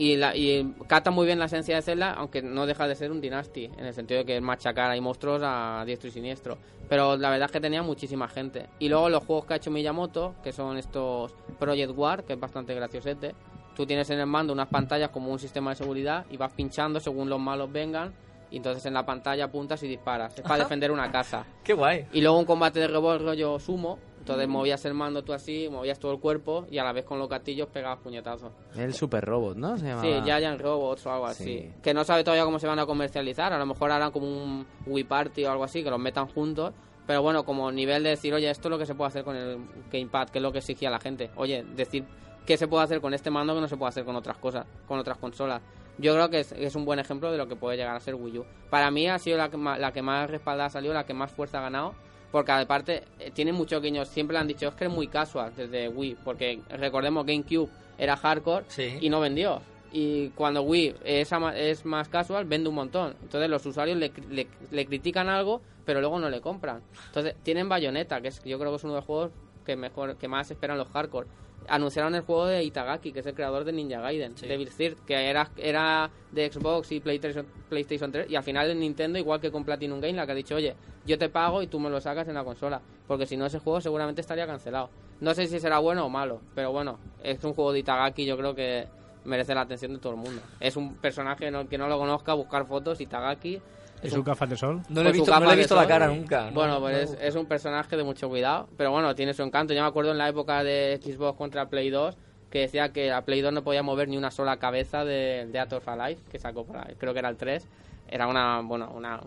Y, 0.00 0.16
la, 0.16 0.34
y 0.34 0.74
cata 0.86 1.10
muy 1.10 1.26
bien 1.26 1.38
la 1.38 1.44
esencia 1.44 1.76
de 1.76 1.82
Zelda, 1.82 2.14
aunque 2.14 2.40
no 2.40 2.64
deja 2.64 2.88
de 2.88 2.94
ser 2.94 3.10
un 3.10 3.20
Dynasty, 3.20 3.66
en 3.66 3.84
el 3.84 3.92
sentido 3.92 4.20
de 4.20 4.24
que 4.24 4.36
es 4.36 4.42
machacar 4.42 4.90
ahí 4.90 4.98
monstruos 4.98 5.42
a 5.44 5.84
diestro 5.84 6.08
y 6.08 6.12
siniestro. 6.12 6.56
Pero 6.88 7.18
la 7.18 7.28
verdad 7.28 7.46
es 7.46 7.52
que 7.52 7.60
tenía 7.60 7.82
muchísima 7.82 8.26
gente. 8.26 8.70
Y 8.78 8.88
luego 8.88 9.10
los 9.10 9.22
juegos 9.24 9.44
que 9.44 9.52
ha 9.52 9.56
hecho 9.58 9.70
Miyamoto, 9.70 10.36
que 10.42 10.52
son 10.52 10.78
estos 10.78 11.34
Project 11.58 11.92
War, 11.94 12.24
que 12.24 12.32
es 12.32 12.40
bastante 12.40 12.74
graciosete. 12.74 13.34
Tú 13.76 13.84
tienes 13.84 14.08
en 14.08 14.20
el 14.20 14.26
mando 14.26 14.54
unas 14.54 14.68
pantallas 14.68 15.10
como 15.10 15.30
un 15.30 15.38
sistema 15.38 15.70
de 15.70 15.76
seguridad 15.76 16.24
y 16.30 16.38
vas 16.38 16.52
pinchando 16.52 16.98
según 16.98 17.28
los 17.28 17.38
malos 17.38 17.70
vengan. 17.70 18.14
Y 18.50 18.56
entonces 18.56 18.84
en 18.86 18.94
la 18.94 19.04
pantalla 19.04 19.44
apuntas 19.44 19.82
y 19.82 19.86
disparas. 19.86 20.36
Es 20.38 20.42
para 20.42 20.64
defender 20.64 20.90
una 20.90 21.12
casa. 21.12 21.44
Qué 21.62 21.74
guay. 21.74 22.06
Y 22.14 22.22
luego 22.22 22.38
un 22.38 22.46
combate 22.46 22.80
de 22.80 22.88
revólver 22.88 23.22
rollo 23.22 23.58
sumo. 23.58 23.98
Entonces 24.20 24.46
movías 24.48 24.84
el 24.84 24.94
mando 24.94 25.24
tú 25.24 25.32
así, 25.32 25.68
movías 25.70 25.98
todo 25.98 26.12
el 26.12 26.20
cuerpo 26.20 26.66
y 26.70 26.78
a 26.78 26.84
la 26.84 26.92
vez 26.92 27.04
con 27.04 27.18
los 27.18 27.28
gatillos 27.28 27.68
pegabas 27.68 27.98
puñetazos. 27.98 28.52
El 28.76 28.94
Super 28.94 29.24
Robot, 29.24 29.56
¿no? 29.56 29.76
Se 29.78 29.86
llamaba. 29.86 30.02
Sí, 30.02 30.22
Giant 30.24 30.60
Robots 30.60 31.06
o 31.06 31.12
algo 31.12 31.28
Sí. 31.32 31.42
así. 31.42 31.72
Que 31.82 31.94
no 31.94 32.04
sabe 32.04 32.22
todavía 32.22 32.44
cómo 32.44 32.58
se 32.58 32.66
van 32.66 32.78
a 32.78 32.86
comercializar. 32.86 33.52
A 33.52 33.58
lo 33.58 33.66
mejor 33.66 33.90
harán 33.90 34.12
como 34.12 34.26
un 34.28 34.66
Wii 34.86 35.04
Party 35.04 35.44
o 35.46 35.50
algo 35.50 35.64
así, 35.64 35.82
que 35.82 35.90
los 35.90 35.98
metan 35.98 36.26
juntos. 36.28 36.72
Pero 37.06 37.22
bueno, 37.22 37.44
como 37.44 37.72
nivel 37.72 38.02
de 38.04 38.10
decir, 38.10 38.32
oye, 38.34 38.48
esto 38.50 38.68
es 38.68 38.70
lo 38.70 38.78
que 38.78 38.86
se 38.86 38.94
puede 38.94 39.08
hacer 39.08 39.24
con 39.24 39.34
el 39.34 39.58
Gamepad, 39.90 40.28
que 40.28 40.38
es 40.38 40.42
lo 40.42 40.52
que 40.52 40.58
exigía 40.58 40.90
la 40.90 41.00
gente. 41.00 41.30
Oye, 41.36 41.64
decir 41.74 42.04
qué 42.46 42.56
se 42.56 42.68
puede 42.68 42.84
hacer 42.84 43.00
con 43.00 43.14
este 43.14 43.30
mando 43.30 43.54
que 43.54 43.60
no 43.62 43.68
se 43.68 43.76
puede 43.76 43.88
hacer 43.88 44.04
con 44.04 44.14
otras 44.16 44.36
cosas, 44.38 44.66
con 44.86 44.98
otras 44.98 45.16
consolas. 45.18 45.60
Yo 45.98 46.12
creo 46.14 46.30
que 46.30 46.40
es, 46.40 46.52
es 46.52 46.76
un 46.76 46.84
buen 46.84 46.98
ejemplo 46.98 47.32
de 47.32 47.38
lo 47.38 47.48
que 47.48 47.56
puede 47.56 47.76
llegar 47.78 47.96
a 47.96 48.00
ser 48.00 48.14
Wii 48.14 48.38
U. 48.38 48.44
Para 48.70 48.90
mí 48.90 49.08
ha 49.08 49.18
sido 49.18 49.38
la 49.38 49.48
que 49.50 49.56
más, 49.56 49.78
la 49.80 49.92
que 49.92 50.02
más 50.02 50.30
respaldada 50.30 50.66
ha 50.66 50.70
salido, 50.70 50.94
la 50.94 51.04
que 51.04 51.14
más 51.14 51.32
fuerza 51.32 51.58
ha 51.58 51.62
ganado. 51.62 51.94
Porque 52.30 52.52
aparte 52.52 53.02
eh, 53.18 53.30
tiene 53.34 53.52
muchos 53.52 53.82
guiños, 53.82 54.08
siempre 54.08 54.34
le 54.34 54.40
han 54.40 54.46
dicho, 54.48 54.68
es 54.68 54.74
que 54.74 54.84
es 54.84 54.90
muy 54.90 55.08
casual 55.08 55.52
desde 55.56 55.88
Wii. 55.88 56.16
Porque 56.24 56.60
recordemos, 56.70 57.26
GameCube 57.26 57.68
era 57.98 58.16
hardcore 58.16 58.64
Sí. 58.68 58.98
y 59.00 59.08
no 59.10 59.20
vendió. 59.20 59.60
Y 59.92 60.28
cuando 60.30 60.62
Wii 60.62 60.94
es, 61.04 61.32
es 61.56 61.84
más 61.84 62.08
casual, 62.08 62.44
vende 62.44 62.68
un 62.68 62.76
montón. 62.76 63.16
Entonces 63.22 63.50
los 63.50 63.66
usuarios 63.66 63.98
le, 63.98 64.12
cri- 64.12 64.28
le, 64.28 64.46
le 64.70 64.86
critican 64.86 65.28
algo, 65.28 65.60
pero 65.84 66.00
luego 66.00 66.20
no 66.20 66.30
le 66.30 66.40
compran. 66.40 66.80
Entonces 67.06 67.34
tienen 67.42 67.68
Bayonetta, 67.68 68.20
que 68.20 68.28
es, 68.28 68.42
yo 68.44 68.58
creo 68.58 68.70
que 68.70 68.76
es 68.76 68.84
uno 68.84 68.92
de 68.94 68.98
los 69.00 69.06
juegos 69.06 69.32
que 69.66 69.74
mejor 69.74 70.16
que 70.16 70.28
más 70.28 70.48
esperan 70.50 70.78
los 70.78 70.88
hardcore. 70.88 71.26
Anunciaron 71.68 72.14
el 72.14 72.22
juego 72.22 72.46
de 72.46 72.64
Itagaki, 72.64 73.12
que 73.12 73.20
es 73.20 73.26
el 73.26 73.34
creador 73.34 73.64
de 73.64 73.72
Ninja 73.72 74.00
Gaiden, 74.00 74.34
Devil 74.48 74.70
Third, 74.70 74.96
que 75.06 75.14
era, 75.28 75.48
era 75.56 76.10
de 76.32 76.50
Xbox 76.50 76.90
y 76.92 77.00
PlayStation, 77.00 77.46
PlayStation 77.68 78.10
3, 78.10 78.28
y 78.30 78.34
al 78.36 78.42
final 78.42 78.70
en 78.70 78.80
Nintendo, 78.80 79.18
igual 79.18 79.40
que 79.40 79.50
con 79.52 79.64
Platinum 79.64 80.00
Game, 80.00 80.14
la 80.14 80.26
que 80.26 80.32
ha 80.32 80.34
dicho, 80.34 80.56
oye, 80.56 80.74
yo 81.06 81.16
te 81.18 81.28
pago 81.28 81.62
y 81.62 81.66
tú 81.68 81.78
me 81.78 81.88
lo 81.90 82.00
sacas 82.00 82.26
en 82.28 82.34
la 82.34 82.42
consola, 82.44 82.80
porque 83.06 83.26
si 83.26 83.36
no 83.36 83.46
ese 83.46 83.58
juego 83.60 83.80
seguramente 83.80 84.20
estaría 84.20 84.46
cancelado. 84.46 84.90
No 85.20 85.34
sé 85.34 85.46
si 85.46 85.60
será 85.60 85.78
bueno 85.78 86.06
o 86.06 86.08
malo, 86.08 86.40
pero 86.54 86.72
bueno, 86.72 86.98
es 87.22 87.42
un 87.44 87.54
juego 87.54 87.72
de 87.72 87.80
Itagaki, 87.80 88.24
yo 88.24 88.36
creo 88.36 88.54
que 88.54 88.86
merece 89.24 89.54
la 89.54 89.60
atención 89.60 89.92
de 89.92 89.98
todo 89.98 90.14
el 90.14 90.18
mundo. 90.18 90.40
Es 90.60 90.76
un 90.76 90.94
personaje 90.96 91.50
no- 91.50 91.68
que 91.68 91.76
no 91.78 91.86
lo 91.88 91.98
conozca, 91.98 92.32
buscar 92.34 92.66
fotos, 92.66 93.00
Itagaki. 93.00 93.60
¿Y 94.02 94.06
es 94.08 94.12
un- 94.12 94.24
gafas 94.24 94.48
de 94.50 94.56
sol? 94.56 94.82
No 94.88 95.02
le 95.02 95.10
he 95.10 95.12
visto, 95.12 95.30
no 95.30 95.36
le 95.38 95.42
capa 95.42 95.52
he 95.52 95.56
de 95.56 95.60
visto 95.62 95.74
la 95.74 95.80
sol. 95.82 95.88
cara 95.88 96.06
nunca. 96.08 96.44
¿no? 96.46 96.52
Bueno, 96.52 96.80
pues 96.80 97.10
No. 97.10 97.16
es, 97.18 97.22
es 97.22 97.34
un 97.36 97.46
personaje 97.46 97.96
de 97.96 98.04
mucho 98.04 98.28
cuidado, 98.28 98.68
pero 98.76 98.90
bueno, 98.90 99.14
tiene 99.14 99.34
su 99.34 99.42
encanto. 99.42 99.74
Yo 99.74 99.82
me 99.82 99.88
acuerdo 99.88 100.10
en 100.12 100.18
la 100.18 100.28
época 100.28 100.62
de 100.64 100.98
Xbox 101.02 101.36
contra 101.36 101.68
Play 101.68 101.90
2 101.90 102.16
que 102.50 102.60
decía 102.60 102.92
que 102.92 103.08
la 103.08 103.22
Play 103.24 103.40
2 103.42 103.52
no 103.52 103.62
podía 103.62 103.82
mover 103.82 104.08
ni 104.08 104.16
una 104.16 104.30
sola 104.32 104.56
cabeza 104.56 105.04
de, 105.04 105.46
de 105.52 105.58
Art 105.60 105.72
of 105.72 105.86
Alive, 105.88 106.20
que 106.32 106.38
sacó 106.38 106.64
para, 106.64 106.84
creo 106.98 107.12
que 107.12 107.18
era 107.20 107.28
el 107.28 107.36
3. 107.36 107.66
Era 108.08 108.26
una, 108.26 108.60
bueno, 108.62 108.90
una 108.92 109.20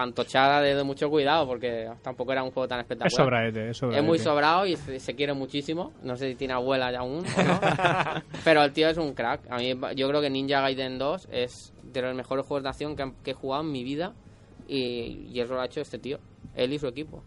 fantochada 0.00 0.62
de, 0.62 0.74
de 0.74 0.82
mucho 0.82 1.10
cuidado 1.10 1.46
porque 1.46 1.88
tampoco 2.02 2.32
era 2.32 2.42
un 2.42 2.50
juego 2.50 2.66
tan 2.66 2.80
Es 2.80 2.84
espectacular. 2.84 3.24
sobraete, 3.24 3.70
es 3.70 3.76
sobraete. 3.76 4.00
Es 4.00 4.06
muy 4.08 4.18
sobrado 4.18 4.66
y 4.66 4.76
se, 4.76 4.98
se 4.98 5.14
quiere 5.14 5.34
muchísimo. 5.34 5.92
No 6.02 6.16
sé 6.16 6.30
si 6.30 6.34
tiene 6.36 6.54
abuela 6.54 6.90
ya 6.90 7.00
aún 7.00 7.18
o 7.26 7.42
no. 7.42 7.60
Pero 8.44 8.62
el 8.64 8.72
tío 8.72 8.88
es 8.88 8.96
un 8.96 9.12
crack. 9.12 9.42
A 9.50 9.58
mí, 9.58 9.74
yo 9.96 10.08
creo 10.08 10.20
que 10.22 10.30
Ninja 10.30 10.60
Gaiden 10.62 10.98
2 10.98 11.28
es 11.30 11.72
de 11.82 12.00
los 12.02 12.14
mejores 12.14 12.46
juegos 12.46 12.62
de 12.62 12.68
acción 12.70 12.96
que, 12.96 13.12
que 13.22 13.32
he 13.32 13.34
jugado 13.34 13.62
en 13.62 13.72
mi 13.72 13.84
vida. 13.84 14.14
Y, 14.66 15.28
y 15.30 15.40
eso 15.40 15.54
lo 15.54 15.60
ha 15.60 15.66
hecho 15.66 15.80
este 15.82 15.98
tío. 15.98 16.18
Él 16.54 16.72
y 16.72 16.78
su 16.78 16.86
equipo. 16.86 17.22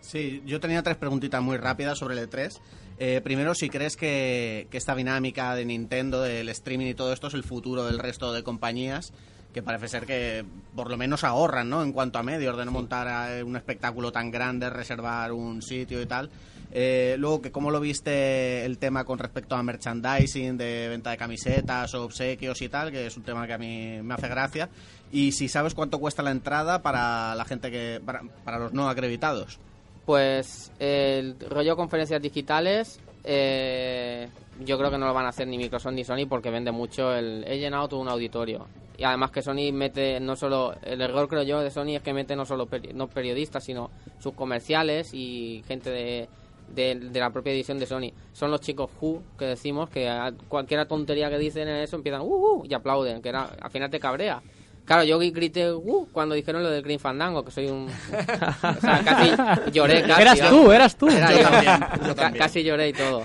Sí, 0.00 0.42
yo 0.44 0.60
tenía 0.60 0.82
tres 0.82 0.96
preguntitas 0.96 1.42
muy 1.42 1.56
rápidas 1.56 1.98
sobre 1.98 2.18
el 2.18 2.28
E3. 2.28 2.58
Eh, 2.98 3.20
primero, 3.24 3.54
si 3.54 3.70
crees 3.70 3.96
que, 3.96 4.66
que 4.70 4.76
esta 4.76 4.94
dinámica 4.94 5.54
de 5.54 5.64
Nintendo, 5.64 6.20
del 6.20 6.48
streaming 6.50 6.86
y 6.88 6.94
todo 6.94 7.12
esto 7.12 7.28
es 7.28 7.34
el 7.34 7.42
futuro 7.42 7.84
del 7.84 7.98
resto 7.98 8.32
de 8.32 8.42
compañías, 8.42 9.12
que 9.54 9.62
parece 9.62 9.88
ser 9.88 10.04
que 10.04 10.44
por 10.74 10.90
lo 10.90 10.98
menos 10.98 11.22
ahorran, 11.24 11.70
¿no? 11.70 11.82
En 11.82 11.92
cuanto 11.92 12.18
a 12.18 12.22
medios, 12.22 12.56
de 12.56 12.64
no 12.64 12.72
montar 12.72 13.42
un 13.44 13.56
espectáculo 13.56 14.10
tan 14.10 14.30
grande, 14.30 14.68
reservar 14.68 15.32
un 15.32 15.62
sitio 15.62 16.02
y 16.02 16.06
tal. 16.06 16.28
Eh, 16.72 17.14
luego, 17.18 17.40
que 17.40 17.52
¿cómo 17.52 17.70
lo 17.70 17.78
viste 17.78 18.64
el 18.64 18.78
tema 18.78 19.04
con 19.04 19.20
respecto 19.20 19.54
a 19.54 19.62
merchandising, 19.62 20.58
de 20.58 20.88
venta 20.88 21.10
de 21.10 21.16
camisetas 21.16 21.94
o 21.94 22.04
obsequios 22.04 22.60
y 22.62 22.68
tal? 22.68 22.90
Que 22.90 23.06
es 23.06 23.16
un 23.16 23.22
tema 23.22 23.46
que 23.46 23.52
a 23.52 23.58
mí 23.58 24.02
me 24.02 24.14
hace 24.14 24.26
gracia. 24.26 24.68
Y 25.12 25.30
si 25.30 25.48
sabes 25.48 25.72
cuánto 25.72 26.00
cuesta 26.00 26.22
la 26.24 26.32
entrada 26.32 26.82
para 26.82 27.36
la 27.36 27.44
gente 27.44 27.70
que... 27.70 28.02
para, 28.04 28.22
para 28.44 28.58
los 28.58 28.72
no 28.72 28.88
acreditados. 28.88 29.60
Pues 30.04 30.72
el 30.80 31.36
rollo 31.48 31.76
conferencias 31.76 32.20
digitales, 32.20 33.00
eh, 33.24 34.28
yo 34.64 34.78
creo 34.78 34.90
que 34.90 34.98
no 34.98 35.06
lo 35.06 35.14
van 35.14 35.26
a 35.26 35.30
hacer 35.30 35.48
ni 35.48 35.58
Microsoft 35.58 35.94
ni 35.94 36.04
Sony 36.04 36.26
porque 36.28 36.50
vende 36.50 36.70
mucho. 36.70 37.12
El, 37.14 37.44
he 37.46 37.58
llenado 37.58 37.88
todo 37.88 38.00
un 38.00 38.08
auditorio. 38.08 38.66
Y 38.96 39.02
además 39.02 39.32
que 39.32 39.42
Sony 39.42 39.72
mete 39.72 40.20
no 40.20 40.36
solo. 40.36 40.74
El 40.82 41.00
error, 41.00 41.26
creo 41.28 41.42
yo, 41.42 41.60
de 41.60 41.70
Sony 41.70 41.96
es 41.96 42.02
que 42.02 42.12
mete 42.12 42.36
no 42.36 42.44
solo 42.44 42.66
peri- 42.68 42.92
no 42.92 43.08
periodistas, 43.08 43.64
sino 43.64 43.90
sus 44.20 44.34
comerciales 44.34 45.12
y 45.12 45.64
gente 45.66 45.90
de, 45.90 46.28
de, 46.68 47.20
la 47.20 47.30
propia 47.30 47.52
edición 47.52 47.78
de 47.78 47.86
Sony. 47.86 48.12
Son 48.32 48.52
los 48.52 48.60
chicos 48.60 48.90
Who 49.00 49.20
que 49.36 49.46
decimos 49.46 49.90
que 49.90 50.08
a 50.08 50.32
cualquier 50.48 50.86
tontería 50.86 51.28
que 51.28 51.38
dicen 51.38 51.66
en 51.66 51.76
eso 51.78 51.96
empiezan 51.96 52.20
uh, 52.20 52.24
uh, 52.24 52.64
y 52.64 52.72
aplauden, 52.72 53.20
que 53.20 53.30
al 53.30 53.70
final 53.70 53.90
te 53.90 53.98
cabrea. 53.98 54.40
Claro, 54.84 55.02
yo 55.04 55.18
grité 55.18 55.72
uh, 55.72 56.08
cuando 56.12 56.34
dijeron 56.34 56.62
lo 56.62 56.68
del 56.70 56.82
Green 56.82 57.00
Fandango, 57.00 57.44
que 57.44 57.50
soy 57.50 57.68
un. 57.68 57.88
o 58.16 58.80
sea, 58.80 59.02
casi 59.04 59.70
lloré. 59.72 60.02
Casi, 60.02 60.22
Eras 60.22 60.40
tú, 60.50 60.72
eras 60.72 60.96
tú. 60.96 61.08
Era 61.08 61.30
Yo 61.32 61.38
yo. 61.38 61.42
también, 61.48 61.80
yo 61.80 62.08
Ca- 62.08 62.14
también. 62.14 62.42
Casi 62.42 62.62
lloré 62.64 62.88
y 62.88 62.92
todo. 62.92 63.22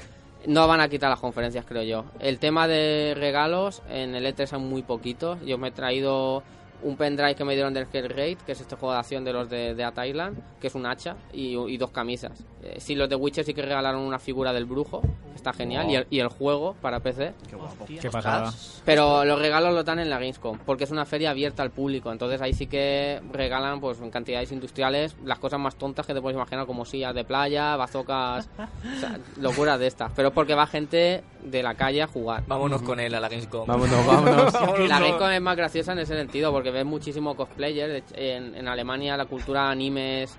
No 0.48 0.68
van 0.68 0.80
a 0.80 0.88
quitar 0.88 1.10
las 1.10 1.20
conferencias, 1.20 1.66
creo 1.68 1.84
yo. 1.84 2.06
El 2.22 2.40
tema 2.40 2.68
de 2.68 3.14
regalos, 3.18 3.82
en 3.90 4.16
el 4.16 4.26
E3 4.26 4.54
hay 4.54 4.60
muy 4.62 4.84
poquitos. 4.84 5.38
Yo 5.46 5.58
me 5.58 5.68
he 5.68 5.72
traído 5.72 6.44
un 6.84 6.96
pendrive 6.96 7.36
que 7.36 7.44
me 7.44 7.54
dieron 7.54 7.74
del 7.74 7.88
Hellraid, 7.92 8.38
que 8.40 8.54
es 8.54 8.62
este 8.62 8.76
juego 8.76 8.94
de 8.94 9.00
acción 9.00 9.24
de 9.24 9.34
los 9.34 9.50
de, 9.50 9.74
de 9.74 9.84
At 9.84 10.04
Island, 10.04 10.38
que 10.60 10.68
es 10.68 10.76
un 10.76 10.86
hacha, 10.86 11.16
y, 11.34 11.58
y 11.58 11.78
dos 11.78 11.92
camisas. 11.92 12.44
Eh, 12.64 12.76
sí, 12.80 12.96
los 12.96 13.10
de 13.10 13.16
Witcher 13.16 13.44
sí 13.46 13.54
que 13.54 13.62
regalaron 13.62 14.02
una 14.02 14.20
figura 14.20 14.54
del 14.54 14.66
brujo, 14.66 15.02
está 15.36 15.54
genial, 15.54 15.90
y, 15.90 15.96
el, 15.96 16.08
y 16.10 16.20
el 16.20 16.28
juego 16.28 16.76
para 16.82 17.00
PC. 17.00 17.34
Qué 17.50 17.56
guapo. 17.56 17.86
Qué 17.86 18.10
pasada. 18.10 18.54
Pero 18.86 19.24
los 19.26 19.40
regalos 19.40 19.74
los 19.74 19.86
dan 19.86 20.00
en 20.00 20.10
la 20.10 20.18
Gamescom, 20.18 20.60
porque 20.66 20.84
es 20.84 20.92
una 20.92 21.06
feria 21.06 21.32
abierta 21.32 21.64
al 21.64 21.72
público. 21.72 22.12
Entonces 22.12 22.42
ahí 22.42 22.54
sí 22.54 22.68
que 22.68 23.22
regalan 23.32 23.80
pues 23.80 24.00
en 24.02 24.12
cantidades 24.12 24.52
industriales 24.52 25.16
las 25.24 25.40
cosas 25.40 25.60
más 25.60 25.76
tontas 25.76 26.06
que 26.06 26.14
te 26.14 26.22
puedes 26.22 26.36
imaginar, 26.36 26.66
como 26.66 26.86
sillas 26.86 27.14
de 27.16 27.24
playa, 27.24 27.76
bazocas, 27.76 28.50
o 28.58 29.00
sea, 29.00 29.20
locuras 29.38 29.80
de 29.80 29.88
estas. 29.88 30.12
Pero 30.16 30.30
es 30.30 30.34
porque 30.34 30.56
va 30.56 30.68
gente 30.68 31.24
de 31.44 31.64
la 31.64 31.76
calle 31.76 32.02
a 32.02 32.08
jugar. 32.08 32.44
Vámonos 32.48 32.82
con 32.82 33.00
él 33.00 33.14
a 33.16 33.20
la 33.20 33.30
Gamescom. 33.30 33.66
Vámonos, 33.66 34.06
vámonos. 34.08 34.54
La 34.88 35.00
Gamescom 35.00 35.30
es 35.30 35.42
más 35.42 35.58
graciosa 35.58 35.94
en 35.94 36.00
ese 36.00 36.16
sentido, 36.16 36.52
porque 36.52 36.72
ves 36.72 36.86
muchísimo 36.86 37.36
cosplayer. 37.36 38.04
En, 38.14 38.56
en 38.56 38.68
Alemania 38.68 39.18
la 39.18 39.26
cultura 39.26 39.70
anime 39.70 40.24
es, 40.24 40.38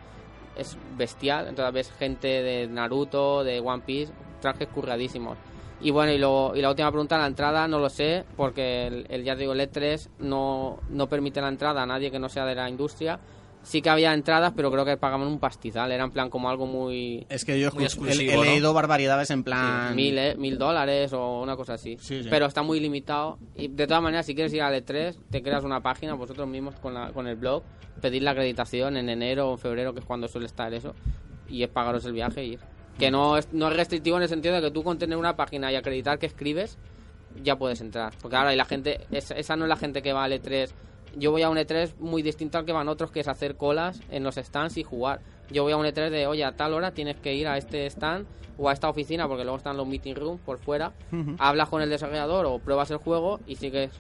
es 0.57 0.77
bestial. 0.97 1.49
Entonces 1.49 1.75
ves 1.75 1.93
gente 1.99 2.29
de 2.29 2.67
Naruto, 2.67 3.45
de 3.45 3.61
One 3.61 3.83
Piece, 3.85 4.13
trajes 4.41 4.69
curradísimos. 4.69 5.37
Y 5.83 5.91
bueno, 5.91 6.13
y, 6.13 6.19
lo, 6.19 6.53
y 6.55 6.61
la 6.61 6.69
última 6.69 6.91
pregunta, 6.91 7.17
la 7.17 7.27
entrada 7.27 7.67
no 7.67 7.79
lo 7.79 7.89
sé, 7.89 8.25
porque 8.37 8.87
el, 8.87 9.07
el 9.09 9.25
ya 9.25 9.35
digo, 9.35 9.55
el 9.55 9.61
E3 9.61 10.09
no, 10.19 10.79
no 10.91 11.09
permite 11.09 11.41
la 11.41 11.49
entrada 11.49 11.83
a 11.83 11.87
nadie 11.87 12.11
que 12.11 12.19
no 12.19 12.29
sea 12.29 12.45
de 12.45 12.55
la 12.55 12.69
industria. 12.69 13.19
Sí 13.63 13.83
que 13.83 13.91
había 13.91 14.15
entradas, 14.15 14.53
pero 14.57 14.71
creo 14.71 14.85
que 14.87 14.97
pagaban 14.97 15.27
un 15.27 15.39
pastizal. 15.39 15.93
Era 15.93 16.05
en 16.05 16.11
plan 16.11 16.31
como 16.31 16.49
algo 16.49 16.67
muy... 16.67 17.27
Es 17.29 17.45
que 17.45 17.61
yo 17.61 17.71
Muy 17.73 17.85
he, 17.85 18.33
he 18.33 18.37
¿no? 18.37 18.43
leído 18.43 18.73
barbaridades 18.73 19.31
en 19.31 19.45
plan... 19.45 19.95
mil, 19.95 20.17
eh, 20.17 20.35
mil 20.37 20.57
dólares 20.57 21.13
o 21.13 21.43
una 21.43 21.57
cosa 21.57 21.75
así. 21.75 21.99
Sí, 22.01 22.23
sí. 22.23 22.29
Pero 22.31 22.47
está 22.47 22.63
muy 22.63 22.81
limitado. 22.81 23.39
Y 23.57 23.69
de 23.69 23.87
todas 23.87 24.03
maneras, 24.03 24.25
si 24.25 24.35
quieres 24.35 24.53
ir 24.55 24.63
al 24.63 24.75
E3, 24.75 25.15
te 25.31 25.43
creas 25.43 25.63
una 25.63 25.83
página 25.83 26.15
vosotros 26.15 26.49
mismos 26.49 26.75
con, 26.77 26.95
la, 26.95 27.13
con 27.13 27.27
el 27.27 27.37
blog, 27.37 27.63
pedir 28.01 28.23
la 28.23 28.31
acreditación 28.31 28.97
en 28.97 29.11
enero 29.11 29.51
o 29.51 29.53
en 29.53 29.59
febrero, 29.59 29.93
que 29.93 30.01
es 30.01 30.07
cuando 30.07 30.27
suele 30.27 30.47
estar 30.47 30.73
eso, 30.73 30.95
y 31.49 31.63
es 31.63 31.69
pagaros 31.69 32.05
el 32.07 32.13
viaje 32.15 32.41
e 32.41 32.45
ir. 32.47 32.61
Que 32.99 33.11
no 33.11 33.37
es, 33.37 33.53
no 33.53 33.69
es 33.69 33.77
restrictivo 33.77 34.17
en 34.17 34.23
el 34.23 34.29
sentido 34.31 34.55
de 34.55 34.63
que 34.63 34.71
tú 34.71 34.83
con 34.83 34.99
tener 34.99 35.19
una 35.19 35.37
página 35.37 35.71
y 35.71 35.77
acreditar 35.77 36.19
que 36.19 36.27
escribes, 36.27 36.79
ya 37.43 37.57
puedes 37.57 37.81
entrar. 37.83 38.15
Porque 38.23 38.37
ahora 38.37 38.55
y 38.55 38.57
la 38.57 38.65
gente, 38.65 39.01
esa, 39.11 39.35
esa 39.37 39.55
no 39.57 39.67
es 39.67 39.69
la 39.69 39.77
gente 39.77 40.03
que 40.03 40.13
va 40.15 40.25
al 40.25 40.33
E3. 40.33 40.71
Yo 41.17 41.31
voy 41.33 41.43
a 41.43 41.51
un 41.51 41.57
E3 41.57 41.97
muy 41.99 42.23
distinto 42.23 42.59
al 42.59 42.65
que 42.65 42.73
van 42.73 42.89
otros, 42.89 43.11
que 43.11 43.21
es 43.21 43.29
hacer 43.29 43.57
colas 43.57 44.01
en 44.11 44.23
los 44.23 44.37
stands 44.37 44.77
y 44.77 44.85
jugar. 44.85 45.21
Yo 45.51 45.65
voy 45.65 45.73
a 45.73 45.77
un 45.77 45.85
E3 45.87 46.11
de, 46.11 46.27
oye, 46.27 46.45
a 46.45 46.53
tal 46.53 46.75
hora 46.75 46.93
tienes 46.93 47.17
que 47.17 47.35
ir 47.35 47.49
a 47.49 47.57
este 47.57 47.87
stand 47.87 48.27
o 48.59 48.69
a 48.69 48.73
esta 48.73 48.89
oficina, 48.89 49.27
porque 49.27 49.43
luego 49.43 49.57
están 49.57 49.77
los 49.77 49.87
meeting 49.87 50.15
rooms 50.15 50.41
por 50.43 50.59
fuera. 50.59 50.93
Hablas 51.39 51.69
con 51.69 51.83
el 51.83 51.91
desarrollador 51.91 52.47
o 52.47 52.59
pruebas 52.59 52.91
el 52.91 52.99
juego 52.99 53.41
y 53.47 53.57
sigues. 53.57 53.91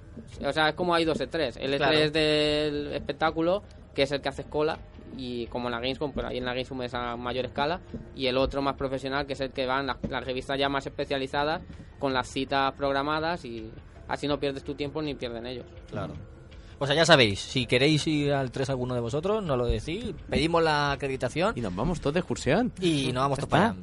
O 0.44 0.52
sea, 0.52 0.68
es 0.68 0.74
como 0.74 0.94
hay 0.94 1.04
dos 1.04 1.18
E3. 1.18 1.56
El 1.58 1.74
E3 1.74 1.76
Claro. 1.78 2.10
del 2.10 2.92
espectáculo, 2.92 3.62
que 3.94 4.02
es 4.02 4.12
el 4.12 4.20
que 4.20 4.28
haces 4.28 4.46
cola, 4.46 4.78
y 5.16 5.46
como 5.48 5.66
en 5.68 5.72
la 5.72 5.80
Gamescom, 5.80 6.12
pero 6.12 6.28
ahí 6.28 6.38
en 6.38 6.44
la 6.44 6.52
Gamescom 6.52 6.80
es 6.82 6.94
a 6.94 7.16
mayor 7.16 7.46
escala, 7.46 7.80
y 8.14 8.26
el 8.26 8.36
otro 8.36 8.62
más 8.62 8.76
profesional, 8.76 9.26
que 9.26 9.32
es 9.32 9.40
el 9.40 9.50
que 9.50 9.66
van 9.66 9.86
las, 9.88 9.96
las 10.08 10.24
revistas 10.24 10.56
ya 10.58 10.68
más 10.68 10.86
especializadas, 10.86 11.62
con 11.98 12.12
las 12.12 12.28
citas 12.28 12.72
programadas 12.74 13.44
y 13.44 13.70
Así 14.10 14.26
no 14.26 14.40
pierdes 14.40 14.64
tu 14.64 14.74
tiempo 14.74 15.00
ni 15.00 15.14
pierden 15.14 15.46
ellos. 15.46 15.64
Claro. 15.88 16.14
O 16.82 16.86
sea, 16.86 16.96
ya 16.96 17.04
sabéis, 17.04 17.40
si 17.40 17.66
queréis 17.66 18.06
ir 18.06 18.32
al 18.32 18.50
3 18.50 18.70
alguno 18.70 18.94
de 18.94 19.00
vosotros, 19.00 19.44
nos 19.44 19.58
lo 19.58 19.66
decís, 19.66 20.14
pedimos 20.30 20.62
la 20.62 20.92
acreditación 20.92 21.52
Y 21.54 21.60
nos 21.60 21.74
vamos 21.76 22.00
todos 22.00 22.14
de 22.14 22.20
excursión. 22.20 22.72
y 22.80 23.12
nos 23.12 23.22
vamos 23.22 23.38
todos 23.38 23.50
para 23.50 23.64
allá. 23.66 23.76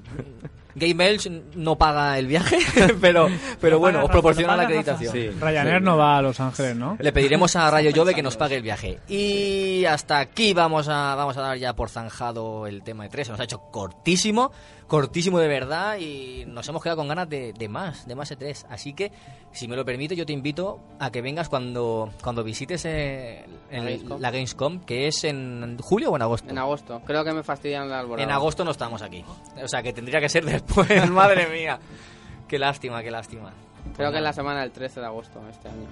Game 0.77 1.07
Elch 1.09 1.27
no 1.55 1.75
paga 1.77 2.17
el 2.19 2.27
viaje, 2.27 2.57
pero, 3.01 3.27
pero 3.59 3.79
bueno, 3.79 4.03
os 4.05 4.09
proporciona 4.11 4.55
la 4.55 4.63
acreditación. 4.63 5.11
Sí. 5.11 5.29
Ryanair 5.29 5.81
no 5.81 5.97
va 5.97 6.17
a 6.17 6.21
Los 6.21 6.39
Ángeles, 6.39 6.75
¿no? 6.75 6.95
Le 6.99 7.11
pediremos 7.11 7.55
a 7.55 7.69
Rayo 7.71 7.91
Jove 7.95 8.13
que 8.13 8.23
nos 8.23 8.37
pague 8.37 8.55
el 8.55 8.61
viaje. 8.61 8.99
Y 9.07 9.85
hasta 9.85 10.19
aquí 10.19 10.53
vamos 10.53 10.87
a, 10.87 11.15
vamos 11.15 11.35
a 11.37 11.41
dar 11.41 11.57
ya 11.57 11.73
por 11.75 11.89
zanjado 11.89 12.67
el 12.67 12.83
tema 12.83 13.03
de 13.03 13.09
3. 13.09 13.27
Se 13.27 13.31
nos 13.31 13.39
ha 13.39 13.43
hecho 13.43 13.59
cortísimo, 13.71 14.51
cortísimo 14.87 15.39
de 15.39 15.47
verdad 15.47 15.97
y 15.97 16.45
nos 16.47 16.67
hemos 16.69 16.81
quedado 16.83 16.97
con 16.97 17.07
ganas 17.07 17.27
de, 17.29 17.53
de 17.53 17.67
más, 17.67 18.07
de 18.07 18.15
más 18.15 18.31
E3. 18.31 18.65
Así 18.69 18.93
que, 18.93 19.11
si 19.51 19.67
me 19.67 19.75
lo 19.75 19.83
permite, 19.83 20.15
yo 20.15 20.25
te 20.25 20.33
invito 20.33 20.79
a 20.99 21.11
que 21.11 21.21
vengas 21.21 21.49
cuando, 21.49 22.09
cuando 22.21 22.43
visites 22.43 22.85
eh, 22.85 23.45
el- 23.71 23.83
La 23.83 23.89
Gamescom. 23.89 24.21
la 24.21 24.31
Gamescom, 24.31 24.79
que 24.81 25.07
es 25.07 25.23
en 25.23 25.77
julio 25.79 26.11
o 26.11 26.15
en 26.15 26.21
agosto. 26.21 26.49
En 26.49 26.57
agosto. 26.57 27.01
Creo 27.05 27.23
que 27.23 27.33
me 27.33 27.43
fastidian 27.43 27.89
la 27.89 27.99
alborada. 27.99 28.23
En 28.23 28.31
agosto 28.31 28.63
no 28.63 28.71
estamos 28.71 29.01
aquí. 29.01 29.23
O 29.63 29.67
sea, 29.67 29.81
que 29.81 29.93
tendría 29.93 30.19
que 30.19 30.29
ser 30.29 30.45
después. 30.45 30.66
Madre 31.11 31.47
mía. 31.47 31.79
Qué 32.47 32.59
lástima, 32.59 33.01
qué 33.03 33.11
lástima. 33.11 33.51
Creo 33.95 34.11
que 34.11 34.17
en 34.17 34.23
la 34.23 34.33
semana 34.33 34.61
del 34.61 34.71
13 34.71 34.99
de 34.99 35.05
agosto 35.05 35.41
este 35.49 35.67
año. 35.69 35.87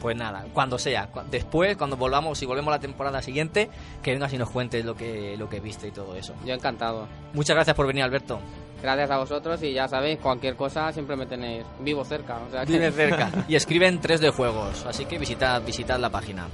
Pues 0.00 0.14
nada, 0.16 0.44
cuando 0.52 0.78
sea, 0.78 1.08
después, 1.30 1.76
cuando 1.76 1.96
volvamos, 1.96 2.38
si 2.38 2.44
volvemos 2.44 2.70
la 2.70 2.78
temporada 2.78 3.22
siguiente, 3.22 3.70
que 4.02 4.12
vengas 4.12 4.32
y 4.32 4.38
nos 4.38 4.50
cuentes 4.50 4.84
lo 4.84 4.94
que, 4.94 5.36
lo 5.38 5.48
que 5.48 5.58
viste 5.60 5.88
y 5.88 5.90
todo 5.90 6.14
eso. 6.14 6.34
Yo 6.44 6.52
encantado. 6.54 7.08
Muchas 7.32 7.54
gracias 7.56 7.74
por 7.74 7.86
venir, 7.86 8.02
Alberto. 8.04 8.38
Gracias 8.82 9.10
a 9.10 9.16
vosotros 9.16 9.62
y 9.62 9.72
ya 9.72 9.88
sabéis, 9.88 10.18
cualquier 10.18 10.54
cosa 10.54 10.92
siempre 10.92 11.16
me 11.16 11.24
tenéis 11.24 11.64
vivo 11.80 12.04
cerca. 12.04 12.36
O 12.46 12.50
sea 12.50 12.66
que- 12.66 12.72
Vive 12.72 12.92
cerca. 12.92 13.30
Y 13.48 13.56
escriben 13.56 13.98
3D 14.00 14.32
Juegos, 14.32 14.84
así 14.84 15.06
que 15.06 15.18
visitad, 15.18 15.62
visitad 15.62 15.98
la 15.98 16.10
página. 16.10 16.46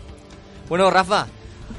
Bueno, 0.68 0.88
Rafa, 0.88 1.26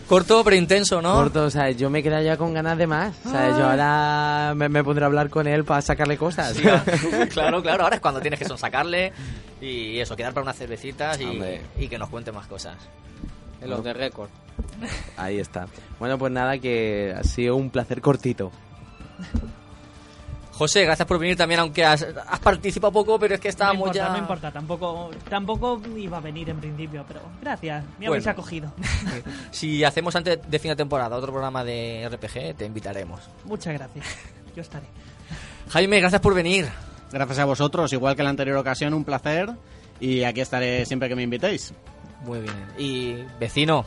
corto 0.08 0.44
pero 0.44 0.56
intenso, 0.56 1.02
¿no? 1.02 1.14
Corto, 1.14 1.46
o 1.46 1.50
sea, 1.50 1.72
yo 1.72 1.90
me 1.90 2.04
quedé 2.04 2.24
ya 2.24 2.38
con 2.38 2.54
ganas 2.54 2.78
de 2.78 2.88
más. 2.88 3.16
O 3.26 3.30
sea, 3.30 3.50
yo 3.58 3.70
ahora 3.70 4.54
me, 4.56 4.70
me 4.70 4.84
pondré 4.84 5.04
a 5.04 5.08
hablar 5.08 5.30
con 5.30 5.48
él 5.48 5.64
para 5.64 5.82
sacarle 5.82 6.18
cosas. 6.18 6.56
Sí, 6.56 6.64
claro, 7.30 7.62
claro, 7.62 7.84
ahora 7.84 7.96
es 7.96 8.02
cuando 8.02 8.22
tienes 8.22 8.40
que 8.40 8.46
sonsacarle 8.46 9.12
y 9.62 10.00
eso, 10.00 10.16
quedar 10.16 10.34
para 10.34 10.44
unas 10.44 10.58
cervecitas 10.58 11.20
y, 11.20 11.40
y 11.78 11.88
que 11.88 11.98
nos 11.98 12.10
cuente 12.10 12.32
más 12.32 12.48
cosas. 12.48 12.78
En 13.62 13.70
los 13.70 13.84
de 13.84 13.94
récord. 13.94 14.30
Ahí 15.16 15.40
está. 15.40 15.68
Bueno, 16.00 16.18
pues 16.18 16.32
nada, 16.32 16.58
que 16.58 17.16
ha 17.18 17.24
sido 17.24 17.56
un 17.56 17.70
placer 17.70 18.02
cortito. 18.02 18.52
José, 20.54 20.86
gracias 20.86 21.08
por 21.08 21.18
venir 21.18 21.36
también, 21.36 21.60
aunque 21.60 21.84
has, 21.84 22.04
has 22.28 22.40
participado 22.40 22.94
poco, 22.94 23.18
pero 23.20 23.34
es 23.36 23.42
que 23.42 23.48
No 23.48 23.52
estábamos 23.52 23.80
importa, 23.88 24.00
ya... 24.06 24.10
no 24.12 24.18
importa, 24.20 24.52
tampoco, 24.52 25.10
tampoco 25.28 25.82
iba 25.98 26.18
a 26.18 26.22
venir 26.22 26.50
en 26.50 26.60
principio, 26.60 27.04
pero 27.08 27.22
gracias, 27.42 27.84
me 27.84 27.90
Bueno. 28.08 28.12
habéis 28.14 28.28
acogido. 28.28 28.72
Si 29.52 29.84
hacemos 29.84 30.16
antes 30.16 30.40
de 30.48 30.60
fin 30.60 30.70
de 30.70 30.76
temporada 30.76 31.16
otro 31.18 31.32
programa 31.32 31.64
de 31.64 32.08
RPG, 32.12 32.56
te 32.56 32.66
invitaremos. 32.66 33.22
Muchas 33.46 33.74
gracias, 33.74 34.06
yo 34.56 34.62
estaré. 34.62 34.86
Jaime, 35.70 36.00
gracias 36.00 36.22
por 36.22 36.34
venir. 36.36 36.68
Gracias 37.12 37.40
a 37.40 37.46
vosotros, 37.46 37.92
igual 37.94 38.16
que 38.16 38.22
en 38.22 38.26
la 38.26 38.30
anterior 38.32 38.58
ocasión, 38.58 38.94
un 38.94 39.04
placer. 39.04 39.50
Y 40.00 40.24
aquí 40.24 40.42
estaré 40.42 40.86
siempre 40.86 41.08
que 41.10 41.16
me 41.16 41.24
invitéis. 41.24 41.74
Muy 42.26 42.42
bien. 42.42 42.56
Y 42.78 43.14
vecino, 43.40 43.86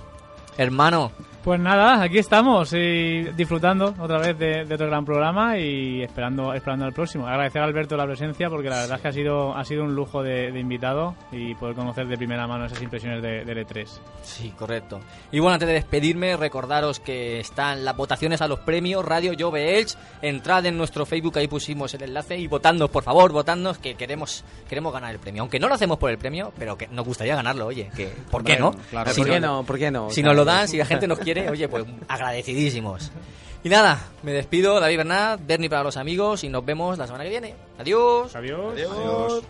hermano, 0.56 1.12
Pues 1.46 1.60
nada, 1.60 2.02
aquí 2.02 2.18
estamos 2.18 2.72
y 2.72 3.22
disfrutando 3.36 3.94
otra 4.00 4.18
vez 4.18 4.36
de, 4.36 4.64
de 4.64 4.74
otro 4.74 4.88
gran 4.88 5.04
programa 5.04 5.56
y 5.56 6.02
esperando 6.02 6.52
esperando 6.52 6.86
al 6.86 6.92
próximo. 6.92 7.28
Agradecer 7.28 7.62
a 7.62 7.66
Alberto 7.66 7.96
la 7.96 8.04
presencia 8.04 8.50
porque 8.50 8.68
la 8.68 8.80
verdad 8.80 8.96
es 8.96 9.02
que 9.02 9.06
ha 9.06 9.12
sido 9.12 9.56
ha 9.56 9.64
sido 9.64 9.84
un 9.84 9.94
lujo 9.94 10.24
de, 10.24 10.50
de 10.50 10.58
invitado 10.58 11.14
y 11.30 11.54
poder 11.54 11.76
conocer 11.76 12.08
de 12.08 12.16
primera 12.16 12.48
mano 12.48 12.66
esas 12.66 12.82
impresiones 12.82 13.22
de, 13.22 13.44
del 13.44 13.64
E3. 13.64 13.86
Sí, 14.24 14.52
correcto. 14.58 14.98
Y 15.30 15.38
bueno, 15.38 15.54
antes 15.54 15.68
de 15.68 15.74
despedirme, 15.74 16.36
recordaros 16.36 16.98
que 16.98 17.38
están 17.38 17.84
las 17.84 17.96
votaciones 17.96 18.42
a 18.42 18.48
los 18.48 18.58
premios 18.58 19.04
Radio 19.04 19.32
Jove 19.38 19.78
Elch. 19.78 19.94
Entrad 20.22 20.66
en 20.66 20.76
nuestro 20.76 21.06
Facebook, 21.06 21.38
ahí 21.38 21.46
pusimos 21.46 21.94
el 21.94 22.02
enlace 22.02 22.36
y 22.36 22.48
votadnos, 22.48 22.90
por 22.90 23.04
favor, 23.04 23.30
votadnos 23.30 23.78
que 23.78 23.94
queremos 23.94 24.44
queremos 24.68 24.92
ganar 24.92 25.12
el 25.12 25.20
premio. 25.20 25.42
Aunque 25.42 25.60
no 25.60 25.68
lo 25.68 25.74
hacemos 25.74 25.96
por 25.96 26.10
el 26.10 26.18
premio, 26.18 26.52
pero 26.58 26.76
que 26.76 26.88
nos 26.88 27.06
gustaría 27.06 27.36
ganarlo, 27.36 27.66
oye, 27.66 27.88
que 27.94 28.08
¿por 28.32 28.42
qué 28.42 28.56
no? 28.58 28.72
Claro, 28.90 29.12
Si 29.12 29.20
¿Por 29.20 29.30
qué 29.30 29.38
no-? 29.38 29.62
¿Por 29.62 29.78
qué 29.78 29.92
no? 29.92 30.10
Si 30.10 30.24
nos 30.24 30.34
lo 30.34 30.44
dan, 30.44 30.66
si 30.66 30.78
la 30.78 30.86
gente 30.86 31.06
nos 31.06 31.20
quiere, 31.20 31.35
oye, 31.50 31.68
pues 31.68 31.84
agradecidísimos. 32.08 33.12
Y 33.64 33.68
nada, 33.68 33.98
me 34.22 34.32
despido, 34.32 34.78
David 34.78 34.98
Bernat, 34.98 35.40
Bernie 35.44 35.68
para 35.68 35.82
los 35.82 35.96
amigos 35.96 36.44
y 36.44 36.48
nos 36.48 36.64
vemos 36.64 36.98
la 36.98 37.06
semana 37.06 37.24
que 37.24 37.30
viene. 37.30 37.54
Adiós. 37.78 38.34
Adiós. 38.36 38.72
Adiós. 38.72 39.42